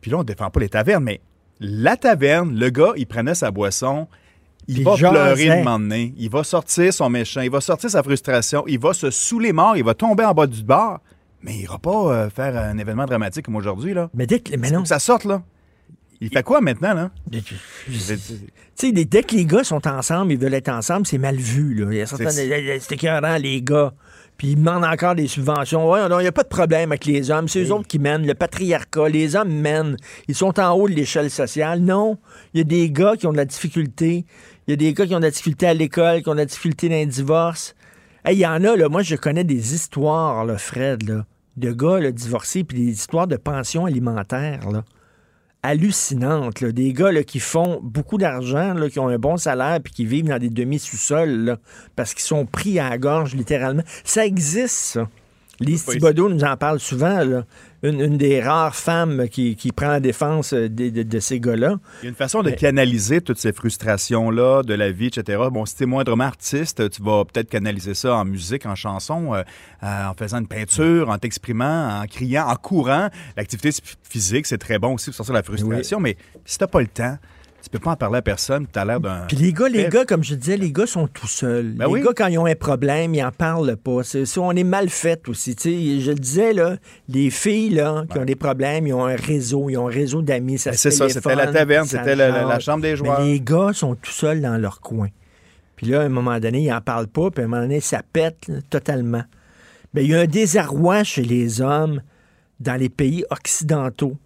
Puis 0.00 0.10
là, 0.10 0.18
on 0.18 0.20
ne 0.20 0.26
défend 0.26 0.50
pas 0.50 0.60
les 0.60 0.68
tavernes, 0.68 1.04
mais 1.04 1.20
la 1.60 1.96
taverne, 1.96 2.58
le 2.58 2.68
gars, 2.70 2.92
il 2.96 3.06
prenait 3.06 3.36
sa 3.36 3.52
boisson, 3.52 4.08
il 4.66 4.82
va 4.82 4.96
pleurer 4.96 5.46
le 5.46 5.62
moment 5.62 5.94
il 5.94 6.28
va 6.28 6.42
sortir 6.42 6.92
son 6.92 7.08
méchant, 7.08 7.40
il 7.40 7.50
va 7.50 7.60
sortir 7.60 7.90
sa 7.90 8.02
frustration, 8.02 8.64
il 8.66 8.80
va 8.80 8.92
se 8.92 9.10
saouler 9.10 9.52
mort, 9.52 9.76
il 9.76 9.84
va 9.84 9.94
tomber 9.94 10.24
en 10.24 10.34
bas 10.34 10.48
du 10.48 10.64
bar, 10.64 11.00
mais 11.42 11.54
il 11.54 11.62
ira 11.62 11.78
pas 11.78 11.90
euh, 11.90 12.30
faire 12.30 12.56
un 12.56 12.76
événement 12.78 13.06
dramatique 13.06 13.44
comme 13.44 13.56
aujourd'hui. 13.56 13.94
là. 13.94 14.10
Mais 14.14 14.26
dès 14.26 14.40
que, 14.40 14.56
mais 14.56 14.72
non. 14.72 14.84
ça 14.84 14.98
sorte, 14.98 15.24
là 15.24 15.42
Il 16.20 16.30
fait 16.30 16.42
quoi 16.42 16.60
maintenant, 16.60 16.94
là? 16.94 17.10
Tu 17.30 17.54
sais, 18.74 18.92
dès 18.92 19.22
que 19.22 19.36
les 19.36 19.46
gars 19.46 19.62
sont 19.62 19.86
ensemble, 19.86 20.32
ils 20.32 20.38
veulent 20.38 20.54
être 20.54 20.70
ensemble, 20.70 21.06
c'est 21.06 21.18
mal 21.18 21.36
vu, 21.36 21.74
là. 21.74 21.86
Il 21.92 21.98
y 21.98 22.00
a 22.00 22.06
certaines... 22.06 22.80
C'est 22.80 22.92
écœurant, 22.92 23.36
les 23.36 23.62
gars. 23.62 23.92
Puis 24.36 24.48
ils 24.48 24.56
demandent 24.56 24.84
encore 24.84 25.14
des 25.14 25.28
subventions. 25.28 25.88
Ouais, 25.88 26.00
il 26.04 26.16
n'y 26.18 26.26
a 26.26 26.32
pas 26.32 26.42
de 26.42 26.48
problème 26.48 26.90
avec 26.90 27.04
les 27.04 27.30
hommes. 27.30 27.48
C'est 27.48 27.62
eux 27.62 27.72
autres 27.72 27.86
qui 27.86 27.98
mènent. 27.98 28.26
Le 28.26 28.34
patriarcat, 28.34 29.08
les 29.08 29.36
hommes 29.36 29.52
mènent. 29.52 29.96
Ils 30.26 30.34
sont 30.34 30.58
en 30.58 30.72
haut 30.72 30.88
de 30.88 30.94
l'échelle 30.94 31.30
sociale. 31.30 31.80
Non. 31.80 32.18
Il 32.52 32.58
y 32.58 32.60
a 32.60 32.64
des 32.64 32.90
gars 32.90 33.16
qui 33.16 33.26
ont 33.26 33.32
de 33.32 33.36
la 33.36 33.44
difficulté. 33.44 34.24
Il 34.66 34.70
y 34.70 34.74
a 34.74 34.76
des 34.76 34.92
gars 34.94 35.06
qui 35.06 35.14
ont 35.14 35.20
de 35.20 35.24
la 35.24 35.30
difficulté 35.30 35.66
à 35.66 35.74
l'école, 35.74 36.22
qui 36.22 36.28
ont 36.28 36.34
de 36.34 36.38
la 36.38 36.46
difficulté 36.46 36.88
dans 36.88 36.96
les 36.96 37.06
divorces. 37.06 37.74
Il 38.28 38.38
y 38.38 38.46
en 38.46 38.64
a, 38.64 38.76
là. 38.76 38.88
Moi, 38.88 39.02
je 39.02 39.16
connais 39.16 39.44
des 39.44 39.74
histoires, 39.74 40.44
là, 40.44 40.58
Fred, 40.58 41.08
là, 41.08 41.24
de 41.56 41.72
gars 41.72 41.98
là, 41.98 42.12
divorcés, 42.12 42.64
puis 42.64 42.78
des 42.78 42.92
histoires 42.92 43.26
de 43.26 43.36
pension 43.36 43.86
alimentaire, 43.86 44.70
là 44.70 44.84
hallucinantes. 45.62 46.64
Des 46.64 46.92
gars 46.92 47.22
qui 47.22 47.40
font 47.40 47.80
beaucoup 47.82 48.18
d'argent, 48.18 48.74
qui 48.90 48.98
ont 48.98 49.08
un 49.08 49.18
bon 49.18 49.36
salaire, 49.36 49.80
puis 49.82 49.92
qui 49.92 50.04
vivent 50.04 50.28
dans 50.28 50.38
des 50.38 50.50
demi-sous-sols, 50.50 51.56
parce 51.96 52.14
qu'ils 52.14 52.24
sont 52.24 52.46
pris 52.46 52.78
à 52.78 52.90
la 52.90 52.98
gorge, 52.98 53.34
littéralement. 53.34 53.82
Ça 54.04 54.26
existe, 54.26 54.76
ça. 54.76 55.08
Lise 55.60 55.84
Thibodeau 55.84 56.28
nous 56.28 56.44
en 56.44 56.56
parle 56.56 56.80
souvent. 56.80 57.24
Là 57.24 57.44
une, 57.82 58.16
des 58.16 58.40
rares 58.40 58.76
femmes 58.76 59.28
qui, 59.28 59.56
prend 59.74 59.88
la 59.88 60.00
défense 60.00 60.52
euh, 60.52 60.68
de, 60.68 61.20
ces 61.20 61.40
gars-là. 61.40 61.76
Il 62.02 62.04
y 62.04 62.06
a 62.06 62.10
une 62.10 62.14
façon 62.14 62.42
de 62.42 62.50
canaliser 62.50 63.20
toutes 63.20 63.38
ces 63.38 63.52
frustrations-là 63.52 64.62
de 64.62 64.74
la 64.74 64.92
vie, 64.92 65.06
etc. 65.06 65.42
Bon, 65.50 65.66
si 65.66 65.76
tu 65.76 65.82
es 65.82 65.86
moindrement 65.86 66.24
artiste, 66.24 66.88
tu 66.90 67.02
vas 67.02 67.24
peut-être 67.24 67.48
canaliser 67.48 67.94
ça 67.94 68.14
en 68.16 68.24
musique, 68.24 68.66
en 68.66 68.74
chanson, 68.74 69.34
euh, 69.34 69.42
euh, 69.82 70.06
en 70.06 70.14
faisant 70.14 70.38
une 70.38 70.46
peinture, 70.46 71.08
en 71.08 71.18
t'exprimant, 71.18 72.00
en 72.00 72.06
criant, 72.06 72.46
en 72.46 72.56
courant. 72.56 73.08
L'activité 73.36 73.70
physique, 74.02 74.46
c'est 74.46 74.58
très 74.58 74.78
bon 74.78 74.94
aussi 74.94 75.06
pour 75.06 75.16
sortir 75.16 75.34
la 75.34 75.42
frustration, 75.42 75.98
mais 75.98 76.16
si 76.44 76.58
tu 76.58 76.64
n'as 76.64 76.68
pas 76.68 76.80
le 76.80 76.86
temps, 76.86 77.18
tu 77.62 77.70
peux 77.70 77.78
pas 77.78 77.92
en 77.92 77.96
parler 77.96 78.18
à 78.18 78.22
personne, 78.22 78.66
tu 78.70 78.78
as 78.78 78.84
l'air 78.84 78.98
d'un. 78.98 79.26
Puis 79.28 79.36
les 79.36 79.52
gars, 79.52 79.68
les 79.68 79.88
gars, 79.88 80.04
comme 80.04 80.24
je 80.24 80.34
disais, 80.34 80.56
les 80.56 80.72
gars 80.72 80.86
sont 80.86 81.06
tout 81.06 81.28
seuls. 81.28 81.74
Ben 81.76 81.92
les 81.94 82.00
gars, 82.00 82.10
quand 82.14 82.26
ils 82.26 82.38
ont 82.38 82.46
un 82.46 82.56
problème, 82.56 83.14
ils 83.14 83.22
en 83.22 83.30
parlent 83.30 83.76
pas. 83.76 84.02
C'est, 84.02 84.26
on 84.38 84.50
est 84.52 84.64
mal 84.64 84.88
fait 84.88 85.28
aussi. 85.28 85.56
je 85.62 86.10
le 86.10 86.18
disais, 86.18 86.52
là, 86.52 86.76
les 87.08 87.30
filles 87.30 87.70
là, 87.70 88.04
qui 88.10 88.18
ont 88.18 88.24
des 88.24 88.34
problèmes, 88.34 88.86
ils 88.88 88.92
ont 88.92 89.06
un 89.06 89.14
réseau, 89.14 89.70
ils 89.70 89.76
ont 89.76 89.88
un 89.88 89.92
réseau 89.92 90.22
d'amis. 90.22 90.58
Ça 90.58 90.70
ben, 90.70 90.76
c'est 90.76 90.90
ça, 90.90 91.08
c'était 91.08 91.36
la 91.36 91.46
taverne, 91.46 91.86
c'était 91.86 92.16
la, 92.16 92.58
chambre 92.58 92.82
des 92.82 92.96
joueurs. 92.96 93.20
Mais 93.20 93.26
les 93.26 93.40
gars 93.40 93.70
sont 93.72 93.94
tout 93.94 94.10
seuls 94.10 94.40
dans 94.40 94.58
leur 94.58 94.80
coin. 94.80 95.08
Puis 95.76 95.86
là, 95.86 96.02
à 96.02 96.04
un 96.04 96.08
moment 96.08 96.38
donné, 96.40 96.62
ils 96.62 96.72
en 96.72 96.80
parlent 96.80 97.08
pas, 97.08 97.30
puis 97.30 97.42
à 97.42 97.46
un 97.46 97.48
moment 97.48 97.62
donné, 97.62 97.80
ça 97.80 98.02
pète 98.12 98.50
totalement. 98.70 99.22
Mais 99.94 100.00
ben, 100.00 100.04
il 100.04 100.10
y 100.10 100.14
a 100.14 100.20
un 100.20 100.26
désarroi 100.26 101.04
chez 101.04 101.22
les 101.22 101.60
hommes 101.60 102.02
dans 102.60 102.78
les 102.78 102.88
pays 102.88 103.24
occidentaux. 103.30 104.16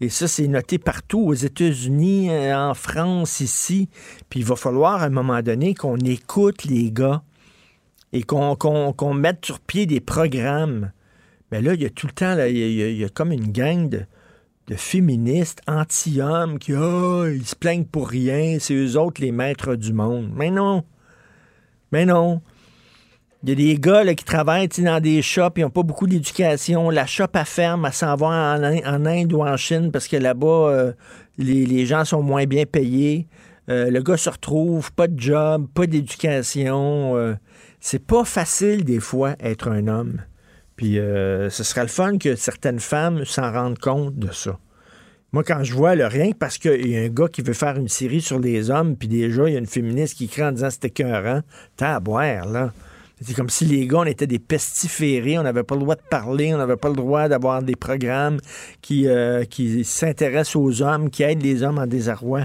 Et 0.00 0.10
ça, 0.10 0.28
c'est 0.28 0.46
noté 0.46 0.78
partout, 0.78 1.20
aux 1.20 1.34
États-Unis, 1.34 2.30
euh, 2.30 2.56
en 2.56 2.74
France, 2.74 3.40
ici. 3.40 3.88
Puis 4.28 4.40
il 4.40 4.46
va 4.46 4.56
falloir, 4.56 5.02
à 5.02 5.06
un 5.06 5.10
moment 5.10 5.40
donné, 5.40 5.74
qu'on 5.74 5.96
écoute 5.96 6.64
les 6.64 6.92
gars 6.92 7.22
et 8.12 8.22
qu'on 8.22 9.14
mette 9.14 9.44
sur 9.44 9.58
pied 9.60 9.86
des 9.86 10.00
programmes. 10.00 10.92
Mais 11.50 11.62
là, 11.62 11.74
il 11.74 11.82
y 11.82 11.86
a 11.86 11.90
tout 11.90 12.06
le 12.06 12.12
temps, 12.12 12.36
il, 12.46 12.56
y 12.56 13.04
a, 13.04 13.08
comme 13.08 13.32
une 13.32 13.52
gang 13.52 13.88
de, 13.88 14.04
féministes 14.74 15.60
anti-hommes 15.68 16.58
qui, 16.58 16.74
oh, 16.74 17.26
ils 17.26 17.46
se 17.46 17.54
plaignent 17.54 17.84
pour 17.84 18.08
rien, 18.08 18.58
c'est 18.58 18.74
eux 18.74 18.98
autres 18.98 19.22
les 19.22 19.32
maîtres 19.32 19.76
du 19.76 19.92
monde. 19.92 20.30
Mais 20.34 20.50
non. 20.50 20.84
Mais 21.92 22.04
non. 22.04 22.42
Il 23.46 23.50
y 23.50 23.52
a 23.52 23.74
des 23.74 23.78
gars 23.78 24.12
qui 24.12 24.24
travaillent 24.24 24.66
dans 24.66 25.00
des 25.00 25.22
shops, 25.22 25.52
ils 25.58 25.60
n'ont 25.60 25.70
pas 25.70 25.84
beaucoup 25.84 26.08
d'éducation. 26.08 26.90
La 26.90 27.06
shop 27.06 27.28
à 27.34 27.44
ferme, 27.44 27.84
à 27.84 27.92
s'en 27.92 28.16
va 28.16 28.26
en, 28.26 29.06
Inde 29.06 29.32
ou 29.32 29.42
en 29.42 29.56
Chine 29.56 29.92
parce 29.92 30.08
que 30.08 30.16
là-bas, 30.16 30.46
euh, 30.46 30.92
les, 31.38 31.86
gens 31.86 32.04
sont 32.04 32.22
moins 32.22 32.44
bien 32.46 32.64
payés. 32.66 33.28
Euh, 33.68 33.88
le 33.88 34.02
gars 34.02 34.16
se 34.16 34.28
retrouve, 34.30 34.92
pas 34.92 35.06
de 35.06 35.16
job, 35.16 35.68
pas 35.72 35.86
d'éducation. 35.86 37.16
Euh, 37.16 37.34
c'est 37.78 38.04
pas 38.04 38.24
facile 38.24 38.82
des 38.82 38.98
fois 38.98 39.36
être 39.38 39.68
un 39.68 39.86
homme. 39.86 40.22
Puis 40.74 40.94
ce 40.96 41.62
serait 41.62 41.82
le 41.82 41.88
fun 41.88 42.18
que 42.18 42.34
certaines 42.34 42.80
femmes 42.80 43.24
s'en 43.24 43.52
rendent 43.52 43.78
compte 43.78 44.18
de 44.18 44.32
ça. 44.32 44.58
Moi, 45.30 45.44
quand 45.44 45.62
je 45.62 45.72
vois 45.72 45.94
le 45.94 46.06
rien 46.06 46.32
parce 46.36 46.58
qu'il 46.58 46.88
y 46.88 46.96
a 46.96 47.02
un 47.02 47.10
gars 47.10 47.28
qui 47.28 47.42
veut 47.42 47.52
faire 47.52 47.76
une 47.76 47.86
série 47.86 48.22
sur 48.22 48.40
les 48.40 48.70
hommes, 48.70 48.96
puis 48.96 49.06
déjà, 49.06 49.48
il 49.48 49.52
y 49.52 49.56
a 49.56 49.60
une 49.60 49.66
féministe 49.66 50.16
qui 50.16 50.26
crie 50.26 50.42
en 50.42 50.50
disant 50.50 50.68
c'était 50.68 50.88
écœurant, 50.88 51.42
t'as 51.76 51.94
à 51.94 52.00
boire, 52.00 52.46
là. 52.46 52.72
C'est 53.18 53.32
comme 53.32 53.48
si 53.48 53.64
les 53.64 53.86
gars, 53.86 54.00
on 54.00 54.04
était 54.04 54.26
des 54.26 54.38
pestiférés, 54.38 55.38
on 55.38 55.42
n'avait 55.42 55.62
pas 55.62 55.74
le 55.74 55.80
droit 55.80 55.94
de 55.94 56.02
parler, 56.10 56.52
on 56.52 56.58
n'avait 56.58 56.76
pas 56.76 56.90
le 56.90 56.96
droit 56.96 57.28
d'avoir 57.28 57.62
des 57.62 57.74
programmes 57.74 58.38
qui, 58.82 59.08
euh, 59.08 59.44
qui 59.44 59.84
s'intéressent 59.84 60.56
aux 60.56 60.82
hommes, 60.82 61.08
qui 61.08 61.22
aident 61.22 61.42
les 61.42 61.62
hommes 61.62 61.78
en 61.78 61.86
désarroi. 61.86 62.42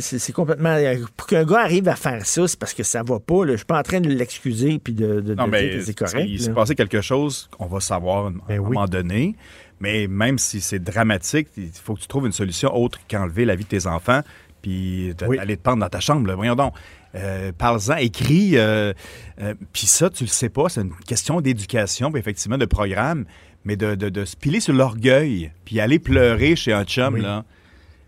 C'est 0.00 0.32
complètement... 0.32 0.78
Pour 1.14 1.26
qu'un 1.26 1.44
gars 1.44 1.60
arrive 1.60 1.88
à 1.88 1.96
faire 1.96 2.24
ça, 2.24 2.48
c'est 2.48 2.58
parce 2.58 2.72
que 2.72 2.82
ça 2.82 3.02
va 3.02 3.20
pas. 3.20 3.44
Je 3.44 3.52
Je 3.52 3.56
suis 3.56 3.66
pas 3.66 3.78
en 3.78 3.82
train 3.82 4.00
de 4.00 4.08
l'excuser 4.08 4.78
puis 4.78 4.94
de, 4.94 5.20
de, 5.20 5.34
non, 5.34 5.46
dire 5.48 5.70
que 5.72 5.80
c'est 5.82 5.94
correct. 5.94 6.26
Il 6.26 6.40
s'est 6.40 6.54
passé 6.54 6.74
quelque 6.74 7.02
chose 7.02 7.50
qu'on 7.58 7.66
va 7.66 7.80
savoir 7.80 8.24
à 8.24 8.28
un 8.28 8.32
ben 8.48 8.62
moment 8.62 8.86
donné. 8.86 9.34
Mais 9.80 10.06
même 10.06 10.38
si 10.38 10.62
c'est 10.62 10.78
dramatique, 10.78 11.48
il 11.58 11.68
faut 11.70 11.94
que 11.94 12.00
tu 12.00 12.06
trouves 12.06 12.24
une 12.24 12.32
solution 12.32 12.74
autre 12.74 12.98
qu'enlever 13.10 13.44
la 13.44 13.54
vie 13.56 13.64
de 13.64 13.68
tes 13.68 13.86
enfants 13.86 14.22
puis 14.62 15.14
d'aller 15.14 15.58
te 15.58 15.62
pendre 15.62 15.80
dans 15.80 15.88
ta 15.88 16.00
chambre. 16.00 16.32
Voyons 16.34 16.56
donc. 16.56 16.72
Euh, 17.16 17.52
parle-en, 17.56 17.96
écris. 17.96 18.52
Euh, 18.54 18.92
euh, 19.40 19.54
puis 19.72 19.86
ça, 19.86 20.10
tu 20.10 20.24
le 20.24 20.28
sais 20.28 20.48
pas, 20.48 20.68
c'est 20.68 20.82
une 20.82 20.94
question 21.06 21.40
d'éducation, 21.40 22.10
puis 22.10 22.20
effectivement 22.20 22.58
de 22.58 22.66
programme, 22.66 23.24
mais 23.64 23.76
de, 23.76 23.94
de, 23.94 24.24
se 24.24 24.36
piler 24.36 24.60
sur 24.60 24.74
l'orgueil, 24.74 25.50
puis 25.64 25.80
aller 25.80 25.98
pleurer 25.98 26.56
chez 26.56 26.72
un 26.72 26.84
chum, 26.84 27.16
là, 27.16 27.44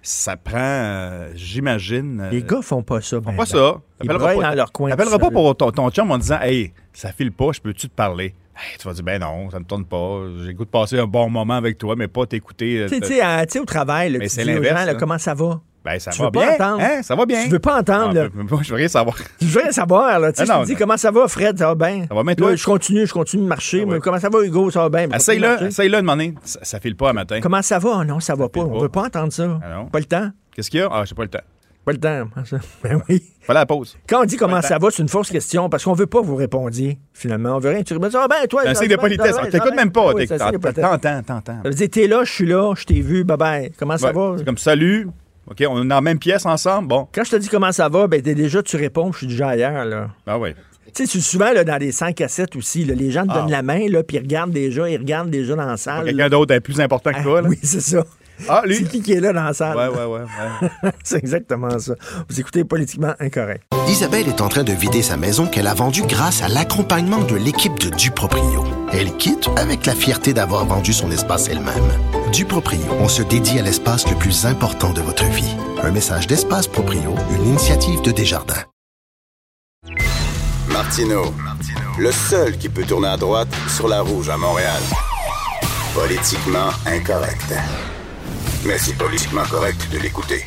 ça 0.02 0.36
prend, 0.36 1.26
j'imagine... 1.34 2.28
Les 2.30 2.42
gars 2.42 2.62
font 2.62 2.82
pas 2.82 3.00
ça. 3.00 3.16
Font 3.20 3.30
ben, 3.30 3.36
pas 3.36 3.46
ça. 3.46 3.80
Ils 4.02 4.09
pas, 4.09 4.34
dans 4.34 4.54
leur 4.54 4.72
coin. 4.72 4.90
T'appelleras 4.90 5.18
pas 5.18 5.30
pour 5.30 5.56
ton, 5.56 5.70
ton, 5.72 5.90
chum 5.90 6.11
en 6.11 6.18
disant 6.18 6.40
«Hey, 6.42 6.72
ça 6.92 7.12
file 7.12 7.32
pas, 7.32 7.50
je 7.52 7.61
peux-tu 7.61 7.88
te 7.88 7.94
parler? 7.94 8.34
tu 8.78 8.88
vas 8.88 8.92
dire, 8.92 9.04
ben 9.04 9.20
non, 9.20 9.50
ça 9.50 9.61
me 9.61 9.64
tourne 9.64 9.84
pas. 9.84 10.22
J'ai 10.44 10.52
goût 10.52 10.64
de 10.64 10.70
passer 10.70 10.98
un 10.98 11.06
bon 11.06 11.30
moment 11.30 11.54
avec 11.54 11.78
toi, 11.78 11.94
mais 11.96 12.09
pas 12.09 12.26
t'écouter. 12.26 12.86
Tu 12.88 13.00
sais, 13.06 13.59
au 13.61 13.64
travail, 13.64 14.11
là, 14.12 14.28
c'est 14.28 14.44
l'inverse. 14.44 14.96
Comment 14.98 15.18
ça 15.18 15.34
va? 15.34 15.61
Ben, 15.89 15.99
ça 15.99 16.11
va 16.18 16.30
bien. 16.30 16.57
Hein? 16.61 17.03
Ça 17.03 17.14
va 17.14 17.24
bien. 17.24 17.45
Tu 17.45 17.51
veux 17.51 17.59
pas 17.59 17.78
entendre. 17.78 18.12
là. 18.12 18.28
je 18.62 18.68
veux 18.68 18.76
rien 18.76 18.89
savoir. 18.89 19.16
Je 19.41 19.47
veux 19.47 19.62
rien 19.62 19.72
savoir. 19.72 20.20
Là. 20.20 20.32
Tu 20.32 20.45
sais, 20.45 20.53
ah 20.53 20.62
dis 20.66 20.74
comment 20.74 20.97
ça 20.99 21.11
va, 21.11 21.26
Fred, 21.28 21.59
ça 21.59 21.68
va 21.68 21.74
bien? 21.74 22.05
Ça 22.09 22.14
va 22.14 22.22
bien, 22.22 22.34
toi? 22.34 22.55
je 22.55 22.64
continue, 22.64 23.07
je 23.07 23.12
continue 23.12 23.45
de 23.45 23.49
marcher. 23.49 23.84
Ah 23.86 23.93
mais 23.93 24.01
comment 24.01 24.20
ça 24.20 24.28
va, 24.28 24.45
Hugo, 24.45 24.70
ça 24.70 24.86
va 24.86 25.07
bien? 25.07 25.16
Essaye-le, 25.16 25.68
essaye-le 25.68 25.97
de 25.97 26.01
demander. 26.03 26.34
Ça, 26.45 26.61
ça 26.62 26.80
file 26.80 26.97
pas 26.97 27.11
à 27.11 27.12
matin. 27.14 27.41
Comment 27.43 27.62
ça 27.62 27.78
va? 27.78 28.05
non, 28.05 28.20
ça 28.20 28.34
va 28.34 28.49
pas. 28.49 28.61
On 28.61 28.78
veut 28.80 28.89
pas 28.89 29.05
entendre 29.05 29.32
ça. 29.32 29.59
Ah 29.62 29.84
pas 29.91 29.99
le 29.99 30.05
temps? 30.05 30.30
Qu'est-ce 30.55 30.70
qu'il 30.70 30.80
y 30.80 30.82
a? 30.82 30.89
Ah, 30.93 31.05
j'ai 31.07 31.14
pas 31.14 31.22
le 31.22 31.28
temps. 31.28 31.41
Pas 31.86 31.93
le 31.93 31.99
temps. 31.99 32.28
Ben 32.82 33.01
oui. 33.09 33.22
Fallait 33.41 33.61
la 33.61 33.66
pause. 33.66 33.97
Quand 34.07 34.20
on 34.20 34.24
dit 34.26 34.36
comment 34.36 34.61
ça 34.61 34.76
va, 34.76 34.91
c'est 34.91 35.03
une 35.03 35.09
fausse 35.09 35.30
question 35.30 35.70
parce 35.70 35.84
qu'on 35.84 35.95
veut 35.95 36.07
pas 36.07 36.20
vous 36.20 36.36
répondre. 36.36 36.70
Finalement, 37.14 37.57
on 37.57 37.59
veut 37.61 37.70
rien. 37.70 37.82
Tu 37.82 37.95
réponds, 37.95 38.11
ah 38.14 38.28
ben 38.28 38.47
toi. 38.47 38.62
Un 38.66 38.74
signe 38.74 38.89
de 38.89 38.97
politesse. 38.97 39.36
On 39.43 39.49
t'écoute 39.49 39.74
même 39.74 39.91
pas. 39.91 40.12
T'entends, 40.12 41.22
t'entends. 41.22 41.62
Ça 41.62 41.68
veut 41.68 41.74
dire, 41.74 41.89
t'es 41.91 42.07
là, 42.07 42.24
je 42.24 42.32
suis 42.32 42.47
là, 42.47 42.74
je 42.76 42.84
t'ai 42.84 43.01
vu, 43.01 43.24
bye 43.24 43.39
bye. 43.39 43.72
Comment 43.78 43.97
ça 43.97 44.12
va? 44.12 44.34
C'est 44.36 44.45
comme 44.45 44.59
salut, 44.59 45.09
OK, 45.51 45.64
on 45.68 45.82
est 45.82 45.86
dans 45.86 45.94
la 45.94 46.01
même 46.01 46.18
pièce 46.18 46.44
ensemble? 46.44 46.88
Bon. 46.88 47.09
Quand 47.12 47.24
je 47.24 47.30
te 47.30 47.36
dis 47.36 47.49
comment 47.49 47.72
ça 47.72 47.88
va, 47.88 48.07
ben 48.07 48.20
déjà, 48.20 48.62
tu 48.62 48.76
réponds, 48.76 49.12
je 49.12 49.18
suis 49.18 49.26
déjà 49.26 49.49
ailleurs. 49.49 49.84
Là. 49.84 50.11
Ah 50.26 50.38
oui. 50.38 50.51
Tu 50.94 51.07
sais, 51.07 51.20
souvent, 51.20 51.53
là, 51.53 51.64
dans 51.64 51.76
les 51.76 51.92
100 51.92 52.12
cassettes 52.12 52.57
aussi, 52.57 52.84
les 52.84 53.11
gens 53.11 53.22
te 53.22 53.32
donnent 53.32 53.44
ah. 53.49 53.51
la 53.51 53.62
main, 53.62 53.88
là, 53.88 54.03
puis 54.03 54.16
ils 54.16 54.20
regardent 54.20 54.53
déjà, 54.53 54.88
ils 54.88 54.96
regardent 54.96 55.30
déjà 55.30 55.55
dans 55.55 55.66
la 55.66 55.76
salle. 55.76 56.05
Quelqu'un 56.05 56.28
d'autre 56.28 56.55
est 56.55 56.61
plus 56.61 56.80
important 56.80 57.12
que 57.12 57.22
toi. 57.22 57.42
Là. 57.42 57.49
oui, 57.49 57.59
c'est 57.62 57.80
ça. 57.80 58.05
Ah, 58.49 58.62
lui. 58.64 58.76
C'est 58.76 58.84
qui 58.84 59.03
qui 59.03 59.12
est 59.12 59.20
là 59.20 59.32
dans 59.32 59.45
la 59.45 59.53
salle? 59.53 59.76
Ouais, 59.76 59.89
ouais, 59.89 60.05
ouais. 60.05 60.91
c'est 61.03 61.18
exactement 61.18 61.78
ça. 61.78 61.95
Vous 62.28 62.41
écoutez 62.41 62.64
Politiquement 62.64 63.14
Incorrect. 63.18 63.64
Isabelle 63.89 64.28
est 64.28 64.41
en 64.41 64.49
train 64.49 64.64
de 64.64 64.72
vider 64.72 65.03
sa 65.03 65.16
maison 65.16 65.47
qu'elle 65.47 65.66
a 65.66 65.74
vendue 65.74 66.03
grâce 66.03 66.43
à 66.43 66.49
l'accompagnement 66.49 67.22
de 67.22 67.36
l'équipe 67.36 67.78
de 67.78 67.89
Duproprio. 67.91 68.64
Elle 68.93 69.16
quitte 69.16 69.49
avec 69.57 69.86
la 69.86 69.95
fierté 69.95 70.32
d'avoir 70.32 70.66
vendu 70.66 70.93
son 70.93 71.11
espace 71.11 71.49
elle-même. 71.49 71.74
Duproprio, 72.32 72.80
on 73.01 73.09
se 73.09 73.22
dédie 73.22 73.59
à 73.59 73.62
l'espace 73.62 74.09
le 74.09 74.16
plus 74.16 74.47
important 74.47 74.93
de 74.93 75.01
votre 75.01 75.24
vie. 75.24 75.57
Un 75.82 75.91
message 75.91 76.26
d'Espace 76.26 76.66
Proprio, 76.66 77.14
une 77.34 77.47
initiative 77.47 78.03
de 78.03 78.11
Desjardins. 78.11 78.64
Martino, 80.68 81.34
le 81.99 82.12
seul 82.12 82.57
qui 82.57 82.68
peut 82.68 82.84
tourner 82.84 83.09
à 83.09 83.16
droite 83.16 83.49
sur 83.68 83.89
la 83.89 84.01
rouge 84.01 84.28
à 84.28 84.36
Montréal. 84.36 84.82
Politiquement 85.95 86.70
incorrect 86.86 87.53
mais 88.66 88.78
c'est 88.78 88.96
politiquement 88.96 89.44
correct 89.44 89.88
de 89.92 89.98
l'écouter. 89.98 90.44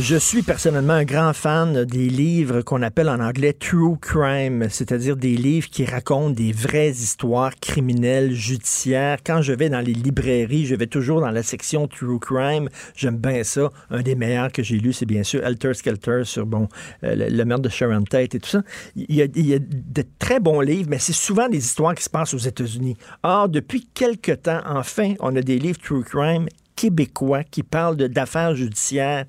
Je 0.00 0.16
suis 0.16 0.42
personnellement 0.42 0.94
un 0.94 1.04
grand 1.04 1.32
fan 1.32 1.84
des 1.84 2.08
livres 2.08 2.62
qu'on 2.62 2.82
appelle 2.82 3.08
en 3.08 3.20
anglais 3.20 3.52
true 3.52 3.96
crime, 4.00 4.66
c'est-à-dire 4.68 5.16
des 5.16 5.36
livres 5.36 5.68
qui 5.70 5.84
racontent 5.84 6.30
des 6.30 6.50
vraies 6.50 6.90
histoires 6.90 7.54
criminelles, 7.60 8.32
judiciaires. 8.32 9.18
Quand 9.24 9.40
je 9.40 9.52
vais 9.52 9.68
dans 9.68 9.80
les 9.80 9.94
librairies, 9.94 10.66
je 10.66 10.74
vais 10.74 10.88
toujours 10.88 11.20
dans 11.20 11.30
la 11.30 11.44
section 11.44 11.86
true 11.86 12.18
crime. 12.18 12.68
J'aime 12.96 13.18
bien 13.18 13.44
ça. 13.44 13.70
Un 13.88 14.02
des 14.02 14.16
meilleurs 14.16 14.50
que 14.50 14.64
j'ai 14.64 14.78
lu, 14.78 14.92
c'est 14.92 15.06
bien 15.06 15.22
sûr 15.22 15.46
Helter 15.46 15.74
Skelter 15.74 16.22
sur 16.24 16.44
bon 16.44 16.68
euh, 17.04 17.28
le, 17.30 17.44
meurtre 17.44 17.62
de 17.62 17.68
Sharon 17.68 18.02
Tate 18.02 18.34
et 18.34 18.40
tout 18.40 18.50
ça. 18.50 18.62
Il 18.96 19.14
y, 19.14 19.22
a, 19.22 19.26
il 19.36 19.46
y 19.46 19.54
a 19.54 19.60
de 19.60 20.04
très 20.18 20.40
bons 20.40 20.60
livres, 20.60 20.88
mais 20.90 20.98
c'est 20.98 21.12
souvent 21.12 21.48
des 21.48 21.58
histoires 21.58 21.94
qui 21.94 22.02
se 22.02 22.10
passent 22.10 22.34
aux 22.34 22.38
États-Unis. 22.38 22.96
Or, 23.22 23.48
depuis 23.48 23.86
quelque 23.94 24.32
temps, 24.32 24.60
enfin, 24.66 25.14
on 25.20 25.36
a 25.36 25.40
des 25.40 25.60
livres 25.60 25.78
true 25.80 26.02
crime 26.02 26.48
québécois 26.76 27.44
qui 27.44 27.62
parle 27.62 27.96
d'affaires 27.96 28.54
judiciaires 28.54 29.26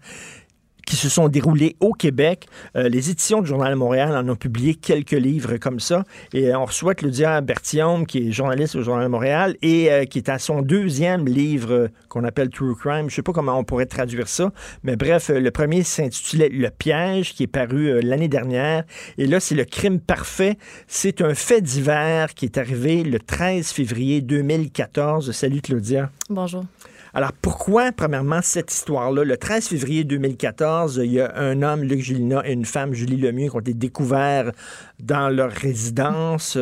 qui 0.86 0.96
se 0.96 1.10
sont 1.10 1.28
déroulés 1.28 1.76
au 1.80 1.92
Québec. 1.94 2.48
Euh, 2.76 2.88
les 2.88 3.10
éditions 3.10 3.42
du 3.42 3.48
Journal 3.48 3.72
de 3.72 3.78
Montréal 3.78 4.16
en 4.16 4.30
ont 4.30 4.36
publié 4.36 4.76
quelques 4.76 5.12
livres 5.12 5.58
comme 5.58 5.80
ça. 5.80 6.04
Et 6.34 6.54
on 6.56 6.66
reçoit 6.66 6.96
Claudia 6.96 7.42
Berthiaume, 7.42 8.06
qui 8.06 8.28
est 8.28 8.32
journaliste 8.32 8.76
au 8.76 8.82
Journal 8.82 9.06
de 9.06 9.10
Montréal 9.10 9.56
et 9.62 9.92
euh, 9.92 10.06
qui 10.06 10.20
est 10.20 10.30
à 10.30 10.40
son 10.40 10.62
deuxième 10.62 11.26
livre 11.26 11.90
qu'on 12.08 12.24
appelle 12.24 12.50
True 12.50 12.76
Crime. 12.76 13.02
Je 13.02 13.04
ne 13.06 13.10
sais 13.10 13.24
pas 13.24 13.34
comment 13.34 13.58
on 13.58 13.64
pourrait 13.64 13.88
traduire 13.88 14.28
ça, 14.28 14.52
mais 14.84 14.96
bref, 14.96 15.30
le 15.30 15.52
premier 15.52 15.84
s'intitulait 15.84 16.50
Le 16.50 16.70
piège, 16.70 17.34
qui 17.34 17.44
est 17.44 17.48
paru 17.48 17.90
euh, 17.90 18.02
l'année 18.02 18.28
dernière. 18.28 18.84
Et 19.18 19.26
là, 19.26 19.40
c'est 19.40 19.56
le 19.56 19.66
crime 19.66 20.00
parfait. 20.00 20.58
C'est 20.88 21.22
un 21.22 21.34
fait 21.34 21.62
divers 21.62 22.34
qui 22.34 22.46
est 22.46 22.58
arrivé 22.58 23.04
le 23.04 23.20
13 23.20 23.70
février 23.70 24.22
2014. 24.22 25.32
Salut 25.32 25.62
Claudia. 25.62 26.12
Bonjour. 26.30 26.64
Alors, 27.18 27.32
pourquoi, 27.32 27.94
premièrement, 27.94 28.42
cette 28.42 28.74
histoire-là? 28.74 29.24
Le 29.24 29.38
13 29.38 29.70
février 29.70 30.04
2014, 30.04 31.00
il 31.02 31.14
y 31.14 31.22
a 31.22 31.34
un 31.38 31.62
homme, 31.62 31.82
Luc 31.82 32.02
Julina, 32.02 32.46
et 32.46 32.52
une 32.52 32.66
femme, 32.66 32.94
Julie 32.94 33.16
Lemieux, 33.16 33.50
qui 33.50 33.56
ont 33.56 33.62
été 33.62 33.74
découverts 33.74 34.52
dans 35.00 35.30
leur 35.30 35.50
résidence. 35.50 36.58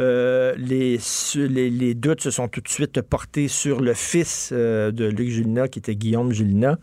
Euh, 0.00 0.54
les, 0.58 1.94
doutes 1.94 2.20
se 2.20 2.32
sont 2.32 2.48
tout 2.48 2.60
de 2.60 2.68
suite 2.68 3.00
portés 3.00 3.46
sur 3.46 3.80
le 3.80 3.94
fils 3.94 4.50
euh, 4.50 4.90
de 4.90 5.04
Luc 5.04 5.28
Julina, 5.28 5.68
qui 5.68 5.78
était 5.78 5.94
Guillaume 5.94 6.32
Julina. 6.32 6.78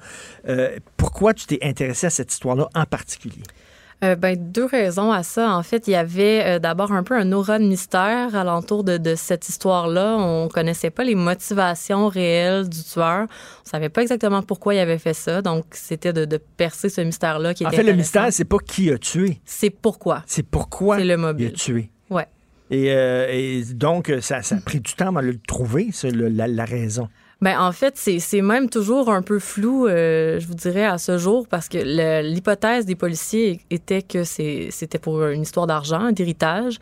Euh, 0.48 0.78
pourquoi 0.96 1.34
tu 1.34 1.46
t'es 1.46 1.60
intéressé 1.62 2.08
à 2.08 2.12
cette 2.12 2.32
histoire-là 2.32 2.70
en 2.74 2.86
particulier? 2.86 3.44
Euh, 4.02 4.16
ben, 4.16 4.38
deux 4.38 4.66
raisons 4.66 5.12
à 5.12 5.24
ça. 5.24 5.54
En 5.54 5.62
fait, 5.62 5.88
il 5.88 5.91
y 5.91 5.95
avait 5.95 6.43
euh, 6.45 6.60
d'abord 6.60 6.93
un 6.93 7.04
peu 7.04 7.16
un 7.18 7.34
aura 7.34 7.60
de 7.60 7.66
mystère 7.66 8.34
alentour 8.34 8.86
de, 8.86 8.97
de 8.97 9.16
cette 9.16 9.50
histoire-là. 9.50 10.16
On 10.18 10.47
connaissait 10.47 10.89
pas 10.89 11.04
les 11.04 11.16
motivations 11.16 12.08
réelles 12.08 12.70
du 12.70 12.82
tueur. 12.82 13.24
On 13.24 13.70
savait 13.70 13.89
pas 13.89 14.02
exactement 14.02 14.41
pourquoi 14.41 14.74
il 14.74 14.80
avait 14.80 15.00
fait 15.00 15.14
ça. 15.14 15.41
Donc, 15.41 15.66
c'était 15.72 16.14
de, 16.14 16.24
de, 16.24 16.38
percer 16.38 16.88
ce 16.88 17.02
mystère-là 17.02 17.54
qui 17.54 17.66
En 17.66 17.72
fait, 17.72 17.84
le 17.84 17.91
mystère, 17.91 18.28
c'est 18.32 18.45
pas 18.45 18.60
qui 18.60 18.89
a 18.89 18.97
tué. 18.97 19.41
C'est 19.43 19.70
pourquoi. 19.70 20.24
C'est 20.26 20.43
pourquoi 20.43 21.00
le 21.00 21.18
mobile. 21.18 21.47
il 21.47 21.54
a 21.54 21.58
tué. 21.58 21.89
Ouais. 22.10 22.28
Et, 22.72 22.93
euh, 22.93 23.28
et 23.30 23.64
donc, 23.74 24.14
ça, 24.22 24.41
ça, 24.43 24.56
a 24.56 24.62
pris 24.62 24.80
du 24.80 24.93
temps 24.93 25.14
à 25.16 25.22
le 25.22 25.38
trouver, 25.39 25.89
ça, 25.91 26.08
la, 26.10 26.47
la 26.47 26.66
raison. 26.66 27.10
Ben 27.42 27.58
en 27.58 27.72
fait, 27.72 27.96
c'est 27.96 28.42
même 28.42 28.70
toujours 28.70 29.10
un 29.10 29.22
peu 29.22 29.40
flou, 29.40 29.88
euh, 29.88 30.42
je 30.42 30.48
vous 30.48 30.56
dirais, 30.56 30.84
à 30.84 30.98
ce 30.98 31.18
jour, 31.18 31.48
parce 31.48 31.70
que 31.70 31.78
l'hypothèse 32.22 32.86
des 32.86 32.96
policiers 32.96 33.62
était 33.70 34.02
que 34.02 34.26
c'était 34.26 35.00
pour 35.00 35.24
une 35.26 35.44
histoire 35.44 35.66
d'argent, 35.66 36.12
d'héritage. 36.12 36.80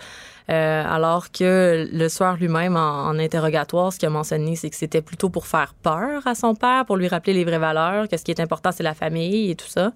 Euh, 0.50 0.84
alors 0.88 1.30
que 1.32 1.88
le 1.92 2.10
soir 2.10 2.38
lui-même, 2.38 2.76
en, 2.76 3.08
en, 3.08 3.20
interrogatoire, 3.20 3.94
ce 3.94 4.00
qu'il 4.00 4.08
a 4.08 4.10
mentionné, 4.10 4.56
c'est 4.56 4.70
que 4.70 4.78
c'était 4.78 5.02
plutôt 5.02 5.30
pour 5.30 5.46
faire 5.46 5.76
peur 5.84 6.26
à 6.26 6.36
son 6.36 6.56
père, 6.56 6.86
pour 6.86 6.96
lui 6.96 7.08
rappeler 7.10 7.34
les 7.34 7.44
vraies 7.44 7.60
valeurs, 7.60 8.08
que 8.08 8.18
ce 8.18 8.24
qui 8.24 8.32
est 8.32 8.40
important, 8.40 8.72
c'est 8.72 8.84
la 8.84 8.94
famille 8.96 9.52
et 9.52 9.56
tout 9.56 9.68
ça. 9.68 9.92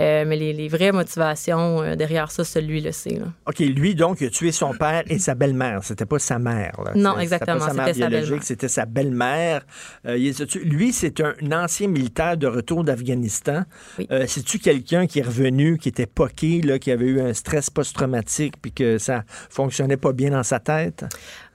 Euh, 0.00 0.24
mais 0.26 0.36
les, 0.36 0.68
vraies 0.68 0.92
motivations 0.92 1.82
euh, 1.82 1.94
derrière 1.94 2.30
ça, 2.30 2.44
celui 2.44 2.80
le 2.80 2.90
sait. 2.90 3.20
OK, 3.46 3.60
lui, 3.60 3.94
donc, 3.94 4.20
il 4.20 4.26
a 4.26 4.30
tué 4.30 4.50
son 4.50 4.72
père 4.72 5.04
et 5.06 5.18
sa 5.18 5.34
belle-mère. 5.34 5.84
C'était 5.84 6.06
pas 6.06 6.18
sa 6.18 6.38
mère. 6.38 6.72
Non, 6.96 7.18
exactement. 7.18 7.60
C'était 7.60 7.76
sa 7.76 7.84
mère 7.84 8.10
biologique, 8.10 8.42
c'était 8.42 8.68
sa 8.68 8.86
belle-mère. 8.86 9.64
Euh, 10.06 10.16
lui, 10.64 10.92
c'est 10.92 11.20
un, 11.20 11.34
ancien 11.52 11.88
militaire 11.88 12.36
de 12.36 12.46
retour 12.46 12.82
d'Afghanistan. 12.82 13.64
Oui. 13.98 14.08
C'est-tu 14.26 14.58
quelqu'un 14.58 15.06
qui 15.06 15.20
est 15.20 15.22
revenu, 15.22 15.78
qui 15.78 15.88
était 15.88 16.06
poqué, 16.06 16.60
là, 16.62 16.78
qui 16.78 16.90
avait 16.90 17.06
eu 17.06 17.20
un 17.20 17.32
stress 17.32 17.70
post-traumatique 17.70 18.54
puis 18.60 18.72
que 18.72 18.98
ça 18.98 19.24
fonctionnait 19.50 19.96
pas 19.96 20.12
bien 20.12 20.30
dans 20.30 20.42
sa 20.42 20.58
tête? 20.58 21.04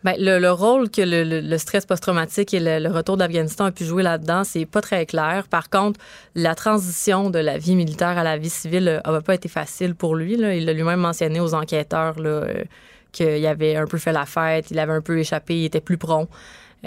Bien, 0.04 0.14
le, 0.18 0.50
rôle 0.52 0.90
que 0.90 1.02
le, 1.02 1.58
stress 1.58 1.86
post-traumatique 1.86 2.54
et 2.54 2.60
le, 2.62 2.90
retour 2.90 3.18
d'Afghanistan 3.18 3.66
a 3.66 3.72
pu 3.72 3.84
jouer 3.84 4.02
là-dedans, 4.02 4.46
c'est 4.46 4.66
pas 4.66 4.80
très 4.80 5.06
clair. 5.06 5.48
Par 5.50 5.70
contre, 5.70 6.00
la 6.36 6.56
transition 6.56 7.30
de 7.30 7.40
la 7.40 7.58
vie 7.58 7.76
militaire 7.76 8.18
à 8.18 8.24
la 8.24 8.38
vie 8.38 8.50
civile 8.50 9.02
n'a 9.06 9.22
pas 9.22 9.36
été 9.36 9.50
facile 9.50 9.96
pour 9.96 10.16
lui. 10.16 10.36
Il 10.36 10.70
a 10.70 10.74
lui-même 10.74 11.02
mentionné 11.02 11.42
aux 11.42 11.54
enquêteurs 11.54 12.18
là, 12.18 12.30
euh, 12.30 12.64
qu'il 13.12 13.46
avait 13.46 13.76
un 13.76 13.88
peu 13.88 13.98
fait 13.98 14.14
la 14.14 14.26
fête, 14.26 14.72
il 14.72 14.80
avait 14.80 14.94
un 14.94 15.02
peu 15.02 15.20
échappé, 15.20 15.60
il 15.60 15.66
était 15.66 15.82
plus 15.82 15.98
prompt. 15.98 16.30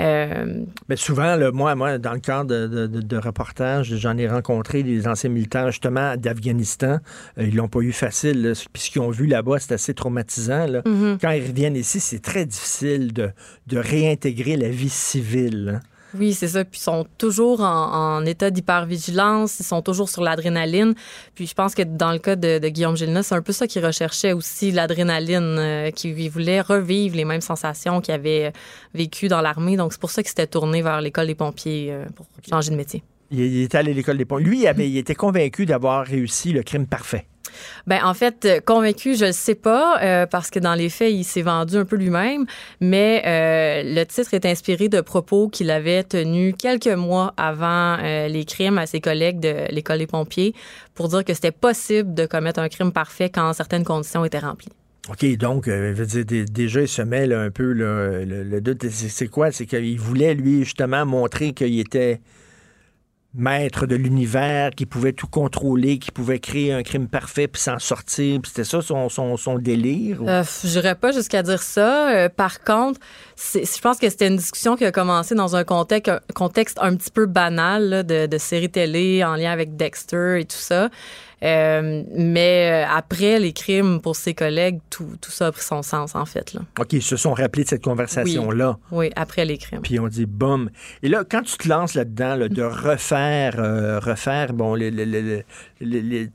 Euh, 0.00 0.64
Mais 0.88 0.96
souvent, 0.96 1.36
moi, 1.52 1.74
moi, 1.74 1.98
dans 1.98 2.12
le 2.12 2.20
cadre 2.20 2.66
de, 2.66 2.86
de, 2.86 3.16
reportages, 3.16 3.94
j'en 3.96 4.16
ai 4.16 4.26
rencontré 4.26 4.82
des 4.82 5.06
anciens 5.06 5.30
militaires 5.30 5.70
justement 5.70 6.16
d'Afghanistan. 6.16 6.98
Euh, 7.38 7.46
ils 7.46 7.54
l'ont 7.54 7.68
pas 7.68 7.80
eu 7.80 7.92
facile. 7.92 8.54
Puis 8.72 8.84
ce 8.84 8.90
qu'ils 8.90 9.02
ont 9.02 9.10
vu 9.10 9.26
là-bas, 9.26 9.58
c'est 9.58 9.74
assez 9.74 9.94
traumatisant. 9.94 10.66
Mm-hmm. 10.66 11.18
Quand 11.20 11.30
ils 11.30 11.46
reviennent 11.46 11.76
ici, 11.76 12.00
c'est 12.00 12.20
très 12.22 12.46
difficile 12.46 13.12
de, 13.12 13.30
de 13.66 13.78
réintégrer 13.78 14.56
la 14.56 14.68
vie 14.68 14.88
civile. 14.88 15.80
Hein. 15.82 15.91
Oui, 16.18 16.34
c'est 16.34 16.48
ça. 16.48 16.64
Puis 16.64 16.78
ils 16.78 16.82
sont 16.82 17.06
toujours 17.18 17.60
en, 17.60 18.24
état 18.24 18.50
d'hypervigilance, 18.50 19.58
ils 19.60 19.64
sont 19.64 19.82
toujours 19.82 20.08
sur 20.08 20.22
l'adrénaline. 20.22 20.94
Puis 21.34 21.46
je 21.46 21.54
pense 21.54 21.74
que 21.74 21.82
dans 21.82 22.12
le 22.12 22.18
cas 22.18 22.36
de, 22.36 22.58
Guillaume 22.68 22.96
Gilna, 22.96 23.22
c'est 23.22 23.34
un 23.34 23.42
peu 23.42 23.52
ça 23.52 23.66
qu'il 23.66 23.84
recherchait 23.84 24.32
aussi, 24.32 24.70
l'adrénaline, 24.70 25.56
euh, 25.58 25.90
qu'il 25.90 26.30
voulait 26.30 26.60
revivre 26.60 27.16
les 27.16 27.24
mêmes 27.24 27.40
sensations 27.40 28.00
qu'il 28.00 28.14
avait 28.14 28.52
vécues 28.94 29.28
dans 29.28 29.40
l'armée. 29.40 29.76
Donc 29.76 29.92
c'est 29.92 30.00
pour 30.00 30.10
ça 30.10 30.22
qu'il 30.22 30.28
s'était 30.28 30.46
tourné 30.46 30.82
vers 30.82 31.00
l'école 31.00 31.26
des 31.26 31.34
pompiers 31.34 31.88
euh, 31.90 32.04
pour 32.14 32.26
changer 32.48 32.70
de 32.70 32.76
métier. 32.76 33.02
Il 33.30 33.62
était 33.62 33.78
allé 33.78 33.92
à 33.92 33.94
l'école 33.94 34.18
des 34.18 34.24
pompiers. 34.24 34.46
Lui, 34.46 34.60
il, 34.60 34.66
avait, 34.66 34.88
il 34.88 34.98
était 34.98 35.14
convaincu 35.14 35.64
d'avoir 35.64 36.04
réussi 36.04 36.52
le 36.52 36.62
crime 36.62 36.86
parfait. 36.86 37.26
Ben 37.86 38.00
en 38.04 38.14
fait, 38.14 38.44
euh, 38.44 38.60
convaincu, 38.60 39.16
je 39.16 39.26
ne 39.26 39.32
sais 39.32 39.54
pas, 39.54 40.00
euh, 40.02 40.26
parce 40.26 40.50
que 40.50 40.58
dans 40.58 40.74
les 40.74 40.88
faits, 40.88 41.12
il 41.12 41.24
s'est 41.24 41.42
vendu 41.42 41.76
un 41.76 41.84
peu 41.84 41.96
lui-même, 41.96 42.46
mais 42.80 43.22
euh, 43.26 43.82
le 43.84 44.04
titre 44.04 44.34
est 44.34 44.46
inspiré 44.46 44.88
de 44.88 45.00
propos 45.00 45.48
qu'il 45.48 45.70
avait 45.70 46.04
tenus 46.04 46.54
quelques 46.58 46.86
mois 46.86 47.34
avant 47.36 47.96
les 47.96 48.44
crimes 48.44 48.78
à 48.78 48.86
ses 48.86 49.00
collègues 49.00 49.40
de 49.40 49.66
l'école 49.70 49.98
des 49.98 50.06
pompiers 50.06 50.54
pour 50.94 51.08
dire 51.08 51.24
que 51.24 51.34
c'était 51.34 51.52
possible 51.52 52.14
de 52.14 52.26
commettre 52.26 52.60
un 52.60 52.68
crime 52.68 52.92
parfait 52.92 53.30
quand 53.30 53.52
certaines 53.52 53.84
conditions 53.84 54.24
étaient 54.24 54.38
remplies. 54.38 54.72
OK, 55.08 55.24
donc, 55.36 55.68
déjà, 55.68 56.82
il 56.82 56.88
se 56.88 57.02
met 57.02 57.32
un 57.32 57.50
peu 57.50 57.72
le 57.72 58.60
doute. 58.60 58.86
C'est 58.88 59.28
quoi? 59.28 59.50
C'est 59.50 59.66
qu'il 59.66 59.98
voulait, 59.98 60.34
lui, 60.34 60.64
justement, 60.64 61.04
montrer 61.04 61.52
qu'il 61.52 61.78
était 61.80 62.20
maître 63.34 63.86
de 63.86 63.96
l'univers, 63.96 64.70
qui 64.70 64.86
pouvait 64.86 65.12
tout 65.12 65.26
contrôler, 65.26 65.98
qui 65.98 66.10
pouvait 66.10 66.38
créer 66.38 66.72
un 66.72 66.82
crime 66.82 67.08
parfait 67.08 67.48
puis 67.48 67.60
s'en 67.62 67.78
sortir. 67.78 68.40
C'était 68.44 68.64
ça 68.64 68.82
son, 68.82 69.08
son, 69.08 69.36
son 69.36 69.58
délire? 69.58 70.18
Euh, 70.26 70.42
je 70.64 70.68
n'irais 70.68 70.94
pas 70.94 71.12
jusqu'à 71.12 71.42
dire 71.42 71.62
ça. 71.62 72.10
Euh, 72.10 72.28
par 72.28 72.62
contre, 72.62 73.00
je 73.36 73.80
pense 73.80 73.98
que 73.98 74.08
c'était 74.10 74.28
une 74.28 74.36
discussion 74.36 74.76
qui 74.76 74.84
a 74.84 74.92
commencé 74.92 75.34
dans 75.34 75.56
un 75.56 75.64
contexte, 75.64 76.10
un, 76.10 76.20
contexte 76.34 76.78
un 76.80 76.94
petit 76.96 77.10
peu 77.10 77.26
banal 77.26 78.04
de, 78.06 78.26
de 78.26 78.38
séries 78.38 78.70
télé 78.70 79.24
en 79.24 79.36
lien 79.36 79.50
avec 79.50 79.76
Dexter 79.76 80.40
et 80.40 80.44
tout 80.44 80.56
ça. 80.56 80.90
Euh, 81.42 82.04
mais 82.14 82.84
euh, 82.86 82.88
après 82.88 83.40
les 83.40 83.52
crimes 83.52 84.00
pour 84.00 84.14
ses 84.14 84.32
collègues, 84.32 84.78
tout, 84.90 85.08
tout, 85.20 85.30
ça 85.30 85.48
a 85.48 85.52
pris 85.52 85.62
son 85.62 85.82
sens, 85.82 86.14
en 86.14 86.24
fait. 86.24 86.52
Là. 86.54 86.60
OK, 86.78 86.92
ils 86.92 87.02
se 87.02 87.16
sont 87.16 87.34
rappelés 87.34 87.64
de 87.64 87.68
cette 87.68 87.82
conversation-là. 87.82 88.78
Oui, 88.92 89.10
après 89.16 89.44
les 89.44 89.58
crimes. 89.58 89.80
Puis 89.82 89.98
on 89.98 90.06
dit, 90.06 90.26
boum. 90.26 90.70
Et 91.02 91.08
là, 91.08 91.24
quand 91.28 91.42
tu 91.42 91.56
te 91.56 91.68
lances 91.68 91.94
là-dedans, 91.94 92.36
de 92.48 92.62
refaire, 92.62 93.56
euh, 93.58 93.98
refaire 93.98 94.52
bon, 94.52 94.78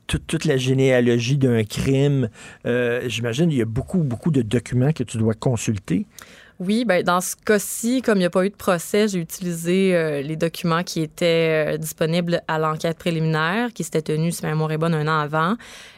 toute, 0.07 0.45
la 0.45 0.57
généalogie 0.57 1.37
d'un 1.37 1.63
crime, 1.63 2.29
j'imagine 2.65 3.49
il 3.51 3.57
y 3.57 3.61
a 3.61 3.65
beaucoup, 3.65 3.99
beaucoup 3.99 4.31
de 4.31 4.41
documents 4.41 4.91
que 4.91 5.03
tu 5.03 5.17
dois 5.17 5.33
consulter. 5.33 6.05
Oui, 6.59 6.85
ben 6.85 7.03
dans 7.03 7.21
ce 7.21 7.35
cas-ci, 7.35 8.01
comme 8.01 8.17
il 8.17 8.21
n'y 8.21 8.25
a 8.25 8.31
pas 8.31 8.43
eu 8.43 8.49
de 8.49 8.55
procès, 8.55 9.07
j'ai 9.07 9.19
utilisé 9.19 9.95
euh, 9.95 10.21
les 10.23 10.35
documents 10.35 10.81
qui 10.81 11.01
étaient 11.01 11.75
euh, 11.75 11.77
disponibles 11.77 12.41
à 12.47 12.57
l'enquête 12.57 12.97
préliminaire, 12.97 13.71
qui 13.73 13.83
s'était 13.83 14.01
tenue, 14.01 14.31
si 14.31 14.41
ma 14.41 14.49
mémoire 14.49 14.71
est 14.71 14.77
bonne, 14.79 14.95
un 14.95 15.07
an 15.07 15.19
avant. 15.19 15.55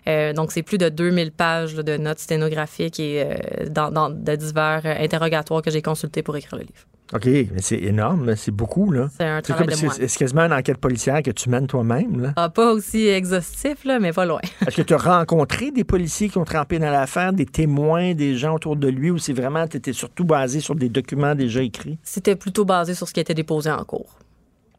Euh, 0.07 0.33
donc, 0.33 0.51
c'est 0.51 0.63
plus 0.63 0.77
de 0.77 0.89
2000 0.89 1.31
pages 1.31 1.75
de 1.75 1.95
notes 1.95 2.19
sténographiques 2.19 2.99
et 2.99 3.25
dans, 3.69 3.89
dans, 3.89 4.09
de 4.09 4.35
divers 4.35 4.85
interrogatoires 4.85 5.61
que 5.61 5.71
j'ai 5.71 5.81
consultés 5.81 6.23
pour 6.23 6.35
écrire 6.35 6.57
le 6.57 6.63
livre. 6.63 6.85
OK, 7.11 7.25
mais 7.25 7.61
c'est 7.61 7.79
énorme, 7.79 8.35
c'est 8.35 8.51
beaucoup, 8.51 8.91
là. 8.91 9.07
C'est 9.17 9.23
un 9.23 9.41
travail 9.41 9.67
comme, 9.67 9.89
C'est 9.91 10.17
quasiment 10.17 10.43
une 10.43 10.53
enquête 10.53 10.77
policière 10.77 11.23
que 11.23 11.31
tu 11.31 11.49
mènes 11.49 11.65
toi-même, 11.65 12.21
là. 12.21 12.33
Ah, 12.35 12.49
pas 12.49 12.71
aussi 12.71 13.07
exhaustif, 13.07 13.83
là, 13.83 13.99
mais 13.99 14.13
pas 14.13 14.25
loin. 14.25 14.41
Est-ce 14.67 14.75
que 14.75 14.81
tu 14.83 14.93
as 14.93 14.97
rencontré 14.97 15.71
des 15.71 15.83
policiers 15.83 16.29
qui 16.29 16.37
ont 16.37 16.45
trempé 16.45 16.77
dans 16.77 16.91
l'affaire, 16.91 17.33
des 17.33 17.47
témoins, 17.47 18.13
des 18.13 18.35
gens 18.35 18.55
autour 18.55 18.75
de 18.75 18.87
lui, 18.87 19.09
ou 19.09 19.17
c'est 19.17 19.33
vraiment, 19.33 19.67
tu 19.67 19.77
étais 19.77 19.93
surtout 19.93 20.23
basé 20.23 20.59
sur 20.59 20.75
des 20.75 20.89
documents 20.89 21.33
déjà 21.33 21.63
écrits? 21.63 21.97
C'était 22.03 22.35
plutôt 22.35 22.65
basé 22.65 22.93
sur 22.93 23.07
ce 23.07 23.13
qui 23.13 23.19
était 23.19 23.33
déposé 23.33 23.71
en 23.71 23.83
cours. 23.83 24.15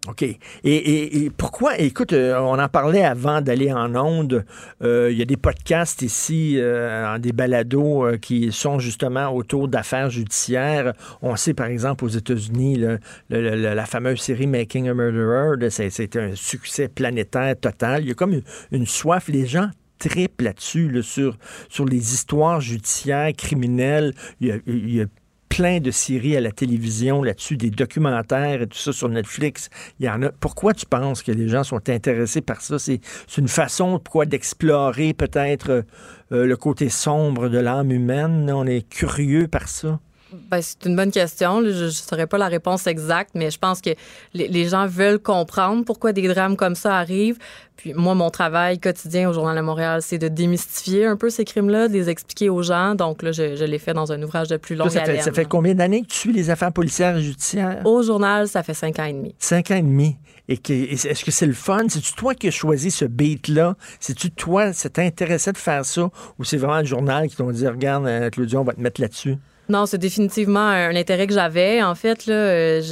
OK. 0.09 0.25
Et, 0.65 1.31
pourquoi, 1.37 1.79
écoute, 1.79 2.15
euh, 2.15 2.39
on 2.39 2.59
en 2.59 2.69
parlait 2.69 3.05
avant 3.05 3.43
d'aller 3.43 3.71
en 3.71 3.95
onde. 3.97 4.47
Euh, 4.83 5.11
il 5.13 5.19
y 5.19 5.21
a 5.21 5.27
des 5.27 5.37
podcasts 5.37 6.01
ici, 6.01 6.55
euh, 6.57 7.19
des 7.19 7.33
balados 7.33 8.17
qui 8.17 8.51
sont 8.51 8.79
justement 8.79 9.29
autour 9.29 9.69
d'affaires 9.69 10.09
judiciaires. 10.09 10.95
On 11.21 11.37
sait, 11.37 11.53
par 11.53 11.67
exemple, 11.67 12.07
aux 12.07 12.09
États-Unis, 12.09 12.83
la 13.29 13.87
fameuse 13.87 14.21
série 14.21 14.47
Making 14.47 14.89
a 14.89 14.95
Murderer, 14.95 15.69
c'est 15.69 16.17
un 16.17 16.35
succès 16.35 16.89
planétaire 16.89 17.55
total. 17.61 18.03
Il 18.03 18.09
y 18.09 18.13
a 18.13 18.15
comme 18.15 18.41
une, 18.73 18.87
soif. 18.87 19.29
Les 19.29 19.45
gens 19.45 19.69
triplent 19.99 20.45
là-dessus, 20.45 21.03
sur, 21.03 21.37
sur 21.69 21.85
les 21.85 22.15
histoires 22.15 22.63
judiciaires, 22.63 23.33
criminelles. 23.37 24.15
Il 24.41 24.95
y 24.95 25.03
a 25.03 25.05
plein 25.51 25.81
de 25.81 25.91
séries 25.91 26.37
à 26.37 26.41
la 26.41 26.53
télévision 26.53 27.23
là-dessus, 27.23 27.59
des 27.59 27.71
documentaires 27.71 28.63
et 28.63 28.67
tout 28.67 28.79
ça 28.79 28.93
sur 28.93 29.11
Netflix. 29.11 29.69
Il 29.99 30.07
y 30.07 30.09
en 30.09 30.23
a. 30.23 30.31
Pourquoi 30.31 30.73
tu 30.73 30.87
penses 30.87 31.23
que 31.23 31.33
les 31.33 31.49
gens 31.49 31.65
sont 31.65 31.91
intéressés 31.91 32.41
par 32.41 32.63
ça? 32.63 32.79
C'est 32.79 33.01
une 33.37 33.49
façon 33.49 34.01
quoi 34.09 34.25
d'explorer 34.25 35.13
peut-être 35.13 35.85
euh, 36.33 36.47
le 36.47 36.57
côté 36.57 36.89
sombre 36.89 37.49
de 37.49 37.59
l'âme 37.59 37.91
humaine? 37.91 38.51
On 38.51 38.67
est 38.67 38.89
curieux 38.89 39.49
par 39.49 39.69
ça? 39.69 40.01
Ben, 40.51 40.61
c'est 40.63 40.87
une 40.87 40.97
bonne 40.97 41.11
question. 41.11 41.63
Je 41.63 41.85
ne 41.85 41.91
saurais 41.91 42.27
pas 42.27 42.39
la 42.39 42.49
réponse 42.49 42.87
exacte, 42.87 43.31
mais 43.35 43.51
je 43.51 43.59
pense 43.59 43.81
que 43.81 43.91
les, 44.35 44.69
gens 44.69 44.87
veulent 44.87 45.19
comprendre 45.19 45.85
pourquoi 45.85 46.13
des 46.13 46.29
drames 46.29 46.57
comme 46.57 46.75
ça 46.75 46.97
arrivent. 46.97 47.39
Puis 47.77 47.95
moi, 47.95 48.15
mon 48.15 48.31
travail 48.31 48.79
quotidien 48.79 49.31
au 49.31 49.33
Journal 49.33 49.57
de 49.57 49.63
Montréal, 49.63 50.03
c'est 50.03 50.19
de 50.19 50.29
démystifier 50.29 51.07
un 51.07 51.17
peu 51.17 51.31
ces 51.31 51.45
crimes-là, 51.45 51.89
de 51.89 51.95
les 51.95 52.11
expliquer 52.11 52.51
aux 52.51 52.63
gens. 52.63 52.95
Donc 52.95 53.23
là, 53.23 53.33
je, 53.33 53.65
l'ai 53.65 53.79
fait 53.79 53.95
dans 53.95 54.13
un 54.13 54.23
ouvrage 54.23 54.49
de 54.49 54.57
plus 54.57 54.77
longue 54.77 54.91
ça, 54.91 55.05
fait, 55.05 55.23
ça 55.23 55.33
fait 55.33 55.47
combien 55.47 55.75
d'années 55.75 56.03
que 56.03 56.09
tu 56.09 56.17
suis 56.17 56.33
les 56.33 56.51
affaires 56.51 56.73
policières 56.73 57.17
et 57.17 57.23
judiciaires? 57.23 57.81
Au 57.85 58.03
journal, 58.03 58.49
ça 58.49 58.63
fait 58.63 58.75
cinq 58.75 58.99
ans 58.99 59.05
et 59.05 59.13
demi. 59.13 59.35
Cinq 59.39 59.71
ans 59.71 59.77
et 59.77 59.83
demi. 59.83 60.17
Et 60.51 60.59
est-ce 60.67 61.25
que 61.25 61.31
c'est 61.31 61.47
le 61.47 61.53
fun? 61.53 61.85
C'est-tu 61.89 62.13
toi 62.15 62.35
qui 62.35 62.49
as 62.49 62.51
choisi 62.51 62.91
ce 62.91 63.05
beat-là? 63.05 63.77
C'est-tu 64.01 64.33
toi, 64.33 64.73
ça 64.73 64.91
t'intéressait 64.91 65.53
de 65.53 65.59
faire 65.59 65.85
ça? 65.85 66.11
Ou 66.39 66.45
c'est 66.45 66.57
vraiment 66.57 66.81
le 66.81 66.87
journal 66.87 67.29
qui 67.29 67.37
t'ont 67.37 67.53
dit, 67.53 67.69
regarde, 67.69 68.07
euh, 68.07 68.31
Claudia, 68.31 68.61
on 68.61 68.65
va 68.65 68.73
te 68.73 68.81
mettre 68.81 69.01
là-dessus? 69.01 69.37
Non, 69.71 69.87
c'est 69.87 69.99
définitivement 69.99 70.67
un 70.67 70.97
intérêt 70.97 71.29
que 71.29 71.33
j'avais. 71.33 71.81
En 71.81 71.95
fait, 71.95 72.27
là, 72.27 72.35
euh, 72.35 72.83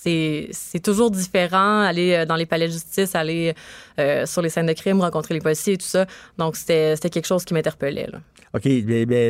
c'est 0.00 0.80
toujours 0.82 1.10
différent, 1.10 1.82
aller 1.82 2.14
euh, 2.14 2.24
dans 2.24 2.36
les 2.36 2.46
palais 2.46 2.68
de 2.68 2.72
justice, 2.72 3.14
aller 3.14 3.54
euh, 3.98 4.24
sur 4.24 4.40
les 4.40 4.48
scènes 4.48 4.66
de 4.66 4.72
crime, 4.72 5.02
rencontrer 5.02 5.34
les 5.34 5.40
policiers 5.40 5.74
et 5.74 5.76
tout 5.76 5.84
ça. 5.84 6.06
Donc, 6.38 6.56
c'était 6.56 6.96
quelque 6.96 7.26
chose 7.26 7.44
qui 7.44 7.52
m'interpellait. 7.52 8.08
OK. 8.54 8.66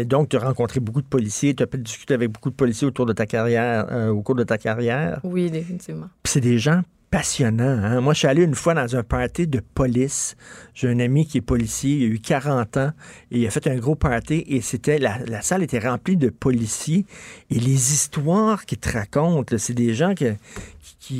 Donc, 0.06 0.28
tu 0.28 0.36
as 0.36 0.40
rencontré 0.40 0.78
beaucoup 0.78 1.02
de 1.02 1.08
policiers, 1.08 1.56
tu 1.56 1.64
as 1.64 1.66
pu 1.66 1.78
discuter 1.78 2.14
avec 2.14 2.30
beaucoup 2.30 2.50
de 2.50 2.54
policiers 2.54 2.86
autour 2.86 3.06
de 3.06 3.12
ta 3.12 3.26
carrière, 3.26 3.86
au 4.10 4.22
cours 4.22 4.36
de 4.36 4.44
ta 4.44 4.58
carrière? 4.58 5.18
Oui, 5.24 5.50
définitivement. 5.50 6.06
c'est 6.24 6.40
des 6.40 6.58
gens 6.58 6.82
passionnant. 7.12 7.78
Hein? 7.84 8.00
Moi, 8.00 8.14
je 8.14 8.20
suis 8.20 8.26
allé 8.26 8.42
une 8.42 8.54
fois 8.54 8.72
dans 8.72 8.96
un 8.96 9.02
party 9.02 9.46
de 9.46 9.60
police. 9.60 10.34
J'ai 10.74 10.88
un 10.88 10.98
ami 10.98 11.26
qui 11.26 11.38
est 11.38 11.42
policier, 11.42 11.96
il 11.96 12.02
a 12.04 12.06
eu 12.06 12.18
40 12.18 12.76
ans, 12.78 12.90
et 13.30 13.40
il 13.40 13.46
a 13.46 13.50
fait 13.50 13.66
un 13.68 13.76
gros 13.76 13.94
party, 13.94 14.44
et 14.48 14.62
c'était 14.62 14.98
la, 14.98 15.42
salle 15.42 15.62
était 15.62 15.78
remplie 15.78 16.16
de 16.16 16.30
policiers. 16.30 17.04
Et 17.50 17.60
les 17.60 17.92
histoires 17.92 18.64
qu'ils 18.64 18.78
te 18.78 18.90
racontent, 18.90 19.54
c'est 19.58 19.74
des 19.74 19.92
gens 19.92 20.14
qui, 20.14 20.24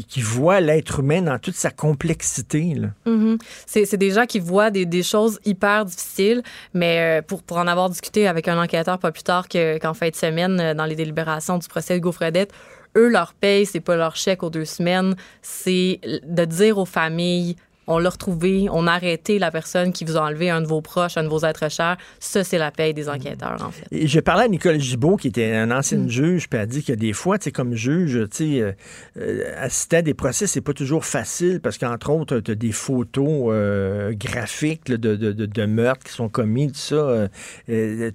qui, 0.09 0.23
voient 0.23 0.60
l'être 0.60 1.01
humain 1.01 1.20
dans 1.20 1.39
toute 1.39 1.56
sa 1.56 1.70
complexité. 1.70 2.74
Mm-hmm. 3.06 3.39
C'est 3.66 3.97
des 3.98 4.12
gens 4.12 4.24
qui 4.24 4.40
voient 4.40 4.70
des, 4.70 5.02
choses 5.02 5.40
hyper 5.44 5.85
difficiles, 5.85 6.43
mais 6.73 7.20
euh, 7.20 7.23
pour, 7.23 7.43
en 7.51 7.66
avoir 7.66 7.90
discuté 7.90 8.27
avec 8.27 8.48
un 8.48 8.59
enquêteur 8.59 8.98
pas 8.98 9.12
plus 9.12 9.24
tard 9.24 9.47
qu'en 9.47 9.93
fin 9.93 10.09
de 10.09 10.16
semaine, 10.16 10.59
euh, 10.59 10.74
dans 10.74 10.86
les 10.86 10.97
délibérations 10.97 11.59
du 11.59 11.69
procès 11.69 11.98
Hugo 11.98 12.12
Fredette, 12.12 12.52
eux, 12.97 13.09
leur 13.09 13.35
paye, 13.35 13.66
c'est 13.66 13.81
pas 13.81 13.97
leur 13.97 14.16
chèque 14.16 14.43
aux 14.43 14.51
deux 14.51 14.64
semaines, 14.64 15.16
c'est 15.40 16.01
de 16.24 16.44
dire 16.44 16.78
aux 16.78 16.85
familles 16.85 17.56
on 17.93 17.98
l'a 17.98 18.10
retrouvé, 18.10 18.69
on 18.70 18.86
a 18.86 18.93
arrêté 18.93 19.39
la 19.39 19.51
personne 19.51 19.93
qui 19.93 20.05
vous 20.05 20.16
a 20.16 20.20
enlevé 20.20 20.51
un 20.51 20.60
de 20.60 20.66
vos 20.66 20.81
proches, 20.81 21.16
un 21.16 21.24
de 21.24 21.28
vos 21.28 21.44
êtres 21.44 21.70
chers. 21.70 21.97
Ça, 22.19 22.44
c'est 22.44 22.59
la 22.59 22.70
paye 22.70 22.94
des 22.94 23.09
enquêteurs, 23.09 23.62
en 23.62 23.70
fait. 23.70 23.86
Et 23.90 24.06
je 24.06 24.20
parlais 24.20 24.44
à 24.44 24.48
Nicole 24.48 24.81
Gibault, 24.81 25.16
qui 25.16 25.28
était 25.28 25.55
un 25.55 25.70
ancien 25.70 25.98
mm. 25.98 26.09
juge, 26.09 26.48
puis 26.48 26.59
elle 26.59 26.64
a 26.64 26.66
dit 26.66 26.82
que 26.82 26.93
des 26.93 27.12
fois, 27.12 27.39
tu 27.39 27.52
comme 27.52 27.74
juge, 27.74 28.28
tu 28.31 28.60
euh, 28.60 28.73
euh, 29.19 29.52
assister 29.59 29.98
à 29.98 30.02
des 30.02 30.14
procès, 30.14 30.47
c'est 30.47 30.60
pas 30.60 30.73
toujours 30.73 31.05
facile 31.05 31.60
parce 31.60 31.78
qu'entre 31.78 32.10
autres, 32.10 32.40
tu 32.40 32.51
as 32.51 32.55
des 32.55 32.73
photos 32.73 33.48
euh, 33.51 34.12
graphiques 34.14 34.86
de, 34.86 35.66
meurtres 35.66 36.05
qui 36.05 36.12
sont 36.12 36.28
commis, 36.28 36.73
tout 36.73 36.78
ça. 36.78 37.28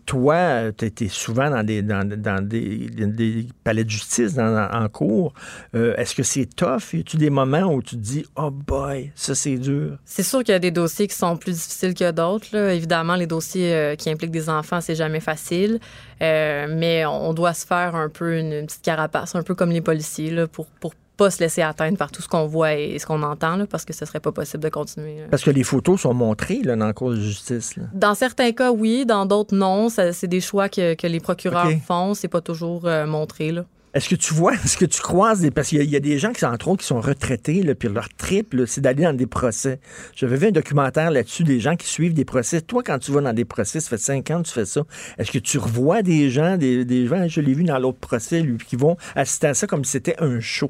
toi, 0.06 0.72
tu 0.78 0.86
étais 0.86 1.08
souvent 1.08 1.50
dans 1.50 1.64
des, 1.64 1.82
dans, 1.82 2.08
des, 2.48 3.48
palais 3.64 3.84
de 3.84 3.90
justice, 3.90 4.38
en 4.38 4.90
cours. 4.90 5.34
Est-ce 5.74 6.16
que 6.16 6.24
c'est 6.24 6.46
tough? 6.46 6.94
Y 6.94 7.00
a-tu 7.00 7.18
des 7.18 7.30
moments 7.30 7.74
où 7.74 7.82
tu 7.82 7.96
te 7.96 8.02
dis, 8.02 8.26
oh 8.36 8.52
boy, 8.52 9.12
ça 9.16 9.36
c'est 9.36 9.58
c'est 10.06 10.24
sûr 10.24 10.40
qu'il 10.40 10.54
y 10.54 10.56
a 10.56 10.60
des 10.60 10.72
dossiers 10.72 11.08
qui 11.08 11.16
sont 11.16 11.38
plus 11.38 11.54
difficiles 11.54 11.94
que 11.94 12.12
d'autres. 12.12 12.56
Évidemment, 12.56 13.16
les 13.16 13.28
dossiers 13.28 13.74
euh, 13.74 13.96
qui 13.96 14.10
impliquent 14.10 14.32
des 14.32 14.50
enfants, 14.50 14.82
c'est 14.82 14.96
jamais 14.96 15.20
facile. 15.20 15.80
Euh, 16.22 16.68
mais 16.70 17.06
on 17.06 17.34
doit 17.34 17.54
se 17.54 17.66
faire 17.66 17.96
un 17.96 18.10
peu 18.10 18.38
une, 18.38 18.66
petite 18.66 18.82
carapace, 18.82 19.36
un 19.36 19.44
peu 19.44 19.56
comme 19.56 19.72
les 19.72 19.82
policiers, 19.82 20.32
là, 20.32 20.48
pour, 20.48 20.66
pour 20.66 20.94
pas 21.18 21.32
se 21.32 21.40
laisser 21.40 21.64
atteindre 21.64 21.98
par 21.98 22.12
tout 22.12 22.22
ce 22.22 22.28
qu'on 22.28 22.46
voit 22.46 22.76
et 22.76 22.98
ce 23.00 23.06
qu'on 23.06 23.24
entend, 23.24 23.66
parce 23.66 23.84
que 23.84 23.94
ce 23.94 24.06
serait 24.06 24.20
pas 24.20 24.32
possible 24.32 24.64
de 24.64 24.70
continuer. 24.70 25.24
Parce 25.30 25.44
que 25.44 25.50
les 25.50 25.64
photos 25.64 26.02
sont 26.02 26.14
montrées 26.14 26.62
là, 26.64 26.76
dans 26.76 26.88
le 26.88 26.94
cours 26.94 27.12
de 27.12 27.20
justice. 27.20 27.74
Dans 27.94 28.14
certains 28.14 28.52
cas, 28.52 28.72
oui. 28.72 29.06
Dans 29.06 29.26
d'autres, 29.26 29.56
non. 29.56 29.90
C'est 29.90 30.28
des 30.28 30.42
choix 30.42 30.70
que, 30.70 31.08
les 31.08 31.20
procureurs 31.20 31.72
font. 31.86 32.14
C'est 32.14 32.28
pas 32.28 32.42
toujours 32.42 32.86
euh, 32.86 33.06
montré. 33.06 33.52
Là. 33.52 33.66
Est-ce 33.98 34.10
que 34.10 34.16
tu 34.16 34.36
vois, 34.36 34.54
est-ce 34.64 34.78
que 34.78 34.86
tu 34.86 35.02
croises 35.02 35.42
des. 35.42 35.50
Parce 35.50 35.70
qu'il 35.70 35.82
y, 35.82 35.96
a 35.96 36.00
des 36.00 36.20
gens 36.20 36.32
qui, 36.32 36.46
entre 36.46 36.68
autres, 36.68 36.82
qui 36.82 36.88
sont 36.88 37.02
retraités, 37.02 37.64
puis 37.74 37.90
leur 37.90 38.10
trip, 38.10 38.56
c'est 38.68 38.80
d'aller 38.80 39.02
dans 39.02 39.14
des 39.14 39.26
procès. 39.26 39.80
J'avais 40.16 40.38
vu 40.38 40.48
un 40.48 40.52
documentaire 40.52 41.10
là-dessus, 41.10 41.44
des 41.44 41.60
gens 41.60 41.76
qui 41.76 41.88
suivent 41.88 42.14
des 42.14 42.24
procès. 42.24 42.62
Toi, 42.62 42.84
quand 42.84 43.00
tu 43.00 43.12
vas 43.12 43.22
dans 43.22 43.34
des 43.34 43.44
procès, 43.44 43.80
ça 43.80 43.90
fait 43.90 43.98
cinq 43.98 44.30
ans 44.30 44.44
que 44.44 44.48
tu 44.50 44.54
fais 44.54 44.66
ça. 44.66 44.84
Est-ce 45.18 45.32
que 45.32 45.40
tu 45.40 45.58
revois 45.58 46.04
des 46.04 46.30
gens, 46.30 46.58
des, 46.58 46.86
des 46.86 47.08
gens, 47.08 47.28
je 47.28 47.42
l'ai 47.42 47.56
vu 47.56 47.64
dans 47.64 47.80
l'autre 47.80 47.98
procès, 47.98 48.42
lui, 48.42 48.60
qui 48.60 48.76
vont 48.76 48.98
assister 49.16 49.48
à 49.48 49.56
ça 49.56 49.66
comme 49.66 49.84
si 49.84 49.94
c'était 49.94 50.16
un 50.20 50.40
show? 50.40 50.70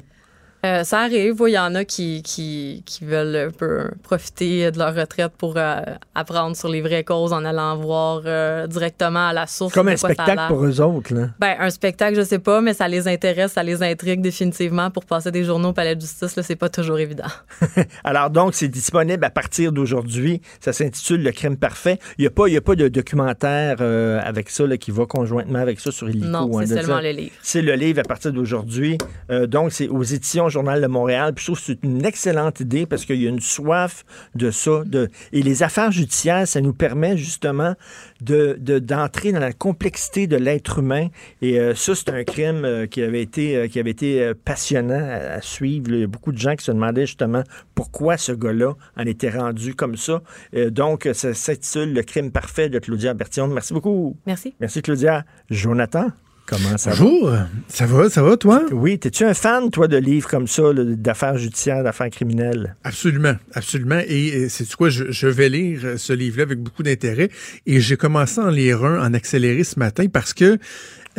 Euh, 0.66 0.82
ça 0.82 1.00
arrive. 1.00 1.36
Il 1.46 1.52
y 1.52 1.58
en 1.58 1.74
a 1.76 1.84
qui, 1.84 2.22
qui, 2.22 2.82
qui, 2.84 3.04
veulent 3.04 3.48
un 3.48 3.50
peu 3.50 3.90
profiter 4.02 4.70
de 4.72 4.78
leur 4.78 4.94
retraite 4.94 5.32
pour 5.38 5.54
euh, 5.56 5.80
apprendre 6.16 6.56
sur 6.56 6.68
les 6.68 6.80
vraies 6.80 7.04
causes 7.04 7.32
en 7.32 7.44
allant 7.44 7.76
voir 7.76 8.22
euh, 8.24 8.66
directement 8.66 9.28
à 9.28 9.32
la 9.32 9.46
source. 9.46 9.72
Comme 9.72 9.88
un 9.88 9.96
spectacle 9.96 10.42
pour 10.48 10.64
eux 10.64 10.80
autres. 10.80 11.14
Là. 11.14 11.28
Ben, 11.38 11.54
un 11.60 11.70
spectacle, 11.70 12.16
je 12.16 12.22
sais 12.22 12.40
pas, 12.40 12.60
mais 12.60 12.74
ça 12.74 12.88
les 12.88 13.06
intéresse, 13.06 13.52
ça 13.52 13.62
les 13.62 13.84
intrigue 13.84 14.20
définitivement 14.20 14.90
pour 14.90 15.04
passer 15.04 15.30
des 15.30 15.44
journaux 15.44 15.68
au 15.68 15.72
Palais 15.72 15.94
de 15.94 16.00
justice. 16.00 16.34
Là, 16.34 16.42
c'est 16.42 16.56
pas 16.56 16.68
toujours 16.68 16.98
évident. 16.98 17.28
Alors 18.04 18.30
donc, 18.30 18.54
c'est 18.54 18.68
disponible 18.68 19.24
à 19.24 19.30
partir 19.30 19.70
d'aujourd'hui. 19.70 20.42
Ça 20.60 20.72
s'intitule 20.72 21.22
Le 21.22 21.30
crime 21.30 21.56
parfait. 21.56 22.00
Il 22.18 22.22
n'y 22.22 22.26
a, 22.26 22.30
pas, 22.30 22.48
a 22.48 22.60
pas 22.60 22.74
de 22.74 22.88
documentaire 22.88 23.80
avec 24.24 24.50
ça 24.50 24.66
là, 24.66 24.76
qui 24.76 24.90
va 24.90 25.06
conjointement 25.06 25.60
avec 25.60 25.78
ça 25.78 25.92
sur 25.92 26.10
Illico. 26.10 26.26
Non, 26.26 26.50
c'est 26.52 26.72
hein, 26.72 26.82
seulement 26.82 27.00
le 27.00 27.10
livre. 27.10 27.32
C'est 27.42 27.62
le 27.62 27.74
livre 27.74 28.00
à 28.00 28.04
partir 28.04 28.32
d'aujourd'hui. 28.32 28.98
donc, 29.46 29.72
c'est 29.72 29.86
aux 29.86 30.02
éditions 30.02 30.47
Journal 30.48 30.80
de 30.80 30.86
Montréal. 30.86 31.34
Puis 31.34 31.44
je 31.44 31.52
trouve 31.52 31.58
que 31.58 31.64
c'est 31.66 31.82
une 31.82 32.04
excellente 32.04 32.60
idée 32.60 32.86
parce 32.86 33.04
qu'il 33.04 33.20
y 33.22 33.26
a 33.26 33.30
une 33.30 33.40
soif 33.40 34.04
de 34.34 34.50
ça. 34.50 34.82
De... 34.84 35.08
Et 35.32 35.42
les 35.42 35.62
affaires 35.62 35.92
judiciaires, 35.92 36.46
ça 36.46 36.60
nous 36.60 36.72
permet 36.72 37.16
justement 37.16 37.74
de, 38.20 38.58
d'entrer 38.78 39.32
dans 39.32 39.40
la 39.40 39.52
complexité 39.52 40.26
de 40.26 40.36
l'être 40.36 40.78
humain. 40.78 41.08
Et 41.42 41.58
euh, 41.58 41.74
ça, 41.74 41.94
c'est 41.94 42.10
un 42.10 42.24
crime 42.24 42.64
euh, 42.64 42.86
qui 42.86 43.02
avait 43.02 43.22
été, 43.22 43.56
euh, 43.56 43.68
qui 43.68 43.78
avait 43.78 43.90
été 43.90 44.32
passionnant 44.44 45.00
à, 45.00 45.40
suivre. 45.40 45.86
Il 45.88 46.00
y 46.00 46.04
a 46.04 46.06
beaucoup 46.06 46.32
de 46.32 46.38
gens 46.38 46.54
qui 46.56 46.64
se 46.64 46.72
demandaient 46.72 47.06
justement 47.06 47.42
pourquoi 47.74 48.16
ce 48.16 48.32
gars-là 48.32 48.74
en 48.96 49.06
était 49.06 49.30
rendu 49.30 49.74
comme 49.74 49.96
ça. 49.96 50.22
donc, 50.70 51.08
ça 51.12 51.34
s'intitule 51.34 51.92
Le 51.92 52.02
crime 52.02 52.30
parfait 52.30 52.68
de 52.68 52.78
Claudia 52.78 53.14
Bertillon. 53.14 53.48
Merci 53.48 53.72
beaucoup. 53.72 54.16
Merci. 54.26 54.54
Merci, 54.60 54.82
Claudia. 54.82 55.24
Jonathan? 55.50 56.10
Comment 56.48 56.78
ça 56.78 56.92
Bonjour. 56.92 57.30
Ça 57.68 57.84
va, 57.84 58.08
ça 58.08 58.22
va, 58.22 58.38
toi? 58.38 58.62
Oui. 58.72 58.98
Es-tu 59.04 59.22
un 59.24 59.34
fan, 59.34 59.70
toi, 59.70 59.86
de 59.86 59.98
livres 59.98 60.30
comme 60.30 60.46
ça, 60.46 60.62
d'affaires 60.72 61.36
judiciaires, 61.36 61.84
d'affaires 61.84 62.08
criminelles? 62.08 62.74
Absolument, 62.84 63.34
absolument. 63.52 64.00
Et, 64.08 64.48
c'est 64.48 64.66
quoi, 64.74 64.88
je, 64.88 65.10
je, 65.10 65.26
vais 65.26 65.50
lire 65.50 65.98
ce 65.98 66.14
livre-là 66.14 66.44
avec 66.44 66.60
beaucoup 66.60 66.82
d'intérêt. 66.82 67.28
Et 67.66 67.82
j'ai 67.82 67.98
commencé 67.98 68.40
à 68.40 68.44
en 68.44 68.48
lire 68.48 68.82
un 68.82 69.06
en 69.06 69.12
accéléré 69.12 69.62
ce 69.62 69.78
matin 69.78 70.06
parce 70.10 70.32
que 70.32 70.56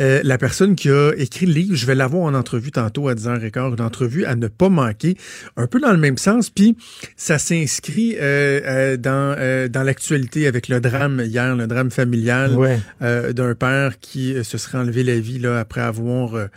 euh, 0.00 0.20
la 0.24 0.38
personne 0.38 0.74
qui 0.74 0.90
a 0.90 1.12
écrit 1.16 1.46
le 1.46 1.52
livre, 1.52 1.74
je 1.74 1.86
vais 1.86 1.94
l'avoir 1.94 2.22
en 2.24 2.34
entrevue 2.34 2.70
tantôt 2.70 3.08
à 3.08 3.14
10h15, 3.14 3.74
une 3.74 3.80
entrevue 3.80 4.24
à 4.24 4.34
ne 4.36 4.48
pas 4.48 4.68
manquer, 4.68 5.16
un 5.56 5.66
peu 5.66 5.80
dans 5.80 5.92
le 5.92 5.98
même 5.98 6.18
sens. 6.18 6.50
Puis 6.50 6.76
ça 7.16 7.38
s'inscrit 7.38 8.16
euh, 8.16 8.60
euh, 8.64 8.96
dans, 8.96 9.36
dans 9.70 9.82
l'actualité 9.82 10.46
avec 10.46 10.68
le 10.68 10.80
drame 10.80 11.20
hier, 11.24 11.54
le 11.56 11.66
drame 11.66 11.90
familial 11.90 12.56
d'un 13.00 13.54
père 13.54 13.98
qui 14.00 14.34
se 14.44 14.58
serait 14.58 14.78
enlevé 14.78 15.02
la 15.02 15.18
vie 15.18 15.38
là, 15.38 15.58
après 15.58 15.80
avoir 15.80 16.48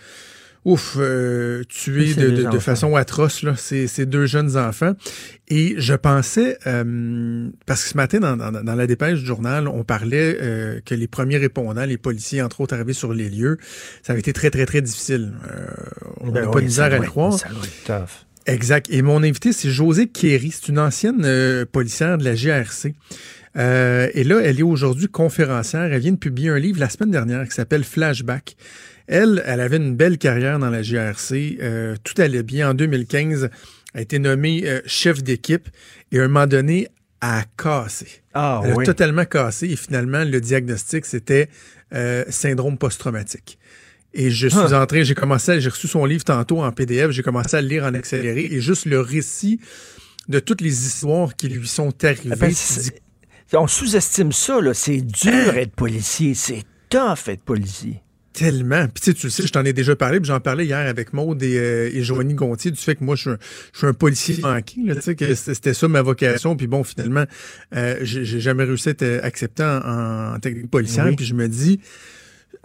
ouf, 0.65 0.95
euh, 0.97 1.63
de, 1.63 2.59
façon 2.59 2.95
atroce 2.95 3.43
là, 3.43 3.55
ces, 3.55 3.87
ces, 3.87 4.05
deux 4.05 4.25
jeunes 4.25 4.57
enfants. 4.57 4.93
Et 5.49 5.75
je 5.77 5.93
pensais, 5.93 6.57
euh, 6.67 7.49
parce 7.65 7.83
que 7.83 7.89
ce 7.89 7.97
matin, 7.97 8.19
dans, 8.19 8.37
dans, 8.37 8.75
la 8.75 8.87
dépêche 8.87 9.19
du 9.19 9.25
journal, 9.25 9.67
on 9.67 9.83
parlait 9.83 10.37
euh, 10.41 10.79
que 10.85 10.95
les 10.95 11.07
premiers 11.07 11.37
répondants, 11.37 11.85
les 11.85 11.97
policiers, 11.97 12.41
entre 12.41 12.61
autres, 12.61 12.73
arrivés 12.73 12.93
sur 12.93 13.13
les 13.13 13.29
lieux, 13.29 13.57
ça 14.03 14.13
avait 14.13 14.21
été 14.21 14.31
très, 14.33 14.49
très, 14.49 14.65
très 14.65 14.81
difficile. 14.81 15.33
on 16.21 16.31
n'a 16.31 16.41
ben 16.41 16.51
pas 16.51 16.59
de 16.59 16.65
misère 16.65 16.93
à 16.93 16.97
le 16.97 17.07
croire. 17.07 17.37
Ça 17.37 18.05
Exact. 18.45 18.87
Et 18.89 19.01
mon 19.01 19.23
invité, 19.23 19.53
c'est 19.53 19.69
José 19.69 20.07
Kéry. 20.07 20.51
C'est 20.51 20.69
une 20.69 20.79
ancienne 20.79 21.65
policière 21.71 22.17
de 22.17 22.25
la 22.25 22.35
GRC. 22.35 22.93
et 23.55 24.23
là, 24.23 24.39
elle 24.43 24.59
est 24.59 24.63
aujourd'hui 24.63 25.07
conférencière. 25.07 25.83
Elle 25.83 26.01
vient 26.01 26.11
de 26.11 26.17
publier 26.17 26.49
un 26.49 26.59
livre 26.59 26.79
la 26.79 26.89
semaine 26.89 27.11
dernière 27.11 27.47
qui 27.47 27.53
s'appelle 27.53 27.83
Flashback. 27.83 28.57
Elle, 29.07 29.43
elle 29.45 29.59
avait 29.59 29.77
une 29.77 29.95
belle 29.95 30.17
carrière 30.17 30.59
dans 30.59 30.69
la 30.69 30.81
GRC. 30.81 31.57
Euh, 31.61 31.95
tout 32.03 32.19
allait 32.21 32.43
bien. 32.43 32.69
En 32.69 32.73
2015, 32.73 33.49
elle 33.93 33.99
a 33.99 34.01
été 34.01 34.19
nommée 34.19 34.63
euh, 34.65 34.81
chef 34.85 35.21
d'équipe 35.23 35.67
et 36.11 36.19
à 36.19 36.23
un 36.23 36.27
moment 36.27 36.47
donné, 36.47 36.87
a 37.21 37.43
cassé. 37.57 38.07
Ah, 38.33 38.61
elle 38.65 38.71
a 38.71 38.83
totalement 38.83 39.25
cassé 39.25 39.69
et 39.69 39.75
finalement, 39.75 40.23
le 40.23 40.41
diagnostic, 40.41 41.05
c'était 41.05 41.49
euh, 41.93 42.23
syndrome 42.29 42.77
post-traumatique. 42.77 43.57
Et 44.13 44.29
je 44.29 44.47
suis 44.47 44.59
Ah. 44.59 44.81
en 44.83 44.85
train, 44.85 45.03
j'ai 45.03 45.15
commencé, 45.15 45.59
j'ai 45.59 45.69
reçu 45.69 45.87
son 45.87 46.05
livre 46.05 46.23
tantôt 46.23 46.61
en 46.61 46.71
PDF, 46.71 47.11
j'ai 47.11 47.23
commencé 47.23 47.55
à 47.55 47.61
le 47.61 47.67
lire 47.67 47.83
en 47.85 47.93
accéléré 47.93 48.47
et 48.51 48.61
juste 48.61 48.85
le 48.85 48.99
récit 48.99 49.59
de 50.27 50.39
toutes 50.39 50.61
les 50.61 50.85
histoires 50.85 51.35
qui 51.35 51.49
lui 51.49 51.67
sont 51.67 51.91
arrivées. 52.03 52.29
Ah 52.31 52.35
ben, 52.35 52.53
On 53.53 53.67
sous-estime 53.67 54.31
ça, 54.31 54.61
là. 54.61 54.73
C'est 54.73 55.01
dur 55.01 55.55
être 55.57 55.75
policier. 55.75 56.35
C'est 56.35 56.63
tough 56.89 57.27
être 57.27 57.43
policier. 57.43 58.02
Tellement. 58.33 58.87
Puis 58.87 59.01
tu 59.01 59.11
sais, 59.11 59.13
tu 59.13 59.27
le 59.27 59.29
sais, 59.29 59.45
je 59.45 59.51
t'en 59.51 59.63
ai 59.63 59.73
déjà 59.73 59.95
parlé, 59.95 60.19
puis 60.19 60.27
j'en 60.27 60.39
parlais 60.39 60.65
hier 60.65 60.79
avec 60.79 61.13
Maude 61.13 61.43
et, 61.43 61.57
euh, 61.57 61.89
et 61.93 62.01
Joanie 62.01 62.33
Gontier 62.33 62.71
du 62.71 62.79
fait 62.79 62.95
que 62.95 63.03
moi, 63.03 63.15
je 63.15 63.21
suis 63.21 63.29
un, 63.29 63.37
je 63.73 63.77
suis 63.77 63.87
un 63.87 63.93
policier 63.93 64.37
manqué, 64.41 64.81
là, 64.83 64.95
tu 64.95 65.01
sais, 65.01 65.15
que 65.15 65.35
c'était 65.35 65.75
ça 65.75 65.87
ma 65.87 66.01
vocation. 66.01 66.55
Puis 66.55 66.65
bon, 66.65 66.83
finalement, 66.83 67.25
euh, 67.75 67.97
j'ai 68.01 68.39
jamais 68.39 68.63
réussi 68.63 68.89
à 68.89 68.91
être 68.91 69.23
accepté 69.23 69.63
en, 69.63 70.33
en 70.33 70.39
technique 70.39 70.71
policière. 70.71 71.05
Oui. 71.05 71.15
Puis 71.15 71.25
je 71.25 71.35
me 71.35 71.47
dis, 71.47 71.79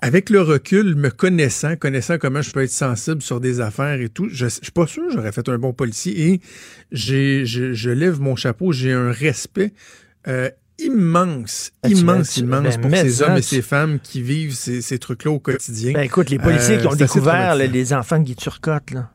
avec 0.00 0.30
le 0.30 0.40
recul, 0.40 0.94
me 0.94 1.10
connaissant, 1.10 1.76
connaissant 1.76 2.18
comment 2.18 2.40
je 2.40 2.50
peux 2.50 2.62
être 2.62 2.70
sensible 2.70 3.20
sur 3.20 3.40
des 3.40 3.60
affaires 3.60 4.00
et 4.00 4.08
tout, 4.08 4.28
je, 4.30 4.46
je 4.46 4.48
suis 4.48 4.72
pas 4.72 4.86
sûr 4.86 5.06
que 5.08 5.12
j'aurais 5.12 5.32
fait 5.32 5.48
un 5.48 5.58
bon 5.58 5.72
policier. 5.72 6.32
Et 6.32 6.40
j'ai, 6.92 7.44
je, 7.46 7.72
je 7.72 7.90
lève 7.90 8.20
mon 8.20 8.36
chapeau, 8.36 8.72
j'ai 8.72 8.92
un 8.92 9.10
respect 9.10 9.72
euh, 10.28 10.50
immense, 10.78 11.72
tu 11.84 11.90
immense, 11.92 12.36
immense 12.36 12.78
ben, 12.78 12.80
pour 12.80 12.90
ces 12.96 13.22
hommes 13.22 13.36
et 13.36 13.42
ces 13.42 13.62
femmes 13.62 13.98
qui 14.00 14.22
vivent 14.22 14.54
ces, 14.54 14.80
ces 14.80 14.98
trucs-là 14.98 15.30
au 15.32 15.38
quotidien. 15.40 15.92
Ben, 15.92 16.02
écoute, 16.02 16.30
les 16.30 16.38
policiers 16.38 16.76
Euh, 16.76 16.80
qui 16.80 16.86
ont 16.86 16.90
c'est 16.92 17.02
assez 17.02 17.14
découvert 17.14 17.54
là, 17.56 17.66
les 17.66 17.92
enfants 17.92 18.20
Guy 18.20 18.36
Turcotte, 18.36 18.90
là. 18.92 19.10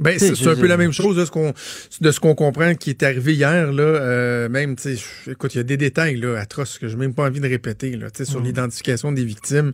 Ben, 0.00 0.18
c'est 0.18 0.32
un 0.48 0.56
peu 0.56 0.66
la 0.66 0.76
même 0.76 0.90
chose 0.90 1.16
de 1.16 1.24
ce 1.24 1.30
qu'on 1.30 1.54
de 2.00 2.10
ce 2.10 2.18
qu'on 2.18 2.34
comprend 2.34 2.74
qui 2.74 2.90
est 2.90 3.04
arrivé 3.04 3.34
hier 3.34 3.70
là. 3.70 3.82
euh, 3.84 4.48
même, 4.48 4.74
tu 4.74 4.98
écoute, 5.30 5.54
il 5.54 5.58
y 5.58 5.60
a 5.60 5.62
des 5.62 5.76
détails 5.76 6.16
là 6.16 6.36
atroces 6.36 6.80
que 6.80 6.88
j'ai 6.88 6.96
même 6.96 7.14
pas 7.14 7.22
envie 7.28 7.38
de 7.38 7.48
répéter 7.48 7.94
là. 7.96 8.10
Tu 8.10 8.24
sais, 8.24 8.24
sur 8.28 8.40
Mm. 8.40 8.44
l'identification 8.44 9.12
des 9.12 9.24
victimes. 9.24 9.72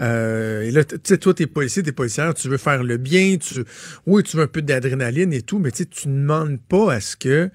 Euh, 0.00 0.62
et 0.62 0.72
là, 0.72 0.82
tu 0.82 0.96
sais, 1.04 1.18
toi, 1.18 1.34
t'es 1.34 1.46
policier, 1.46 1.84
t'es 1.84 1.92
policière, 1.92 2.34
tu 2.34 2.48
veux 2.48 2.56
faire 2.56 2.82
le 2.82 2.96
bien. 2.96 3.36
Tu, 3.36 3.62
oui, 4.06 4.24
tu 4.24 4.36
veux 4.38 4.42
un 4.42 4.48
peu 4.48 4.60
d'adrénaline 4.60 5.32
et 5.32 5.42
tout, 5.42 5.60
mais 5.60 5.70
tu 5.70 5.86
tu 5.86 6.08
ne 6.08 6.14
demandes 6.20 6.58
pas 6.68 6.94
à 6.94 7.00
ce 7.00 7.14
que 7.14 7.48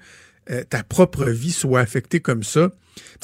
euh, 0.50 0.62
ta 0.68 0.82
propre 0.82 1.24
vie 1.26 1.52
soit 1.52 1.80
affectée 1.80 2.20
comme 2.20 2.42
ça. 2.42 2.70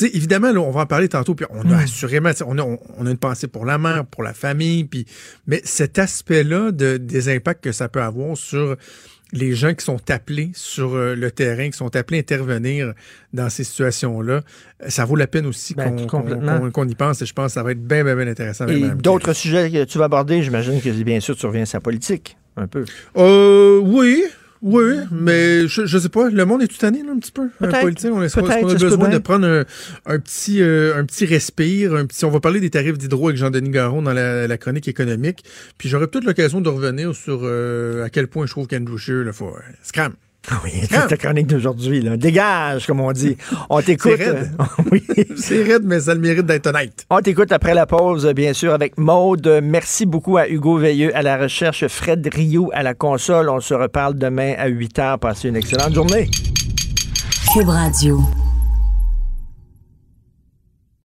Évidemment, 0.01 0.53
là, 0.53 0.61
on 0.61 0.71
va 0.71 0.83
en 0.83 0.87
parler 0.87 1.09
tantôt, 1.09 1.35
puis 1.35 1.47
on 1.51 1.63
a 1.71 1.77
Mm. 1.77 1.85
assurément, 1.85 2.31
on 2.47 2.59
a, 2.59 2.63
on, 2.63 3.07
a 3.07 3.11
une 3.11 3.17
pensée 3.17 3.47
pour 3.49 3.65
la 3.65 3.79
mère, 3.79 4.05
pour 4.05 4.23
la 4.23 4.35
famille, 4.35 4.85
puis, 4.85 5.07
mais 5.47 5.63
cet 5.65 5.99
aspect-là 5.99 6.73
de, 6.73 6.99
des 6.99 7.35
impacts 7.35 7.65
que 7.65 7.73
ça 7.73 7.89
peut 7.89 8.03
avoir 8.03 8.37
sur 8.37 8.77
les 9.33 9.55
gens 9.55 9.73
qui 9.73 9.83
sont 9.85 10.11
appelés 10.11 10.51
sur 10.55 10.95
euh, 10.95 11.15
le 11.15 11.31
terrain, 11.31 11.71
qui 11.71 11.77
sont 11.79 11.97
appelés 11.97 12.19
à 12.19 12.21
intervenir 12.21 12.93
dans 13.33 13.49
ces 13.49 13.65
situations-là, 13.65 14.35
euh, 14.83 14.89
ça 14.89 15.07
vaut 15.07 15.17
la 15.17 15.27
peine 15.27 15.47
aussi 15.47 15.75
Ben, 15.75 16.07
qu'on 16.07 16.89
y 16.89 16.95
pense 16.95 17.23
et 17.23 17.27
je 17.27 17.33
pense 17.33 17.47
que 17.47 17.53
ça 17.53 17.63
va 17.63 17.73
être 17.73 17.83
bien, 17.83 18.05
bien, 18.05 18.15
bien 18.15 18.29
intéressant. 18.29 18.67
Et 18.69 18.91
d'autres 18.91 19.33
sujets 19.33 19.71
que 19.71 19.85
tu 19.85 19.97
vas 19.97 20.05
aborder, 20.05 20.43
j'imagine 20.43 20.83
que 20.83 20.91
bien 21.03 21.21
sûr, 21.21 21.35
tu 21.35 21.47
reviens 21.47 21.63
à 21.63 21.67
sa 21.67 21.81
politique, 21.81 22.37
un 22.59 22.67
peu. 22.67 22.85
Euh, 23.17 23.79
oui. 23.79 24.23
Oui, 24.63 24.95
mais 25.11 25.67
je, 25.67 25.87
je 25.87 25.99
sais 25.99 26.09
pas, 26.09 26.31
le 26.31 26.45
monde 26.45 26.63
est 26.63 26.69
tout 26.69 26.79
tanné, 26.79 27.03
là, 27.03 27.11
un 27.13 27.19
petit 27.19 27.33
peu. 27.33 27.49
Un 27.61 27.69
politique, 27.81 28.11
on, 28.13 28.21
qu'on 28.21 28.29
ça 28.29 28.41
a 28.41 28.63
besoin 28.63 29.09
de 29.09 29.19
prendre 29.19 29.45
un, 29.47 29.65
un 30.07 30.19
petit, 30.21 30.63
euh, 30.63 30.97
un 30.97 31.05
petit 31.05 31.27
respire, 31.27 31.95
un 31.97 32.07
petit. 32.07 32.25
On 32.25 32.31
va 32.31 32.39
parler 32.39 32.61
des 32.61 32.71
tarifs 32.71 32.97
d'hydro 32.97 33.27
avec 33.29 33.39
Jean-Denis 33.39 33.71
Garon 33.71 34.03
dans 34.03 34.13
la, 34.13 34.47
la 34.47 34.59
chronique 34.59 34.87
économique. 34.87 35.45
Puis 35.79 35.89
j'aurai 35.89 36.07
peut-être 36.07 36.25
l'occasion 36.25 36.61
de 36.61 36.69
revenir 36.69 37.13
sur 37.15 37.41
euh, 37.43 38.05
à 38.05 38.11
quel 38.11 38.29
point 38.29 38.47
je 38.47 38.53
trouve 38.53 38.69
qu'Andrew 38.69 38.97
Scheer, 38.99 39.25
là, 39.25 39.33
faut. 39.33 39.49
euh, 39.49 39.61
scram. 39.83 40.13
Oui, 40.65 40.73
c'est 40.91 41.07
ta 41.07 41.17
chronique 41.17 41.47
d'aujourd'hui. 41.47 42.01
là. 42.01 42.17
Dégage, 42.17 42.87
comme 42.87 43.01
on 43.01 43.13
dit. 43.13 43.37
On 43.71 43.81
t'écoute. 43.81 44.15
C'est 44.17 44.25
raide. 44.31 44.51
oui. 44.91 45.03
C'est 45.37 45.63
raide, 45.63 45.83
mais 45.85 46.01
ça 46.01 46.15
le 46.15 46.21
mérite 46.21 46.47
d'être 46.47 46.67
honnête. 46.67 47.07
On 47.11 47.21
t'écoute 47.21 47.53
après 47.53 47.75
la 47.75 47.87
pause, 47.87 48.27
bien 48.35 48.53
sûr, 48.53 48.73
avec 48.73 48.99
Maude. 48.99 49.61
Merci 49.63 50.05
beaucoup 50.05 50.37
à 50.39 50.49
Hugo 50.49 50.79
Veilleux 50.79 51.17
à 51.17 51.23
la 51.23 51.37
recherche, 51.37 51.87
Fred 51.87 52.29
Rio 52.33 52.71
à 52.75 52.83
la 52.83 52.95
console. 52.95 53.49
On 53.49 53.61
se 53.61 53.75
reparle 53.75 54.15
demain 54.15 54.55
à 54.59 54.67
8 54.67 54.99
h. 54.99 55.19
Passez 55.19 55.49
une 55.49 55.57
excellente 55.57 55.95
journée. 55.95 56.29
Cube 57.53 57.69
Radio. 57.69 58.21